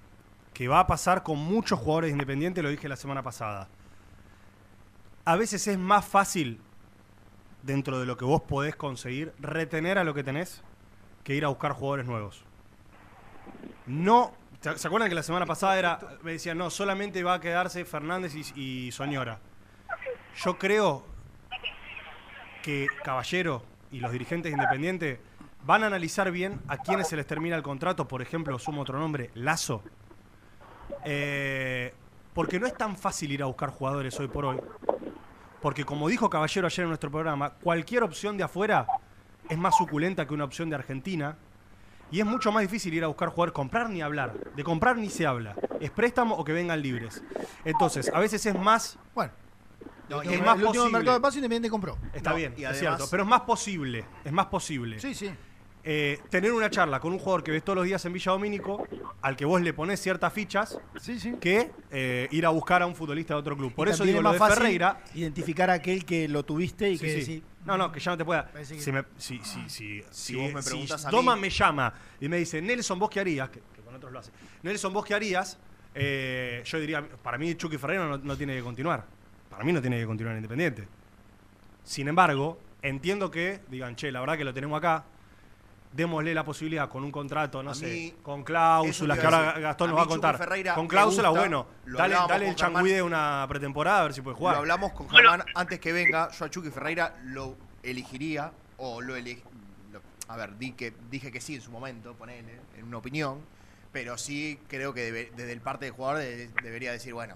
que 0.53 0.67
va 0.67 0.79
a 0.79 0.87
pasar 0.87 1.21
con 1.23 1.37
muchos 1.37 1.77
jugadores 1.79 2.11
independientes, 2.11 2.63
lo 2.63 2.69
dije 2.69 2.87
la 2.87 2.95
semana 2.95 3.21
pasada. 3.21 3.67
A 5.25 5.35
veces 5.35 5.67
es 5.67 5.79
más 5.79 6.05
fácil, 6.05 6.61
dentro 7.63 7.99
de 7.99 8.05
lo 8.05 8.15
que 8.15 8.25
vos 8.25 8.43
podés 8.43 8.75
conseguir, 8.75 9.33
retener 9.39 9.97
a 9.97 10.03
lo 10.03 10.13
que 10.13 10.23
tenés 10.23 10.61
que 11.23 11.33
ir 11.33 11.43
a 11.43 11.47
buscar 11.47 11.71
jugadores 11.71 12.05
nuevos. 12.05 12.45
No, 13.87 14.33
¿se 14.61 14.87
acuerdan 14.87 15.09
que 15.09 15.15
la 15.15 15.23
semana 15.23 15.47
pasada 15.47 15.79
era, 15.79 15.99
me 16.21 16.33
decían, 16.33 16.59
no, 16.59 16.69
solamente 16.69 17.23
va 17.23 17.33
a 17.33 17.39
quedarse 17.39 17.85
Fernández 17.85 18.35
y, 18.55 18.91
Soñora? 18.91 19.39
Yo 20.43 20.59
creo 20.59 21.03
que 22.61 22.87
Caballero 23.03 23.63
y 23.91 24.01
los 24.01 24.11
dirigentes 24.11 24.51
independientes 24.51 25.19
van 25.65 25.83
a 25.83 25.87
analizar 25.87 26.29
bien 26.31 26.61
a 26.67 26.77
quienes 26.77 27.07
se 27.07 27.15
les 27.15 27.25
termina 27.25 27.55
el 27.55 27.63
contrato, 27.63 28.07
por 28.07 28.21
ejemplo, 28.21 28.59
sumo 28.59 28.83
otro 28.83 28.99
nombre, 28.99 29.31
Lazo. 29.33 29.81
Eh, 31.03 31.95
porque 32.35 32.59
no 32.59 32.67
es 32.67 32.77
tan 32.77 32.95
fácil 32.95 33.31
ir 33.31 33.41
a 33.41 33.47
buscar 33.47 33.69
jugadores 33.71 34.19
hoy 34.19 34.27
por 34.27 34.45
hoy. 34.45 34.61
Porque 35.65 35.83
como 35.83 36.07
dijo 36.07 36.29
Caballero 36.29 36.67
ayer 36.67 36.83
en 36.83 36.89
nuestro 36.89 37.09
programa, 37.09 37.49
cualquier 37.49 38.03
opción 38.03 38.37
de 38.37 38.43
afuera 38.43 38.85
es 39.49 39.57
más 39.57 39.75
suculenta 39.75 40.27
que 40.27 40.35
una 40.35 40.43
opción 40.43 40.69
de 40.69 40.75
Argentina. 40.75 41.37
Y 42.11 42.19
es 42.19 42.25
mucho 42.27 42.51
más 42.51 42.61
difícil 42.61 42.93
ir 42.93 43.03
a 43.03 43.07
buscar 43.07 43.29
jugadores, 43.29 43.51
comprar 43.53 43.89
ni 43.89 43.99
hablar. 44.03 44.35
De 44.55 44.63
comprar 44.63 44.95
ni 44.95 45.09
se 45.09 45.25
habla. 45.25 45.55
Es 45.79 45.89
préstamo 45.89 46.35
o 46.35 46.43
que 46.45 46.53
vengan 46.53 46.79
libres. 46.83 47.23
Entonces, 47.65 48.11
a 48.13 48.19
veces 48.19 48.45
es 48.45 48.53
más... 48.55 48.99
Bueno. 49.15 49.31
No, 50.07 50.21
es 50.21 50.27
último- 50.27 50.45
más 50.45 50.55
el 50.59 50.65
último 50.65 50.83
posible. 50.83 50.91
mercado 50.99 51.17
de 51.17 51.21
paso 51.23 51.37
Independiente 51.39 51.69
compró. 51.71 51.97
Está 52.13 52.29
No, 52.29 52.35
bien, 52.35 52.53
y 52.55 52.61
es 52.61 52.67
además- 52.69 52.79
cierto. 52.79 53.07
Pero 53.09 53.23
es 53.23 53.29
más 53.29 53.41
posible, 53.41 54.05
es 54.23 54.31
más 54.31 54.45
posible. 54.45 54.99
Sí, 54.99 55.15
sí. 55.15 55.31
Eh, 55.87 56.19
tener 56.31 56.51
una 56.51 56.67
charla 56.71 56.99
con 56.99 57.13
un 57.13 57.19
jugador 57.19 57.43
que 57.43 57.51
ves 57.51 57.63
todos 57.63 57.75
los 57.77 57.85
días 57.85 58.03
en 58.05 58.13
Villa 58.13 58.31
Domínico, 58.31 58.87
al 59.21 59.35
que 59.35 59.45
vos 59.45 59.61
le 59.61 59.71
ponés 59.71 59.99
ciertas 60.01 60.33
fichas, 60.33 60.79
que 61.39 61.69
eh, 61.91 62.27
ir 62.31 62.43
a 62.47 62.49
buscar 62.49 62.81
a 62.81 62.87
un 62.87 62.95
futbolista 62.95 63.35
de 63.35 63.39
otro 63.39 63.55
club. 63.55 63.71
Por 63.71 63.87
Y 63.87 63.91
eso 63.91 64.03
digo 64.03 64.17
es 64.17 64.23
lo 64.23 64.29
más 64.29 64.33
de 64.33 64.39
fácil 64.39 64.57
Ferreira. 64.63 65.03
Identificar 65.13 65.69
a 65.69 65.73
aquel 65.73 66.03
que 66.03 66.27
lo 66.27 66.43
tuviste 66.43 66.89
y 66.89 66.97
Sí, 66.97 67.05
que 67.05 67.21
sí. 67.21 67.43
No, 67.65 67.77
no, 67.77 67.91
que 67.91 67.99
ya 67.99 68.11
no 68.11 68.17
te 68.17 68.25
pueda. 68.25 68.49
Que- 68.51 68.65
Si, 68.65 68.91
me, 68.91 69.03
si, 69.17 69.39
si, 69.43 69.69
si, 69.69 70.03
Si 70.09 70.35
vos 70.35 70.51
me 70.51 70.63
preguntás 70.63 71.05
a 71.05 71.09
Doma 71.11 71.35
mí- 71.35 71.41
me 71.43 71.49
llama 71.51 71.93
y 72.19 72.29
me 72.29 72.37
dice, 72.37 72.59
Nelson, 72.63 72.97
¿vos 72.97 73.09
qué 73.11 73.19
harías? 73.19 73.49
Que, 73.49 73.59
que 73.75 73.81
con 73.83 73.93
otros 73.93 74.11
lo 74.11 74.17
hace. 74.17 74.31
Nelson, 74.63 74.91
¿vos 74.91 75.05
qué 75.05 75.13
harías? 75.13 75.59
Eh, 75.93 76.63
yo 76.65 76.79
diría, 76.79 77.07
para 77.21 77.37
mí 77.37 77.53
Chucky 77.53 77.77
Ferreira 77.77 78.05
no, 78.07 78.17
no 78.17 78.35
tiene 78.35 78.55
que 78.55 78.63
continuar. 78.63 79.05
Para 79.51 79.63
mí 79.63 79.71
no 79.71 79.81
tiene 79.81 79.99
que 79.99 80.05
continuar 80.07 80.33
en 80.33 80.39
Independiente. 80.39 80.87
Sin 81.83 82.07
embargo, 82.07 82.59
entiendo 82.81 83.29
que 83.29 83.59
digan, 83.69 83.95
che, 83.95 84.11
la 84.11 84.19
verdad 84.19 84.35
que 84.37 84.43
lo 84.43 84.53
tenemos 84.53 84.77
acá, 84.79 85.05
démosle 85.95 86.33
la 86.33 86.43
posibilidad 86.43 86.89
con 86.89 87.03
un 87.03 87.11
contrato, 87.11 87.63
no 87.63 87.71
A 87.71 87.75
sé, 87.75 87.85
mí, 87.85 88.13
con 88.21 88.43
cláusulas 88.43 89.17
que 89.17 89.25
ahora. 89.25 89.59
Gastón 89.59 89.89
nos 89.91 89.99
va 89.99 90.03
a 90.03 90.07
contar. 90.07 90.37
Ferreira 90.37 90.75
con 90.75 90.87
cláusulas, 90.87 91.31
bueno, 91.31 91.65
lo 91.85 91.97
dale, 91.97 92.15
dale 92.27 92.49
el 92.49 92.55
changuí 92.55 92.91
de 92.91 93.01
una 93.01 93.45
pretemporada 93.47 94.01
a 94.01 94.03
ver 94.03 94.13
si 94.13 94.21
puede 94.21 94.35
jugar. 94.35 94.55
Lo 94.55 94.59
hablamos 94.59 94.91
con 94.91 95.09
Germán 95.09 95.43
antes 95.55 95.79
que 95.79 95.93
venga. 95.93 96.29
Yo 96.31 96.45
a 96.45 96.49
Chucky 96.49 96.69
Ferreira 96.69 97.15
lo 97.23 97.55
elegiría, 97.83 98.51
o 98.77 98.99
lo 99.01 99.15
eleg... 99.15 99.41
lo- 99.93 100.01
A 100.27 100.35
ver, 100.35 100.57
di 100.57 100.73
que, 100.73 100.93
dije 101.09 101.31
que 101.31 101.39
sí 101.39 101.55
en 101.55 101.61
su 101.61 101.71
momento, 101.71 102.13
ponele, 102.15 102.59
en 102.77 102.83
una 102.85 102.97
opinión. 102.97 103.39
Pero 103.93 104.17
sí 104.17 104.59
creo 104.67 104.93
que 104.93 105.05
debe- 105.11 105.31
desde 105.37 105.53
el 105.53 105.61
parte 105.61 105.85
del 105.85 105.93
jugador 105.93 106.19
de- 106.19 106.49
debería 106.61 106.91
decir, 106.91 107.13
bueno, 107.13 107.35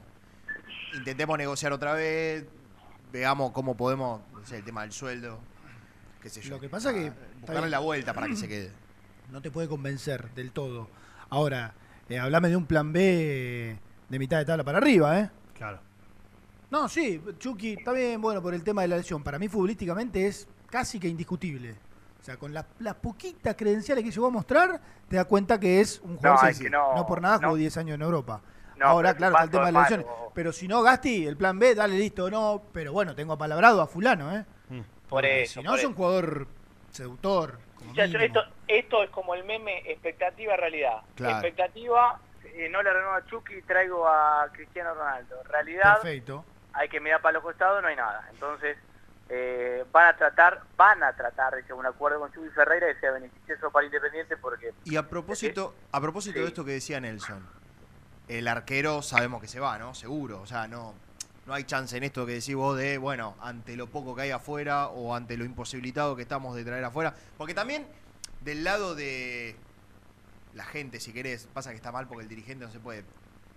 intentemos 0.94 1.38
negociar 1.38 1.72
otra 1.72 1.94
vez, 1.94 2.44
veamos 3.14 3.52
cómo 3.52 3.78
podemos, 3.78 4.20
no 4.34 4.46
sé, 4.46 4.58
el 4.58 4.66
tema 4.66 4.82
del 4.82 4.92
sueldo, 4.92 5.40
qué 6.22 6.30
sé 6.30 6.42
yo. 6.42 6.52
Lo 6.56 6.60
que 6.60 6.70
pasa 6.70 6.94
que- 6.94 7.12
Buscarle 7.42 7.70
la 7.70 7.80
vuelta 7.80 8.14
para 8.14 8.28
que 8.28 8.36
se 8.36 8.48
quede. 8.50 8.72
no 9.32 9.42
te 9.42 9.52
puede 9.52 9.68
convencer 9.68 10.30
del 10.34 10.52
todo. 10.52 10.90
Ahora, 11.30 11.74
eh, 12.10 12.18
hablame 12.20 12.50
de 12.50 12.56
un 12.56 12.66
plan 12.66 12.92
B 12.92 13.78
de 14.10 14.20
mitad 14.20 14.38
de 14.40 14.46
tabla 14.46 14.64
para 14.64 14.80
arriba, 14.80 15.20
¿eh? 15.20 15.30
Claro. 15.56 15.80
No, 16.72 16.88
sí, 16.88 17.22
Chucky, 17.40 17.74
está 17.74 17.92
bien, 17.94 18.22
bueno, 18.22 18.42
por 18.42 18.54
el 18.54 18.64
tema 18.64 18.82
de 18.84 18.88
la 18.90 18.98
lesión. 18.98 19.24
Para 19.24 19.40
mí, 19.40 19.48
futbolísticamente, 19.48 20.28
es 20.28 20.48
casi 20.70 21.00
que 21.00 21.08
indiscutible. 21.08 21.76
O 22.22 22.24
sea, 22.24 22.38
con 22.38 22.54
las 22.54 22.66
poquitas 23.02 23.56
credenciales 23.56 24.04
que 24.04 24.12
llegó 24.12 24.28
a 24.28 24.30
mostrar, 24.32 24.80
te 25.08 25.16
das 25.16 25.26
cuenta 25.26 25.60
que 25.60 25.80
es 25.82 26.00
un 26.04 26.18
jugador 26.18 26.44
No, 26.44 26.48
es 26.50 26.60
que 26.60 26.70
no- 26.70 27.06
por 27.08 27.22
nada 27.22 27.38
jugó 27.38 27.50
no. 27.52 27.56
10 27.56 27.76
años 27.78 27.96
en 27.96 28.02
Europa. 28.02 28.42
No, 28.78 28.86
Ahora, 28.88 29.10
pero 29.10 29.18
claro, 29.18 29.34
está 29.36 29.44
el 29.46 29.50
tema 29.50 29.66
de 29.68 29.72
lesiones. 29.72 30.06
malo. 30.06 30.32
Pero 30.36 30.52
si 30.54 30.68
no, 30.68 30.82
Gasti, 30.82 31.26
el 31.26 31.38
plan 31.38 31.58
B, 31.60 31.76
dale 31.76 31.98
listo, 31.98 32.30
no. 32.30 32.62
Pero 32.72 32.94
bueno, 32.94 33.16
tengo 33.16 33.34
apalabrado 33.34 33.82
a 33.82 33.88
Fulano, 33.88 34.36
¿eh? 34.36 34.46
Por 35.10 35.26
eso, 35.26 35.60
Si 35.60 35.64
no, 35.64 35.72
por 35.72 35.80
es 35.80 35.86
un 35.86 35.94
jugador 35.96 36.48
seductor. 36.92 37.60
como 37.76 37.90
Muchachos, 37.90 38.14
mínimo. 38.14 38.40
esto, 38.40 38.54
esto 38.68 39.04
es 39.04 39.10
como 39.10 39.36
el 39.36 39.44
meme 39.44 39.80
expectativa 39.92 40.56
realidad. 40.56 41.02
Claro. 41.16 41.36
Expectativa, 41.38 42.20
eh, 42.46 42.70
no 42.70 42.82
le 42.84 42.94
renuevo 42.94 43.16
a 43.16 43.26
Chucky, 43.26 43.62
traigo 43.64 44.08
a 44.08 44.48
Cristiano 44.54 44.94
Ronaldo. 44.94 45.42
Realidad, 45.44 46.02
Perfecto. 46.02 46.46
hay 46.74 46.90
que 46.90 47.00
mirar 47.00 47.22
para 47.22 47.34
los 47.34 47.44
costados, 47.44 47.82
no 47.82 47.88
hay 47.88 47.96
nada. 47.96 48.28
Entonces, 48.32 48.78
eh, 49.30 49.86
van 49.92 50.08
a 50.08 50.18
tratar, 50.18 50.62
van 50.76 51.04
a 51.04 51.14
tratar 51.14 51.64
de 51.64 51.74
un 51.74 51.86
acuerdo 51.86 52.20
con 52.20 52.32
Chucky 52.34 52.50
Ferreira 52.50 52.88
que 52.94 53.00
sea 53.00 53.12
beneficioso 53.12 53.70
para 53.72 53.86
Independiente 53.86 54.36
porque 54.38 54.74
Y 54.86 54.96
a 54.96 55.08
propósito, 55.08 55.76
a 55.92 56.02
propósito 56.02 56.40
de 56.40 56.46
esto 56.48 56.66
que 56.66 56.72
decía 56.72 57.00
Nelson, 57.00 57.46
el 58.28 58.48
arquero 58.48 59.02
sabemos 59.04 59.40
que 59.42 59.48
se 59.48 59.60
va, 59.60 59.78
¿no? 59.78 59.94
Seguro. 59.94 60.42
O 60.42 60.48
sea, 60.48 60.68
no, 60.68 60.96
no 61.50 61.56
hay 61.56 61.64
chance 61.64 61.98
en 61.98 62.04
esto 62.04 62.28
que 62.28 62.34
decís 62.34 62.54
vos 62.54 62.78
de, 62.78 63.00
bueno, 63.00 63.36
ante 63.42 63.76
lo 63.76 63.88
poco 63.88 64.16
que 64.16 64.22
hay 64.22 64.30
afuera 64.30 64.88
o 64.90 65.16
ante 65.16 65.36
lo 65.36 65.44
imposibilitado 65.44 66.16
que 66.16 66.22
estamos 66.22 66.56
de 66.56 66.64
traer 66.64 66.86
afuera. 66.86 67.16
Porque 67.40 67.56
también 67.56 67.88
del 68.42 68.64
lado 68.64 68.94
de 68.94 69.56
la 70.54 70.64
gente, 70.64 71.00
si 71.00 71.12
querés, 71.12 71.48
pasa 71.52 71.72
que 71.72 71.76
está 71.76 71.92
mal 71.92 72.08
porque 72.08 72.22
el 72.22 72.30
dirigente 72.30 72.66
no 72.66 72.72
se 72.72 72.80
puede 72.80 73.04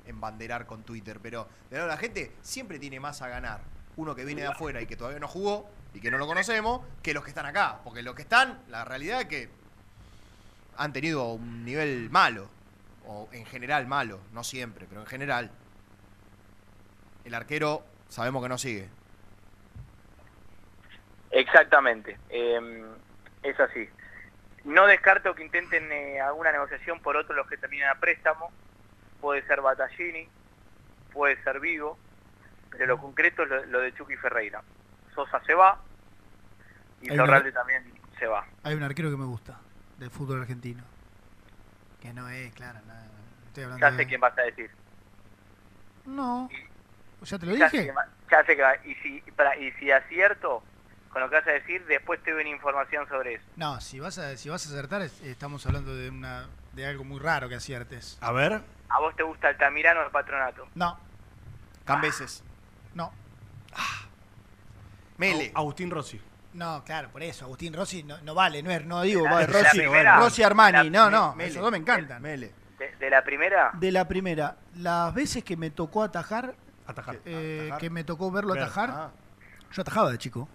embanderar 0.07 0.65
con 0.65 0.85
Twitter, 0.85 1.21
pero 1.23 1.47
del 1.69 1.81
lado 1.81 1.91
de 1.91 1.95
la 1.95 2.01
gente 2.01 2.33
siempre 2.41 2.79
tiene 2.79 2.99
más 2.99 3.21
a 3.21 3.29
ganar 3.29 3.61
uno 3.97 4.15
que 4.15 4.25
viene 4.25 4.41
de 4.41 4.49
afuera 4.49 4.81
y 4.81 4.87
que 4.87 4.97
todavía 4.97 5.21
no 5.21 5.29
jugó 5.29 5.69
y 5.93 6.01
que 6.01 6.11
no 6.11 6.17
lo 6.17 6.27
conocemos, 6.27 6.81
que 7.03 7.13
los 7.13 7.23
que 7.23 7.29
están 7.29 7.45
acá. 7.45 7.81
Porque 7.85 8.03
los 8.03 8.15
que 8.15 8.23
están, 8.23 8.63
la 8.69 8.87
realidad 8.87 9.21
es 9.21 9.27
que 9.27 9.51
han 10.79 10.95
tenido 10.95 11.35
un 11.35 11.67
nivel 11.67 12.09
malo, 12.09 12.49
o 13.07 13.29
en 13.33 13.45
general 13.45 13.87
malo, 13.87 14.21
no 14.33 14.43
siempre, 14.45 14.87
pero 14.89 15.03
en 15.03 15.07
general. 15.07 15.51
El 17.25 17.35
arquero 17.35 17.83
sabemos 18.09 18.43
que 18.43 18.49
no 18.49 18.59
sigue. 18.59 18.89
Exactamente, 21.31 22.19
eh, 22.29 22.85
es 23.43 23.59
así. 23.59 23.89
No 24.65 24.87
descarto 24.87 25.35
que 25.35 25.43
intenten 25.45 25.91
eh, 25.91 26.21
alguna 26.21 26.53
negociación 26.53 27.01
por 27.01 27.17
otros 27.17 27.37
los 27.37 27.49
que 27.49 27.57
terminan 27.57 27.91
a 27.91 27.99
préstamo. 28.01 28.51
Puede 29.21 29.45
ser 29.47 29.61
Battaglini, 29.61 30.29
puede 31.13 31.43
ser 31.43 31.59
Vigo, 31.61 31.97
pero 32.71 32.87
lo 32.87 32.99
concreto 32.99 33.43
es 33.45 33.49
lo, 33.49 33.65
lo 33.67 33.81
de 33.81 33.95
Chucky 33.95 34.17
Ferreira. 34.17 34.63
Sosa 35.15 35.41
se 35.45 35.55
va 35.55 35.81
y 37.01 37.11
Hay 37.11 37.15
una- 37.17 37.25
Torralde 37.25 37.53
también 37.53 37.85
se 38.19 38.27
va. 38.27 38.47
Hay 38.63 38.75
un 38.75 38.83
arquero 38.83 39.11
que 39.11 39.17
me 39.17 39.25
gusta 39.25 39.59
del 39.99 40.11
fútbol 40.11 40.41
argentino. 40.43 40.83
Que 42.01 42.13
no 42.13 42.29
es, 42.29 42.53
claro, 42.55 42.81
no, 42.87 42.95
estoy 43.47 43.65
hablando 43.65 43.87
Ya 43.87 43.91
sé 43.93 43.99
de... 43.99 44.07
quién 44.07 44.21
vas 44.21 44.37
a 44.37 44.43
decir. 44.43 44.71
No. 46.05 46.49
¿Ya 47.25 47.39
te 47.39 47.47
lo 47.47 47.55
Ya 47.55 47.69
dije? 47.69 47.93
ya 48.31 48.45
sé 48.45 48.57
que 48.57 48.63
va. 48.63 48.75
Y 48.85 48.95
si, 48.97 49.21
para- 49.37 49.57
y 49.57 49.71
si 49.73 49.91
acierto 49.91 50.63
con 51.11 51.21
lo 51.23 51.29
que 51.29 51.37
vas 51.37 51.47
a 51.47 51.51
decir, 51.53 51.85
después 51.87 52.23
te 52.23 52.33
doy 52.33 52.41
una 52.41 52.51
información 52.51 53.07
sobre 53.09 53.35
eso. 53.35 53.45
No, 53.57 53.81
si 53.81 54.01
vas 54.01 54.17
a, 54.19 54.37
si 54.37 54.49
vas 54.49 54.65
a 54.67 54.71
acertar, 54.71 55.03
es- 55.03 55.21
estamos 55.23 55.65
hablando 55.67 55.95
de 55.95 56.09
una 56.11 56.49
de 56.73 56.87
algo 56.87 57.05
muy 57.05 57.21
raro 57.21 57.49
que 57.49 57.55
aciertes. 57.57 58.17
A 58.21 58.33
ver. 58.33 58.61
¿A 58.89 59.01
vos 59.01 59.15
te 59.17 59.23
gusta 59.23 59.49
Altamirano 59.49 60.01
o 60.01 60.05
el 60.05 60.11
patronato? 60.11 60.67
No. 60.75 60.99
Cambeses. 61.85 62.43
No. 62.95 63.13
Mele. 65.19 65.53
Agustín 65.55 65.91
Rossi. 65.91 66.21
No, 66.55 66.83
claro, 66.85 67.09
por 67.11 67.23
eso. 67.23 67.45
Agustín 67.47 67.73
Rossi 67.73 68.03
no, 68.03 68.19
no 68.23 68.35
vale, 68.35 68.63
no 68.63 68.71
es, 68.71 68.85
no 68.85 69.03
digo, 69.03 69.25
La- 69.25 69.33
va, 69.33 69.41
la 69.43 69.47
Rossi, 69.47 69.79
primera- 69.79 70.17
Rossi 70.19 70.43
Armani, 70.43 70.91
la- 70.91 71.05
no, 71.05 71.11
no, 71.11 71.35
Mele. 71.35 71.51
esos 71.51 71.63
dos 71.63 71.71
me 71.73 71.79
encantan. 71.79 72.21
Mele. 72.21 72.53
De, 72.79 72.95
de 72.97 73.11
la 73.11 73.23
primera, 73.23 73.71
De 73.75 73.93
la 73.93 74.07
primera, 74.09 74.57
las 74.77 75.15
veces 75.15 75.45
que 75.45 75.57
me 75.57 75.71
tocó 75.71 76.03
atajar, 76.03 76.55
Atajar. 76.87 77.19
eh, 77.25 77.61
Atajar. 77.63 77.81
que 77.81 77.91
me 77.91 78.05
tocó 78.05 78.31
verlo 78.31 78.55
Ver. 78.55 78.63
atajar, 78.63 78.91
Ah. 78.91 79.11
yo 79.73 79.83
atajaba 79.83 80.11
de 80.11 80.19
chico. 80.19 80.49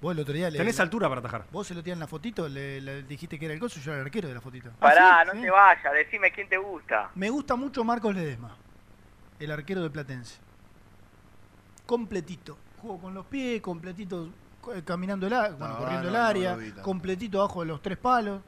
Vos 0.00 0.12
el 0.14 0.20
otro 0.20 0.34
día 0.34 0.50
le- 0.50 0.58
Tenés 0.58 0.80
altura 0.80 1.08
para 1.08 1.20
atajar. 1.20 1.44
Vos 1.52 1.70
el 1.70 1.76
otro 1.78 1.84
día 1.84 1.94
en 1.94 2.00
la 2.00 2.08
fotito 2.08 2.48
le, 2.48 2.80
le 2.80 3.02
dijiste 3.04 3.38
que 3.38 3.44
era 3.44 3.54
el 3.54 3.60
coso, 3.60 3.78
yo 3.80 3.92
era 3.92 4.00
el 4.00 4.06
arquero 4.06 4.26
de 4.26 4.34
la 4.34 4.40
fotito. 4.40 4.70
Pará, 4.80 5.20
Ah, 5.20 5.22
sí, 5.22 5.28
no 5.28 5.32
sí. 5.34 5.40
te 5.42 5.50
vayas, 5.50 5.92
decime 5.94 6.32
quién 6.32 6.48
te 6.48 6.56
gusta. 6.58 7.10
Me 7.14 7.30
gusta 7.30 7.54
mucho 7.54 7.84
Marcos 7.84 8.12
Ledesma, 8.14 8.56
el 9.38 9.50
arquero 9.52 9.80
de 9.82 9.90
Platense. 9.90 10.40
Completito. 11.86 12.58
Juego 12.80 13.00
con 13.00 13.14
los 13.14 13.26
pies, 13.26 13.60
completito 13.60 14.28
co- 14.60 14.74
eh, 14.74 14.82
caminando 14.84 15.26
el 15.26 15.32
área, 15.34 15.50
bueno, 15.56 15.74
No, 15.74 15.78
corriendo 15.78 16.10
no, 16.10 16.16
el 16.16 16.16
área, 16.22 16.56
lo 16.56 16.82
completito 16.82 17.38
abajo 17.40 17.60
de 17.60 17.66
los 17.66 17.80
tres 17.82 17.98
palos. 17.98 18.40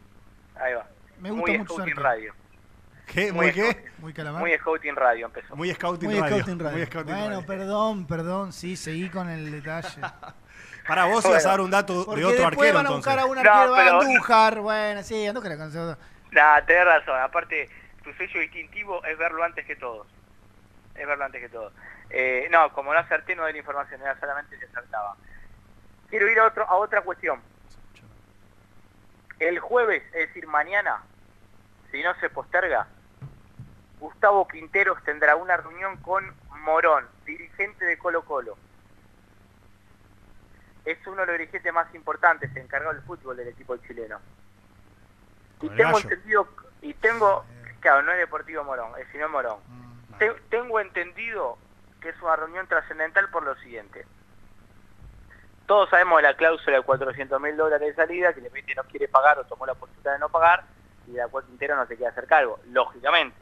Ahí 0.56 0.74
va. 0.74 0.88
Me 1.20 1.30
gusta 1.30 1.50
muy 1.52 1.58
mucho. 1.58 1.76
Radio. 1.96 2.34
¿Qué? 3.06 3.32
Muy 3.32 3.46
¿Muy 3.46 3.52
qué? 3.54 3.90
Muy 3.98 4.12
calamar. 4.12 4.40
Muy 4.40 4.56
Scouting 4.56 4.96
Radio 4.96 5.26
empezó. 5.26 5.54
Muy 5.56 5.72
Scouting 5.72 6.10
Muy 6.10 6.20
Radio. 6.20 6.36
Scouting 6.36 6.58
Radio. 6.58 6.76
Muy 6.78 6.86
Scouting 6.86 7.14
bueno, 7.14 7.28
Radio. 7.40 7.46
perdón, 7.46 8.06
perdón, 8.06 8.52
sí, 8.52 8.76
seguí 8.76 9.08
con 9.10 9.28
el 9.28 9.50
detalle. 9.50 10.00
Para 10.88 11.06
vos 11.06 11.24
ibas 11.24 11.46
a 11.46 11.50
dar 11.50 11.60
un 11.60 11.70
dato 11.70 11.92
de 12.14 12.24
otro 12.24 12.28
después 12.28 12.46
arquero 12.46 12.74
van 12.74 12.86
a 12.86 12.90
buscar 12.90 13.18
a 13.18 13.24
un 13.24 13.38
arquero, 13.38 13.66
No, 13.68 13.74
pero- 13.76 14.00
Andújar, 14.00 14.60
bueno, 14.60 15.02
sí, 15.02 15.26
Andújar 15.26 15.52
era 15.52 15.60
cansado. 15.62 15.98
Nah, 16.32 16.60
tenés 16.62 16.84
razón. 16.84 17.20
Aparte, 17.20 17.70
tu 18.02 18.12
sello 18.14 18.40
distintivo 18.40 19.02
es 19.04 19.16
verlo 19.16 19.42
antes 19.44 19.64
que 19.66 19.76
todos. 19.76 20.06
Es 20.94 21.06
verlo 21.06 21.24
antes 21.24 21.40
que 21.40 21.48
todos. 21.48 21.72
Eh, 22.10 22.48
no, 22.50 22.70
como 22.72 22.92
no 22.92 22.98
acerté, 22.98 23.34
no 23.34 23.42
doy 23.42 23.52
la 23.52 23.58
información, 23.58 24.00
era 24.02 24.18
solamente 24.20 24.58
si 24.58 24.64
acertaba. 24.64 25.16
Quiero 26.10 26.28
ir 26.30 26.38
a, 26.38 26.46
otro, 26.46 26.68
a 26.68 26.74
otra 26.76 27.00
cuestión. 27.00 27.40
El 29.38 29.58
jueves, 29.58 30.02
es 30.14 30.28
decir, 30.28 30.46
mañana, 30.46 31.02
si 31.90 32.02
no 32.02 32.14
se 32.20 32.30
posterga, 32.30 32.86
Gustavo 34.04 34.46
Quinteros 34.46 35.02
tendrá 35.02 35.34
una 35.34 35.56
reunión 35.56 35.96
con 36.02 36.30
Morón, 36.60 37.06
dirigente 37.24 37.86
de 37.86 37.96
Colo 37.96 38.22
Colo. 38.22 38.54
Es 40.84 40.98
uno 41.06 41.22
de 41.22 41.26
los 41.26 41.38
dirigentes 41.38 41.72
más 41.72 41.92
importantes, 41.94 42.54
encargado 42.54 42.92
del 42.92 43.02
fútbol 43.04 43.34
del 43.38 43.48
equipo 43.48 43.74
chileno. 43.78 44.20
Y 45.62 45.70
tengo 45.70 45.96
entendido, 46.10 46.48
y 46.82 46.92
tengo, 46.92 47.46
claro, 47.80 48.02
no 48.02 48.12
es 48.12 48.18
Deportivo 48.18 48.62
Morón, 48.62 48.92
es 49.00 49.08
sino 49.10 49.26
Morón. 49.30 49.58
Mm, 49.68 50.18
Te- 50.18 50.34
tengo 50.50 50.80
entendido 50.80 51.56
que 52.02 52.10
es 52.10 52.20
una 52.20 52.36
reunión 52.36 52.66
trascendental 52.66 53.30
por 53.30 53.42
lo 53.44 53.54
siguiente. 53.56 54.04
Todos 55.64 55.88
sabemos 55.88 56.18
de 56.18 56.24
la 56.24 56.36
cláusula 56.36 56.76
de 56.76 56.82
400 56.82 57.40
mil 57.40 57.56
dólares 57.56 57.88
de 57.88 57.94
salida, 57.94 58.34
que 58.34 58.40
el 58.40 58.76
no 58.76 58.84
quiere 58.84 59.08
pagar 59.08 59.38
o 59.38 59.44
tomó 59.44 59.64
la 59.64 59.74
posibilidad 59.74 60.12
de 60.12 60.18
no 60.18 60.28
pagar, 60.28 60.62
y 61.06 61.12
de 61.12 61.18
la 61.20 61.28
cual 61.28 61.46
Quintero 61.46 61.74
no 61.74 61.86
se 61.86 61.96
quiere 61.96 62.10
hacer 62.12 62.26
cargo, 62.26 62.60
lógicamente. 62.66 63.34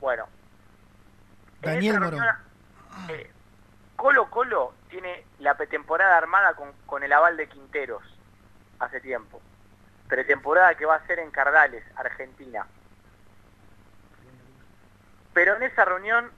Bueno. 0.00 0.26
en 1.62 1.72
Daniel 1.72 1.94
esa 1.96 2.00
Morón. 2.04 2.20
reunión, 2.20 2.36
eh, 3.10 3.30
Colo 3.96 4.30
Colo 4.30 4.74
tiene 4.88 5.24
la 5.38 5.56
pretemporada 5.56 6.16
armada 6.16 6.54
con, 6.54 6.72
con 6.86 7.02
el 7.02 7.12
aval 7.12 7.36
de 7.36 7.48
Quinteros 7.48 8.02
hace 8.78 9.00
tiempo. 9.00 9.40
Pretemporada 10.08 10.74
que 10.74 10.86
va 10.86 10.96
a 10.96 11.06
ser 11.06 11.18
en 11.18 11.30
Cardales, 11.30 11.84
Argentina. 11.96 12.66
Pero 15.32 15.56
en 15.56 15.62
esa 15.64 15.84
reunión, 15.84 16.30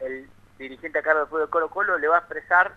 el 0.00 0.28
dirigente 0.58 0.98
a 0.98 1.02
cargo 1.02 1.20
del 1.20 1.28
pueblo 1.28 1.46
de 1.46 1.50
Colo 1.50 1.70
Colo 1.70 1.98
le 1.98 2.08
va 2.08 2.16
a 2.16 2.20
expresar 2.20 2.72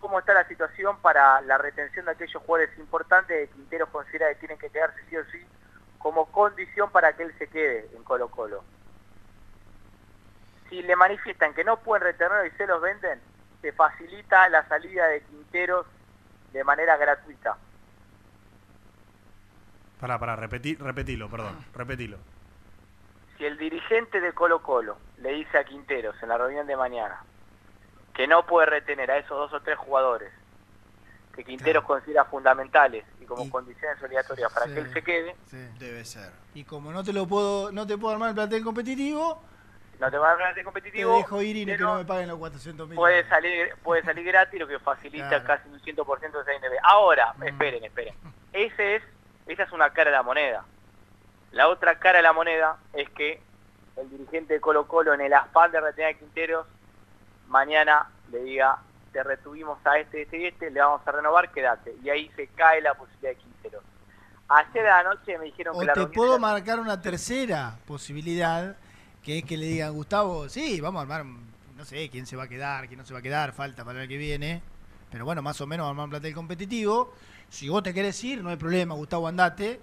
cómo 0.00 0.18
está 0.20 0.32
la 0.34 0.46
situación 0.46 0.98
para 1.00 1.40
la 1.40 1.58
retención 1.58 2.04
de 2.04 2.12
aquellos 2.12 2.42
jugadores 2.42 2.78
importantes 2.78 3.48
que 3.48 3.54
Quinteros 3.54 3.88
considera 3.88 4.28
que 4.28 4.36
tienen 4.36 4.58
que 4.58 4.70
quedarse 4.70 5.00
sí 5.08 5.16
o 5.16 5.24
sí 5.26 5.44
como 5.98 6.26
condición 6.26 6.90
para 6.90 7.12
que 7.14 7.24
él 7.24 7.34
se 7.38 7.48
quede 7.48 7.88
en 7.94 8.02
Colo 8.04 8.28
Colo. 8.28 8.62
Si 10.68 10.82
le 10.82 10.96
manifiestan 10.96 11.54
que 11.54 11.64
no 11.64 11.78
pueden 11.78 12.04
retenerlo 12.04 12.46
y 12.46 12.50
se 12.52 12.66
los 12.66 12.80
venden, 12.80 13.20
se 13.60 13.72
facilita 13.72 14.48
la 14.48 14.66
salida 14.68 15.06
de 15.06 15.22
Quinteros 15.22 15.86
de 16.52 16.64
manera 16.64 16.96
gratuita. 16.96 17.56
Pará, 20.00 20.18
pará, 20.18 20.36
repetí, 20.36 20.76
repetilo, 20.76 21.28
perdón, 21.28 21.58
repetilo. 21.74 22.18
Si 23.36 23.44
el 23.44 23.58
dirigente 23.58 24.20
de 24.20 24.32
Colo 24.32 24.62
Colo 24.62 24.98
le 25.18 25.32
dice 25.32 25.58
a 25.58 25.64
Quinteros 25.64 26.20
en 26.22 26.28
la 26.28 26.38
reunión 26.38 26.66
de 26.66 26.76
mañana 26.76 27.22
que 28.14 28.26
no 28.26 28.46
puede 28.46 28.66
retener 28.66 29.10
a 29.10 29.18
esos 29.18 29.30
dos 29.30 29.52
o 29.52 29.60
tres 29.60 29.78
jugadores 29.78 30.32
que 31.34 31.44
Quinteros 31.44 31.84
considera 31.84 32.24
fundamentales 32.24 33.04
y 33.34 33.36
como 33.36 33.50
condiciones 33.50 34.02
obligatorias 34.02 34.52
para 34.52 34.66
Sí. 34.66 34.72
que 34.74 34.80
él 34.80 34.92
se 34.92 35.02
quede, 35.02 35.36
Debe 35.78 36.04
ser. 36.04 36.30
Y 36.54 36.64
como 36.64 36.92
no 36.92 37.04
te 37.04 37.12
lo 37.12 37.26
puedo, 37.26 37.70
no 37.72 37.86
te 37.86 37.96
puedo 37.98 38.14
armar 38.14 38.30
el 38.30 38.34
plantel 38.34 38.64
competitivo, 38.64 39.42
no 40.00 40.10
te 40.10 40.16
va 40.16 40.30
a 40.32 40.36
dar 40.36 40.48
de 40.48 40.54
te 40.60 40.64
competitivo, 40.64 41.16
dejo 41.16 41.42
ir 41.42 41.56
y 41.56 41.66
que 41.66 41.76
no 41.76 41.96
me 41.96 42.04
paguen 42.04 42.28
los 42.28 42.38
400 42.38 42.88
mil. 42.88 42.96
puede 42.96 43.28
salir 43.28 43.74
puede 43.82 44.02
salir 44.02 44.24
gratis, 44.24 44.58
lo 44.60 44.66
que 44.68 44.78
facilita 44.78 45.28
Claro. 45.28 45.44
casi 45.46 45.68
un 45.68 45.80
100% 45.80 46.38
de 46.38 46.52
esa 46.52 46.54
INDB. 46.54 46.78
Ahora, 46.82 47.34
esperen, 47.44 47.84
esperen. 47.84 48.14
Ese 48.52 48.96
es, 48.96 49.02
esa 49.46 49.64
es 49.64 49.72
una 49.72 49.90
cara 49.90 50.10
de 50.10 50.16
la 50.16 50.22
moneda. 50.22 50.64
La 51.52 51.68
otra 51.68 51.98
cara 51.98 52.18
de 52.18 52.22
la 52.22 52.32
moneda 52.32 52.76
es 52.92 53.08
que 53.10 53.40
el 53.96 54.08
dirigente 54.10 54.54
de 54.54 54.60
Colo 54.60 54.86
Colo 54.86 55.12
en 55.12 55.20
el 55.20 55.32
afán 55.34 55.72
de 55.72 55.80
retener 55.80 56.14
a 56.14 56.18
Quinteros, 56.18 56.66
mañana 57.48 58.08
le 58.30 58.38
diga, 58.42 58.78
te 59.12 59.22
retuvimos 59.22 59.78
a 59.86 59.98
este, 59.98 60.22
este 60.22 60.38
y 60.38 60.46
este, 60.46 60.70
le 60.70 60.80
vamos 60.80 61.00
a 61.06 61.12
renovar, 61.12 61.50
quédate. 61.52 61.94
Y 62.02 62.08
ahí 62.10 62.30
se 62.36 62.46
cae 62.48 62.80
la 62.82 62.94
posibilidad 62.94 63.30
de 63.30 63.36
Quinteros. 63.36 63.82
Ayer 64.48 64.86
a 64.86 65.02
la 65.02 65.14
noche 65.14 65.38
me 65.38 65.44
dijeron 65.46 65.76
O 65.76 65.80
que 65.80 65.86
la 65.86 65.92
te 65.92 66.06
puedo 66.06 66.32
era- 66.36 66.40
marcar 66.40 66.80
una 66.80 67.00
tercera 67.00 67.78
posibilidad, 67.86 68.76
que 69.22 69.38
es 69.38 69.44
que 69.44 69.56
le 69.56 69.66
digan, 69.66 69.92
Gustavo, 69.92 70.48
sí, 70.48 70.80
vamos 70.80 71.00
a 71.00 71.02
armar, 71.02 71.24
no 71.76 71.84
sé 71.84 72.08
quién 72.10 72.26
se 72.26 72.36
va 72.36 72.44
a 72.44 72.48
quedar, 72.48 72.86
quién 72.88 72.98
no 72.98 73.04
se 73.04 73.12
va 73.12 73.18
a 73.18 73.22
quedar, 73.22 73.52
falta 73.52 73.84
para 73.84 74.02
el 74.02 74.08
que 74.08 74.16
viene, 74.16 74.62
pero 75.10 75.24
bueno, 75.24 75.42
más 75.42 75.60
o 75.60 75.66
menos 75.66 75.86
armar 75.88 76.04
un 76.04 76.10
plantel 76.10 76.34
competitivo. 76.34 77.12
Si 77.50 77.68
vos 77.68 77.82
te 77.82 77.92
querés 77.94 78.22
ir, 78.24 78.42
no 78.42 78.50
hay 78.50 78.56
problema, 78.56 78.94
Gustavo, 78.94 79.28
andate, 79.28 79.80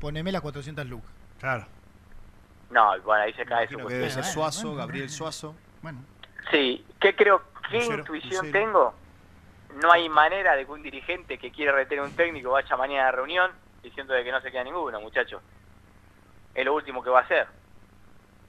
poneme 0.00 0.32
las 0.32 0.40
400 0.40 0.86
lucas. 0.86 1.10
Claro. 1.38 1.66
No, 2.70 2.90
bueno, 3.02 3.24
ahí 3.24 3.32
se 3.34 3.44
cae 3.44 3.68
su. 3.68 3.78
Suazo, 4.22 4.74
Gabriel 4.76 5.10
Suazo. 5.10 5.54
Bueno. 5.82 5.98
Sí, 6.50 6.84
¿qué 7.00 7.14
creo? 7.14 7.42
¿Qué 7.70 7.78
Lucero, 7.78 7.98
intuición 7.98 8.46
Lucero. 8.46 8.52
tengo? 8.52 8.94
No 9.82 9.92
hay 9.92 10.08
manera 10.08 10.56
de 10.56 10.64
que 10.64 10.72
un 10.72 10.82
dirigente 10.82 11.38
que 11.38 11.50
quiere 11.50 11.72
retener 11.72 12.04
un 12.04 12.12
técnico 12.12 12.50
vaya 12.50 12.76
mañana 12.76 13.02
a 13.02 13.06
la 13.06 13.12
reunión 13.12 13.50
diciendo 13.82 14.12
de 14.12 14.24
que 14.24 14.32
no 14.32 14.40
se 14.40 14.50
queda 14.50 14.64
ninguno, 14.64 15.00
muchachos. 15.00 15.40
Es 16.54 16.64
lo 16.64 16.74
último 16.74 17.02
que 17.02 17.10
va 17.10 17.20
a 17.20 17.22
hacer. 17.22 17.46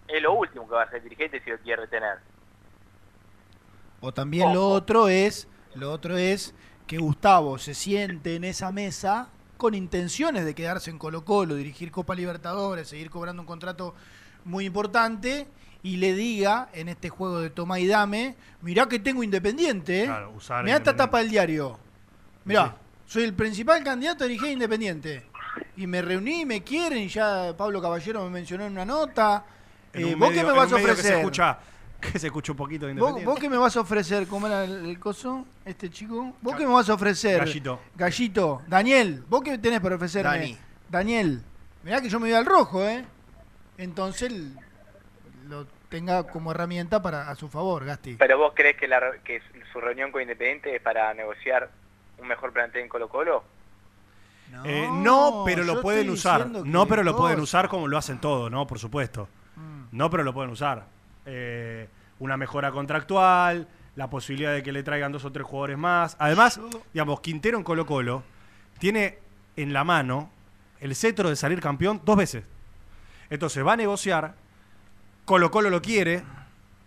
Es 0.07 0.21
lo 0.21 0.33
último 0.33 0.67
que 0.67 0.73
va 0.73 0.81
a 0.81 0.85
hacer 0.85 0.97
el 0.97 1.03
dirigente 1.03 1.41
si 1.43 1.49
lo 1.49 1.57
quiere 1.59 1.83
retener. 1.83 2.17
O 4.01 4.11
también 4.11 4.53
lo 4.53 4.67
otro 4.67 5.07
es, 5.07 5.47
lo 5.75 5.91
otro 5.91 6.17
es 6.17 6.55
que 6.87 6.97
Gustavo 6.97 7.59
se 7.59 7.75
siente 7.75 8.35
en 8.35 8.43
esa 8.43 8.71
mesa 8.71 9.29
con 9.57 9.75
intenciones 9.75 10.43
de 10.43 10.55
quedarse 10.55 10.89
en 10.89 10.97
Colo 10.97 11.23
Colo, 11.23 11.53
dirigir 11.53 11.91
Copa 11.91 12.15
Libertadores, 12.15 12.89
seguir 12.89 13.11
cobrando 13.11 13.43
un 13.43 13.45
contrato 13.45 13.93
muy 14.43 14.65
importante 14.65 15.47
y 15.83 15.97
le 15.97 16.13
diga 16.13 16.69
en 16.73 16.89
este 16.89 17.09
juego 17.09 17.39
de 17.41 17.49
toma 17.49 17.79
y 17.79 17.87
dame, 17.87 18.35
mirá 18.61 18.87
que 18.87 18.99
tengo 18.99 19.23
independiente, 19.23 20.01
¿eh? 20.03 20.05
Claro, 20.05 20.31
usar 20.31 20.63
mirá 20.63 20.77
esta 20.77 20.95
tapa 20.95 21.19
del 21.19 21.29
diario, 21.29 21.79
mirá, 22.45 22.75
soy 23.07 23.23
el 23.23 23.33
principal 23.33 23.83
candidato 23.83 24.23
a 24.23 24.27
dirigir 24.27 24.49
Independiente. 24.51 25.25
Y 25.75 25.85
me 25.87 26.01
reuní, 26.01 26.45
me 26.45 26.63
quieren, 26.63 26.99
y 26.99 27.07
ya 27.09 27.53
Pablo 27.57 27.81
Caballero 27.81 28.23
me 28.23 28.29
mencionó 28.29 28.65
en 28.65 28.71
una 28.73 28.85
nota. 28.85 29.43
En 29.91 30.01
Eh, 30.01 30.13
un 30.13 30.19
¿Vos 30.19 30.29
medio- 30.29 30.41
qué 30.41 30.45
me 30.45 30.51
en 30.51 30.55
vas 30.57 30.71
a 30.71 30.75
medio 30.75 30.87
Que 30.87 30.93
se 30.93 30.99
ofrecer? 31.01 31.17
escucha, 31.19 31.59
que 31.99 32.19
se 32.19 32.27
escucha 32.27 32.51
un 32.53 32.57
poquito 32.57 32.85
de 32.85 32.93
¿Vos, 32.93 32.99
Independiente. 32.99 33.25
vos 33.31 33.39
qué 33.39 33.49
me 33.49 33.57
vas 33.57 33.75
a 33.75 33.81
ofrecer? 33.81 34.27
¿Cómo 34.27 34.47
era 34.47 34.63
el, 34.63 34.85
el 34.85 34.99
coso? 34.99 35.45
Este 35.65 35.89
chico. 35.89 36.33
¿Vos 36.41 36.55
qué 36.55 36.65
me 36.65 36.71
vas 36.73 36.89
a 36.89 36.93
ofrecer? 36.93 37.39
Gallito. 37.39 37.81
Gallito. 37.95 38.61
Daniel, 38.67 39.23
¿vos 39.29 39.41
qué 39.41 39.57
tenés 39.57 39.81
para 39.81 39.95
ofrecerme? 39.95 40.29
Dani. 40.31 40.57
Daniel. 40.89 41.41
Mirá 41.83 41.99
que 42.01 42.07
yo 42.09 42.19
me 42.19 42.27
voy 42.29 42.35
al 42.37 42.45
rojo, 42.45 42.85
¿eh? 42.87 43.03
Entonces 43.77 44.31
lo 45.51 45.67
tenga 45.89 46.23
como 46.23 46.51
herramienta 46.51 47.01
para 47.01 47.29
a 47.29 47.35
su 47.35 47.49
favor, 47.49 47.83
Gasti. 47.85 48.15
¿Pero 48.15 48.37
vos 48.37 48.53
crees 48.55 48.77
que, 48.77 48.87
la, 48.87 48.99
re- 49.01 49.19
que 49.23 49.41
su 49.73 49.81
reunión 49.81 50.11
con 50.11 50.21
Independiente 50.21 50.73
es 50.75 50.81
para 50.81 51.13
negociar 51.13 51.69
un 52.17 52.27
mejor 52.27 52.53
plantel 52.53 52.83
en 52.83 52.89
Colo 52.89 53.09
Colo? 53.09 53.43
Eh, 54.63 54.87
no, 54.91 55.43
pero 55.45 55.63
lo 55.63 55.81
pueden 55.81 56.09
usar. 56.09 56.47
No, 56.47 56.87
pero 56.87 57.03
lo 57.03 57.15
pueden 57.17 57.39
usar 57.41 57.67
como 57.67 57.87
lo 57.87 57.97
hacen 57.97 58.19
todo, 58.19 58.49
¿no? 58.49 58.65
Por 58.65 58.79
supuesto. 58.79 59.27
Mm. 59.57 59.83
No, 59.91 60.09
pero 60.09 60.23
lo 60.23 60.33
pueden 60.33 60.51
usar. 60.51 60.85
Eh, 61.25 61.87
una 62.19 62.37
mejora 62.37 62.71
contractual, 62.71 63.67
la 63.95 64.09
posibilidad 64.09 64.53
de 64.53 64.63
que 64.63 64.71
le 64.71 64.83
traigan 64.83 65.11
dos 65.11 65.25
o 65.25 65.31
tres 65.31 65.45
jugadores 65.45 65.77
más. 65.77 66.15
Además, 66.19 66.59
digamos, 66.93 67.19
Quintero 67.19 67.57
en 67.57 67.63
Colo 67.65 67.85
Colo 67.85 68.23
tiene 68.79 69.19
en 69.57 69.73
la 69.73 69.83
mano 69.83 70.31
el 70.79 70.95
cetro 70.95 71.29
de 71.29 71.35
salir 71.35 71.59
campeón 71.59 72.01
dos 72.05 72.15
veces. 72.15 72.43
Entonces 73.29 73.65
va 73.65 73.73
a 73.73 73.77
negociar, 73.77 74.33
Colo 75.25 75.51
Colo 75.51 75.69
lo 75.69 75.81
quiere, 75.81 76.23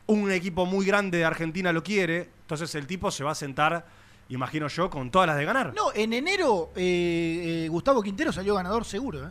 un 0.07 0.31
equipo 0.31 0.67
muy 0.67 0.85
grande 0.87 1.19
de 1.19 1.25
Argentina 1.25 1.73
lo 1.73 1.83
quiere, 1.83 2.29
entonces 2.43 2.75
el 2.75 2.87
tipo 2.87 3.11
se 3.11 3.25
va 3.25 3.31
a 3.33 3.35
sentar, 3.35 3.87
imagino 4.29 4.69
yo, 4.69 4.91
con 4.91 5.11
todas 5.11 5.27
las 5.29 5.37
de 5.37 5.45
ganar. 5.45 5.73
No, 5.75 5.93
en 5.95 6.13
enero 6.13 6.71
eh, 6.77 7.65
eh, 7.65 7.69
Gustavo 7.69 8.03
Quintero 8.03 8.33
salió 8.33 8.55
ganador 8.55 8.85
seguro, 8.85 9.27
¿eh? 9.29 9.31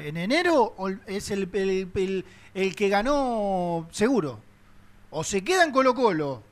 En 0.00 0.16
enero 0.16 0.74
es 1.06 1.30
el, 1.30 1.48
el- 1.52 1.88
el- 1.94 2.24
el 2.52 2.74
que 2.74 2.88
ganó 2.88 3.88
seguro. 3.92 4.40
O 5.10 5.22
se 5.22 5.42
queda 5.44 5.62
en 5.64 5.70
Colo 5.70 5.94
Colo 5.94 6.42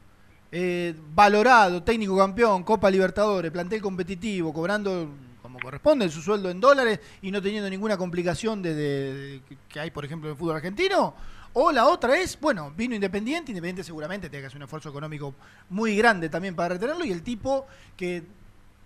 eh, 0.52 0.94
valorado, 1.12 1.82
técnico 1.82 2.16
campeón, 2.16 2.62
Copa 2.62 2.88
Libertadores, 2.88 3.50
plantel 3.50 3.82
competitivo, 3.82 4.52
cobrando 4.52 5.10
como 5.42 5.58
corresponde 5.58 6.08
su 6.08 6.22
sueldo 6.22 6.48
en 6.50 6.60
dólares 6.60 7.00
y 7.22 7.30
no 7.32 7.42
teniendo 7.42 7.68
ninguna 7.68 7.96
complicación 7.96 8.62
de, 8.62 8.74
de- 8.74 9.14
de- 9.14 9.42
que 9.68 9.80
hay, 9.80 9.90
por 9.90 10.04
ejemplo, 10.04 10.28
en 10.28 10.34
el 10.34 10.38
fútbol 10.38 10.56
argentino. 10.56 11.14
O 11.58 11.72
la 11.72 11.86
otra 11.86 12.18
es, 12.18 12.38
bueno, 12.38 12.70
vino 12.76 12.94
Independiente, 12.94 13.50
Independiente 13.50 13.82
seguramente 13.82 14.28
tiene 14.28 14.42
que 14.42 14.48
hacer 14.48 14.58
un 14.58 14.64
esfuerzo 14.64 14.90
económico 14.90 15.34
muy 15.70 15.96
grande 15.96 16.28
también 16.28 16.54
para 16.54 16.74
retenerlo 16.74 17.02
y 17.06 17.10
el 17.10 17.22
tipo 17.22 17.66
que, 17.96 18.24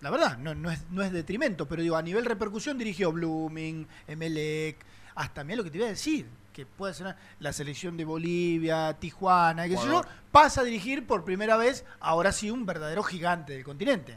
la 0.01 0.09
verdad, 0.09 0.39
no, 0.39 0.55
no 0.55 0.71
es, 0.71 0.85
no 0.89 1.03
es 1.03 1.11
detrimento, 1.11 1.67
pero 1.67 1.83
digo, 1.83 1.97
a 1.97 2.03
nivel 2.03 2.25
repercusión 2.25 2.79
dirigió 2.79 3.11
Blooming, 3.11 3.89
Emelec, 4.07 4.77
hasta 5.17 5.43
mira 5.43 5.57
lo 5.57 5.65
que 5.65 5.73
te 5.73 5.79
iba 5.79 5.89
a 5.89 5.91
decir, 5.91 6.29
que 6.53 6.65
puede 6.65 6.95
ser 6.95 7.17
la 7.41 7.53
selección 7.53 7.97
de 7.97 8.05
Bolivia, 8.05 8.97
Tijuana, 9.01 9.67
qué 9.67 9.77
sé 9.77 9.87
yo, 9.87 10.03
pasa 10.31 10.61
a 10.61 10.65
dirigir 10.65 11.09
por 11.09 11.25
primera 11.25 11.57
vez, 11.57 11.85
ahora 11.99 12.31
sí, 12.31 12.53
un 12.53 12.67
verdadero 12.67 13.03
gigante 13.03 13.53
del 13.53 13.65
continente, 13.65 14.17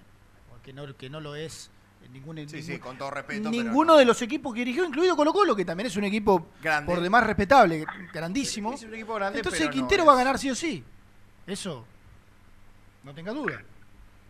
porque 0.52 0.74
no, 0.74 0.96
que 0.96 1.10
no 1.10 1.22
lo 1.22 1.34
es 1.36 1.72
ningún, 2.14 2.38
Sí, 2.38 2.46
ningún- 2.46 2.62
sí, 2.62 2.80
con 2.80 2.98
todo 2.98 3.12
respeto. 3.12 3.50
pero 3.50 3.64
ninguno 3.64 3.98
de 3.98 4.06
los 4.06 4.22
equipos 4.22 4.54
que 4.54 4.60
dirigió, 4.60 4.86
incluido 4.86 5.16
Colo 5.16 5.34
Colo, 5.34 5.56
que 5.56 5.66
también 5.66 5.88
es 5.88 5.96
un 5.98 6.04
equipo 6.06 6.48
Grande. 6.62 6.92
por 6.94 7.02
demás 7.02 7.26
respetable, 7.26 7.86
grandísimo. 8.14 8.74
Es 8.74 8.84
un 8.84 8.94
equipo 8.94 9.16
grande, 9.16 9.40
Entonces 9.40 9.66
no 9.66 9.72
Quintero 9.72 10.06
va 10.06 10.14
a 10.14 10.18
ganar 10.18 10.38
sí 10.38 10.50
o 10.52 10.56
sí. 10.56 10.84
Eso, 11.48 11.86
no 13.04 13.14
tenga 13.14 13.32
duda. 13.34 13.62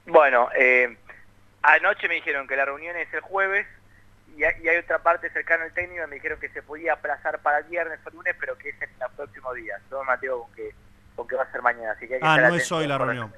Bueno, 0.05 0.49
eh, 0.57 0.97
anoche 1.61 2.07
me 2.07 2.15
dijeron 2.15 2.47
que 2.47 2.55
la 2.55 2.65
reunión 2.65 2.95
es 2.97 3.13
el 3.13 3.21
jueves 3.21 3.67
y 4.35 4.43
hay, 4.43 4.53
y 4.63 4.67
hay 4.67 4.77
otra 4.77 4.99
parte 4.99 5.29
cercana 5.29 5.65
al 5.65 5.73
técnico 5.73 6.07
me 6.07 6.15
dijeron 6.15 6.39
que 6.39 6.49
se 6.49 6.63
podía 6.63 6.93
aplazar 6.93 7.39
para 7.39 7.59
el 7.59 7.65
viernes 7.65 7.99
o 8.05 8.09
lunes, 8.09 8.35
pero 8.39 8.57
que 8.57 8.69
es 8.69 8.81
en 8.81 8.89
los 8.99 9.11
próximos 9.11 9.53
días. 9.55 9.79
Yo 9.91 10.03
Mateo 10.03 10.43
con 10.43 10.53
que, 10.55 10.71
con 11.15 11.27
que 11.27 11.35
va 11.35 11.43
a 11.43 11.51
ser 11.51 11.61
mañana, 11.61 11.91
así 11.91 12.07
que 12.07 12.15
hay 12.15 12.19
que 12.19 12.25
Ah, 12.25 12.37
no 12.37 12.55
es 12.55 12.71
hoy 12.71 12.87
la 12.87 12.97
reunión. 12.97 13.31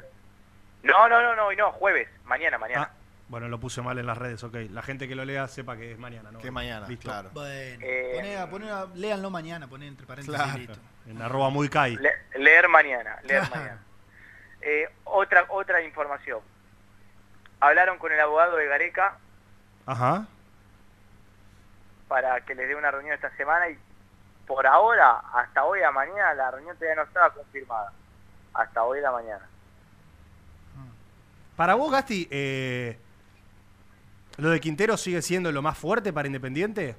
No, 0.84 1.10
no, 1.10 1.22
no, 1.22 1.36
no, 1.36 1.48
hoy 1.48 1.56
no, 1.58 1.72
jueves, 1.74 2.08
mañana, 2.26 2.58
mañana. 2.58 2.90
Ah, 3.26 3.28
bueno, 3.28 3.48
lo 3.48 3.60
puse 3.60 3.82
mal 3.82 3.98
en 3.98 4.06
las 4.06 4.18
redes, 4.18 4.44
ok. 4.44 4.56
La 4.70 4.82
gente 4.84 5.08
que 5.08 5.16
lo 5.16 5.26
lea 5.26 5.48
sepa 5.48 5.76
que 5.76 5.92
es 5.94 5.98
mañana, 5.98 6.32
¿no? 6.32 6.40
Que 6.40 6.48
es 6.48 6.54
mañana, 6.54 6.88
Listo. 6.88 7.06
claro. 7.10 7.30
Bueno, 7.34 7.80
Eh, 7.84 8.12
poné 8.16 8.38
a- 8.38 8.50
poné 8.50 8.70
a- 8.72 8.86
léanlo 8.94 9.30
mañana, 9.32 9.68
poné 9.68 9.88
entre 9.88 10.06
paréntesis 10.06 10.40
Claro. 10.42 10.58
listo. 10.60 10.78
En 11.08 11.22
arroba 11.22 11.50
muy 11.50 11.68
kai. 11.70 11.96
Le- 11.98 12.14
leer 12.40 12.68
mañana, 12.70 13.18
leer 13.24 13.42
Claro. 13.42 13.56
mañana. 13.56 13.80
Eh, 14.62 14.90
otra, 15.06 15.46
otra 15.50 15.82
información. 15.82 16.40
Hablaron 17.60 17.98
con 17.98 18.12
el 18.12 18.20
abogado 18.20 18.58
de 18.58 18.68
Gareca 18.68 19.18
Ajá. 19.88 20.28
para 22.08 22.42
que 22.42 22.54
les 22.56 22.68
dé 22.68 22.76
una 22.76 22.92
reunión 22.92 23.14
esta 23.16 23.36
semana 23.38 23.70
y 23.70 23.78
por 24.48 24.68
ahora, 24.68 25.20
hasta 25.34 25.64
hoy 25.64 25.82
a 25.82 25.90
mañana, 25.92 26.34
la 26.36 26.52
reunión 26.52 26.76
todavía 26.78 26.96
no 26.96 27.04
estaba 27.08 27.32
confirmada. 27.34 27.92
Hasta 28.54 28.84
hoy 28.84 29.00
a 29.00 29.04
la 29.04 29.12
mañana. 29.12 29.50
Para 31.56 31.74
vos, 31.76 31.92
Gasti, 31.92 32.28
eh, 32.30 33.00
¿lo 34.38 34.50
de 34.50 34.60
Quintero 34.60 34.98
sigue 34.98 35.22
siendo 35.22 35.52
lo 35.52 35.62
más 35.62 35.78
fuerte 35.78 36.12
para 36.14 36.28
Independiente? 36.28 36.96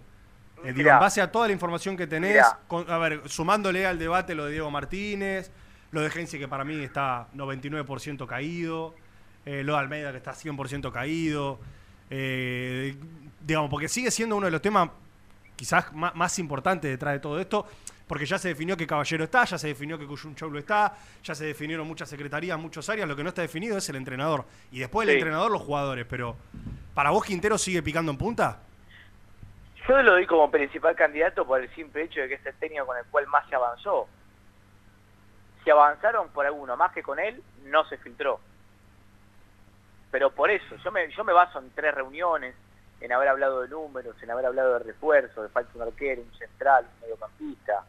Eh, 0.65 0.73
digo, 0.73 0.89
en 0.97 1.01
base 1.01 1.21
a 1.21 1.31
toda 1.31 1.47
la 1.47 1.53
información 1.53 1.97
que 1.97 2.07
tenés, 2.07 2.37
con- 2.67 2.91
a 2.91 2.99
ver, 2.99 3.23
sumándole 3.29 3.87
al 3.87 3.99
debate 3.99 4.35
lo 4.35 4.47
de 4.47 4.53
Diego 4.53 4.71
Martínez, 4.71 5.51
lo 5.93 6.01
de 6.01 6.11
Gensi 6.11 6.39
que 6.39 6.49
para 6.49 6.65
mí 6.65 6.75
está 6.83 7.29
99% 7.35 8.27
caído, 8.27 8.95
eh, 9.45 9.63
lo 9.63 9.75
de 9.75 9.79
Almeida 9.79 10.11
que 10.13 10.17
está 10.19 10.33
100% 10.35 10.91
caído, 10.93 11.61
eh, 12.11 12.97
digamos, 13.47 13.71
porque 13.71 13.89
sigue 13.89 14.11
siendo 14.11 14.37
uno 14.37 14.47
de 14.47 14.53
los 14.53 14.63
temas 14.63 14.89
quizás 15.57 15.93
más, 15.93 16.15
más 16.15 16.39
importantes 16.39 16.91
detrás 16.91 17.15
de 17.15 17.21
todo 17.21 17.39
esto, 17.41 17.67
porque 18.07 18.25
ya 18.27 18.39
se 18.39 18.49
definió 18.49 18.77
que 18.77 18.87
Caballero 18.87 19.25
está, 19.25 19.45
ya 19.45 19.59
se 19.59 19.69
definió 19.69 19.99
que 19.99 20.07
Cuyunchoglu 20.07 20.59
está, 20.59 20.97
ya 21.23 21.35
se 21.35 21.45
definieron 21.47 21.87
muchas 21.87 22.09
secretarías, 22.09 22.59
muchas 22.59 22.89
áreas, 22.89 23.09
lo 23.09 23.17
que 23.17 23.23
no 23.23 23.31
está 23.31 23.43
definido 23.43 23.77
es 23.79 23.89
el 23.89 23.97
entrenador. 23.97 24.45
Y 24.71 24.79
después 24.79 25.07
del 25.07 25.15
Sí. 25.17 25.19
entrenador 25.21 25.51
los 25.51 25.63
jugadores, 25.63 26.07
pero 26.09 26.37
¿para 26.95 27.11
vos 27.11 27.25
Quintero 27.25 27.59
sigue 27.59 27.83
picando 27.83 28.13
en 28.13 28.19
punta? 28.19 28.61
Yo 29.89 30.03
lo 30.03 30.13
doy 30.13 30.27
como 30.27 30.51
principal 30.51 30.95
candidato 30.97 31.47
por 31.47 31.61
el 31.61 31.73
simple 31.75 32.03
hecho 32.05 32.21
de 32.21 32.29
que 32.29 32.35
es 32.35 32.47
el 32.47 32.55
técnico 32.55 32.87
con 32.87 32.97
el 32.97 33.05
cual 33.07 33.27
más 33.29 33.49
se 33.49 33.55
avanzó. 33.55 34.09
Si 35.65 35.71
avanzaron 35.71 36.29
por 36.31 36.47
alguno 36.47 36.77
más 36.77 36.93
que 36.93 37.03
con 37.03 37.19
él, 37.19 37.43
no 37.65 37.85
se 37.89 37.97
filtró. 37.99 38.41
Pero 40.11 40.31
por 40.31 40.51
eso, 40.51 40.77
yo 40.83 40.93
me, 40.93 41.11
yo 41.13 41.25
me 41.25 41.33
baso 41.33 41.59
en 41.59 41.71
tres 41.71 41.95
reuniones, 41.95 42.55
en 43.01 43.13
haber 43.13 43.29
hablado 43.29 43.63
de 43.63 43.69
números, 43.69 44.17
en 44.23 44.31
haber 44.31 44.47
hablado 44.47 44.75
de 44.75 44.79
refuerzos, 44.85 45.43
de 45.43 45.49
falta 45.51 45.71
un 45.75 45.83
arquero, 45.83 46.23
un 46.23 46.39
central, 46.39 46.87
un 46.95 47.01
mediocampista. 47.03 47.85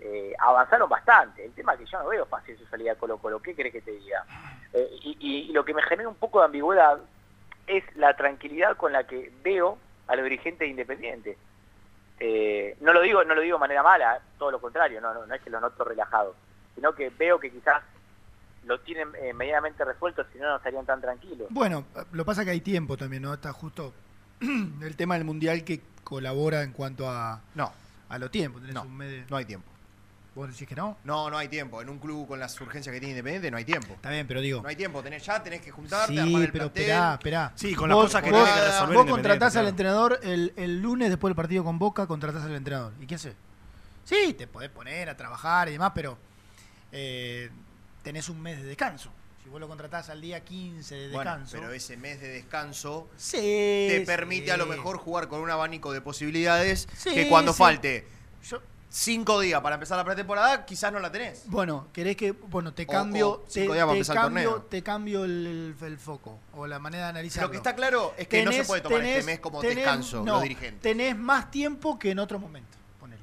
Eh, 0.00 0.32
avanzaron 0.38 0.88
bastante. 0.88 1.44
El 1.44 1.52
tema 1.52 1.72
es 1.74 1.80
que 1.80 1.86
yo 1.86 1.98
no 2.02 2.08
veo 2.08 2.26
fácil 2.26 2.56
su 2.58 2.66
salida 2.66 2.92
a 2.92 2.96
Colo 2.96 3.18
Colo. 3.18 3.40
¿Qué 3.40 3.54
crees 3.54 3.72
que 3.72 3.80
te 3.80 3.92
diga? 3.92 4.24
Eh, 4.72 4.88
y, 5.02 5.16
y- 5.20 5.50
y 5.50 5.52
lo 5.52 5.64
que 5.64 5.72
me 5.74 5.82
genera 5.82 6.08
un 6.08 6.14
poco 6.16 6.40
de 6.40 6.46
ambigüedad 6.46 6.98
es 7.66 7.82
la 7.96 8.14
tranquilidad 8.16 8.76
con 8.76 8.92
la 8.92 9.04
que 9.06 9.32
veo 9.42 9.78
a 10.06 10.14
los 10.16 10.24
dirigentes 10.24 10.60
de 10.60 10.68
Independiente. 10.68 11.38
Eh, 12.18 12.76
no 12.80 12.92
lo 12.94 13.02
digo 13.02 13.24
no 13.24 13.34
lo 13.34 13.42
digo 13.42 13.56
de 13.56 13.60
manera 13.60 13.82
mala, 13.82 14.20
todo 14.38 14.50
lo 14.50 14.60
contrario, 14.60 15.00
no, 15.02 15.12
no, 15.12 15.26
no 15.26 15.34
es 15.34 15.42
que 15.42 15.50
lo 15.50 15.60
noto 15.60 15.84
relajado, 15.84 16.34
sino 16.74 16.94
que 16.94 17.10
veo 17.10 17.38
que 17.38 17.50
quizás 17.50 17.82
lo 18.64 18.80
tienen 18.80 19.08
eh, 19.20 19.32
medianamente 19.34 19.84
resuelto, 19.84 20.24
si 20.32 20.38
no 20.38 20.48
no 20.48 20.56
estarían 20.56 20.86
tan 20.86 21.00
tranquilos. 21.00 21.46
Bueno, 21.50 21.84
lo 22.12 22.24
pasa 22.24 22.44
que 22.44 22.50
hay 22.52 22.60
tiempo 22.60 22.96
también, 22.96 23.22
¿no? 23.22 23.34
Está 23.34 23.52
justo 23.52 23.92
el 24.40 24.96
tema 24.96 25.14
del 25.14 25.24
mundial 25.24 25.62
que 25.64 25.80
colabora 26.04 26.62
en 26.62 26.72
cuanto 26.72 27.08
a, 27.08 27.40
No, 27.54 27.70
a 28.08 28.18
lo 28.18 28.30
tiempo. 28.30 28.58
Tenés 28.60 28.74
no, 28.74 28.82
un 28.82 28.96
mes 28.96 29.10
de- 29.10 29.24
no 29.28 29.36
hay 29.36 29.44
tiempo. 29.44 29.68
¿Vos 30.36 30.48
decís 30.50 30.68
que 30.68 30.76
no? 30.76 30.98
No, 31.02 31.30
no 31.30 31.38
hay 31.38 31.48
tiempo. 31.48 31.80
En 31.80 31.88
un 31.88 31.98
club 31.98 32.28
con 32.28 32.38
las 32.38 32.60
urgencias 32.60 32.92
que 32.92 33.00
tiene 33.00 33.12
Independiente 33.12 33.50
no 33.50 33.56
hay 33.56 33.64
tiempo. 33.64 33.94
Está 33.94 34.10
bien, 34.10 34.26
pero 34.28 34.42
digo. 34.42 34.60
No 34.60 34.68
hay 34.68 34.76
tiempo. 34.76 35.02
Tenés 35.02 35.24
ya, 35.24 35.42
tenés 35.42 35.62
que 35.62 35.70
juntarte, 35.70 36.12
Sí, 36.12 36.18
armar 36.18 36.42
el 36.42 36.52
pero 36.52 36.64
plantel. 36.64 36.82
esperá, 36.82 37.14
esperá. 37.14 37.52
Sí, 37.56 37.74
con 37.74 37.88
las 37.88 37.96
Vos- 37.96 38.04
cosas 38.04 38.22
que 38.22 38.30
vos- 38.30 38.44
tiene 38.44 38.60
que 38.60 38.66
resolver 38.66 38.96
Vos 38.98 39.06
contratás 39.06 39.56
al 39.56 39.66
entrenador 39.66 40.20
el, 40.22 40.52
el 40.56 40.80
lunes 40.82 41.08
después 41.08 41.30
del 41.30 41.36
partido 41.36 41.64
con 41.64 41.78
Boca, 41.78 42.06
contratás 42.06 42.42
al 42.44 42.54
entrenador. 42.54 42.92
¿Y 43.00 43.06
qué 43.06 43.14
haces? 43.14 43.34
Sí, 44.04 44.34
te 44.36 44.46
podés 44.46 44.68
poner 44.68 45.08
a 45.08 45.16
trabajar 45.16 45.68
y 45.70 45.72
demás, 45.72 45.92
pero 45.94 46.18
eh, 46.92 47.50
tenés 48.02 48.28
un 48.28 48.40
mes 48.42 48.58
de 48.58 48.64
descanso. 48.64 49.10
Si 49.42 49.48
vos 49.48 49.58
lo 49.58 49.68
contratás 49.68 50.10
al 50.10 50.20
día 50.20 50.44
15 50.44 50.94
de 50.96 51.08
Bueno, 51.14 51.30
descanso. 51.30 51.56
pero 51.58 51.72
ese 51.72 51.96
mes 51.96 52.20
de 52.20 52.28
descanso 52.28 53.08
Sí, 53.16 53.38
te 53.38 53.96
sí. 54.00 54.04
permite 54.04 54.52
a 54.52 54.56
lo 54.58 54.66
mejor 54.66 54.98
jugar 54.98 55.28
con 55.28 55.40
un 55.40 55.50
abanico 55.50 55.92
de 55.94 56.00
posibilidades 56.02 56.88
Sí, 56.94 57.14
que 57.14 57.28
cuando 57.28 57.52
sí. 57.52 57.58
falte 57.58 58.06
Yo- 58.44 58.60
cinco 58.88 59.40
días 59.40 59.60
para 59.60 59.74
empezar 59.74 59.96
la 59.98 60.04
pretemporada, 60.04 60.64
quizás 60.64 60.92
no 60.92 60.98
la 61.00 61.10
tenés. 61.12 61.42
Bueno, 61.46 61.88
querés 61.92 62.16
que. 62.16 62.32
Bueno, 62.32 62.72
te 62.72 62.84
O- 62.84 62.86
cambio. 62.86 63.30
o 63.30 63.38
te, 63.40 63.50
cinco 63.60 63.72
días 63.74 63.84
para 63.84 63.92
te 63.92 63.98
empezar 63.98 64.16
el 64.16 64.22
cambio, 64.22 64.50
torneo. 64.50 64.66
te 64.68 64.82
cambio 64.82 65.24
el, 65.24 65.96
foco 65.98 66.38
o 66.54 66.66
la 66.66 66.78
manera 66.78 67.04
de 67.04 67.10
analizarlo. 67.10 67.48
Lo 67.48 67.50
que 67.52 67.56
está 67.58 67.74
claro 67.74 68.14
es 68.16 68.28
que 68.28 68.44
no 68.44 68.52
se 68.52 68.64
puede 68.64 68.80
tomar 68.82 69.00
tenés- 69.00 69.06
este 69.18 69.22
mes 69.24 69.40
como 69.40 69.60
tenés- 69.62 69.74
descanso 69.76 70.24
no, 70.24 70.34
los 70.34 70.42
dirigentes. 70.42 70.80
Tenés 70.82 71.16
más 71.16 71.50
tiempo 71.50 71.98
que 71.98 72.10
en 72.12 72.18
otro 72.18 72.38
momento. 72.38 72.76
Ponele. 73.00 73.22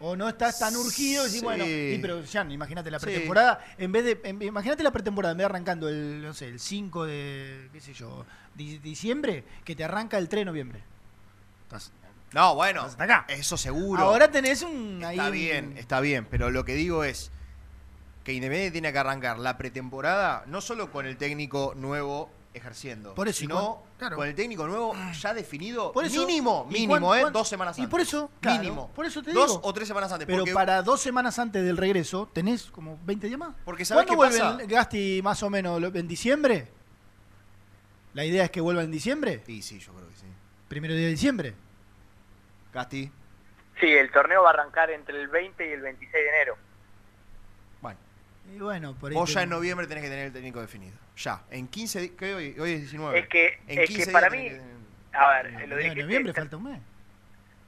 O 0.00 0.16
no 0.16 0.28
estás 0.28 0.58
tan 0.58 0.74
urgido 0.76 1.22
y 1.22 1.26
decís, 1.26 1.40
Sí. 1.40 1.44
bueno, 1.44 1.64
y 1.66 1.98
pero 2.02 2.22
ya, 2.22 2.44
imagínate 2.44 2.90
la 2.90 2.98
Sí. 2.98 3.06
pretemporada, 3.06 3.64
en 3.78 3.92
vez 3.92 4.04
de, 4.04 4.36
imagínate 4.44 4.82
la 4.82 4.90
pretemporada, 4.90 5.32
en 5.32 5.38
vez 5.38 5.42
de 5.44 5.50
arrancando 5.50 5.88
el, 5.88 6.22
no 6.22 6.34
sé, 6.34 6.48
el 6.48 6.58
5 6.60 7.04
de, 7.06 7.68
qué 7.72 7.80
sé 7.80 7.94
yo, 7.94 8.26
di- 8.54 8.78
diciembre, 8.78 9.44
que 9.64 9.74
te 9.76 9.84
arranca 9.84 10.18
el 10.18 10.28
3 10.28 10.40
de 10.42 10.44
noviembre. 10.46 10.82
Estás- 11.64 11.92
No, 12.36 12.54
bueno, 12.54 12.82
hasta 12.82 13.02
acá. 13.04 13.24
eso 13.28 13.56
seguro. 13.56 14.02
Ahora 14.02 14.30
tenés 14.30 14.60
un... 14.62 15.02
ahí 15.04 15.16
Está 15.16 15.26
un- 15.28 15.32
bien, 15.32 15.74
está 15.78 16.00
bien, 16.00 16.26
pero 16.30 16.50
lo 16.50 16.64
que 16.66 16.74
digo 16.74 17.02
es 17.02 17.30
que 18.24 18.32
Independiente 18.34 18.72
tiene 18.72 18.92
que 18.92 18.98
arrancar 18.98 19.38
la 19.38 19.56
pretemporada 19.56 20.44
no 20.46 20.60
solo 20.60 20.92
con 20.92 21.06
el 21.06 21.16
técnico 21.16 21.72
nuevo 21.76 22.28
ejerciendo, 22.52 23.14
Por 23.14 23.28
eso, 23.28 23.38
y 23.44 23.46
sino 23.46 23.82
claro. 23.98 24.16
con 24.16 24.26
el 24.28 24.34
técnico 24.34 24.66
nuevo 24.66 24.94
ya 25.20 25.32
definido 25.34 25.92
Por 25.92 26.04
eso- 26.04 26.26
mínimo, 26.26 26.66
y 26.70 26.72
mínimo, 26.72 27.14
¿eh? 27.14 27.24
dos 27.32 27.48
semanas 27.48 27.78
y 27.78 27.82
antes. 27.82 27.90
por 27.90 28.00
eso, 28.00 28.30
claro, 28.40 28.60
mínimo. 28.62 28.90
por 28.94 29.04
eso 29.06 29.22
te 29.22 29.32
dos 29.32 29.48
digo. 29.52 29.60
o 29.62 29.72
tres 29.74 29.88
semanas 29.88 30.10
antes. 30.12 30.26
Pero 30.26 30.38
porque, 30.40 30.52
para 30.54 30.82
dos 30.82 31.00
semanas 31.00 31.38
antes 31.38 31.62
del 31.64 31.76
regreso, 31.78 32.28
tenés 32.32 32.64
como 32.64 32.98
20 33.04 33.26
días 33.28 33.38
más. 33.38 33.54
Porque 33.64 33.84
¿sabés 33.86 34.06
¿Cuándo 34.06 34.22
qué 34.28 34.38
vuelve 34.38 34.66
Gasti 34.66 35.20
más 35.22 35.42
o 35.42 35.48
menos? 35.50 35.80
¿Lo- 35.80 35.94
¿En 35.94 36.08
diciembre? 36.08 36.68
¿La 38.14 38.24
idea 38.24 38.44
es 38.44 38.50
que 38.50 38.60
vuelva 38.60 38.82
en 38.82 38.90
diciembre? 38.90 39.42
Sí, 39.46 39.60
sí, 39.62 39.78
yo 39.78 39.92
creo 39.92 40.08
que 40.08 40.16
sí. 40.16 40.26
¿Primero 40.68 40.94
día 40.94 41.04
de 41.04 41.10
diciembre? 41.10 41.54
Gasti. 42.76 43.10
Sí, 43.80 43.86
el 43.90 44.10
torneo 44.10 44.42
va 44.42 44.50
a 44.50 44.52
arrancar 44.52 44.90
entre 44.90 45.18
el 45.20 45.28
20 45.28 45.66
y 45.66 45.72
el 45.72 45.80
26 45.80 46.12
de 46.12 46.28
enero. 46.28 46.56
Bueno, 47.80 47.98
Y 48.52 48.58
bueno, 48.58 48.94
por 49.00 49.10
ahí 49.10 49.16
vos 49.16 49.32
ya 49.32 49.42
en 49.42 49.48
noviembre 49.50 49.86
tenés 49.86 50.04
que 50.04 50.10
tener 50.10 50.26
el 50.26 50.32
técnico 50.34 50.60
definido. 50.60 50.94
Ya, 51.16 51.40
en 51.50 51.68
15 51.68 52.00
días, 52.00 52.12
¿qué 52.18 52.34
hoy? 52.34 52.54
Hoy 52.60 52.72
es 52.72 52.80
19. 52.80 53.18
Es 53.18 53.28
que, 53.28 53.58
en 53.66 53.78
es 53.80 53.86
15 53.88 54.06
que 54.06 54.12
para 54.12 54.28
mí, 54.28 54.50
que 54.50 54.60
a 55.14 55.28
ver, 55.42 55.46
En 55.46 55.70
los 55.70 55.96
noviembre, 55.96 56.34
falta 56.34 56.56
un 56.58 56.64
mes. 56.64 56.80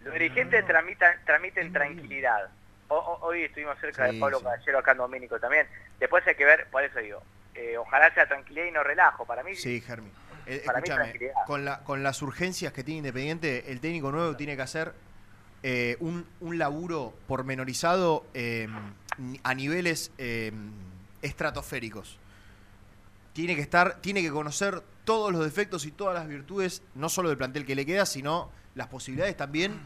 los 0.02 0.12
dirigentes 0.12 0.66
tramitan, 0.66 1.16
tramiten 1.24 1.72
tranquilidad. 1.72 2.50
O- 2.88 2.96
o- 2.96 3.26
hoy 3.26 3.44
estuvimos 3.44 3.78
cerca 3.80 4.08
Sí, 4.08 4.14
de 4.14 4.20
Pablo 4.20 4.38
sí. 4.38 4.44
Caballero, 4.44 4.78
acá 4.78 4.92
en 4.92 4.98
Domínico 4.98 5.40
también. 5.40 5.66
Después 5.98 6.26
hay 6.26 6.34
que 6.34 6.44
ver, 6.44 6.66
por 6.70 6.82
eso 6.84 6.98
digo, 6.98 7.22
eh, 7.54 7.76
ojalá 7.78 8.12
sea 8.12 8.26
tranquilidad 8.26 8.66
y 8.66 8.70
no 8.72 8.82
relajo. 8.82 9.24
Para 9.26 9.42
mí, 9.42 9.54
Sí, 9.54 9.80
Germi. 9.80 10.10
Eh, 10.50 10.62
Para 10.64 10.78
escúchame, 10.78 11.14
con, 11.46 11.64
la, 11.64 11.84
con 11.84 12.02
las 12.02 12.22
urgencias 12.22 12.72
que 12.72 12.82
tiene 12.82 12.98
Independiente, 12.98 13.70
el 13.70 13.80
técnico 13.80 14.10
nuevo 14.10 14.34
tiene 14.34 14.56
que 14.56 14.62
hacer 14.62 14.94
eh, 15.62 15.96
un, 16.00 16.24
un 16.40 16.56
laburo 16.56 17.14
pormenorizado 17.26 18.24
eh, 18.32 18.66
a 19.42 19.54
niveles 19.54 20.10
eh, 20.16 20.52
estratosféricos. 21.20 22.18
tiene 23.34 23.54
que 23.56 23.62
estar, 23.62 24.00
tiene 24.00 24.22
que 24.22 24.30
conocer 24.30 24.82
todos 25.04 25.32
los 25.32 25.44
defectos 25.44 25.84
y 25.84 25.92
todas 25.92 26.14
las 26.14 26.26
virtudes, 26.26 26.82
no 26.94 27.08
solo 27.08 27.28
del 27.28 27.38
plantel 27.38 27.66
que 27.66 27.74
le 27.74 27.84
queda, 27.84 28.06
sino 28.06 28.50
las 28.74 28.86
posibilidades 28.86 29.36
también 29.36 29.78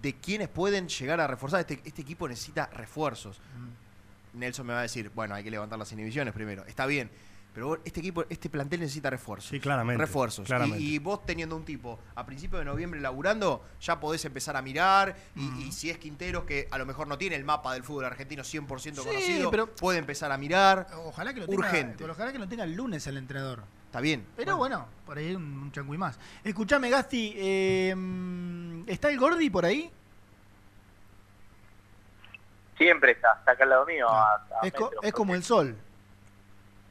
de 0.00 0.14
quienes 0.14 0.48
pueden 0.48 0.88
llegar 0.88 1.20
a 1.20 1.26
reforzar. 1.26 1.60
Este, 1.60 1.80
este 1.84 2.02
equipo 2.02 2.28
necesita 2.28 2.66
refuerzos. 2.66 3.40
Nelson 4.34 4.66
me 4.66 4.72
va 4.72 4.80
a 4.80 4.82
decir, 4.82 5.10
bueno, 5.14 5.34
hay 5.34 5.44
que 5.44 5.50
levantar 5.50 5.78
las 5.78 5.90
inhibiciones 5.92 6.32
primero. 6.32 6.64
Está 6.66 6.86
bien. 6.86 7.10
Pero 7.54 7.80
este 7.84 7.98
equipo, 8.00 8.24
este 8.28 8.48
plantel 8.48 8.80
necesita 8.80 9.10
refuerzos. 9.10 9.50
Sí, 9.50 9.58
claramente, 9.58 10.00
Refuerzos. 10.00 10.44
Y- 10.44 10.46
claramente. 10.46 10.80
Y, 10.84 10.98
vos 10.98 11.26
teniendo 11.26 11.56
un 11.56 11.64
tipo 11.64 11.98
a 12.14 12.24
principios 12.24 12.60
de 12.60 12.64
noviembre 12.64 13.00
laburando, 13.00 13.64
ya 13.80 13.98
podés 13.98 14.24
empezar 14.24 14.56
a 14.56 14.62
mirar. 14.62 15.16
y, 15.34 15.64
y 15.64 15.72
si 15.72 15.90
es 15.90 15.98
Quinteros, 15.98 16.44
que 16.44 16.68
a 16.70 16.78
lo 16.78 16.86
mejor 16.86 17.08
no 17.08 17.18
tiene 17.18 17.34
el 17.36 17.44
mapa 17.44 17.72
del 17.74 17.82
fútbol 17.82 18.04
argentino 18.04 18.44
100% 18.44 19.02
Sí, 19.02 19.08
conocido, 19.08 19.50
pero- 19.50 19.74
puede 19.74 19.98
empezar 19.98 20.30
a 20.30 20.38
mirar. 20.38 20.86
Ojalá 21.04 21.34
que 21.34 21.40
lo 21.40 21.46
tenga, 21.48 21.58
Urgente. 21.58 22.04
Ojalá 22.08 22.32
que 22.32 22.38
lo 22.38 22.46
tenga 22.48 22.62
el 22.64 22.74
lunes 22.74 23.06
el 23.08 23.16
entrenador. 23.16 23.62
Está 23.86 24.00
bien. 24.00 24.24
Pero 24.36 24.56
bueno, 24.58 24.86
por 25.06 25.16
ahí 25.18 25.34
un, 25.34 25.42
un 25.42 25.72
changüí 25.72 25.96
más. 25.98 26.18
Escuchame, 26.44 26.90
Gasti, 26.90 27.32
eh, 27.36 27.94
mm, 27.96 28.82
¿está 28.86 29.08
el 29.10 29.18
Gordi 29.18 29.48
por 29.50 29.64
ahí? 29.64 29.90
Siempre 32.76 33.12
está, 33.12 33.32
está 33.38 33.52
acá 33.52 33.64
al 33.64 33.70
lado 33.70 33.86
mío. 33.86 34.08
a- 34.08 34.34
a 34.62 34.66
Es, 34.66 34.72
co- 34.72 34.84
metros. 34.84 35.04
es 35.04 35.12
como 35.12 35.34
el 35.34 35.42
sol. 35.42 35.76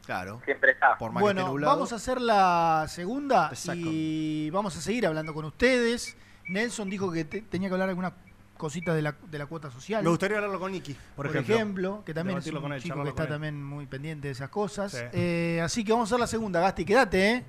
Claro. 0.07 0.41
Siempre 0.45 0.71
está. 0.71 0.95
Bueno, 1.11 1.53
vamos 1.59 1.91
a 1.91 1.97
hacer 1.97 2.19
la 2.21 2.85
segunda 2.87 3.51
y 3.75 4.49
vamos 4.49 4.75
a 4.77 4.81
seguir 4.81 5.05
hablando 5.05 5.33
con 5.33 5.45
ustedes. 5.45 6.15
Nelson 6.47 6.89
dijo 6.89 7.11
que 7.11 7.25
te- 7.25 7.41
tenía 7.41 7.67
que 7.67 7.73
hablar 7.73 7.89
alguna 7.89 8.13
cosita 8.55 8.95
de 8.95 9.01
la, 9.01 9.13
de 9.29 9.37
la 9.37 9.45
cuota 9.47 9.69
social. 9.69 10.01
Me 10.03 10.09
gustaría 10.09 10.37
hablarlo 10.37 10.59
con 10.61 10.71
Nicky, 10.71 10.95
por, 11.15 11.27
ejemplo. 11.35 12.03
que 12.05 12.13
también 12.13 12.39
es 12.39 12.47
un 12.47 12.61
con 12.61 12.71
él, 12.71 12.81
chico 12.81 13.03
que 13.03 13.09
está 13.09 13.27
también 13.27 13.61
muy 13.61 13.85
pendiente 13.85 14.29
de 14.29 14.31
esas 14.31 14.49
cosas. 14.49 14.93
Sí. 14.93 15.03
Eh, 15.11 15.61
así 15.61 15.83
que 15.83 15.91
vamos 15.91 16.09
a 16.09 16.15
hacer 16.15 16.19
la 16.21 16.27
segunda, 16.27 16.61
Gasti, 16.61 16.85
quédate, 16.85 17.31
¿eh? 17.33 17.45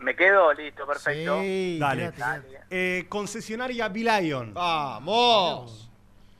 Me 0.00 0.14
quedo, 0.14 0.52
listo, 0.52 0.86
perfecto. 0.86 1.40
Sí, 1.40 1.78
Dale. 1.80 2.12
quédate, 2.12 2.58
Eh, 2.70 3.06
concesionaria 3.08 3.88
Bilion. 3.88 4.52
¡Vamos! 4.54 5.90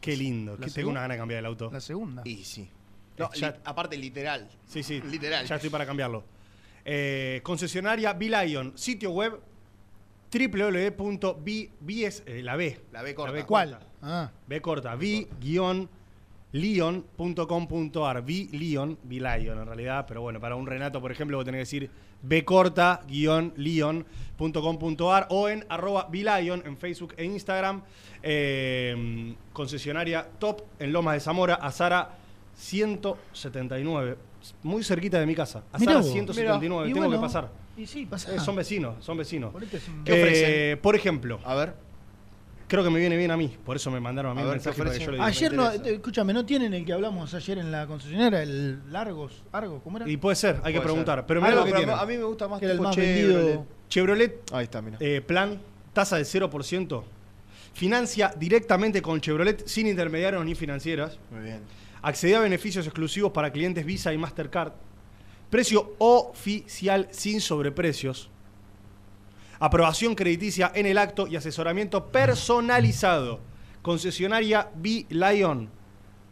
Qué 0.02 0.16
lindo. 0.16 0.52
¿La 0.52 0.58
Que 0.58 0.64
tengo 0.64 0.74
segunda? 0.74 0.92
una 0.92 1.00
gana 1.02 1.14
de 1.14 1.18
cambiar 1.18 1.38
el 1.40 1.46
auto. 1.46 1.70
La 1.72 1.80
segunda. 1.80 2.22
Y 2.26 2.44
sí. 2.44 2.70
No, 3.20 3.32
Ya- 3.32 3.50
li- 3.50 3.56
aparte, 3.64 3.96
literal. 3.96 4.48
Sí, 4.66 4.82
sí. 4.82 5.00
Literal. 5.10 5.46
Ya 5.46 5.54
estoy 5.56 5.70
para 5.70 5.86
cambiarlo. 5.86 6.24
Eh, 6.84 7.40
concesionaria 7.42 8.12
Bilion. 8.14 8.72
Sitio 8.76 9.10
web 9.12 9.38
www.b 10.32 11.70
eh, 12.26 12.42
la 12.42 12.56
B. 12.56 12.80
La 12.92 13.02
B 13.02 13.14
corta. 13.14 13.46
¿Cuál? 13.46 13.78
Ah. 14.02 14.30
B 14.46 14.60
corta. 14.60 14.94
b-lion.com.ar. 16.94 18.22
B-lion. 18.24 18.98
B-lion 19.02 19.58
en 19.58 19.66
realidad. 19.66 20.04
Pero 20.08 20.22
bueno, 20.22 20.40
para 20.40 20.54
un 20.56 20.66
Renato, 20.66 21.00
por 21.00 21.12
ejemplo, 21.12 21.36
vos 21.36 21.44
tenés 21.44 21.58
que 21.58 21.76
decir 21.78 21.90
B 22.22 22.44
corta 22.44 23.02
lion.com.ar 23.08 24.06
o 25.30 25.48
en 25.48 25.64
arroba 25.68 26.06
bilion 26.10 26.62
en 26.64 26.76
Facebook 26.76 27.14
e 27.16 27.24
Instagram. 27.24 27.82
Eh, 28.22 29.34
concesionaria 29.52 30.28
top 30.38 30.62
en 30.78 30.92
Lomas 30.92 31.14
de 31.14 31.20
Zamora. 31.20 31.54
Azara 31.56 32.18
179. 32.60 34.16
Muy 34.62 34.82
cerquita 34.84 35.18
de 35.20 35.26
mi 35.26 35.34
casa. 35.34 35.62
Mirá 35.78 35.92
Azara 35.92 35.98
vos. 36.00 36.12
179. 36.12 36.68
Mirá. 36.68 36.90
Y 36.90 36.92
Tengo 36.92 37.06
bueno, 37.06 37.20
que 37.20 37.26
pasar. 37.26 37.50
Y 37.76 37.86
sí, 37.86 38.06
pasa. 38.06 38.34
Eh, 38.34 38.40
son 38.40 38.56
vecinos, 38.56 39.02
son 39.04 39.16
vecinos. 39.16 39.52
Ponete 39.52 39.78
¿Qué 40.04 40.12
ofrecen? 40.12 40.44
Eh, 40.50 40.78
por 40.80 40.94
ejemplo, 40.96 41.38
A 41.44 41.54
ver. 41.54 41.74
creo 42.68 42.82
que 42.84 42.90
me 42.90 42.98
viene 43.00 43.16
bien 43.16 43.30
a 43.30 43.36
mí, 43.36 43.56
por 43.64 43.76
eso 43.76 43.90
me 43.90 44.00
mandaron 44.00 44.32
a 44.32 44.34
mí 44.34 44.40
A 44.40 44.44
un 44.44 44.48
ver, 44.50 44.56
mensaje 44.56 44.76
¿qué 44.76 44.78
para 44.82 44.90
que 44.90 44.96
ofrecen? 44.96 45.06
yo 45.06 45.10
le 45.12 45.16
diga. 45.16 45.26
Ayer 45.26 45.52
no, 45.52 45.64
interesa. 45.74 45.90
escúchame, 45.96 46.32
¿no 46.32 46.44
tienen 46.46 46.74
el 46.74 46.84
que 46.84 46.92
hablamos 46.92 47.32
ayer 47.34 47.58
en 47.58 47.70
la 47.72 47.86
concesionaria? 47.86 48.42
El 48.42 48.92
Largos, 48.92 49.42
Argos, 49.52 49.80
¿cómo 49.82 49.96
era? 49.98 50.08
Y 50.08 50.16
puede 50.16 50.36
ser, 50.36 50.56
hay 50.62 50.72
que 50.72 50.78
Puede 50.78 50.82
preguntar. 50.82 51.18
ser. 51.20 51.26
Pero 51.26 51.40
mira 51.40 51.52
Algo 51.52 51.60
lo 51.60 51.66
que 51.66 51.72
pero 51.72 51.84
tiene. 51.86 52.00
A 52.02 52.06
mí 52.06 52.16
me 52.18 52.24
gusta 52.24 52.48
más 52.48 52.58
Que 52.60 52.64
era 52.66 52.72
el 52.72 52.78
tipo 52.78 52.88
más 52.88 52.96
Chevrolet. 52.96 53.34
vendido. 53.44 53.66
Chevrolet, 53.88 54.42
Ahí 54.52 54.64
está, 54.64 54.82
mira. 54.82 54.96
eh, 55.00 55.20
plan, 55.20 55.58
tasa 55.92 56.16
de 56.16 56.24
0%. 56.24 57.02
Financia 57.72 58.34
directamente 58.36 59.00
con 59.00 59.20
Chevrolet 59.20 59.66
sin 59.66 59.86
intermediarios 59.86 60.44
ni 60.44 60.54
financieras. 60.54 61.18
Muy 61.30 61.44
bien. 61.44 61.60
Accede 62.02 62.36
a 62.36 62.40
beneficios 62.40 62.86
exclusivos 62.86 63.32
para 63.32 63.50
clientes 63.52 63.84
Visa 63.84 64.12
y 64.12 64.18
Mastercard. 64.18 64.72
Precio 65.50 65.94
oficial 65.98 67.08
sin 67.10 67.40
sobreprecios. 67.40 68.30
Aprobación 69.58 70.14
crediticia 70.14 70.72
en 70.74 70.86
el 70.86 70.96
acto 70.96 71.26
y 71.26 71.36
asesoramiento 71.36 72.06
personalizado. 72.06 73.40
Concesionaria 73.82 74.70
B-Lion. 74.74 75.68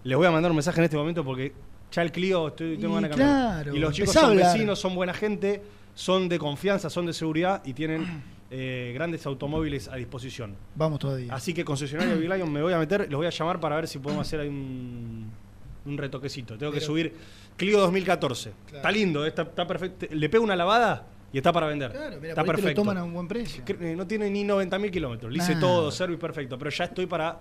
Les 0.05 0.17
voy 0.17 0.27
a 0.27 0.31
mandar 0.31 0.51
un 0.51 0.57
mensaje 0.57 0.81
en 0.81 0.85
este 0.85 0.97
momento 0.97 1.25
porque 1.25 1.53
ya 1.93 2.03
el 2.03 2.13
Clio 2.13 2.49
estoy, 2.49 2.79
tengo 2.79 2.99
Y 3.01 3.09
claro, 3.09 3.75
Y 3.75 3.79
los 3.79 3.93
chicos 3.93 4.15
son 4.15 4.37
vecinos, 4.37 4.79
son 4.79 4.95
buena 4.95 5.13
gente, 5.13 5.63
son 5.95 6.29
de 6.29 6.39
confianza, 6.39 6.89
son 6.89 7.05
de 7.07 7.13
seguridad 7.13 7.63
y 7.67 7.75
tienen 7.75 8.23
eh, 8.51 8.93
grandes 8.95 9.27
automóviles 9.27 9.89
a 9.89 9.97
disposición. 9.97 10.57
Vamos 10.75 11.01
todavía. 11.01 11.35
Así 11.35 11.53
que 11.53 11.65
concesionaria 11.65 12.15
Lion 12.15 12.51
me 12.51 12.63
voy 12.63 12.73
a 12.73 12.79
meter, 12.79 13.11
los 13.11 13.19
voy 13.19 13.27
a 13.27 13.31
llamar 13.31 13.61
para 13.61 13.77
ver 13.77 13.89
si 13.89 13.99
podemos 13.99 14.27
hacer 14.27 14.41
ahí 14.41 14.49
un, 14.49 15.31
un 15.89 15.99
retoquecito. 15.99 16.57
Tengo 16.59 16.73
que 16.73 16.81
subir 16.81 17.15
Clio 17.57 17.81
2014. 17.81 18.53
Está 18.75 18.91
lindo, 18.91 19.25
eh, 19.25 19.29
está, 19.29 19.43
está 19.43 19.67
perfecto. 19.67 20.07
Le 20.11 20.29
pego 20.29 20.45
una 20.45 20.55
lavada 20.57 21.07
y 21.33 21.39
está 21.39 21.53
para 21.53 21.67
vender. 21.67 21.91
Claro, 21.93 22.17
mira, 22.21 22.29
está 22.31 22.41
ahí 22.43 22.47
te 22.47 22.53
lo 22.53 22.57
perfecto. 22.57 22.81
toman 22.83 22.99
a 22.99 23.05
un 23.05 23.13
buen 23.13 23.27
precio. 23.29 23.65
Eh, 23.67 23.95
No 23.97 24.07
tiene 24.07 24.31
ni 24.31 24.45
90.000 24.45 24.91
kilómetros. 24.91 25.33
Le 25.33 25.39
hice 25.39 25.55
Nah. 25.55 25.61
todo, 25.61 25.91
service 25.91 26.21
perfecto. 26.21 26.57
Pero 26.59 26.71
ya 26.71 26.85
estoy 26.85 27.07
para. 27.07 27.39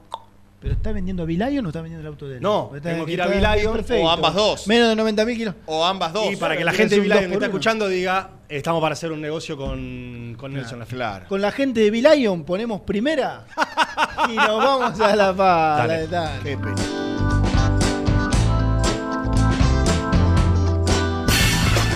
¿Pero 0.59 0.73
está 0.73 0.91
vendiendo 0.91 1.21
a 1.21 1.25
Bilion 1.27 1.63
o 1.67 1.69
está 1.69 1.81
vendiendo 1.81 2.01
el 2.01 2.07
auto 2.11 2.27
de 2.27 2.37
él? 2.37 2.41
No, 2.41 2.71
Está- 2.75 2.89
tengo 2.89 3.05
que 3.05 3.11
ir 3.13 3.21
a 3.21 3.27
perfecto. 3.27 4.03
o 4.03 4.09
ambas 4.09 4.33
dos. 4.33 4.67
Menos 4.67 4.89
de 4.89 4.95
90.000 4.95 5.37
kilos. 5.37 5.55
O 5.67 5.85
ambas 5.85 6.11
dos. 6.13 6.31
y 6.31 6.35
para 6.35 6.57
que 6.57 6.63
la 6.65 6.71
Claro, 6.71 6.89
gente 6.89 6.95
de 6.99 7.01
Lion 7.07 7.17
que 7.19 7.25
está 7.25 7.37
uno. 7.37 7.45
escuchando 7.45 7.87
diga, 7.87 8.31
estamos 8.49 8.81
para 8.81 8.93
hacer 8.93 9.11
un 9.11 9.21
negocio 9.21 9.55
con, 9.55 10.35
con 10.35 10.51
Nelson 10.55 10.79
Lafitte. 10.79 10.95
Claro. 10.95 11.27
Con 11.27 11.41
la 11.41 11.51
gente 11.51 11.79
de 11.81 11.91
Bilion 11.91 12.43
ponemos 12.43 12.81
primera 12.81 13.45
y 14.29 14.35
nos 14.35 14.57
vamos 14.57 14.99
a 14.99 15.15
la 15.15 15.31
pala. 15.35 15.87
Dale. 15.87 16.07
Dale. 16.07 17.26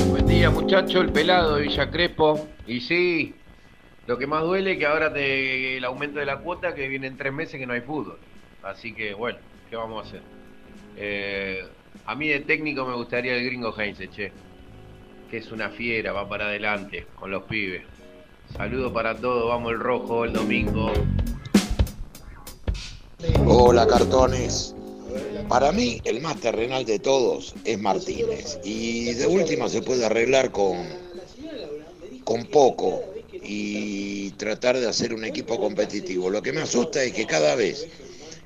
Buen 0.09 0.27
día, 0.27 0.49
muchacho, 0.49 0.99
el 0.99 1.13
pelado 1.13 1.55
de 1.55 1.61
Villa 1.61 1.89
Crespo. 1.89 2.49
Y 2.67 2.81
sí, 2.81 3.33
lo 4.07 4.17
que 4.17 4.27
más 4.27 4.43
duele 4.43 4.73
es 4.73 4.77
que 4.77 4.85
ahora 4.85 5.11
el 5.15 5.83
aumento 5.83 6.19
de 6.19 6.25
la 6.25 6.37
cuota, 6.37 6.75
que 6.75 6.87
vienen 6.87 7.17
tres 7.17 7.33
meses 7.33 7.59
que 7.59 7.65
no 7.65 7.73
hay 7.73 7.81
fútbol. 7.81 8.17
Así 8.61 8.93
que, 8.93 9.13
bueno, 9.13 9.39
¿qué 9.69 9.75
vamos 9.75 10.05
a 10.05 10.07
hacer? 10.07 10.21
Eh, 10.97 11.65
a 12.05 12.15
mí 12.15 12.27
de 12.27 12.41
técnico 12.41 12.85
me 12.85 12.95
gustaría 12.95 13.35
el 13.35 13.45
gringo 13.45 13.73
Heinze, 13.75 14.09
che. 14.09 14.31
Que 15.29 15.37
es 15.37 15.51
una 15.51 15.69
fiera, 15.69 16.13
va 16.13 16.29
para 16.29 16.45
adelante 16.45 17.07
con 17.15 17.31
los 17.31 17.43
pibes. 17.43 17.83
Saludos 18.55 18.93
para 18.93 19.15
todos, 19.17 19.49
vamos 19.49 19.71
el 19.71 19.79
rojo 19.79 20.23
el 20.23 20.33
domingo. 20.33 20.91
Hola 23.47 23.87
cartones. 23.87 24.75
Para 25.49 25.71
mí 25.71 25.99
el 26.03 26.21
más 26.21 26.39
terrenal 26.39 26.85
de 26.85 26.99
todos 26.99 27.55
es 27.63 27.79
Martínez. 27.79 28.59
Y 28.63 29.13
de 29.13 29.25
última 29.25 29.67
se 29.67 29.81
puede 29.81 30.05
arreglar 30.05 30.51
con, 30.51 30.77
con 32.23 32.45
poco 32.45 33.14
y 33.47 34.31
tratar 34.31 34.79
de 34.79 34.87
hacer 34.87 35.13
un 35.13 35.23
equipo 35.23 35.59
competitivo. 35.59 36.29
Lo 36.29 36.41
que 36.41 36.51
me 36.51 36.61
asusta 36.61 37.03
es 37.03 37.13
que 37.13 37.25
cada 37.25 37.55
vez 37.55 37.87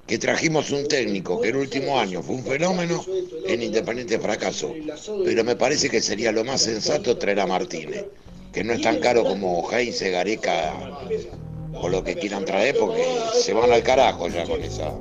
que 0.10 0.18
trajimos 0.18 0.72
un 0.72 0.88
técnico 0.88 1.40
que 1.40 1.50
el 1.50 1.58
último 1.58 2.00
año 2.00 2.24
fue 2.24 2.36
un 2.36 2.44
fenómeno, 2.44 3.06
en 3.46 3.62
Independiente 3.62 4.18
fracasó. 4.18 4.74
Pero 5.24 5.44
me 5.44 5.56
parece 5.56 5.90
que 5.90 6.02
sería 6.02 6.32
lo 6.32 6.44
más 6.44 6.62
sensato 6.62 7.18
traer 7.18 7.40
a 7.42 7.46
Martínez, 7.46 8.06
que 8.52 8.64
no 8.64 8.74
es 8.74 8.82
tan 8.82 9.00
caro 9.00 9.24
como 9.24 9.70
Heinze, 9.72 10.10
Gareca 10.10 10.74
o 11.74 11.88
lo 11.88 12.04
que 12.04 12.16
quieran 12.16 12.44
traer, 12.44 12.76
porque 12.80 13.06
se 13.40 13.54
van 13.54 13.72
al 13.72 13.84
carajo 13.84 14.28
ya 14.28 14.46
con 14.46 14.62
esa. 14.64 14.92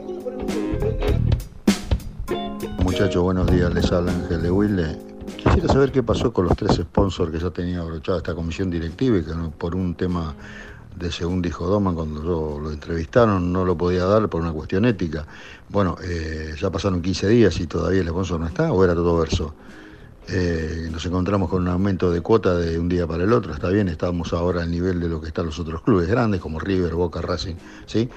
Muchachos, 2.82 3.22
buenos 3.22 3.50
días, 3.50 3.72
les 3.72 3.90
habla 3.90 4.12
Ángel 4.12 4.42
de 4.42 4.50
Wilde. 4.50 5.17
Quisiera 5.38 5.68
saber 5.68 5.92
qué 5.92 6.02
pasó 6.02 6.32
con 6.32 6.46
los 6.46 6.56
tres 6.56 6.74
sponsors 6.74 7.30
que 7.30 7.38
ya 7.38 7.50
tenía 7.50 7.80
abrochada 7.80 8.18
esta 8.18 8.34
comisión 8.34 8.70
directiva 8.70 9.18
y 9.18 9.22
que 9.22 9.32
por 9.56 9.76
un 9.76 9.94
tema 9.94 10.34
de 10.96 11.12
según 11.12 11.40
dijo 11.40 11.64
Doman 11.64 11.94
cuando 11.94 12.24
yo 12.24 12.58
lo 12.60 12.72
entrevistaron 12.72 13.52
no 13.52 13.64
lo 13.64 13.78
podía 13.78 14.04
dar 14.04 14.28
por 14.28 14.40
una 14.42 14.52
cuestión 14.52 14.84
ética. 14.84 15.26
Bueno, 15.68 15.96
eh, 16.02 16.56
ya 16.60 16.70
pasaron 16.70 17.00
15 17.00 17.28
días 17.28 17.60
y 17.60 17.68
todavía 17.68 18.00
el 18.00 18.08
sponsor 18.08 18.40
no 18.40 18.46
está 18.48 18.72
o 18.72 18.84
era 18.84 18.94
todo 18.94 19.16
verso. 19.16 19.54
Eh, 20.26 20.88
nos 20.90 21.06
encontramos 21.06 21.48
con 21.48 21.62
un 21.62 21.68
aumento 21.68 22.10
de 22.10 22.20
cuota 22.20 22.56
de 22.56 22.76
un 22.76 22.88
día 22.88 23.06
para 23.06 23.22
el 23.22 23.32
otro, 23.32 23.54
está 23.54 23.70
bien, 23.70 23.88
estamos 23.88 24.32
ahora 24.32 24.62
al 24.62 24.70
nivel 24.70 24.98
de 25.00 25.08
lo 25.08 25.20
que 25.20 25.28
están 25.28 25.46
los 25.46 25.58
otros 25.58 25.82
clubes 25.82 26.08
grandes 26.08 26.40
como 26.40 26.58
River, 26.58 26.94
Boca, 26.94 27.22
Racing, 27.22 27.54
¿sí? 27.86 28.10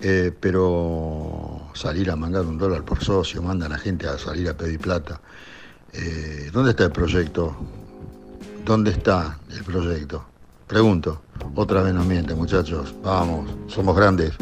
Eh, 0.00 0.32
pero 0.40 1.70
salir 1.74 2.10
a 2.10 2.16
mangar 2.16 2.46
un 2.46 2.56
dólar 2.56 2.84
por 2.84 3.04
socio, 3.04 3.42
manda 3.42 3.66
a 3.66 3.78
gente 3.78 4.06
a 4.06 4.16
salir 4.16 4.48
a 4.48 4.56
pedir 4.56 4.78
plata. 4.78 5.20
Eh, 5.94 6.50
¿Dónde 6.52 6.70
está 6.70 6.84
el 6.84 6.92
proyecto? 6.92 7.54
¿Dónde 8.64 8.92
está 8.92 9.38
el 9.50 9.62
proyecto? 9.62 10.24
Pregunto, 10.66 11.20
otra 11.54 11.82
vez 11.82 11.92
no 11.92 12.02
miente, 12.04 12.34
muchachos. 12.34 12.94
Vamos, 13.02 13.50
somos 13.66 13.94
grandes. 13.94 14.32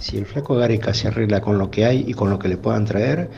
Si 0.00 0.16
el 0.16 0.24
flaco 0.24 0.56
Gareca 0.56 0.94
se 0.94 1.08
arregla 1.08 1.42
con 1.42 1.58
lo 1.58 1.70
que 1.70 1.84
hay 1.84 2.04
y 2.08 2.14
con 2.14 2.30
lo 2.30 2.38
que 2.38 2.48
le 2.48 2.56
puedan 2.56 2.86
traer, 2.86 3.28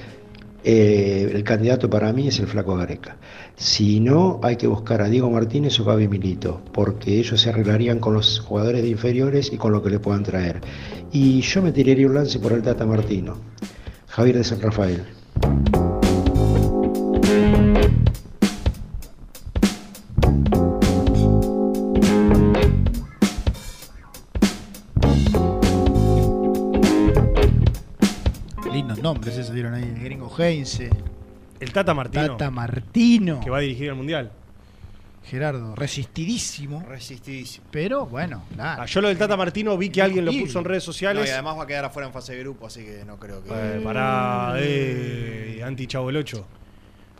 eh, 0.62 1.28
el 1.34 1.42
candidato 1.42 1.90
para 1.90 2.12
mí 2.12 2.28
es 2.28 2.38
el 2.38 2.46
flaco 2.46 2.76
Gareca. 2.76 3.16
Si 3.58 3.98
no, 3.98 4.38
hay 4.44 4.54
que 4.54 4.68
buscar 4.68 5.02
a 5.02 5.08
Diego 5.08 5.28
Martínez 5.30 5.80
o 5.80 5.84
Gaby 5.84 6.06
Milito, 6.06 6.62
porque 6.72 7.18
ellos 7.18 7.40
se 7.40 7.50
arreglarían 7.50 7.98
con 7.98 8.14
los 8.14 8.38
jugadores 8.38 8.82
de 8.82 8.88
inferiores 8.88 9.52
y 9.52 9.56
con 9.56 9.72
lo 9.72 9.82
que 9.82 9.90
le 9.90 9.98
puedan 9.98 10.22
traer. 10.22 10.60
Y 11.10 11.40
yo 11.40 11.60
me 11.60 11.72
tiraría 11.72 12.06
un 12.06 12.14
lance 12.14 12.38
por 12.38 12.52
el 12.52 12.62
Tata 12.62 12.86
Martino. 12.86 13.36
Javier 14.06 14.36
de 14.36 14.44
San 14.44 14.60
Rafael. 14.60 15.02
Lindos 28.72 29.02
nombres 29.02 29.36
esos 29.36 29.52
dieron 29.52 29.74
ahí. 29.74 29.82
El 29.82 30.04
gringo 30.04 30.30
Heinze. 30.38 30.90
El 31.60 31.72
Tata 31.72 31.94
Martino. 31.94 32.36
Tata 32.36 32.50
Martino. 32.50 33.40
Que 33.40 33.50
va 33.50 33.58
a 33.58 33.60
dirigir 33.60 33.88
el 33.88 33.94
Mundial. 33.94 34.30
Gerardo, 35.24 35.74
resistidísimo. 35.74 36.82
Resistidísimo. 36.88 37.66
Pero 37.70 38.06
bueno, 38.06 38.44
claro. 38.54 38.82
Ah, 38.82 38.86
yo 38.86 39.02
lo 39.02 39.08
del 39.08 39.18
Tata 39.18 39.36
Martino 39.36 39.76
vi 39.76 39.90
que 39.90 40.00
alguien 40.00 40.24
lo 40.24 40.32
puso 40.32 40.60
en 40.60 40.64
redes 40.64 40.84
sociales. 40.84 41.28
Y 41.28 41.30
además 41.30 41.58
va 41.58 41.64
a 41.64 41.66
quedar 41.66 41.84
afuera 41.84 42.06
en 42.06 42.14
fase 42.14 42.34
de 42.34 42.40
grupo, 42.40 42.66
así 42.66 42.82
que 42.82 43.04
no 43.04 43.18
creo 43.18 43.42
que. 43.42 43.50
Eh, 43.52 43.80
pará, 43.84 44.54
eh, 44.56 45.60
anti 45.62 45.86
Chavo 45.86 46.08
el 46.08 46.16
8. 46.16 46.46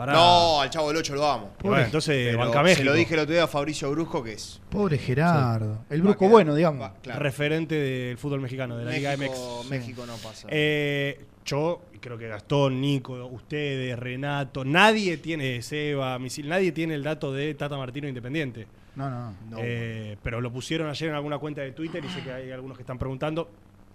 No, 0.07 0.61
al 0.61 0.71
Chavo 0.71 0.89
del 0.89 0.99
8 0.99 1.15
lo 1.15 1.27
amo. 1.27 1.51
Entonces, 1.77 2.37
Se 2.77 2.85
lo 2.85 2.93
dije 2.95 3.15
el 3.15 3.21
otro 3.21 3.33
día 3.33 3.45
a 3.45 3.49
Fabricio 3.49 3.91
Brusco, 3.91 4.23
que 4.23 4.33
es 4.33 4.61
Pobre 4.71 4.99
Gerardo. 4.99 5.85
El 5.91 6.07
Va 6.07 6.15
bueno, 6.15 6.55
digamos. 6.55 6.91
referente 7.05 7.75
del 7.75 8.19
fútbol 8.19 8.41
mexicano, 8.41 8.77
de 8.77 8.85
la 8.85 8.93
Liga 8.93 9.17
México, 9.17 9.61
MX. 9.63 9.71
México 9.71 10.07
no 10.07 10.17
pasa. 10.17 10.49
Eh, 10.51 11.25
yo 11.45 11.83
creo 12.01 12.19
que 12.19 12.29
Gastón, 12.29 12.81
Nico, 12.81 13.27
ustedes, 13.27 13.99
Renato, 13.99 14.65
nadie 14.65 15.17
tiene, 15.17 15.63
Seba, 15.63 16.19
Misil, 16.19 16.49
nadie 16.49 16.73
tiene 16.73 16.95
el 16.95 17.03
dato 17.03 17.33
de 17.33 17.55
Tata 17.55 17.77
Martino 17.77 18.07
Independiente. 18.07 18.67
No, 18.97 19.09
no. 19.09 19.35
no. 19.51 19.57
Eh, 19.61 20.17
pero 20.23 20.41
lo 20.41 20.53
pusieron 20.53 20.89
ayer 20.91 21.09
en 21.09 21.15
alguna 21.15 21.39
cuenta 21.39 21.61
de 21.63 21.73
Twitter 21.73 22.05
y 22.05 22.09
sé 22.09 22.23
que 22.23 22.33
hay 22.33 22.51
algunos 22.51 22.77
que 22.77 22.83
están 22.83 22.99
preguntando 22.99 23.49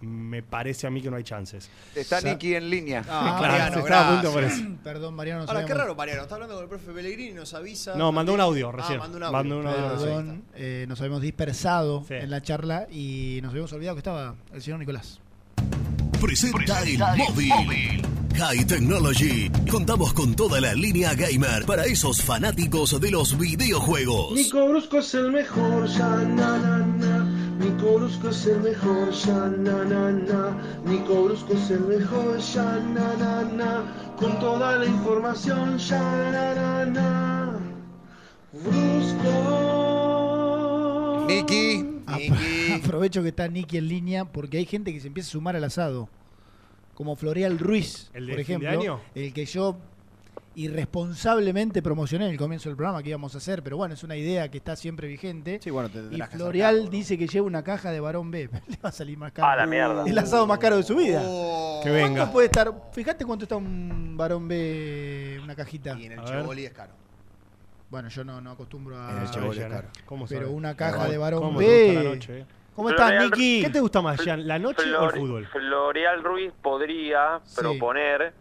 me 0.03 0.43
parece 0.43 0.87
a 0.87 0.89
mí 0.89 1.01
que 1.01 1.09
no 1.09 1.17
hay 1.17 1.23
chances. 1.23 1.69
Está 1.95 2.19
o 2.19 2.21
Nicky 2.21 2.55
en 2.55 2.69
línea. 2.69 3.03
Ah, 3.09 3.37
claro, 3.39 3.53
Mariano, 3.53 3.79
estaba 3.79 4.07
a 4.07 4.13
punto 4.13 4.33
por 4.33 4.43
eso. 4.43 4.63
Perdón, 4.83 5.15
Mariano. 5.15 5.45
Ahora, 5.47 5.65
qué 5.65 5.73
raro, 5.73 5.95
Mariano. 5.95 6.23
Está 6.23 6.35
hablando 6.35 6.55
con 6.55 6.63
el 6.63 6.69
profe 6.69 6.91
Pellegrini 6.91 7.31
y 7.31 7.33
nos 7.33 7.53
avisa. 7.53 7.95
No, 7.95 8.11
mandó 8.11 8.33
un 8.33 8.41
audio 8.41 8.69
ah, 8.69 8.73
recién. 8.73 8.97
Ah, 8.97 9.07
mandó 9.07 9.17
un 9.17 9.67
audio. 9.67 10.15
Mandó 10.15 10.43
eh, 10.55 10.85
nos 10.87 10.99
habíamos 10.99 11.21
dispersado 11.21 12.05
en 12.09 12.29
la 12.29 12.41
charla 12.41 12.87
y 12.91 13.39
nos 13.41 13.51
habíamos 13.51 13.73
olvidado 13.73 13.95
que 13.95 13.99
estaba 13.99 14.35
el 14.53 14.61
señor 14.61 14.79
Nicolás. 14.79 15.19
Presenta, 16.19 16.83
el, 16.83 16.99
móvil. 17.17 18.01
High 18.35 18.65
Technology. 18.65 19.51
Contamos 19.69 20.13
con 20.13 20.35
toda 20.35 20.59
la 20.59 20.73
línea 20.73 21.13
gamer 21.13 21.65
para 21.65 21.83
esos 21.83 22.21
fanáticos 22.21 22.99
de 22.99 23.11
los 23.11 23.37
videojuegos. 23.37 24.33
Nico 24.33 24.67
Brusco 24.67 24.99
es 24.99 25.13
el 25.13 25.31
mejor. 25.31 25.87
Ya. 25.87 27.12
Nico 27.83 27.97
Brusco 27.97 28.29
es 28.29 28.45
el 28.45 28.61
mejor, 28.61 29.11
ya 29.11 29.49
na 29.49 29.83
na 29.83 30.09
na. 30.09 30.57
Nico 30.85 31.25
Brusco 31.25 31.51
es 31.51 31.69
el 31.69 31.81
mejor, 31.81 32.39
ya 32.39 32.79
na 32.79 33.13
na 33.17 33.43
na. 33.43 33.83
Con 34.17 34.39
toda 34.39 34.77
la 34.77 34.85
información, 34.85 35.77
ya 35.77 35.99
na 36.31 36.55
na 36.55 36.85
na. 36.85 37.59
Brusco. 38.53 39.27
Niki. 41.27 41.83
Aprovecho 42.73 43.21
que 43.21 43.29
está 43.29 43.49
Niki 43.49 43.77
en 43.77 43.89
línea 43.89 44.23
porque 44.23 44.59
hay 44.59 44.65
gente 44.65 44.93
que 44.93 45.01
se 45.01 45.07
empieza 45.07 45.27
a 45.27 45.31
sumar 45.33 45.57
al 45.57 45.65
asado. 45.65 46.07
Como 46.93 47.17
Floreal 47.17 47.59
Ruiz, 47.59 48.09
por 48.13 48.39
ejemplo. 48.39 48.69
Fin 48.79 48.79
de? 49.13 49.25
El 49.25 49.33
que 49.33 49.45
yo 49.45 49.75
irresponsablemente 50.55 51.81
promocioné 51.81 52.25
en 52.25 52.31
el 52.31 52.37
comienzo 52.37 52.69
del 52.69 52.75
programa 52.75 53.01
que 53.01 53.09
íbamos 53.09 53.33
a 53.35 53.37
hacer, 53.37 53.63
pero 53.63 53.77
bueno, 53.77 53.93
es 53.93 54.03
una 54.03 54.15
idea 54.15 54.49
que 54.49 54.57
está 54.57 54.75
siempre 54.75 55.07
vigente. 55.07 55.59
Y 55.63 56.21
Floreal 56.21 56.89
dice 56.89 57.17
que 57.17 57.27
lleva 57.27 57.47
una 57.47 57.63
caja 57.63 57.91
de 57.91 57.99
varón 57.99 58.31
B. 58.31 58.49
Le 58.67 58.77
va 58.83 58.89
a 58.89 58.91
salir 58.91 59.17
más 59.17 59.31
caro. 59.31 59.47
Ah, 59.47 59.55
la 59.55 59.65
mierda. 59.65 60.05
El 60.05 60.17
asado 60.17 60.45
más 60.47 60.59
caro 60.59 60.77
de 60.77 60.83
su 60.83 60.95
vida. 60.95 61.21
Oh. 61.25 61.81
Que 61.83 61.89
venga. 61.89 62.19
¿Cuánto 62.21 62.33
puede 62.33 62.45
estar? 62.47 62.73
Fíjate 62.91 63.25
cuánto 63.25 63.43
está 63.45 63.55
un 63.55 64.15
varón 64.15 64.47
B, 64.47 65.39
una 65.43 65.55
cajita. 65.55 65.97
Y 65.99 66.05
en 66.05 66.13
el 66.13 66.23
Chevoli 66.23 66.65
es 66.65 66.73
caro. 66.73 66.93
Bueno, 67.89 68.09
yo 68.09 68.23
no, 68.23 68.41
no 68.41 68.51
acostumbro 68.51 68.99
a. 68.99 69.11
En 69.11 69.17
el 69.19 69.29
Chevoli 69.29 69.59
es 69.59 69.67
caro. 69.67 69.87
¿Cómo 70.05 70.25
pero 70.27 70.51
una 70.51 70.75
caja 70.75 71.07
de 71.07 71.17
varón 71.17 71.55
B. 71.57 72.15
Eh? 72.29 72.45
¿Cómo 72.75 72.89
estás, 72.89 73.23
Nicky? 73.23 73.61
¿Qué 73.63 73.69
te 73.69 73.79
gusta 73.79 74.01
más, 74.01 74.19
Jan? 74.19 74.47
¿La 74.47 74.57
noche 74.57 74.83
o 74.95 75.05
el 75.05 75.11
fútbol? 75.11 75.45
Floreal 75.47 76.23
Ruiz 76.23 76.51
podría 76.61 77.39
proponer 77.55 78.33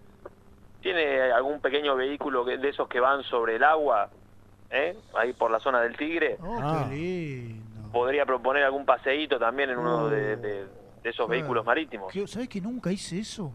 tiene 0.82 1.32
algún 1.32 1.60
pequeño 1.60 1.96
vehículo 1.96 2.44
de 2.44 2.68
esos 2.68 2.88
que 2.88 3.00
van 3.00 3.22
sobre 3.24 3.56
el 3.56 3.64
agua, 3.64 4.10
¿eh? 4.70 4.96
ahí 5.14 5.32
por 5.32 5.50
la 5.50 5.60
zona 5.60 5.80
del 5.80 5.96
Tigre. 5.96 6.36
Oh, 6.42 6.58
ah. 6.60 6.86
qué 6.88 6.94
lindo. 6.94 7.62
Podría 7.92 8.24
proponer 8.24 8.64
algún 8.64 8.84
paseíto 8.84 9.38
también 9.38 9.70
en 9.70 9.78
uno 9.78 10.08
de, 10.08 10.64
uh. 10.64 11.08
esos 11.08 11.28
vehículos 11.28 11.64
marítimos. 11.64 12.12
¿Sabes 12.26 12.48
que 12.48 12.60
nunca 12.60 12.90
hice 12.90 13.18
eso? 13.18 13.52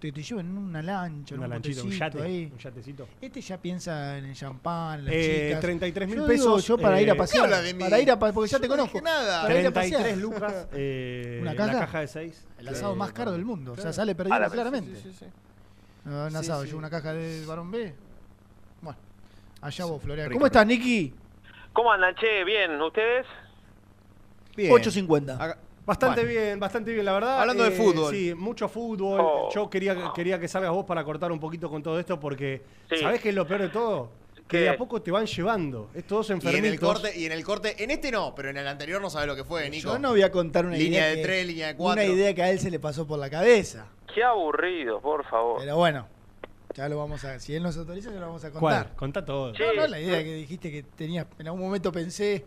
Te, 0.00 0.10
te 0.10 0.22
llevan 0.22 0.46
en 0.46 0.58
una 0.58 0.82
lancha, 0.82 1.34
un, 1.34 1.48
lanchito, 1.48 1.84
un, 1.84 1.90
yate, 1.90 2.18
un 2.18 2.58
yatecito. 2.58 3.08
Este 3.20 3.40
ya 3.40 3.56
piensa 3.58 4.18
en 4.18 4.26
el 4.26 4.34
champán, 4.34 5.04
las 5.04 5.14
eh, 5.14 5.46
chicas. 5.48 5.60
33 5.60 6.08
mil 6.08 6.22
pesos. 6.24 6.66
Yo 6.66 6.76
para 6.76 7.00
ir 7.00 7.10
a 7.10 7.14
eh, 7.14 7.16
pasear. 7.16 7.48
Para 7.78 8.00
ir 8.00 8.10
a 8.10 8.18
porque 8.18 8.50
ya 8.50 8.58
te 8.58 8.68
no 8.68 8.76
conozco. 8.76 9.00
Nada. 9.00 9.46
33 9.46 10.18
lucas. 10.18 10.68
Eh, 10.76 11.38
¿Una 11.40 11.54
caja? 11.54 11.72
La 11.72 11.78
caja 11.80 12.00
de 12.00 12.08
6. 12.08 12.46
El 12.58 12.68
asado 12.68 12.94
eh, 12.94 12.96
más 12.96 13.12
caro 13.12 13.32
del 13.32 13.44
mundo. 13.44 13.72
O 13.72 13.76
sea, 13.76 13.92
sale 13.92 14.12
ah, 14.12 14.16
perdido 14.16 14.50
claramente. 14.50 14.96
Sí, 14.96 15.12
sí, 15.12 15.12
sí. 15.20 15.26
No, 16.04 16.26
un 16.26 16.36
asado, 16.36 16.64
sí, 16.64 16.72
una 16.74 16.90
caja 16.90 17.12
del 17.12 17.46
varón 17.46 17.70
B. 17.70 17.94
Bueno, 18.82 18.98
allá 19.60 19.84
vos, 19.86 20.02
Floreal. 20.02 20.32
¿Cómo 20.32 20.46
estás, 20.46 20.66
Nicky? 20.66 21.14
¿Cómo 21.72 21.90
andan, 21.90 22.14
che? 22.16 22.44
Bien, 22.44 22.80
¿ustedes? 22.80 23.26
Bien. 24.56 24.70
8.50. 24.70 25.56
Bastante 25.86 26.24
bien, 26.24 26.58
bastante 26.58 26.92
bien, 26.92 27.04
la 27.04 27.12
verdad. 27.12 27.40
Hablando 27.40 27.64
de 27.64 27.70
eh, 27.70 27.72
fútbol. 27.72 28.14
Sí, 28.14 28.34
mucho 28.34 28.68
fútbol. 28.68 29.20
Oh. 29.22 29.48
Yo 29.54 29.68
quería, 29.68 30.12
quería 30.14 30.40
que 30.40 30.48
salgas 30.48 30.70
vos 30.70 30.86
para 30.86 31.04
cortar 31.04 31.30
un 31.30 31.40
poquito 31.40 31.68
con 31.68 31.82
todo 31.82 31.98
esto 31.98 32.18
porque, 32.18 32.62
sí. 32.88 32.98
¿sabés 32.98 33.20
qué 33.20 33.30
es 33.30 33.34
lo 33.34 33.46
peor 33.46 33.62
de 33.62 33.68
todo? 33.68 34.24
que 34.48 34.58
de 34.58 34.68
a 34.68 34.76
poco 34.76 35.00
te 35.00 35.10
van 35.10 35.26
llevando. 35.26 35.90
Es 35.94 36.06
todos 36.06 36.30
enfermitos. 36.30 36.62
Y 36.62 36.66
en 36.66 36.72
el 36.72 36.80
corte, 36.80 37.18
y 37.18 37.24
en, 37.26 37.32
el 37.32 37.44
corte 37.44 37.82
en 37.82 37.90
este 37.90 38.10
no, 38.10 38.34
pero 38.34 38.50
en 38.50 38.56
el 38.56 38.68
anterior 38.68 39.00
no 39.00 39.10
sabe 39.10 39.26
lo 39.26 39.34
que 39.34 39.44
fue, 39.44 39.68
Nico. 39.70 39.92
Yo 39.92 39.98
no 39.98 40.10
voy 40.10 40.22
a 40.22 40.30
contar 40.30 40.66
una 40.66 40.76
línea 40.76 41.00
idea 41.00 41.16
de 41.16 41.22
tres, 41.22 41.46
línea 41.46 41.66
de 41.68 41.76
cuatro. 41.76 42.02
Una 42.02 42.12
idea 42.12 42.34
que 42.34 42.42
a 42.42 42.50
él 42.50 42.60
se 42.60 42.70
le 42.70 42.78
pasó 42.78 43.06
por 43.06 43.18
la 43.18 43.30
cabeza. 43.30 43.86
Qué 44.14 44.22
aburrido, 44.22 45.00
por 45.00 45.24
favor. 45.24 45.58
Pero 45.58 45.76
bueno, 45.76 46.06
ya 46.74 46.88
lo 46.88 46.98
vamos 46.98 47.24
a. 47.24 47.40
Si 47.40 47.54
él 47.54 47.62
nos 47.62 47.76
autoriza, 47.76 48.10
ya 48.10 48.20
lo 48.20 48.26
vamos 48.26 48.44
a 48.44 48.52
contar. 48.52 48.84
¿Cuál? 48.84 48.96
Contá 48.96 49.24
todo. 49.24 49.52
Sí. 49.54 49.62
No, 49.76 49.86
la 49.88 50.00
idea 50.00 50.22
que 50.22 50.34
dijiste 50.34 50.70
que 50.70 50.84
tenías. 50.84 51.26
En 51.38 51.46
algún 51.48 51.62
momento 51.62 51.90
pensé. 51.90 52.46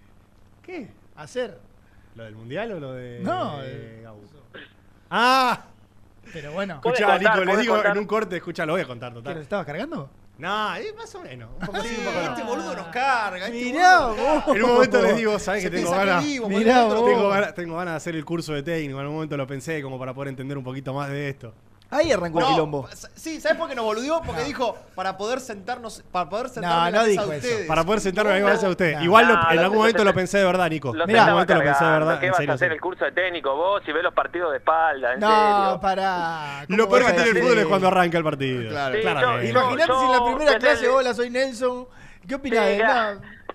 ¿Qué? 0.62 0.88
¿Hacer? 1.16 1.58
¿Lo 2.14 2.24
del 2.24 2.34
mundial 2.34 2.72
o 2.72 2.80
lo 2.80 2.92
de.? 2.94 3.20
No, 3.20 3.58
de... 3.58 4.02
Eh, 4.02 4.06
¡Ah! 5.10 5.66
Pero 6.32 6.52
bueno. 6.52 6.74
Escuchá, 6.76 7.18
Nico, 7.18 7.44
le 7.44 7.56
digo 7.58 7.84
en 7.84 7.98
un 7.98 8.06
corte, 8.06 8.36
escucha, 8.36 8.66
lo 8.66 8.72
voy 8.72 8.82
a 8.82 8.86
contar 8.86 9.12
total. 9.12 9.34
¿Lo 9.34 9.40
estabas 9.40 9.66
cargando? 9.66 10.10
No, 10.38 10.74
es 10.76 10.94
más 10.94 11.12
o 11.16 11.20
menos. 11.20 11.50
Un 11.60 11.66
poco 11.66 11.78
así, 11.78 11.96
un 11.98 12.04
poco 12.04 12.20
este 12.20 12.42
boludo 12.44 12.76
nos 12.76 12.86
carga. 12.88 13.46
este 13.46 13.64
Mirá 13.64 14.06
vos. 14.06 14.56
En 14.56 14.62
un 14.62 14.70
momento 14.70 15.02
les 15.02 15.16
digo, 15.16 15.38
¿sabes 15.40 15.64
que 15.64 15.70
tengo 15.70 15.90
ganas? 15.90 16.24
tengo 16.24 17.28
ganas? 17.28 17.54
Tengo 17.54 17.84
de 17.84 17.90
hacer 17.90 18.14
el 18.14 18.24
curso 18.24 18.52
de 18.54 18.62
técnico. 18.62 19.00
En 19.00 19.06
un 19.08 19.14
momento 19.14 19.36
lo 19.36 19.46
pensé 19.48 19.82
como 19.82 19.98
para 19.98 20.14
poder 20.14 20.28
entender 20.28 20.56
un 20.56 20.64
poquito 20.64 20.94
más 20.94 21.10
de 21.10 21.28
esto. 21.28 21.52
Ahí 21.90 22.12
arrancó 22.12 22.40
el 22.40 22.46
quilombo. 22.46 22.86
Sí, 23.14 23.40
¿sabes 23.40 23.56
por 23.56 23.66
qué 23.66 23.74
nos 23.74 23.86
boludió? 23.86 24.20
Porque 24.20 24.42
dijo, 24.44 24.76
para 24.94 25.16
poder 25.16 25.40
sentarnos, 25.40 26.02
para 26.12 26.28
poder 26.28 26.50
sentarnos 26.50 26.92
no, 26.92 26.98
no 27.00 27.04
dijo 27.06 27.30
a 27.30 27.36
eso. 27.36 27.48
Para 27.66 27.82
poder 27.84 28.00
sentarme 28.00 28.32
a 28.32 28.34
mí 28.34 28.42
me 28.42 28.50
a 28.50 28.68
usted. 28.68 29.00
Igual 29.00 29.26
lo- 29.28 29.50
en 29.52 29.58
algún 29.58 29.78
momento 29.78 30.04
lo 30.04 30.12
pensé 30.12 30.38
de 30.38 30.44
verdad, 30.44 30.68
Nico. 30.68 30.94
En 30.94 31.00
algún 31.16 31.32
momento 31.32 31.54
lo 31.54 31.62
pensé 31.62 31.84
de 31.84 31.90
verdad. 31.90 32.20
¿Qué 32.20 32.26
en 32.26 32.32
vas 32.32 32.36
serio, 32.38 32.52
a 32.52 32.54
hacer 32.56 32.72
el 32.72 32.80
curso 32.80 33.04
de 33.06 33.12
técnico 33.12 33.56
vos 33.56 33.82
y 33.86 33.92
ves 33.92 34.02
los 34.02 34.12
partidos 34.12 34.50
de 34.50 34.58
espalda? 34.58 35.16
No, 35.16 35.28
serio. 35.64 35.80
pará. 35.80 36.64
Lo 36.68 36.88
peor 36.90 37.00
que 37.02 37.08
a 37.08 37.14
tiene 37.14 37.30
el 37.30 37.38
fútbol 37.42 37.58
es 37.58 37.66
cuando 37.66 37.88
arranca 37.88 38.18
el 38.18 38.24
partido. 38.24 38.68
Claro. 38.70 38.94
Sí, 38.94 39.00
Claramente. 39.00 39.46
yo- 39.52 39.60
Imaginate 39.60 39.92
si 39.98 40.04
en 40.04 40.12
la 40.12 40.24
primera 40.24 40.58
clase, 40.58 40.88
hola, 40.88 41.14
soy 41.14 41.30
Nelson. 41.30 41.88
¿Qué 42.28 42.34
opinás? 42.34 42.66
de- 42.66 42.78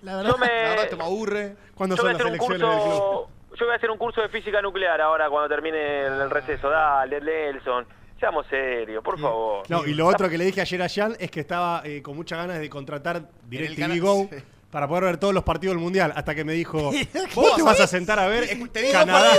la 0.02 0.16
verdad. 0.16 0.30
yo 0.32 0.38
me- 0.38 1.02
aburre. 1.04 1.56
cuando 1.76 1.96
son 1.96 2.12
las 2.12 2.20
elecciones 2.20 2.58
del 2.60 2.68
club. 2.68 3.28
Yo 3.56 3.66
voy 3.66 3.72
a 3.72 3.76
hacer 3.76 3.88
un 3.92 3.98
curso 3.98 4.20
de 4.20 4.28
física 4.28 4.60
nuclear 4.60 5.00
ahora 5.00 5.30
cuando 5.30 5.48
termine 5.48 6.06
el 6.06 6.28
receso. 6.30 6.68
Dale, 6.68 7.20
Nelson. 7.20 7.86
Seamos 8.24 8.46
serios, 8.46 9.04
por 9.04 9.20
favor. 9.20 9.64
No, 9.68 9.84
y 9.84 9.92
lo 9.92 10.06
otro 10.06 10.30
que 10.30 10.38
le 10.38 10.46
dije 10.46 10.62
ayer 10.62 10.80
a 10.80 10.88
Jan 10.88 11.14
es 11.18 11.30
que 11.30 11.40
estaba 11.40 11.82
eh, 11.84 12.00
con 12.00 12.16
muchas 12.16 12.38
ganas 12.38 12.58
de 12.58 12.70
contratar 12.70 13.28
DirecTV 13.50 14.00
Go 14.00 14.30
para 14.70 14.88
poder 14.88 15.04
ver 15.04 15.16
todos 15.18 15.34
los 15.34 15.44
partidos 15.44 15.76
del 15.76 15.84
Mundial, 15.84 16.10
hasta 16.16 16.34
que 16.34 16.42
me 16.42 16.54
dijo, 16.54 16.90
vos 17.34 17.54
te 17.54 17.62
vas 17.62 17.78
a 17.80 17.86
sentar 17.86 18.18
a 18.18 18.26
ver 18.26 18.48
Canadá 18.90 19.34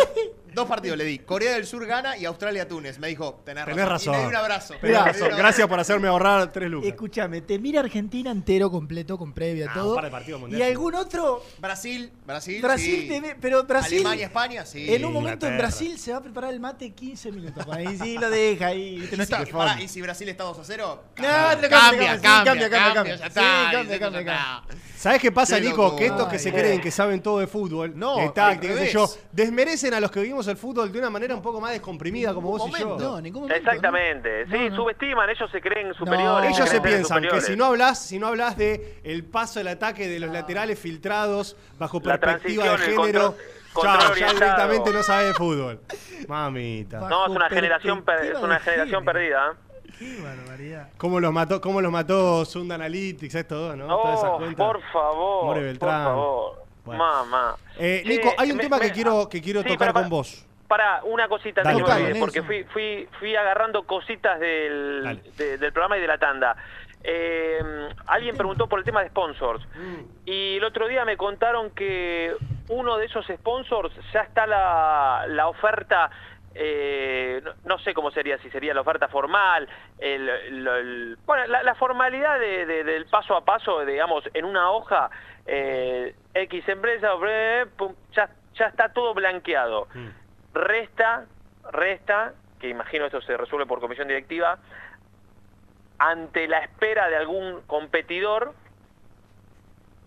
dos 0.56 0.68
partidos 0.68 0.98
le 0.98 1.04
di. 1.04 1.20
Corea 1.20 1.54
del 1.54 1.66
Sur 1.66 1.86
gana 1.86 2.18
y 2.18 2.26
Australia 2.26 2.68
Túnez. 2.68 2.98
Me 2.98 3.08
dijo, 3.08 3.42
tenés, 3.46 3.66
tenés 3.66 3.86
razón. 3.86 4.14
razón. 4.14 4.14
Le 4.14 4.20
di 4.22 4.26
un 4.26 4.36
abrazo. 4.36 4.74
Tenés 4.82 5.04
razón. 5.04 5.30
Gracias 5.38 5.68
por 5.68 5.80
hacerme 5.80 6.08
ahorrar 6.08 6.52
tres 6.52 6.70
lucas. 6.70 6.90
Escúchame, 6.90 7.42
te 7.42 7.60
mira 7.60 7.82
Argentina 7.82 8.32
entero, 8.32 8.72
completo, 8.72 9.18
con 9.18 9.34
previa, 9.34 9.68
ah, 9.70 9.74
todo. 9.74 9.90
Un 9.90 9.96
par 9.96 10.06
de 10.06 10.12
partidos 10.12 10.42
mundiales. 10.42 10.68
Y 10.68 10.72
algún 10.72 10.96
otro. 10.96 11.44
Brasil, 11.60 12.12
Brasil. 12.26 12.62
Brasil, 12.62 13.36
pero 13.40 13.64
Brasil. 13.66 14.00
Alemania, 14.00 14.26
España, 14.26 14.66
sí. 14.66 14.94
En 14.94 15.06
un 15.06 15.14
momento 15.14 15.48
en 15.48 15.58
Brasil 15.58 16.00
se 16.00 16.12
va 16.12 16.18
a 16.18 16.22
preparar 16.22 16.54
el 16.54 16.60
mate 16.60 16.92
15 16.92 17.32
minutos. 17.32 17.66
Ahí 17.70 17.98
sí 17.98 18.18
lo 18.18 18.30
deja 18.30 18.68
ahí. 18.68 19.08
Y, 19.80 19.88
si, 19.88 20.02
Brasil 20.02 20.30
está 20.30 20.44
2 20.46 20.60
a 20.60 20.64
0. 20.64 21.04
Cambia, 21.16 21.70
cambia, 21.70 22.22
cambia, 22.22 22.70
cambia. 22.70 23.20
cambia, 23.30 24.00
cambia, 24.00 24.64
¿Sabes 24.98 25.22
qué 25.22 25.32
pasa, 25.32 25.60
Nico? 25.60 25.96
Que 25.96 26.08
estos 26.08 26.28
que 26.28 26.40
se 26.40 26.52
creen 26.52 26.82
que 26.82 26.92
saben 26.92 27.22
todo 27.22 27.40
de 27.40 27.48
fútbol, 27.48 27.94
no, 27.96 28.18
de 28.34 28.90
yo, 28.92 29.08
desmerecen 29.32 29.94
a 29.94 30.00
los 30.00 30.12
que 30.12 30.20
vivimos 30.20 30.45
el 30.48 30.58
fútbol 30.58 30.92
de 30.92 31.00
una 31.00 31.10
manera 31.10 31.36
un 31.36 31.42
poco 31.42 31.60
más 31.60 31.72
descomprimida, 31.72 32.34
como 32.34 32.50
vos 32.50 32.68
y 32.68 32.80
yo. 32.80 33.20
Exactamente. 33.50 34.46
¿no? 34.46 34.58
Sí, 34.58 34.76
subestiman, 34.76 35.30
ellos 35.30 35.50
se 35.52 35.62
creen 35.62 35.94
superiores. 35.94 36.56
ellos 36.56 36.70
se, 36.70 36.82
piensan 36.82 37.24
que 37.24 37.42
si 37.42 37.56
no 37.56 37.66
hablas, 37.66 38.06
si 38.06 38.20
no 38.20 38.28
hablas 38.28 38.58
de 38.58 39.00
el 39.04 39.24
paso 39.24 39.60
del 39.60 39.70
ataque 39.70 40.08
de 40.08 40.20
los 40.20 40.32
laterales 40.32 40.80
filtrados 40.80 41.56
bajo 41.78 42.02
perspectiva 42.02 42.72
de 42.72 42.78
género. 42.78 43.36
Chao, 43.82 44.16
ya 44.16 44.32
directamente 44.32 44.94
no 44.94 45.04
sabe 45.04 45.26
de 45.26 45.34
fútbol. 45.34 45.82
Mamita. 46.28 47.10
No, 47.10 47.26
es 47.26 47.32
una 47.32 47.50
generación, 47.50 48.06
es 48.24 48.40
una 48.40 48.60
generación 48.60 49.04
perdida. 49.04 49.52
¿eh? 49.52 49.66
¿Cómo 50.98 51.20
los 51.20 51.32
mató, 51.32 51.62
cómo 51.62 51.82
los 51.82 51.92
mató 51.92 52.46
Sunda 52.46 52.76
Analytics, 52.76 53.36
estos 53.36 53.58
dos, 53.58 53.78
no? 53.78 53.88
Por 53.88 54.82
favor. 54.82 55.78
Por 55.78 55.78
favor. 55.80 56.65
Bueno. 56.86 57.04
Mamá. 57.04 57.56
Eh, 57.78 58.04
Nico, 58.06 58.30
Eh, 58.30 58.36
hay 58.38 58.52
un 58.52 58.58
me- 58.58 58.64
tema 58.64 58.78
me- 58.78 58.86
que 58.88 58.92
quiero, 58.92 59.28
que 59.28 59.42
quiero 59.42 59.62
sí, 59.64 59.68
tocar 59.70 59.90
para- 59.94 60.02
con 60.04 60.10
vos. 60.10 60.46
Para 60.68 61.04
una 61.04 61.28
cosita 61.28 61.62
Dale, 61.62 62.16
porque 62.20 62.42
fui, 62.42 62.64
fui, 62.66 63.08
fui 63.20 63.36
agarrando 63.36 63.84
cositas 63.84 64.40
del, 64.40 65.22
de- 65.38 65.58
del 65.60 65.72
programa 65.72 65.98
y 65.98 66.02
de 66.02 66.08
la 66.08 66.18
tanda. 66.18 66.56
Eh, 67.04 67.60
alguien 68.08 68.36
preguntó 68.36 68.68
por 68.68 68.80
el 68.80 68.86
tema 68.86 69.04
de 69.04 69.10
sponsors. 69.10 69.64
Y 70.26 70.58
el 70.58 70.64
otro 70.64 70.88
día 70.88 71.06
me 71.06 71.18
contaron 71.18 71.70
que 71.70 72.34
uno 72.70 72.98
de 72.98 73.06
esos 73.06 73.28
sponsors 73.28 73.94
ya 74.12 74.22
está 74.22 74.48
la, 74.48 75.26
la 75.28 75.48
oferta, 75.48 76.10
eh, 76.56 77.42
no, 77.44 77.52
no 77.66 77.78
sé 77.80 77.94
cómo 77.94 78.10
sería, 78.10 78.40
si 78.40 78.50
sería 78.50 78.74
la 78.74 78.82
oferta 78.82 79.08
formal, 79.08 79.68
el, 80.00 80.28
el- 80.28 80.68
el- 80.68 81.18
bueno, 81.28 81.46
la, 81.46 81.62
la 81.62 81.76
formalidad 81.76 82.40
de- 82.40 82.66
de- 82.66 82.84
del 82.84 83.06
paso 83.06 83.36
a 83.36 83.46
paso, 83.46 83.86
digamos, 83.86 84.24
en 84.34 84.46
una 84.46 84.72
hoja, 84.72 85.12
eh, 85.46 86.16
X 86.34 86.68
empresa, 86.70 87.10
ya, 88.14 88.30
ya 88.56 88.66
está 88.66 88.90
todo 88.90 89.14
blanqueado. 89.14 89.88
Resta, 90.54 91.26
resta, 91.72 92.34
que 92.60 92.70
imagino 92.70 93.06
esto 93.06 93.22
se 93.22 93.38
resuelve 93.38 93.66
por 93.66 93.80
comisión 93.80 94.08
directiva, 94.08 94.60
ante 95.98 96.48
la 96.48 96.60
espera 96.60 97.10
de 97.10 97.16
algún 97.16 97.62
competidor 97.68 98.54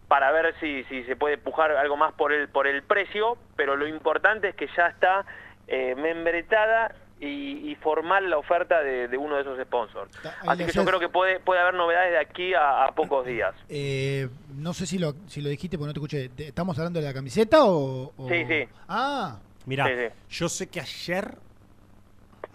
para 0.08 0.32
ver 0.32 0.54
si, 0.58 0.84
si 0.84 1.04
se 1.04 1.16
puede 1.16 1.36
pujar 1.36 1.72
algo 1.72 1.96
más 1.96 2.12
por 2.14 2.32
el, 2.32 2.48
por 2.48 2.66
el 2.66 2.82
precio, 2.82 3.36
pero 3.56 3.76
lo 3.76 3.86
importante 3.86 4.48
es 4.48 4.54
que 4.54 4.68
ya 4.74 4.88
está 4.88 5.24
eh, 5.66 5.94
membretada 5.94 6.94
y, 7.20 7.70
y 7.70 7.74
formal 7.76 8.30
la 8.30 8.38
oferta 8.38 8.80
de, 8.82 9.08
de 9.08 9.16
uno 9.18 9.34
de 9.36 9.42
esos 9.42 9.58
sponsors. 9.60 10.10
ahí 10.24 10.48
Así 10.50 10.64
que 10.66 10.72
yo 10.72 10.84
creo 10.84 11.00
que 11.00 11.08
puede, 11.08 11.40
puede 11.40 11.60
haber 11.60 11.74
novedades 11.74 12.12
de 12.12 12.18
aquí 12.18 12.54
a, 12.54 12.84
a 12.84 12.94
pocos 12.94 13.26
días. 13.26 13.54
Eh, 13.68 14.28
no 14.56 14.72
sé 14.74 14.86
si 14.86 14.98
lo, 14.98 15.14
si 15.26 15.40
lo 15.40 15.48
dijiste 15.48 15.76
porque 15.78 15.88
no 15.88 15.92
te 15.94 15.98
escuché. 15.98 16.28
¿Te- 16.28 16.48
¿Estamos 16.48 16.78
hablando 16.78 17.00
de 17.00 17.06
la 17.06 17.14
camiseta 17.14 17.64
o...? 17.64 18.12
o- 18.16 18.28
Sí, 18.28 18.44
sí. 18.48 18.68
Ah. 18.88 19.38
Sí, 19.66 19.74
sí. 19.76 20.14
yo 20.30 20.48
sé 20.48 20.68
que 20.68 20.80
ayer 20.80 21.34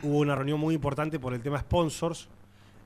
hubo 0.02 0.18
una 0.20 0.36
reunión 0.36 0.60
muy 0.60 0.74
importante 0.76 1.20
por 1.20 1.34
el 1.34 1.42
tema 1.44 1.60
sponsors 1.60 2.28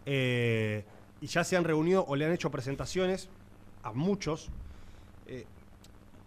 eh, 0.05 0.83
y 1.21 1.27
ya 1.27 1.43
se 1.43 1.55
han 1.57 1.63
reunido 1.63 2.03
o 2.07 2.15
le 2.15 2.25
han 2.25 2.33
hecho 2.33 2.51
presentaciones 2.51 3.29
a 3.83 3.91
muchos. 3.93 4.49
Eh, 5.27 5.45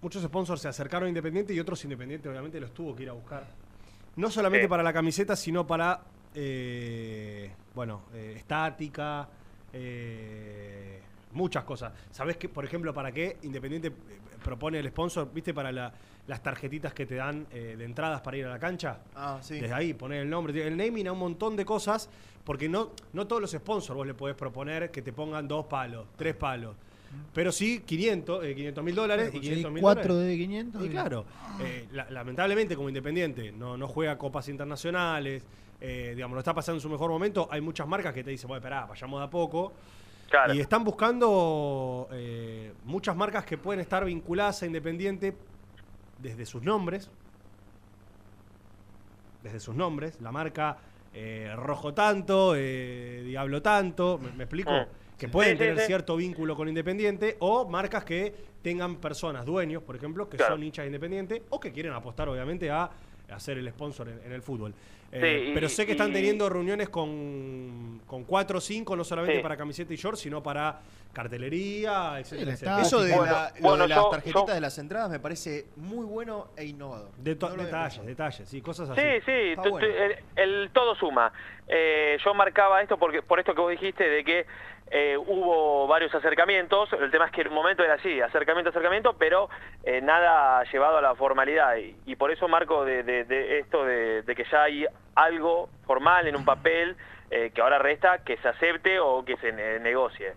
muchos 0.01 0.23
sponsors 0.23 0.63
se 0.63 0.69
acercaron 0.69 1.07
a 1.07 1.09
Independiente 1.09 1.53
y 1.53 1.61
otros 1.61 1.83
Independiente 1.85 2.29
obviamente 2.29 2.59
los 2.61 2.73
tuvo 2.73 2.95
que 2.97 3.03
ir 3.03 3.11
a 3.11 3.13
buscar. 3.13 3.45
No 4.16 4.31
solamente 4.31 4.65
Sí. 4.65 4.69
para 4.69 4.82
la 4.82 4.93
camiseta, 4.93 5.37
sino 5.37 5.66
para, 5.66 6.01
eh, 6.35 7.51
bueno, 7.74 8.03
eh, 8.15 8.35
estática, 8.37 9.28
eh, 9.73 11.01
muchas 11.32 11.65
cosas. 11.65 11.93
¿Sabés 12.11 12.37
que, 12.37 12.49
por 12.49 12.65
ejemplo, 12.65 12.93
para 12.93 13.12
qué 13.12 13.39
Independiente 13.43 13.89
eh, 13.89 13.93
propone 14.43 14.78
el 14.81 14.89
sponsor, 14.89 15.31
viste, 15.32 15.55
para 15.55 15.70
la- 15.73 15.93
las 16.27 16.43
tarjetitas 16.43 16.93
que 16.93 17.07
te 17.07 17.15
dan 17.16 17.47
eh, 17.53 17.77
de 17.78 17.85
entradas 17.85 18.20
para 18.20 18.37
ir 18.37 18.47
a 18.47 18.51
la 18.51 18.59
cancha? 18.59 18.99
Ah, 19.15 19.39
sí. 19.41 19.61
Desde 19.61 19.74
ahí, 19.74 19.95
poner 19.95 20.23
el 20.23 20.31
nombre, 20.31 20.66
el 20.66 20.77
naming 20.77 21.07
a 21.09 21.12
un 21.12 21.19
montón 21.19 21.57
de 21.57 21.65
cosas, 21.65 22.09
porque 22.45 22.69
no, 22.69 22.91
no 23.12 23.27
todos 23.27 23.41
los 23.43 23.51
sponsors 23.53 23.97
vos 23.97 24.07
le 24.07 24.15
podés 24.15 24.35
proponer 24.37 24.91
que 24.91 25.03
te 25.03 25.12
pongan 25.12 25.47
dos 25.47 25.66
palos, 25.66 26.07
tres 26.16 26.35
palos. 26.35 26.74
Pero 27.32 27.53
sí 27.53 27.81
500 27.87 28.45
eh, 28.45 28.55
500 28.55 28.85
mil 28.85 28.95
dólares 28.95 29.28
y 29.28 29.32
Conseguí 29.32 29.49
500 29.51 29.73
mil 29.73 29.82
cuatro 29.82 30.16
de 30.16 30.37
500 30.37 30.85
Y 30.85 30.89
claro, 30.89 31.24
eh, 31.61 31.87
la- 31.93 32.11
lamentablemente 32.11 32.77
como 32.77 32.89
Independiente 32.89 33.53
no, 33.53 33.77
no 33.77 33.87
juega 33.89 34.16
copas 34.19 34.49
internacionales, 34.49 35.45
eh, 35.81 36.12
digamos, 36.15 36.35
no 36.35 36.41
está 36.41 36.55
pasando 36.55 36.77
en 36.78 36.82
su 36.82 36.89
mejor 36.91 37.11
momento, 37.11 37.49
hay 37.51 37.61
muchas 37.61 37.87
marcas 37.89 38.12
que 38.15 38.23
te 38.24 38.31
dicen, 38.31 38.49
bueno, 38.49 38.59
esperá, 38.59 38.85
vayamos 38.87 39.20
de 39.20 39.27
a 39.27 39.31
poco. 39.31 39.73
Claro. 40.28 40.55
Y 40.55 40.61
están 40.61 40.85
buscando 40.85 42.09
eh, 42.12 42.73
muchas 42.85 43.16
marcas 43.16 43.45
que 43.45 43.59
pueden 43.59 43.81
estar 43.81 44.05
vinculadas 44.05 44.62
a 44.62 44.66
Independiente 44.66 45.35
desde 46.19 46.47
sus 46.47 46.62
nombres. 46.62 47.11
Desde 49.43 49.59
sus 49.59 49.74
nombres. 49.74 50.20
La 50.20 50.31
marca 50.31 50.77
eh, 51.15 51.51
Rojo 51.57 51.95
Tanto, 51.95 52.55
eh, 52.57 53.23
Diablo 53.27 53.62
Tanto, 53.62 54.19
¿me, 54.23 54.31
me 54.32 54.45
explico? 54.45 54.70
Mm. 54.70 54.87
Que 55.21 55.29
pueden 55.29 55.53
Sí, 55.53 55.59
tener 55.59 55.79
sí. 55.81 55.87
cierto 55.87 56.17
vínculo 56.17 56.57
con 56.57 56.67
Independiente. 56.67 57.37
O 57.41 57.69
marcas 57.69 58.05
que 58.05 58.35
tengan 58.63 58.97
personas, 58.97 59.45
dueños, 59.45 59.83
por 59.83 59.95
ejemplo, 59.95 60.29
que 60.31 60.39
Claro. 60.39 60.55
son 60.55 60.63
hinchas 60.65 60.85
de 60.85 60.87
Independiente 60.89 61.43
o 61.51 61.61
que 61.61 61.71
quieren 61.73 61.93
apostar, 61.93 62.29
obviamente, 62.31 62.71
a 62.71 62.91
hacer 63.31 63.59
el 63.59 63.69
sponsor 63.69 64.09
en, 64.09 64.21
en 64.25 64.33
el 64.33 64.41
fútbol. 64.43 64.73
Eh, 65.13 65.49
y- 65.51 65.55
pero 65.55 65.69
sé 65.69 65.85
que 65.87 65.93
están 65.93 66.11
y- 66.11 66.15
teniendo 66.15 66.49
reuniones 66.49 66.89
con, 66.89 68.01
con 68.07 68.25
cuatro 68.25 68.59
o 68.59 68.61
cinco, 68.61 68.97
no 68.97 69.05
solamente 69.05 69.37
Sí. 69.39 69.43
para 69.43 69.57
camiseta 69.57 69.93
y 69.93 69.97
short, 69.97 70.17
sino 70.17 70.43
para 70.43 70.81
cartelería, 71.13 72.19
etcétera, 72.19 72.53
etcétera. 72.53 72.81
Eso 72.83 73.03
de, 73.03 73.15
Bueno, 73.15 73.33
la- 73.33 73.53
lo 73.57 73.61
bueno, 73.69 73.83
de 73.85 73.89
las 73.89 73.99
yo- 73.99 74.11
tarjetitas 74.11 74.47
yo- 74.47 74.55
de 74.55 74.61
las 74.61 74.79
entradas 74.79 75.11
me 75.11 75.21
parece 75.21 75.67
muy 75.77 76.05
bueno 76.07 76.49
e 76.57 76.65
innovador. 76.65 77.11
De 77.19 77.35
No 77.35 77.49
detalles, 77.57 78.05
detalles, 78.07 78.49
sí, 78.49 78.61
cosas 78.61 78.91
así. 78.91 79.01
Sí, 79.01 79.07
sí, 79.27 79.55
bueno. 79.71 79.79
el, 79.81 80.17
el 80.37 80.71
todo 80.73 80.95
suma. 80.97 81.33
Eh, 81.69 82.17
yo 82.25 82.35
marcaba 82.35 82.83
esto 82.83 82.97
porque 82.99 83.23
por 83.23 83.39
esto 83.39 83.55
que 83.55 83.61
vos 83.61 83.71
dijiste 83.71 84.05
de 84.09 84.25
que 84.25 84.47
eh, 84.91 85.17
hubo 85.17 85.87
varios 85.87 86.15
acercamientos. 86.15 86.93
El 86.93 87.11
tema 87.11 87.27
es 87.27 87.33
que 87.33 87.43
en 87.43 87.49
un 87.49 87.55
momento 87.55 87.83
era 87.85 87.95
así, 87.95 88.21
acercamiento, 88.21 88.71
acercamiento, 88.71 89.15
pero 89.19 89.49
eh, 89.85 90.01
nada 90.01 90.62
llevado 90.65 90.99
a 90.99 91.01
la 91.01 91.15
formalidad. 91.15 91.77
Y, 91.77 91.97
y 92.07 92.17
por 92.17 92.31
eso 92.31 92.49
marco 92.49 92.85
de, 92.85 93.03
de- 93.03 93.25
de 93.25 93.59
esto 93.61 93.85
de, 93.85 94.23
de 94.23 94.35
que 94.35 94.45
ya 94.51 94.65
hay 94.65 94.87
algo 95.15 95.69
formal 95.87 96.27
en 96.27 96.37
un 96.37 96.45
papel 96.45 96.97
eh, 97.31 97.51
que 97.55 97.61
ahora 97.61 97.79
resta 97.79 98.19
que 98.25 98.37
se 98.39 98.49
acepte 98.49 98.99
o 98.99 99.25
que 99.25 99.37
se 99.37 99.53
ne- 99.53 99.79
negocie. 99.79 100.35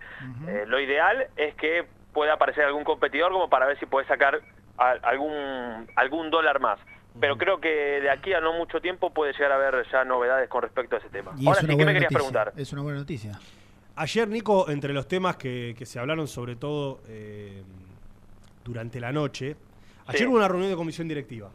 Eh, 0.47 0.65
lo 0.67 0.80
ideal 0.80 1.27
es 1.35 1.55
que 1.55 1.85
pueda 2.13 2.34
aparecer 2.34 2.65
algún 2.65 2.84
competidor 2.84 3.31
como 3.31 3.49
para 3.49 3.65
ver 3.65 3.80
si 3.80 3.88
puede 3.88 4.05
sacar 4.07 4.39
a- 4.77 4.91
algún, 5.01 5.88
algún 5.95 6.30
dólar 6.30 6.59
más. 6.59 6.80
Pero 7.19 7.38
creo 7.38 7.59
que 7.61 7.69
de 8.01 8.09
aquí 8.09 8.34
a 8.34 8.39
no 8.41 8.53
mucho 8.53 8.81
tiempo 8.81 9.11
puede 9.13 9.34
llegar 9.34 9.51
a 9.51 9.55
haber 9.55 9.85
ya 9.91 10.03
novedades 10.03 10.49
con 10.49 10.63
respecto 10.63 10.95
a 10.95 10.99
ese 10.99 11.09
tema. 11.09 11.31
Y 11.38 11.47
Ahora 11.47 11.61
sí, 11.61 11.67
¿qué 11.67 11.75
me 11.75 11.93
querías 11.93 12.11
noticia. 12.11 12.17
preguntar? 12.17 12.53
Es 12.57 12.73
una 12.73 12.81
buena 12.81 12.97
noticia. 12.99 13.31
Ayer, 13.95 14.27
Nico, 14.27 14.69
entre 14.69 14.93
los 14.93 15.07
temas 15.07 15.35
que, 15.37 15.75
que 15.77 15.85
se 15.85 15.99
hablaron 15.99 16.27
sobre 16.27 16.55
todo 16.55 17.01
eh, 17.07 17.61
durante 18.63 18.99
la 18.99 19.11
noche, 19.11 19.55
ayer 20.07 20.21
Sí. 20.21 20.25
hubo 20.27 20.37
una 20.37 20.47
reunión 20.47 20.71
de 20.71 20.75
comisión 20.77 21.07
directiva. 21.07 21.49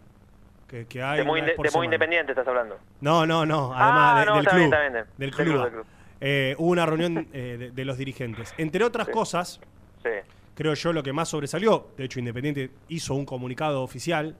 Que, 0.69 0.87
que 0.87 1.03
hay 1.03 1.19
De 1.21 1.25
muy, 1.25 1.41
de 1.41 1.55
independiente 1.85 2.33
estás 2.33 2.47
hablando. 2.47 2.77
No, 3.01 3.27
no, 3.27 3.47
no, 3.47 3.73
Ah, 3.75 3.87
además 3.87 4.21
de- 4.21 4.27
no, 4.27 4.37
del, 4.37 4.47
club, 4.47 5.07
del 5.17 5.31
club. 5.31 5.47
club, 5.47 5.63
del 5.63 5.73
club. 5.73 5.87
Eh, 6.21 6.55
hubo 6.59 6.69
una 6.71 6.85
reunión 6.85 7.27
eh, 7.33 7.71
de, 7.73 7.85
los 7.87 7.97
dirigentes. 7.97 8.53
Entre 8.59 8.85
otras 8.85 9.09
cosas, 9.09 9.61
Sí. 10.03 10.11
creo 10.55 10.75
yo 10.75 10.93
lo 10.93 11.03
que 11.03 11.13
más 11.13 11.29
sobresalió, 11.31 11.89
de 11.97 12.05
hecho 12.05 12.19
Independiente 12.19 12.71
hizo 12.89 13.15
un 13.15 13.25
comunicado 13.25 13.83
oficial 13.83 14.37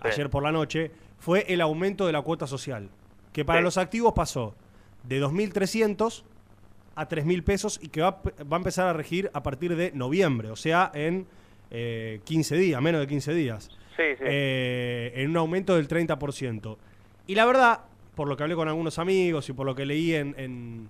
ayer 0.00 0.28
por 0.28 0.42
la 0.42 0.52
noche, 0.52 0.90
fue 1.18 1.46
el 1.48 1.60
aumento 1.62 2.06
de 2.06 2.12
la 2.12 2.20
cuota 2.22 2.46
social, 2.46 2.90
que 3.32 3.44
para 3.44 3.60
los 3.62 3.78
activos 3.78 4.12
pasó 4.14 4.54
de 5.04 5.20
2.300 5.20 6.24
a 6.94 7.08
3.000 7.08 7.42
pesos 7.42 7.78
y 7.82 7.88
que 7.88 8.00
va, 8.02 8.08
a- 8.08 8.44
va 8.44 8.56
a 8.56 8.60
empezar 8.60 8.88
a 8.88 8.92
regir 8.92 9.30
a 9.32 9.42
partir 9.42 9.74
de 9.76 9.92
noviembre, 9.92 10.50
o 10.50 10.56
sea, 10.56 10.90
en 10.94 11.26
eh, 11.70 12.20
15 12.24 12.56
días, 12.56 12.82
menos 12.82 13.00
de 13.00 13.06
15 13.06 13.32
días, 13.32 13.70
Sí, 13.96 14.02
sí. 14.18 14.24
eh, 14.26 15.12
en 15.16 15.30
un 15.30 15.36
aumento 15.38 15.76
del 15.76 15.88
30%. 15.88 16.76
Y 17.26 17.34
la 17.34 17.46
verdad, 17.46 17.80
por 18.14 18.28
lo 18.28 18.36
que 18.36 18.42
hablé 18.42 18.54
con 18.54 18.68
algunos 18.68 18.98
amigos 18.98 19.48
y 19.48 19.52
por 19.54 19.64
lo 19.66 19.74
que 19.74 19.86
leí 19.86 20.14
en, 20.14 20.34
en- 20.38 20.88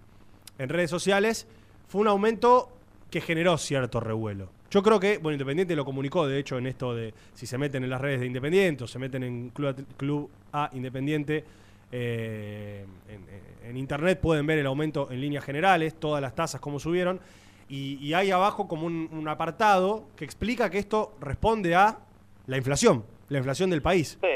en 0.59 0.69
redes 0.69 0.91
sociales, 0.91 1.47
fue 1.89 2.01
un 2.01 2.09
aumento 2.09 2.69
que 3.11 3.21
generó 3.21 3.59
cierto 3.59 4.01
revuelo. 4.01 4.49
Yo 4.71 4.83
creo 4.83 4.99
que, 4.99 5.19
bueno, 5.19 5.35
Independiente 5.35 5.77
lo 5.77 5.85
comunicó, 5.85 6.27
de 6.27 6.39
hecho, 6.39 6.57
en 6.59 6.67
esto 6.67 6.95
de 6.95 7.13
si 7.35 7.47
se 7.47 7.59
meten 7.59 7.85
en 7.85 7.91
las 7.91 8.01
redes 8.01 8.21
de 8.21 8.27
Independiente 8.27 8.85
o 8.85 8.87
se 8.87 8.99
meten 8.99 9.23
en 9.23 9.51
Club, 9.51 9.85
Club 9.99 10.31
A 10.53 10.71
Independiente, 10.73 11.45
eh, 11.93 12.85
en, 13.09 13.69
en 13.69 13.77
internet 13.77 14.21
pueden 14.21 14.47
ver 14.47 14.59
el 14.59 14.67
aumento 14.67 15.09
en 15.11 15.21
líneas 15.21 15.45
generales, 15.45 15.95
todas 15.95 16.21
las 16.21 16.35
tasas, 16.35 16.61
cómo 16.61 16.81
subieron. 16.81 17.21
Y, 17.69 17.99
y 18.01 18.15
hay 18.15 18.31
abajo 18.31 18.67
como 18.69 18.87
un, 18.87 19.09
un 19.13 19.29
apartado 19.29 20.05
que 20.17 20.25
explica 20.25 20.69
que 20.69 20.79
esto 20.79 21.15
responde 21.21 21.75
a 21.75 21.99
la 22.47 22.57
inflación, 22.57 23.05
la 23.29 23.39
inflación 23.39 23.71
del 23.71 23.81
país. 23.83 24.19
Sí, 24.21 24.29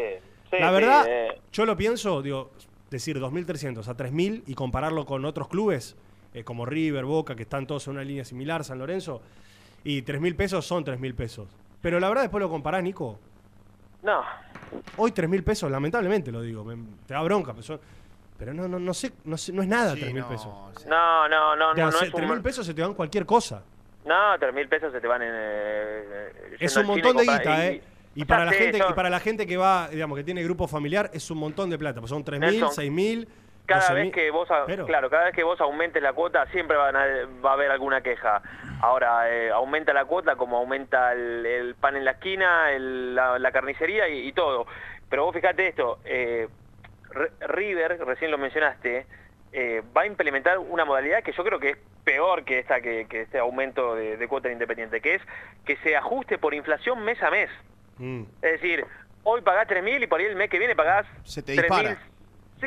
sí, 0.50 0.56
la 0.58 0.68
sí, 0.68 0.74
verdad, 0.74 1.04
eh, 1.08 1.40
yo 1.52 1.66
lo 1.66 1.76
pienso, 1.76 2.22
digo, 2.22 2.50
decir 2.90 3.18
2.300 3.18 3.86
a 3.88 3.96
3.000 3.96 4.44
y 4.46 4.54
compararlo 4.54 5.04
con 5.04 5.24
otros 5.24 5.48
clubes, 5.48 5.96
eh, 6.34 6.44
como 6.44 6.64
River, 6.66 7.04
Boca, 7.04 7.34
que 7.34 7.42
están 7.42 7.66
todos 7.66 7.86
en 7.88 7.94
una 7.94 8.04
línea 8.04 8.24
similar, 8.24 8.64
San 8.64 8.78
Lorenzo, 8.78 9.20
y 9.84 10.02
3.000 10.02 10.36
pesos 10.36 10.66
son 10.66 10.84
3.000 10.84 11.14
pesos. 11.14 11.48
Pero 11.80 12.00
la 12.00 12.08
verdad, 12.08 12.22
después 12.22 12.40
lo 12.40 12.48
comparás, 12.48 12.82
Nico. 12.82 13.18
No. 14.06 14.22
Hoy 14.96 15.10
3.000 15.12 15.42
pesos, 15.44 15.70
lamentablemente 15.70 16.30
lo 16.32 16.40
digo, 16.40 16.64
me- 16.64 16.76
te 17.06 17.14
da 17.14 17.22
bronca, 17.22 17.52
pero, 17.52 17.62
son- 17.62 17.80
pero 18.38 18.54
no, 18.54 18.68
no, 18.68 18.78
no, 18.78 18.94
sé, 18.94 19.12
no, 19.24 19.36
sé- 19.36 19.52
no 19.52 19.62
es 19.62 19.68
nada 19.68 19.94
Sí, 19.94 20.00
3.000 20.00 20.14
no, 20.22 20.28
pesos. 20.28 20.86
No, 20.86 21.28
no, 21.28 21.56
no, 21.56 21.56
no, 21.56 21.74
dan 21.74 21.86
no 21.86 21.92
se- 21.92 22.06
es 22.06 22.14
un... 22.14 22.20
3.000 22.20 22.42
pesos 22.42 22.64
se 22.66 22.72
te 22.74 22.82
dan 22.82 22.94
cualquier 22.94 23.26
cosa. 23.26 23.62
No, 24.04 24.38
tres 24.38 24.54
mil 24.54 24.68
pesos 24.68 24.92
se 24.92 25.00
te 25.00 25.06
van 25.08 25.20
en... 25.20 25.32
eh, 25.34 26.56
Es 26.60 26.76
un 26.76 26.86
montón 26.86 27.16
de 27.16 27.22
guita, 27.24 27.64
y- 27.64 27.68
¿eh? 27.76 27.82
Y 28.14 28.24
para, 28.24 28.44
la 28.44 28.52
Sí, 28.52 28.58
gente, 28.58 28.78
son- 28.78 28.92
y 28.92 28.94
para 28.94 29.10
la 29.10 29.18
gente 29.20 29.46
que 29.46 29.56
va, 29.56 29.88
digamos, 29.88 30.16
que 30.16 30.22
tiene 30.24 30.42
grupo 30.44 30.68
familiar, 30.68 31.10
es 31.12 31.28
un 31.30 31.38
montón 31.38 31.68
de 31.68 31.76
plata. 31.76 32.00
Pues 32.00 32.10
son 32.10 32.24
3.000, 32.24 32.38
Nelson. 32.40 32.70
6.000, 32.70 33.26
cada 33.66 33.88
12.000, 33.90 33.94
vez 34.04 34.12
que 34.12 34.30
vos, 34.30 34.48
pero- 34.66 34.86
claro, 34.86 35.10
cada 35.10 35.24
vez 35.26 35.34
que 35.34 35.42
vos 35.42 35.60
aumentes 35.60 36.02
la 36.02 36.12
cuota 36.12 36.46
siempre 36.52 36.76
van 36.76 36.96
a- 36.96 37.06
va 37.44 37.50
a 37.50 37.54
haber 37.54 37.70
alguna 37.70 38.00
queja. 38.00 38.40
Ahora, 38.80 39.30
eh, 39.30 39.50
aumenta 39.50 39.92
la 39.92 40.04
cuota 40.04 40.36
como 40.36 40.56
aumenta 40.58 41.12
el, 41.12 41.44
el 41.46 41.74
pan 41.74 41.96
en 41.96 42.04
la 42.04 42.12
esquina, 42.12 42.70
el- 42.72 43.14
la, 43.14 43.38
la 43.38 43.52
carnicería 43.52 44.08
y, 44.08 44.28
y 44.28 44.32
todo. 44.32 44.66
Pero 45.10 45.24
vos 45.24 45.34
fíjate 45.34 45.68
esto, 45.68 45.98
eh, 46.04 46.48
River, 47.40 47.98
recién 48.04 48.30
lo 48.30 48.38
mencionaste, 48.38 49.06
eh, 49.52 49.82
va 49.96 50.02
a 50.02 50.06
implementar 50.06 50.58
una 50.58 50.84
modalidad 50.84 51.22
que 51.22 51.32
yo 51.32 51.44
creo 51.44 51.58
que 51.58 51.70
es 51.70 51.78
peor 52.04 52.44
que 52.44 52.58
esta 52.58 52.80
que, 52.80 53.06
que 53.08 53.22
este 53.22 53.38
aumento 53.38 53.94
de, 53.94 54.16
de 54.16 54.28
cuota 54.28 54.48
de 54.48 54.54
independiente, 54.54 55.00
que 55.00 55.14
es 55.14 55.22
que 55.64 55.76
se 55.78 55.96
ajuste 55.96 56.38
por 56.38 56.54
inflación 56.54 57.02
mes 57.04 57.20
a 57.22 57.30
mes. 57.30 57.50
Mm. 57.98 58.22
Es 58.42 58.52
decir, 58.52 58.84
hoy 59.24 59.40
pagás 59.40 59.66
3.000 59.68 60.02
y 60.02 60.06
por 60.06 60.20
ahí 60.20 60.26
el 60.26 60.36
mes 60.36 60.50
que 60.50 60.58
viene 60.58 60.76
pagás 60.76 61.06
Se 61.24 61.42
te 61.42 61.54
3.000. 61.54 61.62
dispara. 61.62 61.98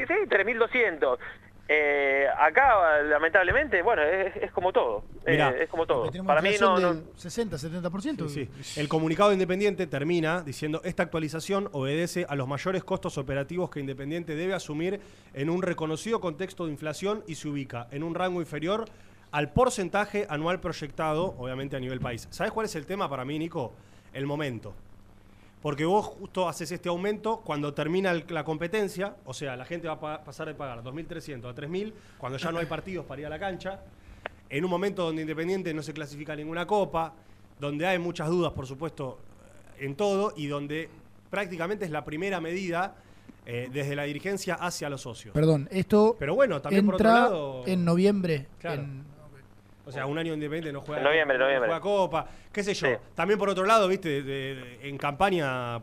Sí, 0.08 0.14
3.200. 0.28 1.18
Eh, 1.72 2.26
acá, 2.36 3.00
lamentablemente, 3.04 3.84
bueno, 3.84 4.02
es, 4.02 4.36
es 4.38 4.52
como 4.52 4.74
todo. 4.74 5.04
Eh, 5.24 5.34
Mirá. 5.34 5.50
es 5.52 5.70
como 5.70 5.86
todo. 5.86 6.10
Para 6.26 6.42
mí 6.42 6.50
no, 6.60 6.80
no- 6.80 6.96
del 6.96 7.04
60, 7.16 7.58
70%. 7.58 8.28
Sí, 8.28 8.50
sí. 8.62 8.80
El 8.80 8.90
comunicado 8.90 9.30
de 9.30 9.36
Independiente 9.36 9.86
termina 9.86 10.42
diciendo 10.42 10.82
esta 10.84 11.04
actualización 11.04 11.70
obedece 11.72 12.26
a 12.28 12.36
los 12.36 12.48
mayores 12.48 12.84
costos 12.84 13.20
operativos 13.20 13.70
que 13.70 13.80
Independiente 13.80 14.34
debe 14.36 14.56
asumir 14.56 15.00
en 15.36 15.50
un 15.52 15.62
reconocido 15.62 16.20
contexto 16.20 16.66
de 16.66 16.72
inflación 16.72 17.24
y 17.28 17.36
se 17.36 17.48
ubica 17.48 17.88
en 17.92 18.02
un 18.02 18.16
rango 18.16 18.42
inferior 18.42 18.86
al 19.32 19.52
porcentaje 19.54 20.26
anual 20.28 20.60
proyectado, 20.60 21.36
obviamente 21.38 21.76
a 21.76 21.80
nivel 21.80 22.00
país. 22.00 22.28
¿Sabes 22.32 22.52
cuál 22.52 22.66
es 22.66 22.76
el 22.76 22.88
tema 22.88 23.08
para 23.08 23.24
mí, 23.26 23.38
Nico? 23.38 23.76
El 24.12 24.26
momento. 24.26 24.74
Porque 25.62 25.84
vos 25.86 26.06
justo 26.06 26.48
haces 26.48 26.72
este 26.72 26.88
aumento 26.88 27.42
cuando 27.44 27.74
termina 27.74 28.12
el- 28.12 28.24
la 28.30 28.44
competencia, 28.46 29.16
o 29.26 29.34
sea, 29.34 29.58
la 29.58 29.66
gente 29.66 29.88
va 29.88 29.96
a 29.96 30.00
pa- 30.00 30.24
pasar 30.24 30.48
de 30.48 30.54
pagar 30.56 30.82
2.300 30.84 31.52
a 31.52 31.54
3.000 31.54 31.94
cuando 32.18 32.38
ya 32.38 32.52
no 32.52 32.60
hay 32.60 32.66
partidos 32.66 33.06
para 33.06 33.20
ir 33.22 33.28
a 33.28 33.30
la 33.30 33.40
cancha, 33.40 33.82
en 34.50 34.64
un 34.64 34.70
momento 34.72 35.04
donde 35.04 35.22
Independiente 35.22 35.74
no 35.74 35.84
se 35.84 35.94
clasifica 35.94 36.34
a 36.34 36.36
ninguna 36.38 36.66
copa, 36.66 37.14
donde 37.60 37.86
hay 37.86 38.00
muchas 38.00 38.30
dudas, 38.30 38.54
por 38.54 38.66
supuesto, 38.66 39.20
en 39.80 39.96
todo, 39.96 40.34
y 40.38 40.48
donde 40.48 40.90
prácticamente 41.30 41.84
es 41.86 41.92
la 41.92 42.06
primera 42.06 42.40
medida 42.40 42.96
eh, 43.46 43.68
desde 43.72 43.96
la 43.96 44.04
dirigencia 44.04 44.56
hacia 44.56 44.90
los 44.90 45.02
socios. 45.02 45.34
Perdón, 45.34 45.68
esto 45.72 46.16
Pero 46.20 46.36
bueno, 46.36 46.62
también 46.62 46.86
por 46.86 46.96
otro 46.96 47.08
entra 47.10 47.22
lado... 47.22 47.64
en 47.68 47.84
noviembre. 47.84 48.48
Claro. 48.60 48.82
en- 48.84 49.04
O 49.90 49.92
sea, 49.92 50.06
un 50.06 50.18
año 50.18 50.34
independiente 50.34 50.72
no 50.72 50.82
juega, 50.82 51.02
noviembre, 51.04 51.38
no 51.38 51.46
juega 51.68 51.82
Copa, 51.82 52.28
qué 52.52 52.64
sé 52.64 52.74
yo. 52.74 52.88
También 53.16 53.38
por 53.40 53.50
otro 53.50 53.66
lado, 53.66 53.88
viste, 53.88 54.22
de- 54.22 54.56
de- 54.56 54.88
en 54.90 54.98
campaña, 54.98 55.82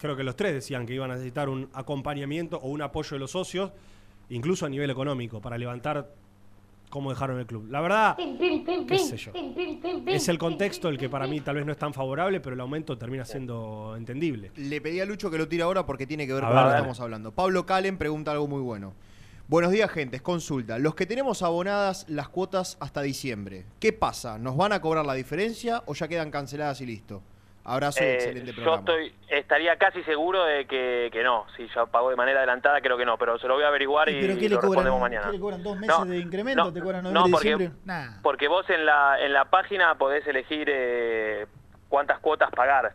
creo 0.00 0.16
que 0.16 0.22
los 0.24 0.36
tres 0.36 0.54
decían 0.54 0.86
que 0.86 0.94
iban 0.94 1.10
a 1.10 1.14
necesitar 1.14 1.48
un 1.48 1.68
acompañamiento 1.74 2.56
o 2.58 2.68
un 2.68 2.82
apoyo 2.82 3.10
de 3.16 3.18
los 3.18 3.30
socios, 3.32 3.70
incluso 4.30 4.64
a 4.64 4.68
nivel 4.68 4.90
económico, 4.90 5.40
para 5.40 5.58
levantar 5.58 6.08
cómo 6.88 7.08
dejaron 7.10 7.38
el 7.40 7.46
club. 7.46 7.66
La 7.70 7.80
verdad, 7.80 8.16
qué 8.86 8.98
sé 8.98 9.16
yo. 9.16 9.32
Es 10.06 10.28
el 10.28 10.38
contexto 10.38 10.88
el 10.90 10.98
que 10.98 11.08
para 11.08 11.26
mí 11.26 11.40
tal 11.40 11.56
vez 11.56 11.64
no 11.66 11.72
es 11.72 11.78
tan 11.78 11.94
favorable, 11.94 12.38
pero 12.40 12.54
el 12.54 12.60
aumento 12.60 12.98
termina 12.98 13.24
siendo 13.24 13.94
entendible. 13.96 14.52
Le 14.56 14.80
pedí 14.80 15.00
a 15.00 15.06
Lucho 15.06 15.30
que 15.30 15.38
lo 15.38 15.48
tire 15.48 15.62
ahora 15.62 15.86
porque 15.86 16.06
tiene 16.06 16.26
que 16.26 16.34
ver 16.34 16.44
A 16.44 16.48
con 16.48 16.56
ver, 16.56 16.64
lo 16.64 16.70
que 16.70 16.76
estamos 16.76 17.00
hablando. 17.00 17.32
Pablo 17.32 17.64
Calen 17.66 17.96
pregunta 17.96 18.30
algo 18.32 18.46
muy 18.46 18.60
bueno. 18.60 18.92
Buenos 19.52 19.70
días, 19.70 19.90
gente. 19.90 20.18
Consulta. 20.20 20.78
Los 20.78 20.94
que 20.94 21.04
tenemos 21.04 21.42
abonadas 21.42 22.06
las 22.08 22.26
cuotas 22.30 22.78
hasta 22.80 23.02
diciembre, 23.02 23.66
¿qué 23.80 23.92
pasa? 23.92 24.38
¿Nos 24.38 24.56
van 24.56 24.72
a 24.72 24.80
cobrar 24.80 25.04
la 25.04 25.12
diferencia 25.12 25.82
o 25.84 25.92
ya 25.92 26.08
quedan 26.08 26.30
canceladas 26.30 26.80
y 26.80 26.86
listo? 26.86 27.22
Abrazo 27.62 28.02
y 28.02 28.06
Eh, 28.06 28.14
excelente 28.14 28.52
yo 28.52 28.54
programa. 28.62 28.78
estoy, 28.78 29.14
estaría 29.28 29.76
casi 29.76 30.02
seguro 30.04 30.42
de 30.46 30.66
que, 30.66 31.10
que 31.12 31.22
no. 31.22 31.44
Si 31.54 31.68
ya 31.68 31.84
pagó 31.84 32.08
de 32.08 32.16
manera 32.16 32.38
adelantada, 32.38 32.80
creo 32.80 32.96
que 32.96 33.04
no. 33.04 33.18
Pero 33.18 33.38
se 33.38 33.46
lo 33.46 33.56
voy 33.56 33.64
a 33.64 33.68
averiguar 33.68 34.08
y, 34.08 34.22
¿Pero 34.22 34.38
qué 34.38 34.48
lo 34.48 34.48
le 34.48 34.48
cobran? 34.56 34.62
respondemos 34.70 35.00
mañana. 35.02 35.26
¿Qué 35.26 35.32
le 35.34 35.40
cobran? 35.40 35.62
¿Dos 35.62 35.78
meses 35.78 35.98
No, 35.98 36.04
de 36.06 36.18
incremento? 36.18 36.64
no, 36.64 36.72
¿Te 36.72 36.80
cobran 36.80 37.04
no, 37.04 37.10
noviembre, 37.10 37.32
porque- 37.32 37.48
diciembre? 37.50 37.78
Nah. 37.84 38.22
Porque 38.22 38.48
vos 38.48 38.70
en 38.70 38.86
la, 38.86 39.20
en 39.20 39.34
la 39.34 39.44
página 39.50 39.96
podés 39.96 40.26
elegir 40.26 40.66
eh, 40.72 41.46
cuántas 41.90 42.20
cuotas 42.20 42.50
pagar. 42.52 42.94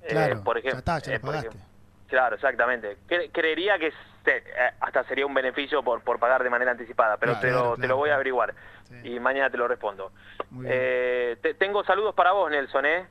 Eh, 0.00 0.06
Claro, 0.08 0.42
ya 0.64 0.70
está, 0.70 0.98
ya 1.00 1.10
lo 1.10 1.16
eh, 1.16 1.20
por 1.20 1.28
pagaste. 1.32 1.48
ejemplo. 1.48 1.66
Claro, 2.08 2.34
exactamente. 2.36 2.96
Cre- 3.06 3.30
creería 3.30 3.78
que 3.78 3.92
eh, 4.30 4.70
hasta 4.80 5.04
sería 5.04 5.26
un 5.26 5.34
beneficio 5.34 5.82
por, 5.82 6.02
por 6.02 6.18
pagar 6.18 6.42
de 6.42 6.50
manera 6.50 6.70
anticipada, 6.72 7.16
pero 7.16 7.32
Claro, 7.32 7.46
te, 7.46 7.52
lo, 7.52 7.60
claro, 7.62 7.76
te 7.80 7.88
lo 7.88 7.96
voy 7.96 8.10
a 8.10 8.14
averiguar 8.14 8.54
y 9.04 9.18
mañana 9.20 9.50
te 9.50 9.56
lo 9.58 9.68
respondo. 9.68 10.12
Eh, 10.64 11.36
te- 11.42 11.54
tengo 11.54 11.84
saludos 11.84 12.14
para 12.14 12.32
vos, 12.32 12.50
Nelson, 12.50 12.86
¿eh? 12.86 13.06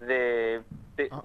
De, 0.00 0.62
de- 0.96 1.08
Ah. 1.10 1.22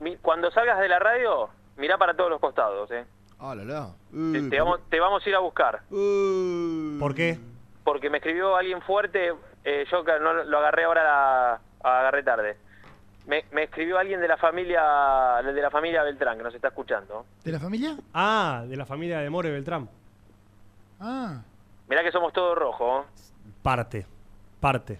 mi- 0.00 0.16
cuando 0.16 0.50
salgas 0.50 0.78
de 0.78 0.88
la 0.88 0.98
radio, 0.98 1.50
mirá 1.76 1.98
para 1.98 2.14
todos 2.14 2.30
los 2.30 2.40
costados, 2.40 2.90
¿eh? 2.90 3.04
La, 3.40 3.54
la. 3.54 3.88
Te, 4.32 4.50
te 4.50 4.60
vamos, 4.60 4.80
te 4.88 4.98
vamos 5.00 5.24
a 5.24 5.28
ir 5.28 5.34
a 5.36 5.38
buscar. 5.40 5.82
¿Por 6.98 7.14
qué? 7.14 7.38
Porque 7.84 8.10
me 8.10 8.18
escribió 8.18 8.56
alguien 8.56 8.82
fuerte, 8.82 9.32
eh, 9.64 9.86
yo 9.90 10.02
no 10.20 10.44
lo 10.44 10.58
agarré 10.58 10.84
ahora, 10.84 11.02
la- 11.04 11.60
agarré 11.82 12.22
tarde. 12.22 12.56
Me, 13.28 13.44
me 13.52 13.64
escribió 13.64 13.98
alguien 13.98 14.20
de 14.20 14.26
la 14.26 14.36
familia 14.38 14.82
de 15.44 15.60
la 15.62 15.70
familia 15.70 16.02
Beltrán, 16.02 16.36
que 16.38 16.42
nos 16.42 16.54
está 16.54 16.68
escuchando. 16.68 17.26
¿De 17.44 17.52
la 17.52 17.60
familia? 17.60 17.94
Ah, 18.14 18.64
de 18.66 18.74
la 18.76 18.86
familia 18.86 19.20
de 19.20 19.28
More 19.30 19.50
Beltrán. 19.50 19.88
Ah. 20.98 21.42
Mirá 21.88 22.02
que 22.02 22.10
somos 22.10 22.32
todos 22.32 22.56
rojos. 22.58 23.06
Parte. 23.62 24.06
Parte. 24.60 24.98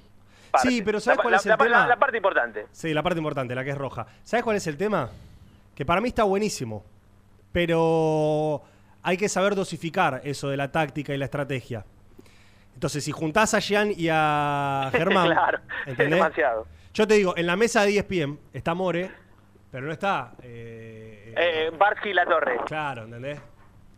Parte. 0.51 0.69
Sí, 0.69 0.83
pero 0.83 1.01
¿sabes 1.01 1.17
La- 1.19 1.23
cuál 1.23 1.33
la- 1.33 1.37
es 1.39 1.47
el 1.47 1.51
la- 1.51 1.57
tema? 1.57 1.71
la- 1.81 1.87
la 1.87 1.97
parte 1.97 2.17
importante. 2.19 2.67
Sí, 2.71 2.93
la 2.95 3.03
parte 3.03 3.19
importante, 3.19 3.55
la 3.55 3.65
que 3.65 3.71
es 3.71 3.79
roja. 3.79 4.07
¿Sabes 4.23 4.45
cuál 4.45 4.57
es 4.57 4.67
el 4.67 4.77
tema? 4.77 5.09
Que 5.75 5.85
para 5.87 6.01
mí 6.01 6.09
está 6.09 6.25
buenísimo, 6.25 6.85
pero 7.53 8.63
hay 9.03 9.17
que 9.17 9.29
saber 9.29 9.55
dosificar 9.55 10.21
eso 10.25 10.49
de 10.49 10.57
la 10.57 10.71
táctica 10.71 11.15
y 11.15 11.19
la 11.19 11.25
estrategia. 11.27 11.85
Entonces, 12.75 13.03
si 13.05 13.11
juntás 13.11 13.55
a 13.55 13.59
Jean 13.59 13.91
y 13.97 14.09
a 14.11 14.91
Germán, 14.93 15.31
claro, 15.31 15.59
es 15.87 15.97
demasiado. 15.99 16.67
Yo 16.99 17.07
te 17.07 17.15
digo, 17.15 17.33
en 17.37 17.47
la 17.47 17.55
mesa 17.55 17.83
de 17.83 17.91
10 17.91 18.05
PM 18.07 18.39
está 18.53 18.75
More, 18.75 19.09
pero 19.71 19.87
no 19.87 19.93
está... 19.93 20.33
eh, 20.43 21.33
Eh, 21.37 21.71
Barsky 21.79 22.09
y 22.09 22.13
La 22.13 22.27
Torre. 22.27 22.59
claro, 22.67 23.05
¿entendés? 23.05 23.39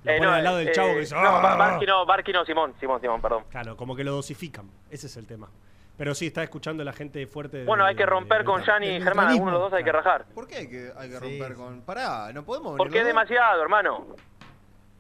Lo 0.05 0.13
Eh, 0.13 0.17
pone 0.19 0.29
no, 0.31 0.35
al 0.35 0.45
lado 0.45 0.57
del 0.59 0.69
eh, 0.69 0.73
chavo 0.73 0.89
que 0.93 1.01
dice... 1.01 1.15
No, 1.15 1.21
"Ah". 1.23 1.41
Bar- 1.41 1.57
Barsky 1.57 1.87
no, 1.87 2.05
Barsky 2.05 2.33
no, 2.35 2.45
Simón, 2.45 2.75
Simón, 2.79 3.01
Simón, 3.01 3.23
perdón. 3.23 3.45
Claro, 3.49 3.75
como 3.75 3.97
que 3.97 4.05
lo 4.05 4.13
dosifican. 4.13 4.71
Ese 4.91 5.07
es 5.07 5.17
el 5.17 5.27
tema. 5.27 5.49
Pero 5.97 6.15
sí, 6.15 6.27
está 6.27 6.43
escuchando 6.43 6.85
la 6.85 6.93
gente 6.93 7.27
fuerte. 7.27 7.57
de- 7.61 7.65
Bueno, 7.65 7.87
hay 7.87 7.97
que 7.97 8.05
romper 8.05 8.41
de- 8.41 8.45
con 8.45 8.61
Jan 8.63 8.85
y 8.85 9.01
Germán, 9.01 9.29
alguno 9.29 9.47
de 9.47 9.53
los 9.53 9.71
dos 9.71 9.79
hay 9.79 9.85
que 9.85 9.93
rajar. 9.93 10.27
¿Por 10.35 10.47
qué 10.47 10.57
hay 10.57 10.69
que, 10.69 10.93
hay 10.95 11.09
que 11.09 11.19
romper 11.21 11.55
con.? 11.55 11.81
Pará, 11.81 12.31
no 12.35 12.45
podemos. 12.45 12.73
venir 12.73 12.77
Porque 12.77 12.99
es 13.01 13.07
demasiado, 13.07 13.63
hermano. 13.63 14.09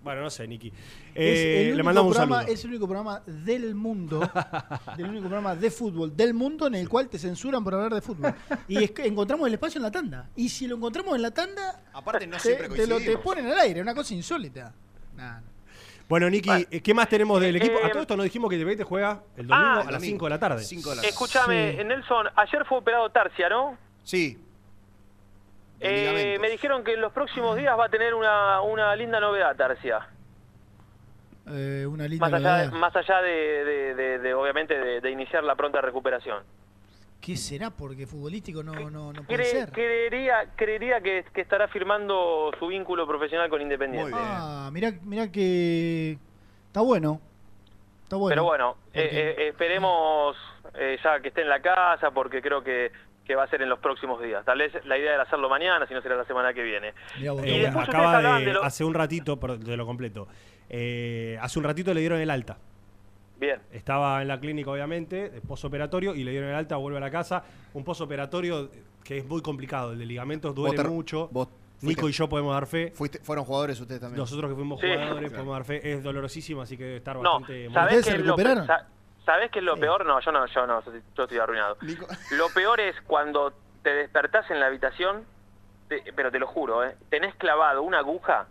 Bueno, 0.02 0.22
no 0.22 0.30
sé, 0.30 0.48
Niki. 0.48 0.68
Es 0.68 0.74
Eh, 1.14 1.60
el 1.60 1.66
le 1.66 1.72
único 1.74 1.84
mandamos 1.84 2.08
un 2.08 2.14
programa- 2.16 2.36
saludo. 2.42 2.54
Es 2.54 2.64
el 2.64 2.70
único 2.70 2.86
programa 2.86 3.22
del 3.26 3.74
mundo, 3.74 4.20
del 4.96 5.06
único 5.06 5.20
programa 5.28 5.54
de 5.54 5.70
fútbol 5.70 6.16
del 6.16 6.32
mundo 6.32 6.66
en 6.68 6.74
el 6.76 6.88
cual 6.88 7.08
te 7.08 7.18
censuran 7.18 7.62
por 7.62 7.74
hablar 7.74 7.92
de 7.94 8.00
fútbol. 8.00 8.34
Y 8.66 8.82
es 8.82 8.90
que 8.92 9.06
encontramos 9.06 9.46
el 9.46 9.54
espacio 9.54 9.78
en 9.78 9.82
la 9.82 9.90
tanda. 9.90 10.30
Y 10.36 10.48
si 10.48 10.66
lo 10.66 10.76
encontramos 10.76 11.14
en 11.16 11.22
la 11.22 11.30
tanda, 11.30 11.82
Aparte, 11.92 12.26
no 12.26 12.36
te, 12.38 12.42
siempre 12.42 12.68
te 12.68 12.86
lo 12.86 12.98
te 12.98 13.18
ponen 13.18 13.46
al 13.46 13.58
aire, 13.58 13.82
una 13.82 13.94
cosa 13.94 14.14
insólita. 14.14 14.72
Nah, 15.16 15.40
no. 15.40 15.50
Bueno, 16.08 16.28
Niki, 16.28 16.50
eh, 16.70 16.80
¿qué 16.80 16.92
más 16.94 17.08
tenemos 17.08 17.40
del 17.40 17.54
equipo? 17.56 17.74
eh, 17.78 17.84
A 17.84 17.90
todo 17.90 18.02
esto 18.02 18.16
nos 18.16 18.24
dijimos 18.24 18.48
que 18.50 18.56
Independiente 18.56 18.82
juega 18.84 19.22
el 19.36 19.46
domingo 19.46 19.66
Ah, 19.68 19.84
a 19.86 19.90
las 19.92 20.02
5 20.02 20.24
de 20.26 20.30
la 20.30 20.38
tarde. 20.40 20.62
Escúchame, 21.06 21.84
Nelson, 21.84 22.26
ayer 22.34 22.64
fue 22.68 22.78
operado 22.78 23.08
Tarsia, 23.10 23.48
¿no? 23.48 23.76
Sí. 24.02 24.36
Eh, 25.80 26.36
me 26.40 26.50
dijeron 26.50 26.84
que 26.84 26.92
en 26.94 27.00
los 27.00 27.12
próximos 27.12 27.56
días 27.56 27.78
va 27.78 27.86
a 27.86 27.88
tener 27.88 28.14
una, 28.14 28.60
una 28.60 28.94
linda 28.96 29.18
novedad, 29.18 29.56
Tarsia. 29.56 30.06
Eh, 31.50 31.86
una 31.88 32.06
linda 32.06 32.28
Más 32.28 32.34
allá, 32.40 32.56
novedad. 32.66 32.72
más 32.72 32.96
allá 32.96 33.22
de, 33.22 33.64
de- 33.64 33.94
de- 33.94 34.18
de, 34.18 34.34
obviamente, 34.34 35.00
de, 35.00 35.10
iniciar 35.10 35.42
la 35.42 35.54
pronta 35.56 35.80
recuperación. 35.80 36.44
¿Qué 37.20 37.36
será? 37.36 37.70
Porque 37.70 38.06
futbolístico 38.06 38.62
no, 38.62 38.72
no, 38.90 39.12
no 39.12 39.22
puede 39.24 39.42
Cre- 39.42 39.50
ser. 39.50 39.72
creería 39.72 40.50
creería 40.56 41.00
que, 41.00 41.24
que 41.34 41.40
estará 41.42 41.68
firmando 41.68 42.50
su 42.58 42.66
vínculo 42.68 43.06
profesional 43.06 43.48
con 43.50 43.60
Independiente. 43.60 44.12
Ah, 44.14 44.70
mirá, 44.72 44.92
mirá 45.02 45.30
que 45.30 46.18
está 46.66 46.80
bueno. 46.80 47.20
Está 48.04 48.16
bueno. 48.16 48.30
Pero 48.34 48.44
bueno, 48.44 48.76
eh, 48.94 49.48
esperemos 49.48 50.36
ya 51.04 51.20
que 51.20 51.28
esté 51.28 51.42
en 51.42 51.48
la 51.48 51.60
casa 51.60 52.10
porque 52.10 52.40
creo 52.40 52.62
que, 52.64 52.90
que 53.30 53.36
va 53.36 53.44
a 53.44 53.46
ser 53.46 53.62
en 53.62 53.68
los 53.68 53.78
próximos 53.78 54.20
días. 54.20 54.44
Tal 54.44 54.58
vez 54.58 54.72
la 54.86 54.98
idea 54.98 55.14
era 55.14 55.22
hacerlo 55.22 55.48
mañana, 55.48 55.86
si 55.86 55.94
no 55.94 56.02
será 56.02 56.16
la 56.16 56.24
semana 56.24 56.52
que 56.52 56.64
viene. 56.64 56.92
Y 57.20 57.28
ustedes 57.28 57.76
acaba 57.76 58.38
de, 58.40 58.44
de 58.46 58.52
lo- 58.54 58.64
hace 58.64 58.82
un 58.82 58.92
ratito, 58.92 59.38
pero 59.38 59.56
de 59.56 59.76
lo 59.76 59.86
completo. 59.86 60.26
Eh, 60.68 61.38
hace 61.40 61.60
un 61.60 61.64
ratito 61.64 61.94
le 61.94 62.00
dieron 62.00 62.20
el 62.20 62.28
alta. 62.28 62.58
Bien. 63.38 63.60
Estaba 63.70 64.20
en 64.20 64.26
la 64.26 64.40
clínica, 64.40 64.68
obviamente, 64.72 65.30
posoperatorio, 65.46 66.12
y 66.16 66.24
le 66.24 66.32
dieron 66.32 66.48
el 66.50 66.56
alta, 66.56 66.74
vuelve 66.76 66.98
a 66.98 67.00
la 67.00 67.10
casa. 67.12 67.44
Un 67.72 67.84
posoperatorio 67.84 68.68
que 69.04 69.18
es 69.18 69.24
muy 69.24 69.42
complicado, 69.42 69.92
el 69.92 70.00
de 70.00 70.06
ligamentos 70.06 70.52
duele 70.56 70.76
Vos 70.76 70.84
te- 70.84 70.90
mucho. 70.90 71.28
vos 71.30 71.48
Nico 71.82 72.08
y 72.08 72.12
yo 72.12 72.28
podemos 72.28 72.52
dar 72.52 72.66
fe. 72.66 72.90
Fuiste- 72.94 73.20
fueron 73.22 73.44
jugadores 73.44 73.80
ustedes 73.80 74.00
también. 74.00 74.18
Nosotros 74.18 74.50
que 74.50 74.56
fuimos 74.56 74.80
Sí. 74.80 74.88
jugadores 74.88 75.18
Claro. 75.30 75.30
podemos 75.44 75.54
dar 75.54 75.64
fe. 75.64 75.92
Es 75.92 76.02
dolorosísimo, 76.02 76.62
así 76.62 76.76
que 76.76 76.82
debe 76.84 76.96
estar 76.96 77.14
No, 77.16 77.22
bastante... 77.38 77.70
¿sabés 77.72 78.04
qué 78.04 78.10
es 78.16 78.26
lo, 78.26 78.34
¿sabés 79.24 79.50
qué 79.50 79.58
es 79.60 79.64
lo 79.64 79.78
peor? 79.78 80.04
No, 80.06 80.20
yo 80.20 80.32
no, 80.32 80.46
yo 80.46 80.66
no, 80.66 80.82
yo 80.84 81.22
estoy 81.24 81.38
arruinado. 81.38 81.76
Lo 82.30 82.50
peor 82.52 82.80
es 82.80 82.94
cuando 83.02 83.52
te 83.82 83.92
despertás 83.94 84.50
en 84.50 84.60
la 84.60 84.66
habitación, 84.66 85.26
te- 85.88 86.12
pero 86.14 86.30
te 86.30 86.38
lo 86.38 86.46
juro, 86.46 86.84
¿eh? 86.84 86.96
tenés 87.08 87.34
clavado 87.36 87.82
una 87.82 87.98
aguja 87.98 88.46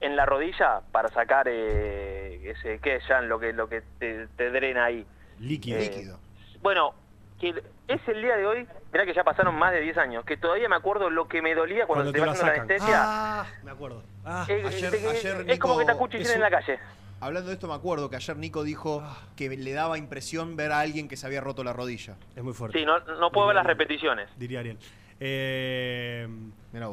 en 0.00 0.14
la 0.14 0.26
rodilla 0.26 0.82
para 0.92 1.08
sacar 1.10 1.46
eh, 1.48 2.50
ese 2.50 2.78
que 2.78 3.00
ya 3.08 3.20
lo 3.22 3.38
que 3.40 3.52
lo 3.52 3.68
que 3.68 3.82
te, 3.98 4.28
te 4.36 4.50
drena 4.50 4.84
ahí. 4.84 5.06
Líquido. 5.38 5.80
Eh, 5.80 6.58
Bueno, 6.60 6.94
que 7.40 7.54
es 7.88 8.08
el 8.08 8.22
día 8.22 8.36
de 8.36 8.46
hoy, 8.46 8.68
mirá 8.92 9.04
que 9.04 9.14
ya 9.14 9.24
pasaron 9.24 9.54
más 9.56 9.72
de 9.72 9.80
10 9.80 9.96
años, 9.98 10.24
que 10.24 10.36
todavía 10.36 10.68
me 10.68 10.76
acuerdo 10.76 11.10
lo 11.10 11.26
que 11.28 11.42
me 11.42 11.54
dolía 11.54 11.86
cuando, 11.86 12.04
Cuando 12.04 12.12
te 12.12 12.20
te 12.20 12.26
vas 12.26 12.38
la 12.38 12.46
la 12.46 12.52
anestesia. 12.54 13.00
Ah, 13.04 13.46
me 13.62 13.70
acuerdo. 13.70 14.04
Ah, 14.24 14.46
Eh, 14.48 14.62
ayer- 14.66 14.94
eh, 14.94 15.08
ayer 15.08 15.44
es 15.48 15.58
como 15.58 15.78
que 15.78 15.84
te 15.84 15.92
acuchillen 15.92 16.30
en 16.32 16.40
la 16.40 16.50
calle. 16.50 16.78
Hablando 17.20 17.48
de 17.48 17.54
esto, 17.54 17.66
me 17.66 17.74
acuerdo 17.74 18.10
que 18.10 18.16
ayer 18.16 18.36
Nico 18.36 18.62
dijo 18.62 19.02
que 19.36 19.48
le 19.48 19.72
daba 19.72 19.96
impresión 19.98 20.54
ver 20.56 20.72
a 20.72 20.80
alguien 20.80 21.08
que 21.08 21.16
se 21.16 21.26
había 21.26 21.40
roto 21.40 21.64
la 21.64 21.72
rodilla. 21.72 22.16
Es 22.36 22.42
muy 22.44 22.52
fuerte. 22.52 22.78
Sí, 22.78 22.84
no, 22.84 22.98
no 22.98 23.30
puedo 23.30 23.46
ver 23.48 23.56
las 23.56 23.66
repeticiones. 23.66 24.28
Diría 24.36 24.60
Ariel. 24.60 24.78
Eh, 25.18 26.28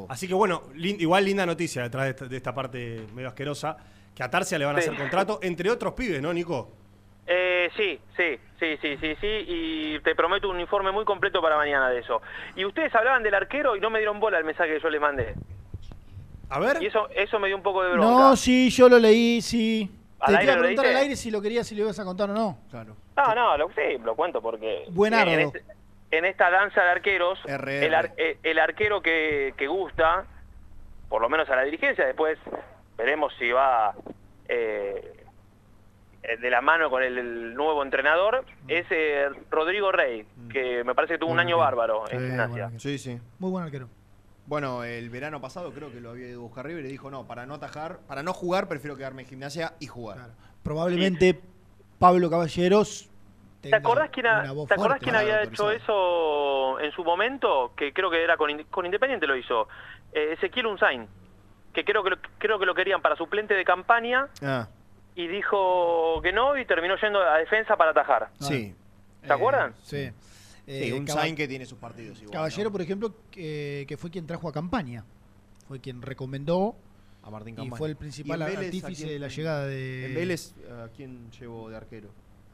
así 0.08 0.26
que 0.26 0.32
bueno, 0.34 0.62
lin- 0.74 0.98
igual 0.98 1.26
linda 1.26 1.44
noticia 1.44 1.82
detrás 1.82 2.04
de 2.04 2.10
esta, 2.10 2.24
de 2.26 2.36
esta 2.36 2.54
parte 2.54 3.06
medio 3.14 3.28
asquerosa. 3.28 3.76
Que 4.14 4.22
a 4.22 4.30
Tarsia 4.30 4.58
le 4.58 4.64
van 4.64 4.76
a 4.76 4.80
Sí. 4.80 4.88
hacer 4.88 4.98
contrato, 5.00 5.40
entre 5.42 5.70
otros 5.70 5.92
pibes, 5.94 6.22
¿no, 6.22 6.32
Nico? 6.32 6.70
Eh, 7.26 7.68
sí, 7.76 7.98
sí, 8.16 8.38
sí, 8.60 8.76
sí, 8.80 8.96
sí, 9.00 9.14
sí, 9.20 9.26
y 9.48 9.98
te 10.00 10.14
prometo 10.14 10.48
un 10.48 10.60
informe 10.60 10.92
muy 10.92 11.04
completo 11.04 11.42
para 11.42 11.56
mañana 11.56 11.90
de 11.90 11.98
eso. 11.98 12.22
Y 12.54 12.64
ustedes 12.64 12.94
hablaban 12.94 13.22
del 13.22 13.34
arquero 13.34 13.74
y 13.76 13.80
no 13.80 13.90
me 13.90 13.98
dieron 13.98 14.20
bola 14.20 14.38
al 14.38 14.44
mensaje 14.44 14.74
que 14.74 14.80
yo 14.80 14.88
les 14.88 15.00
mandé. 15.00 15.34
A 16.48 16.60
ver. 16.60 16.80
Y 16.82 16.86
eso, 16.86 17.08
eso 17.10 17.38
me 17.40 17.48
dio 17.48 17.56
un 17.56 17.62
poco 17.62 17.82
de 17.82 17.92
bronca. 17.92 18.08
No, 18.08 18.36
sí, 18.36 18.70
yo 18.70 18.88
lo 18.88 18.98
leí, 18.98 19.42
sí. 19.42 19.90
¿Al 20.24 20.32
Te 20.34 20.38
aire 20.40 20.44
iba 20.44 20.52
a 20.52 20.56
lo 20.56 20.62
preguntar 20.62 20.86
al 20.86 20.96
aire 20.96 21.16
si 21.16 21.30
lo 21.30 21.40
querías, 21.42 21.66
si 21.66 21.74
lo 21.74 21.82
ibas 21.82 21.98
a 22.00 22.04
contar 22.04 22.30
o 22.30 22.32
no. 22.34 22.58
Claro. 22.70 22.96
No, 23.16 23.34
no, 23.34 23.56
lo, 23.58 23.68
sí, 23.70 23.98
lo 24.02 24.14
cuento 24.16 24.40
porque... 24.42 24.84
Buenardo. 24.90 25.30
En, 25.32 25.40
este- 25.40 25.64
en 26.10 26.24
esta 26.24 26.50
danza 26.50 26.82
de 26.82 26.90
arqueros, 26.90 27.38
RR. 27.44 27.84
el, 27.86 27.94
ar- 27.94 28.12
eh, 28.16 28.38
el 28.42 28.58
arquero 28.58 29.02
que, 29.02 29.52
que 29.56 29.66
gusta, 29.66 30.24
por 31.08 31.20
lo 31.20 31.28
menos 31.28 31.48
a 31.50 31.56
la 31.56 31.62
dirigencia, 31.62 32.06
después 32.06 32.38
veremos 32.96 33.32
si 33.38 33.50
va 33.50 33.94
eh, 34.48 35.12
eh, 36.22 36.36
de 36.36 36.50
la 36.50 36.60
mano 36.60 36.88
con 36.88 37.02
el, 37.02 37.18
el 37.18 37.54
nuevo 37.54 37.82
entrenador, 37.82 38.44
es 38.68 38.86
eh, 38.90 39.28
Rodrigo 39.50 39.90
Rey, 39.92 40.24
que 40.52 40.84
me 40.84 40.94
parece 40.94 41.14
que 41.14 41.18
tuvo 41.18 41.32
un 41.32 41.40
año 41.40 41.58
bárbaro 41.58 42.04
en 42.10 42.20
gimnasia. 42.20 42.70
Sí, 42.78 42.96
sí. 42.98 43.18
Muy 43.40 43.50
buen 43.50 43.64
arquero. 43.64 43.88
Bueno, 44.46 44.84
el 44.84 45.08
verano 45.10 45.40
pasado 45.40 45.72
creo 45.72 45.90
que 45.90 46.00
lo 46.00 46.10
había 46.10 46.28
ido 46.28 46.40
a 46.40 46.42
buscar 46.42 46.66
River 46.66 46.84
y 46.84 46.88
dijo, 46.88 47.10
no, 47.10 47.26
para 47.26 47.46
no 47.46 47.54
atajar, 47.54 47.98
para 48.06 48.22
no 48.22 48.32
jugar, 48.34 48.68
prefiero 48.68 48.96
quedarme 48.96 49.22
en 49.22 49.28
gimnasia 49.28 49.72
y 49.80 49.86
jugar. 49.86 50.18
Probablemente 50.62 51.40
Pablo 51.98 52.28
Caballeros. 52.28 53.08
¿Te 53.62 53.74
acordás 53.74 54.10
quién, 54.10 54.26
ha- 54.26 54.42
¿te 54.42 54.74
acordás 54.74 54.98
quién 55.00 55.16
había 55.16 55.42
hecho 55.42 55.70
eso 55.70 56.78
en 56.80 56.92
su 56.92 57.02
momento? 57.02 57.72
Que 57.74 57.94
creo 57.94 58.10
que 58.10 58.22
era 58.22 58.36
con, 58.36 58.50
Inde- 58.50 58.66
con 58.70 58.84
Independiente 58.84 59.26
lo 59.26 59.34
hizo. 59.36 59.68
Eh, 60.12 60.34
Ezequiel 60.34 60.66
Unzain, 60.66 61.08
que 61.72 61.82
creo 61.82 62.04
que, 62.04 62.10
lo, 62.10 62.16
creo 62.38 62.58
que 62.58 62.66
lo 62.66 62.74
querían 62.74 63.00
para 63.00 63.16
suplente 63.16 63.54
de 63.54 63.64
campaña 63.64 64.28
Ah, 64.42 64.68
y 65.14 65.26
dijo 65.28 66.20
que 66.22 66.32
no 66.32 66.58
y 66.58 66.66
terminó 66.66 66.96
yendo 67.00 67.20
a 67.22 67.38
defensa 67.38 67.76
para 67.76 67.92
atajar. 67.92 68.28
sí. 68.40 68.74
¿Se 69.26 69.32
acuerdan? 69.32 69.72
Sí. 69.82 70.10
Sí, 70.66 70.72
Eh, 70.72 70.92
un 70.94 71.04
Caba- 71.04 71.20
Sain 71.22 71.36
que 71.36 71.46
tiene 71.46 71.66
sus 71.66 71.78
partidos 71.78 72.18
igual. 72.22 72.32
Caballero, 72.32 72.72
por 72.72 72.80
ejemplo, 72.82 73.14
que, 73.30 73.84
que 73.86 73.96
fue 73.96 74.10
quien 74.10 74.26
trajo 74.26 74.48
a 74.48 74.52
campaña. 74.52 75.04
Fue 75.68 75.78
quien 75.80 76.00
recomendó 76.02 76.74
A 77.22 77.30
Martín 77.30 77.54
y 77.54 77.56
Campaña. 77.56 77.76
fue 77.78 77.88
el 77.88 77.92
¿Y 77.92 77.96
principal 77.96 78.42
artífice 78.42 79.06
de 79.06 79.18
la 79.18 79.28
llegada 79.28 79.66
de. 79.66 80.06
¿En 80.06 80.14
Vélez 80.14 80.54
a 80.70 80.88
quién 80.94 81.30
llevó 81.32 81.68
de 81.70 81.76
arquero? 81.76 82.08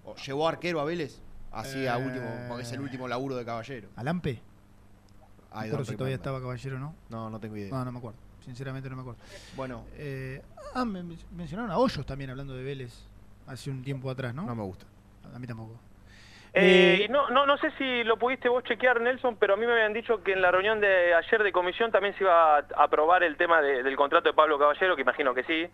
¿O 0.04 0.14
¿Llevó 0.16 0.48
arquero 0.48 0.80
a 0.80 0.84
Vélez? 0.84 1.20
Así 1.52 1.86
a 1.86 1.98
Eh, 1.98 2.06
último, 2.06 2.26
porque 2.48 2.62
es 2.62 2.72
el 2.72 2.80
último 2.80 3.06
laburo 3.08 3.36
de 3.36 3.44
Caballero. 3.44 3.88
¿A 3.96 4.02
Lampe? 4.04 4.40
Ah, 5.52 5.66
no 5.66 5.84
si 5.84 5.96
todavía 5.96 6.14
estaba 6.16 6.40
Caballero 6.40 6.78
no. 6.78 6.94
No, 7.08 7.28
no 7.28 7.40
tengo 7.40 7.56
idea. 7.56 7.70
No, 7.70 7.84
no 7.84 7.90
me 7.92 7.98
acuerdo. 7.98 8.18
Sinceramente 8.44 8.88
no 8.88 8.96
me 8.96 9.02
acuerdo. 9.02 9.20
Bueno. 9.56 9.84
Eh, 9.96 10.40
ah, 10.74 10.84
me- 10.84 11.02
me- 11.02 11.16
mencionaron 11.36 11.70
a 11.72 11.78
Hoyos 11.78 12.06
también 12.06 12.30
hablando 12.30 12.54
de 12.54 12.62
Vélez 12.62 12.92
hace 13.46 13.70
un 13.70 13.82
tiempo 13.82 14.08
atrás, 14.10 14.32
¿no? 14.34 14.46
No 14.46 14.54
me 14.54 14.62
gusta. 14.62 14.86
A 15.34 15.38
mí 15.38 15.46
tampoco. 15.46 15.74
Eh, 16.52 17.04
y 17.04 17.08
no, 17.08 17.30
no, 17.30 17.46
no 17.46 17.56
sé 17.58 17.70
si 17.78 18.02
lo 18.04 18.16
pudiste 18.18 18.48
vos 18.48 18.64
chequear, 18.64 19.00
Nelson, 19.00 19.36
pero 19.36 19.54
a 19.54 19.56
mí 19.56 19.66
me 19.66 19.72
habían 19.72 19.92
dicho 19.92 20.22
que 20.22 20.32
en 20.32 20.42
la 20.42 20.50
reunión 20.50 20.80
de 20.80 21.14
ayer 21.14 21.42
de 21.42 21.52
comisión 21.52 21.92
también 21.92 22.14
se 22.16 22.24
iba 22.24 22.56
a 22.58 22.64
aprobar 22.76 23.22
el 23.22 23.36
tema 23.36 23.62
de- 23.62 23.82
del 23.84 23.96
contrato 23.96 24.28
de 24.28 24.34
Pablo 24.34 24.58
Caballero, 24.58 24.96
que 24.96 25.02
imagino 25.02 25.32
que 25.32 25.44
sí. 25.44 25.64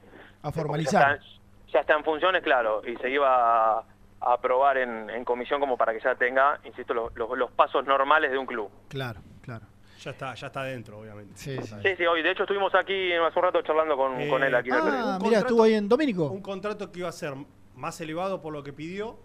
A 0.42 0.48
Ya 0.48 0.52
formalizar. 0.52 1.14
está, 1.16 1.24
ya 1.72 1.80
está 1.80 1.94
en 1.94 2.04
funciones, 2.04 2.42
claro, 2.42 2.82
y 2.86 2.94
se 2.96 3.08
iba 3.10 3.78
a, 3.78 3.84
a 4.20 4.32
aprobar 4.34 4.76
en, 4.76 5.08
en 5.08 5.24
comisión 5.24 5.60
como 5.60 5.76
para 5.78 5.92
que 5.94 6.00
ya 6.00 6.14
tenga, 6.14 6.60
insisto, 6.64 6.92
los, 6.92 7.14
los- 7.16 7.36
los 7.38 7.50
pasos 7.52 7.86
normales 7.86 8.30
de 8.30 8.36
un 8.38 8.46
club. 8.46 8.70
Claro, 8.88 9.20
claro. 9.42 9.64
Ya 10.02 10.10
está, 10.10 10.34
ya 10.34 10.48
está 10.48 10.62
dentro, 10.62 10.98
obviamente. 10.98 11.32
Sí, 11.36 11.56
sí. 11.62 11.74
Sí, 11.82 11.96
sí, 11.96 12.04
hoy, 12.04 12.22
de 12.22 12.30
hecho 12.32 12.42
estuvimos 12.42 12.74
aquí 12.74 13.14
hace 13.14 13.38
un 13.38 13.42
rato 13.44 13.62
charlando 13.62 13.96
con, 13.96 14.20
Eh, 14.20 14.28
con 14.28 14.44
él 14.44 14.54
aquí 14.54 14.68
Ah, 14.70 15.18
mira, 15.22 15.38
estuvo 15.38 15.62
ahí 15.62 15.72
en 15.72 15.88
Domínico. 15.88 16.26
Un 16.26 16.42
contrato 16.42 16.92
que 16.92 16.98
iba 16.98 17.08
a 17.08 17.12
ser 17.12 17.32
más 17.74 17.98
elevado 18.02 18.42
por 18.42 18.52
lo 18.52 18.62
que 18.62 18.74
pidió, 18.74 19.16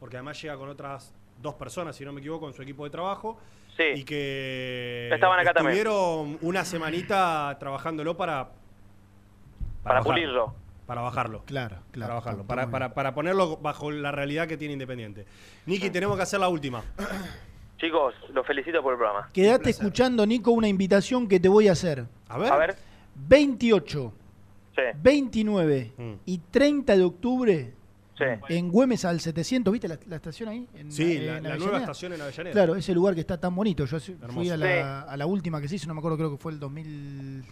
porque 0.00 0.16
además 0.16 0.40
llega 0.40 0.56
con 0.56 0.68
otras 0.68 1.14
dos 1.40 1.54
personas, 1.54 1.94
si 1.96 2.04
no 2.04 2.12
me 2.12 2.20
equivoco, 2.20 2.46
en 2.48 2.54
su 2.54 2.62
equipo 2.62 2.84
de 2.84 2.90
trabajo. 2.90 3.38
Sí. 3.76 3.84
Y 3.94 4.04
que 4.04 5.08
Estaban 5.12 5.38
acá 5.40 5.54
también. 5.54 5.76
estuvieron 5.78 6.38
una 6.42 6.64
semanita 6.64 7.56
trabajándolo 7.60 8.16
para... 8.16 8.50
Para 9.84 10.00
bajarlo, 10.00 10.04
pulirlo. 10.04 10.54
Para 10.86 11.00
bajarlo. 11.02 11.42
Claro, 11.46 11.76
claro. 11.92 12.08
Para 12.08 12.14
bajarlo. 12.14 12.44
Para, 12.44 12.70
para, 12.70 12.94
para 12.94 13.14
ponerlo 13.14 13.56
bajo 13.58 13.90
la 13.90 14.10
realidad 14.10 14.48
que 14.48 14.56
tiene 14.56 14.72
Independiente. 14.72 15.26
Niki, 15.66 15.90
tenemos 15.90 16.16
que 16.16 16.22
hacer 16.22 16.40
la 16.40 16.48
última. 16.48 16.82
Chicos, 17.78 18.14
los 18.32 18.44
felicito 18.46 18.82
por 18.82 18.94
el 18.94 18.98
programa. 18.98 19.28
Quédate 19.32 19.70
escuchando, 19.70 20.26
Nico, 20.26 20.50
una 20.50 20.66
invitación 20.66 21.28
que 21.28 21.38
te 21.38 21.48
voy 21.48 21.68
a 21.68 21.72
hacer. 21.72 22.06
A 22.28 22.38
ver. 22.38 22.52
A 22.52 22.56
ver, 22.56 22.76
28, 23.14 24.12
sí, 24.74 24.82
29 24.96 25.92
Mm. 25.96 26.12
y 26.26 26.38
30 26.38 26.96
de 26.96 27.04
octubre 27.04 27.72
sí. 28.18 28.24
en 28.48 28.68
Güemes 28.70 29.04
al 29.04 29.20
700, 29.20 29.72
¿viste 29.72 29.88
la, 29.88 29.98
la 30.06 30.16
estación 30.16 30.48
ahí? 30.48 30.66
En- 30.74 30.90
Sí, 30.92 31.16
en 31.16 31.26
la, 31.26 31.40
la 31.40 31.56
nueva 31.56 31.78
estación 31.78 32.12
en 32.12 32.20
Avellaneda. 32.22 32.52
Claro, 32.52 32.74
ese 32.76 32.92
lugar 32.94 33.14
que 33.14 33.20
está 33.20 33.38
tan 33.38 33.54
bonito. 33.54 33.84
Yo 33.86 33.98
fui 34.00 34.16
Hermoso. 34.20 34.52
a 34.54 34.56
la, 34.56 35.00
a 35.02 35.16
la 35.16 35.26
última 35.26 35.60
que 35.60 35.68
se 35.68 35.76
hizo, 35.76 35.86
no 35.86 35.94
me 35.94 36.00
acuerdo, 36.00 36.16
creo 36.18 36.30
que 36.32 36.36
fue 36.38 36.52
el 36.52 36.58
2000, 36.60 37.44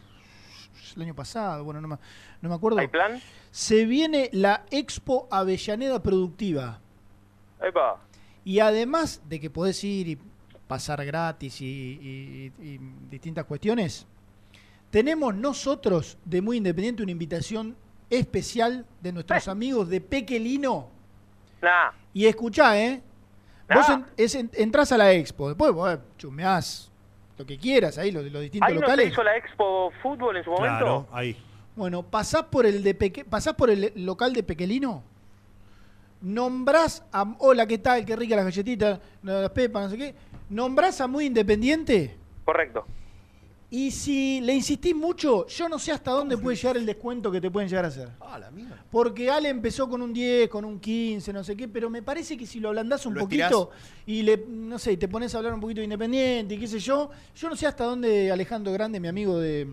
el 0.96 1.02
año 1.02 1.14
pasado, 1.14 1.62
bueno, 1.64 1.80
no 1.80 1.88
me, 1.88 1.96
no 2.42 2.48
me 2.48 2.54
acuerdo. 2.54 2.78
¿Hay 2.78 2.88
plan? 2.88 3.20
Se 3.50 3.84
viene 3.86 4.28
la 4.32 4.64
Expo 4.70 5.28
Avellaneda 5.30 6.02
Productiva. 6.02 6.80
Epa. 7.62 8.00
Y 8.44 8.58
además 8.60 9.22
de 9.28 9.40
que 9.40 9.50
podés 9.50 9.82
ir 9.84 10.08
y 10.08 10.18
pasar 10.68 11.04
gratis 11.04 11.60
y, 11.60 11.64
y- 11.66 12.52
y 12.62 12.80
distintas 13.10 13.44
cuestiones, 13.44 14.06
tenemos 14.90 15.34
nosotros 15.34 16.16
de 16.24 16.40
Muy 16.42 16.56
Independiente 16.58 17.02
una 17.02 17.12
invitación 17.12 17.76
especial 18.10 18.84
de 19.00 19.12
nuestros 19.12 19.48
amigos 19.48 19.88
de 19.88 20.00
Pequelino. 20.00 20.88
Nah, 21.62 21.90
Y 22.12 22.26
escuchá, 22.26 22.78
¿eh? 22.80 23.02
Vos 23.74 23.88
en- 23.88 24.06
es 24.16 24.34
en- 24.36 24.50
entrás 24.54 24.92
a 24.92 24.96
la 24.98 25.12
expo, 25.12 25.48
después 25.48 25.72
vos 25.72 25.98
chumeás 26.16 26.90
lo 27.36 27.44
que 27.44 27.58
quieras 27.58 27.98
ahí, 27.98 28.10
los, 28.12 28.24
los 28.30 28.40
distintos 28.42 28.68
¿ahí 28.68 28.74
no 28.74 28.80
se 28.80 28.86
locales. 28.86 29.12
hizo 29.12 29.22
la 29.22 29.36
Expo 29.36 29.90
Fútbol 30.02 30.36
en 30.36 30.44
su 30.44 30.50
momento? 30.50 30.78
Claro, 30.78 31.06
ahí. 31.12 31.36
Bueno, 31.74 32.02
pasás 32.02 32.44
por 32.44 32.64
el 32.64 32.82
de 32.82 32.94
Peque- 32.94 33.24
pasás 33.24 33.54
por 33.54 33.68
el 33.70 33.92
local 33.96 34.32
de 34.32 34.42
Pequelino, 34.42 35.02
nombrás 36.20 37.04
a 37.12 37.34
hola, 37.40 37.66
¿qué 37.66 37.78
tal? 37.78 38.04
Qué 38.04 38.16
rica 38.16 38.36
las 38.36 38.44
galletitas, 38.46 39.00
las 39.22 39.50
pepas, 39.50 39.84
no 39.84 39.90
sé 39.90 39.96
qué. 39.98 40.14
Nombrás 40.48 41.00
a 41.00 41.06
muy 41.06 41.26
independiente 41.26 42.16
Correcto. 42.44 42.86
Y 43.70 43.90
si 43.90 44.40
le 44.40 44.54
insistís 44.54 44.94
mucho, 44.94 45.46
yo 45.48 45.68
no 45.68 45.78
sé 45.78 45.90
hasta 45.90 46.12
dónde 46.12 46.38
puede 46.38 46.56
llegar 46.56 46.76
el 46.76 46.86
descuento 46.86 47.32
que 47.32 47.40
te 47.40 47.50
pueden 47.50 47.68
llegar 47.68 47.84
a 47.84 47.88
hacer. 47.88 48.08
Ah, 48.20 48.38
la 48.38 48.50
mía. 48.50 48.84
Porque 48.90 49.28
Ale 49.28 49.48
empezó 49.48 49.88
con 49.88 50.02
un 50.02 50.12
10, 50.12 50.48
con 50.48 50.64
un 50.64 50.78
15, 50.78 51.32
no 51.32 51.42
sé 51.42 51.56
qué, 51.56 51.66
pero 51.66 51.90
me 51.90 52.02
parece 52.02 52.36
que 52.36 52.46
si 52.46 52.60
lo 52.60 52.68
ablandás 52.68 53.06
un 53.06 53.14
Lo 53.14 53.20
poquito 53.20 53.70
y 54.06 54.22
le, 54.22 54.44
no 54.48 54.78
sé, 54.78 54.96
te 54.96 55.08
pones 55.08 55.34
a 55.34 55.38
hablar 55.38 55.52
un 55.52 55.60
poquito 55.60 55.80
de 55.80 55.84
independiente 55.84 56.54
y 56.54 56.58
qué 56.58 56.68
sé 56.68 56.78
yo, 56.78 57.10
yo 57.34 57.48
no 57.48 57.56
sé 57.56 57.66
hasta 57.66 57.84
dónde 57.84 58.30
Alejandro 58.30 58.72
Grande, 58.72 59.00
mi 59.00 59.08
amigo 59.08 59.38
de, 59.38 59.66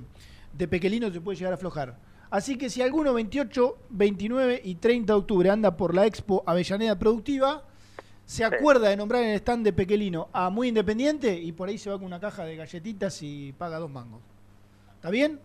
de 0.58 0.68
Pequelino, 0.68 1.12
se 1.12 1.22
puede 1.22 1.38
llegar 1.38 1.54
a 1.54 1.56
aflojar. 1.56 1.96
Así 2.32 2.58
que 2.58 2.72
si 2.72 2.82
alguno 2.82 3.14
28, 3.14 3.78
29 3.92 4.62
y 4.64 4.76
30 4.76 5.14
de 5.14 5.20
octubre 5.20 5.52
anda 5.52 5.78
por 5.78 5.94
la 5.94 6.08
Expo 6.08 6.42
Avellaneda 6.48 6.98
Productiva, 6.98 7.64
se 8.26 8.44
acuerda 8.44 8.90
de 8.90 8.98
nombrar 8.98 9.24
en 9.24 9.30
el 9.30 9.36
stand 9.36 9.66
de 9.66 9.74
Pequelino 9.74 10.30
a 10.34 10.50
Muy 10.50 10.70
Independiente 10.70 11.36
y 11.38 11.52
por 11.52 11.70
ahí 11.70 11.78
se 11.78 11.90
va 11.90 11.98
con 11.98 12.06
una 12.06 12.20
caja 12.20 12.46
de 12.46 12.56
galletitas 12.56 13.22
y 13.22 13.54
paga 13.54 13.80
dos 13.80 13.92
mangos. 13.92 14.22
¿Está 14.96 15.10
bien? 15.10 15.40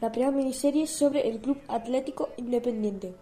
la 0.00 0.12
primera 0.12 0.32
miniserie 0.32 0.86
sobre 0.86 1.28
el 1.28 1.40
Club 1.40 1.58
Atlético 1.68 2.30
Independiente. 2.36 3.12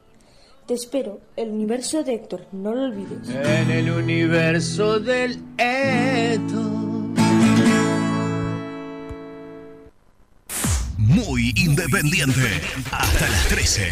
Te 0.67 0.75
espero, 0.75 1.21
el 1.37 1.51
universo 1.51 2.03
de 2.03 2.15
Héctor, 2.15 2.47
no 2.53 2.75
lo 2.75 2.85
olvides. 2.85 3.29
En 3.29 3.71
el 3.71 3.91
universo 3.91 4.99
del 4.99 5.41
Eto. 5.57 6.77
Muy 10.99 11.53
independiente. 11.57 12.61
Hasta 12.91 13.29
las 13.29 13.49
13. 13.49 13.83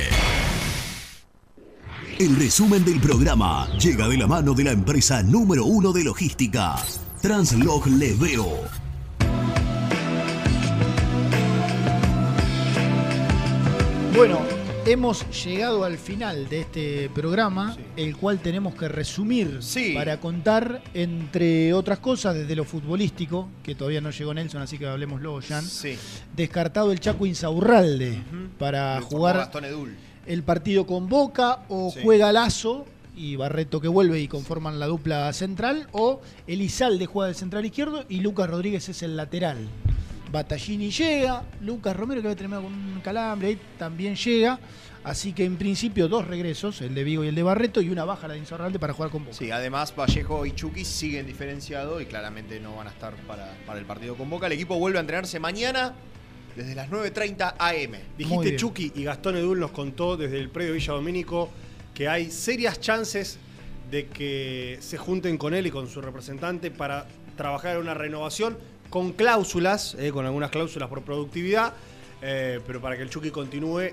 El 2.19 2.36
resumen 2.36 2.85
del 2.85 3.01
programa 3.01 3.69
llega 3.78 4.09
de 4.09 4.19
la 4.19 4.27
mano 4.27 4.52
de 4.52 4.65
la 4.65 4.73
empresa 4.73 5.23
número 5.23 5.65
uno 5.65 5.93
de 5.93 6.05
logística, 6.05 6.77
Translog 7.20 7.86
Leveo. 7.86 8.84
Bueno, 14.15 14.39
hemos 14.86 15.45
llegado 15.45 15.82
al 15.85 15.99
final 15.99 16.49
de 16.49 16.61
este 16.61 17.11
programa, 17.12 17.77
el 17.97 18.16
cual 18.16 18.39
tenemos 18.39 18.74
que 18.74 18.89
resumir 18.89 19.61
para 19.95 20.20
contar, 20.20 20.82
entre 20.95 21.73
otras 21.74 21.99
cosas, 21.99 22.36
desde 22.36 22.55
lo 22.55 22.65
futbolístico, 22.65 23.49
que 23.62 23.74
todavía 23.74 24.01
no 24.01 24.11
llegó 24.11 24.32
Nelson, 24.32 24.62
así 24.62 24.78
que 24.78 24.86
hablemos 24.86 25.20
luego, 25.20 25.41
Jan. 25.47 25.65
Descartado 26.36 26.93
el 26.93 27.01
Chaco 27.01 27.27
Insaurralde 27.27 28.23
para 28.59 28.99
El 28.99 29.03
jugar 29.03 29.51
el 30.27 30.43
partido 30.43 30.86
con 30.86 31.09
Boca 31.09 31.61
o 31.69 31.91
Sí. 31.93 32.01
juega 32.03 32.32
Lazo 32.32 32.86
y 33.16 33.36
Barreto 33.36 33.81
que 33.81 33.89
vuelve 33.89 34.20
y 34.20 34.28
conforman 34.28 34.78
la 34.81 34.86
dupla 34.86 35.32
central 35.32 35.89
o 35.93 36.20
Elizalde 36.47 37.07
juega 37.07 37.27
del 37.27 37.36
central 37.36 37.65
izquierdo 37.66 38.05
y 38.09 38.20
Lucas 38.20 38.49
Rodríguez 38.49 38.89
es 38.89 39.03
el 39.03 39.16
lateral. 39.16 39.69
Battaglini 40.35 40.90
llega, 40.90 41.44
Lucas 41.61 41.94
Romero 41.97 42.20
que 42.20 42.27
había 42.27 42.36
terminado 42.36 42.65
con 42.65 42.73
un 42.73 43.01
calambre 43.02 43.48
ahí 43.48 43.61
también 43.78 44.16
llega, 44.16 44.59
así 45.05 45.32
que 45.32 45.44
en 45.44 45.56
principio 45.56 46.09
dos 46.09 46.27
regresos, 46.27 46.81
el 46.81 46.93
de 46.93 47.05
Vigo 47.05 47.23
y 47.23 47.28
el 47.28 47.36
de 47.36 47.44
Barreto 47.44 47.81
y 47.81 47.89
una 47.89 48.05
baja 48.05 48.27
la 48.27 48.35
de 48.35 48.40
Insaurralde 48.40 48.81
para 48.81 48.93
jugar 48.93 49.12
con 49.12 49.24
Boca. 49.24 49.36
Sí, 49.36 49.52
además 49.52 49.94
Vallejo 49.97 50.44
y 50.44 50.51
Chucky 50.51 50.85
siguen 50.85 51.28
diferenciados 51.28 52.02
y 52.02 52.06
claramente 52.06 52.59
no 52.59 52.74
van 52.74 52.89
a 52.89 52.90
estar 52.90 53.15
para, 53.28 53.56
para 53.65 53.78
el 53.78 53.86
partido 53.86 54.16
con 54.16 54.28
Boca. 54.28 54.47
El 54.47 54.55
equipo 54.55 54.77
vuelve 54.77 54.98
a 54.98 55.02
entrenarse 55.02 55.39
mañana 55.39 55.94
desde 56.56 56.74
las 56.74 56.90
9.30 56.90 57.55
AM. 57.56 58.01
Dijiste 58.19 58.56
Chucky 58.56 58.90
y 58.97 59.05
Gastón 59.05 59.36
Edul 59.36 59.61
nos 59.61 59.70
contó 59.70 60.16
desde 60.16 60.40
el 60.40 60.51
predio 60.51 60.73
Villa 60.73 60.94
Domínico 60.94 61.48
que 61.94 62.09
hay 62.09 62.32
serias 62.32 62.81
chances 62.81 63.39
de 63.89 64.09
que 64.09 64.78
se 64.81 64.98
junten 64.98 65.39
con 65.39 65.55
él 65.55 65.69
y 65.69 65.70
con 65.70 65.86
su 65.86 66.01
representante 66.01 66.73
para 66.73 67.06
trabajar 67.36 67.77
en 67.77 67.82
una 67.82 67.94
renovación 67.94 68.59
con 68.95 69.11
cláusulas, 69.12 69.97
eh, 69.99 70.12
con 70.12 70.25
algunas 70.25 70.53
cláusulas 70.53 70.89
por 70.89 71.03
productividad, 71.03 71.73
eh, 72.23 72.61
pero 72.65 72.81
para 72.81 72.97
que 72.97 73.03
el 73.03 73.11
Chucky 73.11 73.33
continúe 73.33 73.89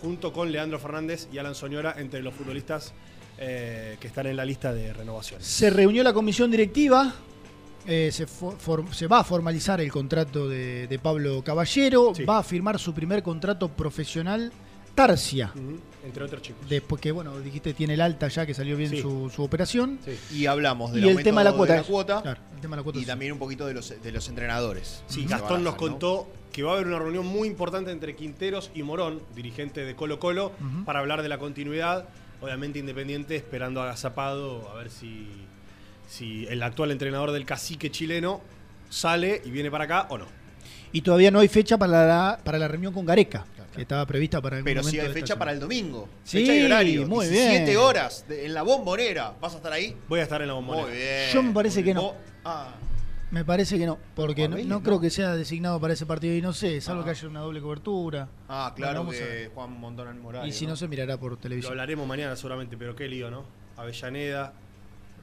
junto 0.00 0.32
con 0.32 0.50
Leandro 0.50 0.78
Fernández 0.78 1.28
y 1.30 1.36
Alan 1.36 1.54
Soñora 1.54 1.96
entre 1.98 2.22
los 2.22 2.32
futbolistas 2.32 2.94
eh, 3.36 3.98
que 4.00 4.06
están 4.06 4.26
en 4.26 4.36
la 4.36 4.46
lista 4.46 4.72
de 4.72 4.94
renovaciones. 4.94 5.46
Se 5.46 5.68
reunió 5.68 6.02
la 6.02 6.14
comisión 6.14 6.50
directiva, 6.50 7.12
eh, 7.86 8.08
se, 8.10 8.26
for- 8.26 8.56
for- 8.58 8.94
se 8.94 9.06
va 9.06 9.18
a 9.18 9.24
formalizar 9.24 9.82
el 9.82 9.92
contrato 9.92 10.48
de, 10.48 10.86
de 10.86 10.98
Pablo 10.98 11.44
Caballero, 11.44 12.14
va 12.24 12.38
a 12.38 12.42
firmar 12.42 12.78
su 12.78 12.94
primer 12.94 13.22
contrato 13.22 13.68
profesional 13.68 14.50
Tarsia. 14.94 15.52
Entre 16.04 16.22
otros 16.24 16.40
chicos. 16.42 16.68
Después 16.68 17.00
que, 17.02 17.10
bueno, 17.12 17.38
dijiste 17.40 17.74
tiene 17.74 17.94
el 17.94 18.00
alta 18.00 18.28
ya 18.28 18.46
que 18.46 18.54
salió 18.54 18.76
bien 18.76 18.90
Sí. 18.90 19.02
su, 19.02 19.30
su 19.34 19.42
operación. 19.42 19.98
Y 20.32 20.46
hablamos 20.46 20.92
del 20.92 21.04
Y 21.04 21.08
el 21.08 21.22
tema 21.22 21.40
de 21.42 21.50
la 21.50 21.56
cuota. 21.56 21.82
cuota, 21.82 22.22
Claro, 22.22 22.40
el 22.54 22.60
tema 22.60 22.76
de 22.76 22.80
la 22.80 22.84
cuota 22.84 22.98
y 22.98 23.02
sí. 23.02 23.06
también 23.06 23.32
un 23.32 23.38
poquito 23.38 23.66
de 23.66 23.74
los, 23.74 23.92
de 24.02 24.12
los 24.12 24.28
entrenadores. 24.28 25.02
Sí, 25.08 25.24
Gastón 25.26 25.64
nos 25.64 25.74
contó 25.74 26.28
que 26.52 26.62
va 26.62 26.70
a 26.70 26.74
haber 26.74 26.86
una 26.86 26.98
reunión 26.98 27.26
muy 27.26 27.46
importante 27.48 27.90
entre 27.90 28.16
Quinteros 28.16 28.70
y 28.74 28.82
Morón, 28.82 29.20
dirigente 29.34 29.84
de 29.84 29.94
Colo 29.94 30.18
Colo, 30.18 30.52
para 30.84 31.00
hablar 31.00 31.22
de 31.22 31.28
la 31.28 31.38
continuidad. 31.38 32.08
Obviamente 32.40 32.78
Independiente 32.78 33.34
esperando 33.36 33.82
agazapado 33.82 34.68
a 34.70 34.74
ver 34.74 34.90
si, 34.90 35.26
si 36.08 36.46
el 36.46 36.62
actual 36.62 36.92
entrenador 36.92 37.32
del 37.32 37.44
cacique 37.44 37.90
chileno 37.90 38.40
sale 38.88 39.42
y 39.44 39.50
viene 39.50 39.70
para 39.70 39.84
acá 39.84 40.06
o 40.10 40.18
no. 40.18 40.26
Y 40.92 41.02
todavía 41.02 41.30
no 41.30 41.40
hay 41.40 41.48
fecha 41.48 41.76
para 41.76 42.06
la, 42.06 42.40
para 42.44 42.58
la 42.58 42.68
reunión 42.68 42.92
con 42.94 43.04
Gareca, 43.04 43.44
que 43.78 43.82
estaba 43.82 44.04
prevista 44.06 44.40
para 44.42 44.58
el 44.58 44.64
Pero 44.64 44.80
momento 44.82 45.00
sí 45.02 45.06
hay 45.06 45.12
fecha 45.12 45.36
para 45.38 45.52
el 45.52 45.60
domingo. 45.60 46.08
Sí, 46.24 46.38
fecha 46.40 46.54
y 46.56 46.64
horario. 46.64 47.06
muy 47.06 47.26
17 47.28 47.64
bien. 47.64 47.76
horas 47.78 48.24
de- 48.28 48.46
en 48.46 48.54
la 48.54 48.62
bombonera. 48.62 49.34
¿Vas 49.40 49.54
a 49.54 49.56
estar 49.58 49.72
ahí? 49.72 49.96
Voy 50.08 50.20
a 50.20 50.24
estar 50.24 50.40
en 50.42 50.48
la 50.48 50.54
bombonera. 50.54 50.86
Muy 50.88 50.96
bien. 50.96 51.30
Yo 51.32 51.42
me 51.42 51.52
parece 51.52 51.82
que 51.84 51.94
no. 51.94 52.14
Ah, 52.44 52.74
Me 53.30 53.44
parece 53.44 53.78
que 53.78 53.84
no, 53.84 53.98
porque 54.14 54.48
no, 54.48 54.54
Vélez, 54.56 54.66
no 54.68 54.76
¿no? 54.76 54.82
creo 54.82 54.98
que 55.00 55.10
sea 55.10 55.36
designado 55.36 55.78
para 55.78 55.92
ese 55.92 56.06
partido 56.06 56.34
y 56.34 56.40
no 56.40 56.54
sé, 56.54 56.80
salvo 56.80 57.02
Ah. 57.02 57.04
que 57.04 57.10
haya 57.10 57.28
una 57.28 57.40
doble 57.40 57.60
cobertura. 57.60 58.26
ah, 58.48 58.72
claro 58.74 59.04
Bueno, 59.04 59.10
vamos 59.10 59.16
a 59.20 59.24
ver. 59.34 59.48
que 59.48 59.54
Juan 59.54 59.78
Montón 59.78 60.08
en 60.08 60.20
Morales. 60.22 60.54
Y 60.54 60.58
si 60.58 60.66
no, 60.66 60.76
se 60.76 60.88
mirará 60.88 61.18
por 61.18 61.32
Lo 61.32 61.36
televisión. 61.36 61.72
hablaremos 61.72 62.06
mañana 62.06 62.34
seguramente, 62.36 62.76
pero 62.78 62.96
qué 62.96 63.06
lío, 63.06 63.30
¿no? 63.30 63.44
Avellaneda, 63.76 64.54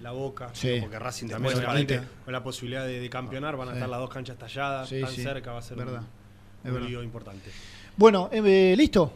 La 0.02 0.12
Boca, 0.12 0.50
Sí. 0.54 0.78
porque 0.82 1.00
Racing 1.00 1.28
La 1.30 1.40
después, 1.40 1.58
obviamente, 1.58 1.98
Boca. 1.98 2.10
con 2.26 2.32
la 2.34 2.44
posibilidad 2.44 2.86
de, 2.86 3.00
de 3.00 3.10
campeonar, 3.10 3.58
van 3.58 3.70
a 3.70 3.72
Sí. 3.72 3.78
estar 3.78 3.90
las 3.90 4.00
dos 4.00 4.10
canchas 4.12 4.38
talladas, 4.38 4.88
Sí, 4.90 5.02
tan 5.02 5.10
sí, 5.10 5.24
cerca, 5.24 5.54
va 5.54 5.60
a 5.60 5.62
ser 5.64 5.76
verdad, 5.78 6.02
un, 6.02 6.06
es 6.06 6.66
un 6.68 6.74
verdad. 6.74 6.88
lío 6.90 7.02
importante. 7.02 7.50
Bueno, 7.98 8.30
eh, 8.32 8.74
¿listo? 8.78 9.14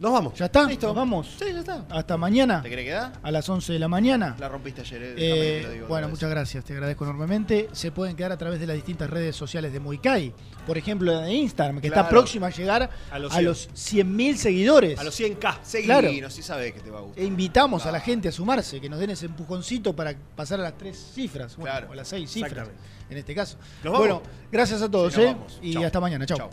Nos 0.00 0.10
vamos. 0.12 0.34
¿Ya 0.34 0.46
está? 0.46 0.64
Listo. 0.64 0.88
¿Nos 0.88 0.96
vamos? 0.96 1.36
Sí, 1.38 1.44
ya 1.52 1.60
está. 1.60 1.84
Hasta 1.88 2.16
mañana. 2.16 2.60
¿Te 2.60 2.68
querés 2.70 2.86
quedar? 2.86 3.12
A 3.22 3.30
las 3.30 3.48
11 3.48 3.72
de 3.74 3.78
la 3.78 3.86
mañana. 3.86 4.34
La 4.40 4.48
rompiste 4.48 4.80
ayer, 4.80 5.00
eh, 5.00 5.06
Eh, 5.06 5.14
déjame 5.16 5.40
que 5.42 5.56
te 5.58 5.62
lo 5.62 5.70
digo 5.70 5.84
otra 5.84 5.88
bueno, 5.94 6.08
muchas 6.08 6.30
gracias, 6.30 6.64
te 6.64 6.72
agradezco 6.72 7.04
enormemente. 7.04 7.68
Se 7.70 7.92
pueden 7.92 8.16
quedar 8.16 8.32
a 8.32 8.36
través 8.36 8.58
de 8.58 8.66
las 8.66 8.74
distintas 8.74 9.08
redes 9.08 9.36
sociales 9.36 9.72
de 9.72 9.78
Muikai. 9.78 10.34
Por 10.66 10.76
ejemplo, 10.76 11.20
de 11.20 11.32
Instagram, 11.32 11.80
que 11.80 11.86
está 11.86 12.00
Claro. 12.00 12.08
próxima 12.08 12.48
a 12.48 12.50
llegar 12.50 12.90
A 13.12 13.18
los 13.20 13.30
a 13.30 13.34
100. 13.36 13.44
los 13.44 13.68
100.000 13.74 14.36
seguidores. 14.38 14.98
A 14.98 15.04
los 15.04 15.14
100k. 15.14 15.60
Claro. 15.84 16.08
Seguinos, 16.08 16.32
sí 16.32 16.42
sabés 16.42 16.72
que 16.72 16.80
te 16.80 16.90
va 16.90 16.98
a 16.98 17.02
gustar. 17.02 17.22
E 17.22 17.26
invitamos 17.26 17.86
a 17.86 17.92
la 17.92 18.00
gente 18.00 18.28
a 18.28 18.32
sumarse, 18.32 18.80
que 18.80 18.88
nos 18.88 18.98
den 18.98 19.10
ese 19.10 19.26
empujoncito 19.26 19.94
para 19.94 20.16
pasar 20.34 20.58
a 20.58 20.64
las 20.64 20.76
tres 20.78 20.96
cifras, 21.14 21.54
bueno, 21.56 21.70
Claro. 21.70 21.90
o 21.90 21.92
a 21.92 21.96
las 21.96 22.08
seis 22.08 22.28
cifras, 22.28 22.68
en 23.08 23.18
este 23.18 23.36
caso. 23.36 23.56
Nos 23.84 23.92
vamos. 23.92 23.98
Bueno, 23.98 24.22
gracias 24.50 24.82
a 24.82 24.90
todos, 24.90 25.12
Sí, 25.14 25.20
nos 25.20 25.30
¿eh? 25.30 25.34
vamos. 25.34 25.58
Y 25.62 25.74
Chau. 25.74 25.84
hasta 25.84 26.00
mañana, 26.00 26.26
chao. 26.26 26.38
Chau. 26.38 26.50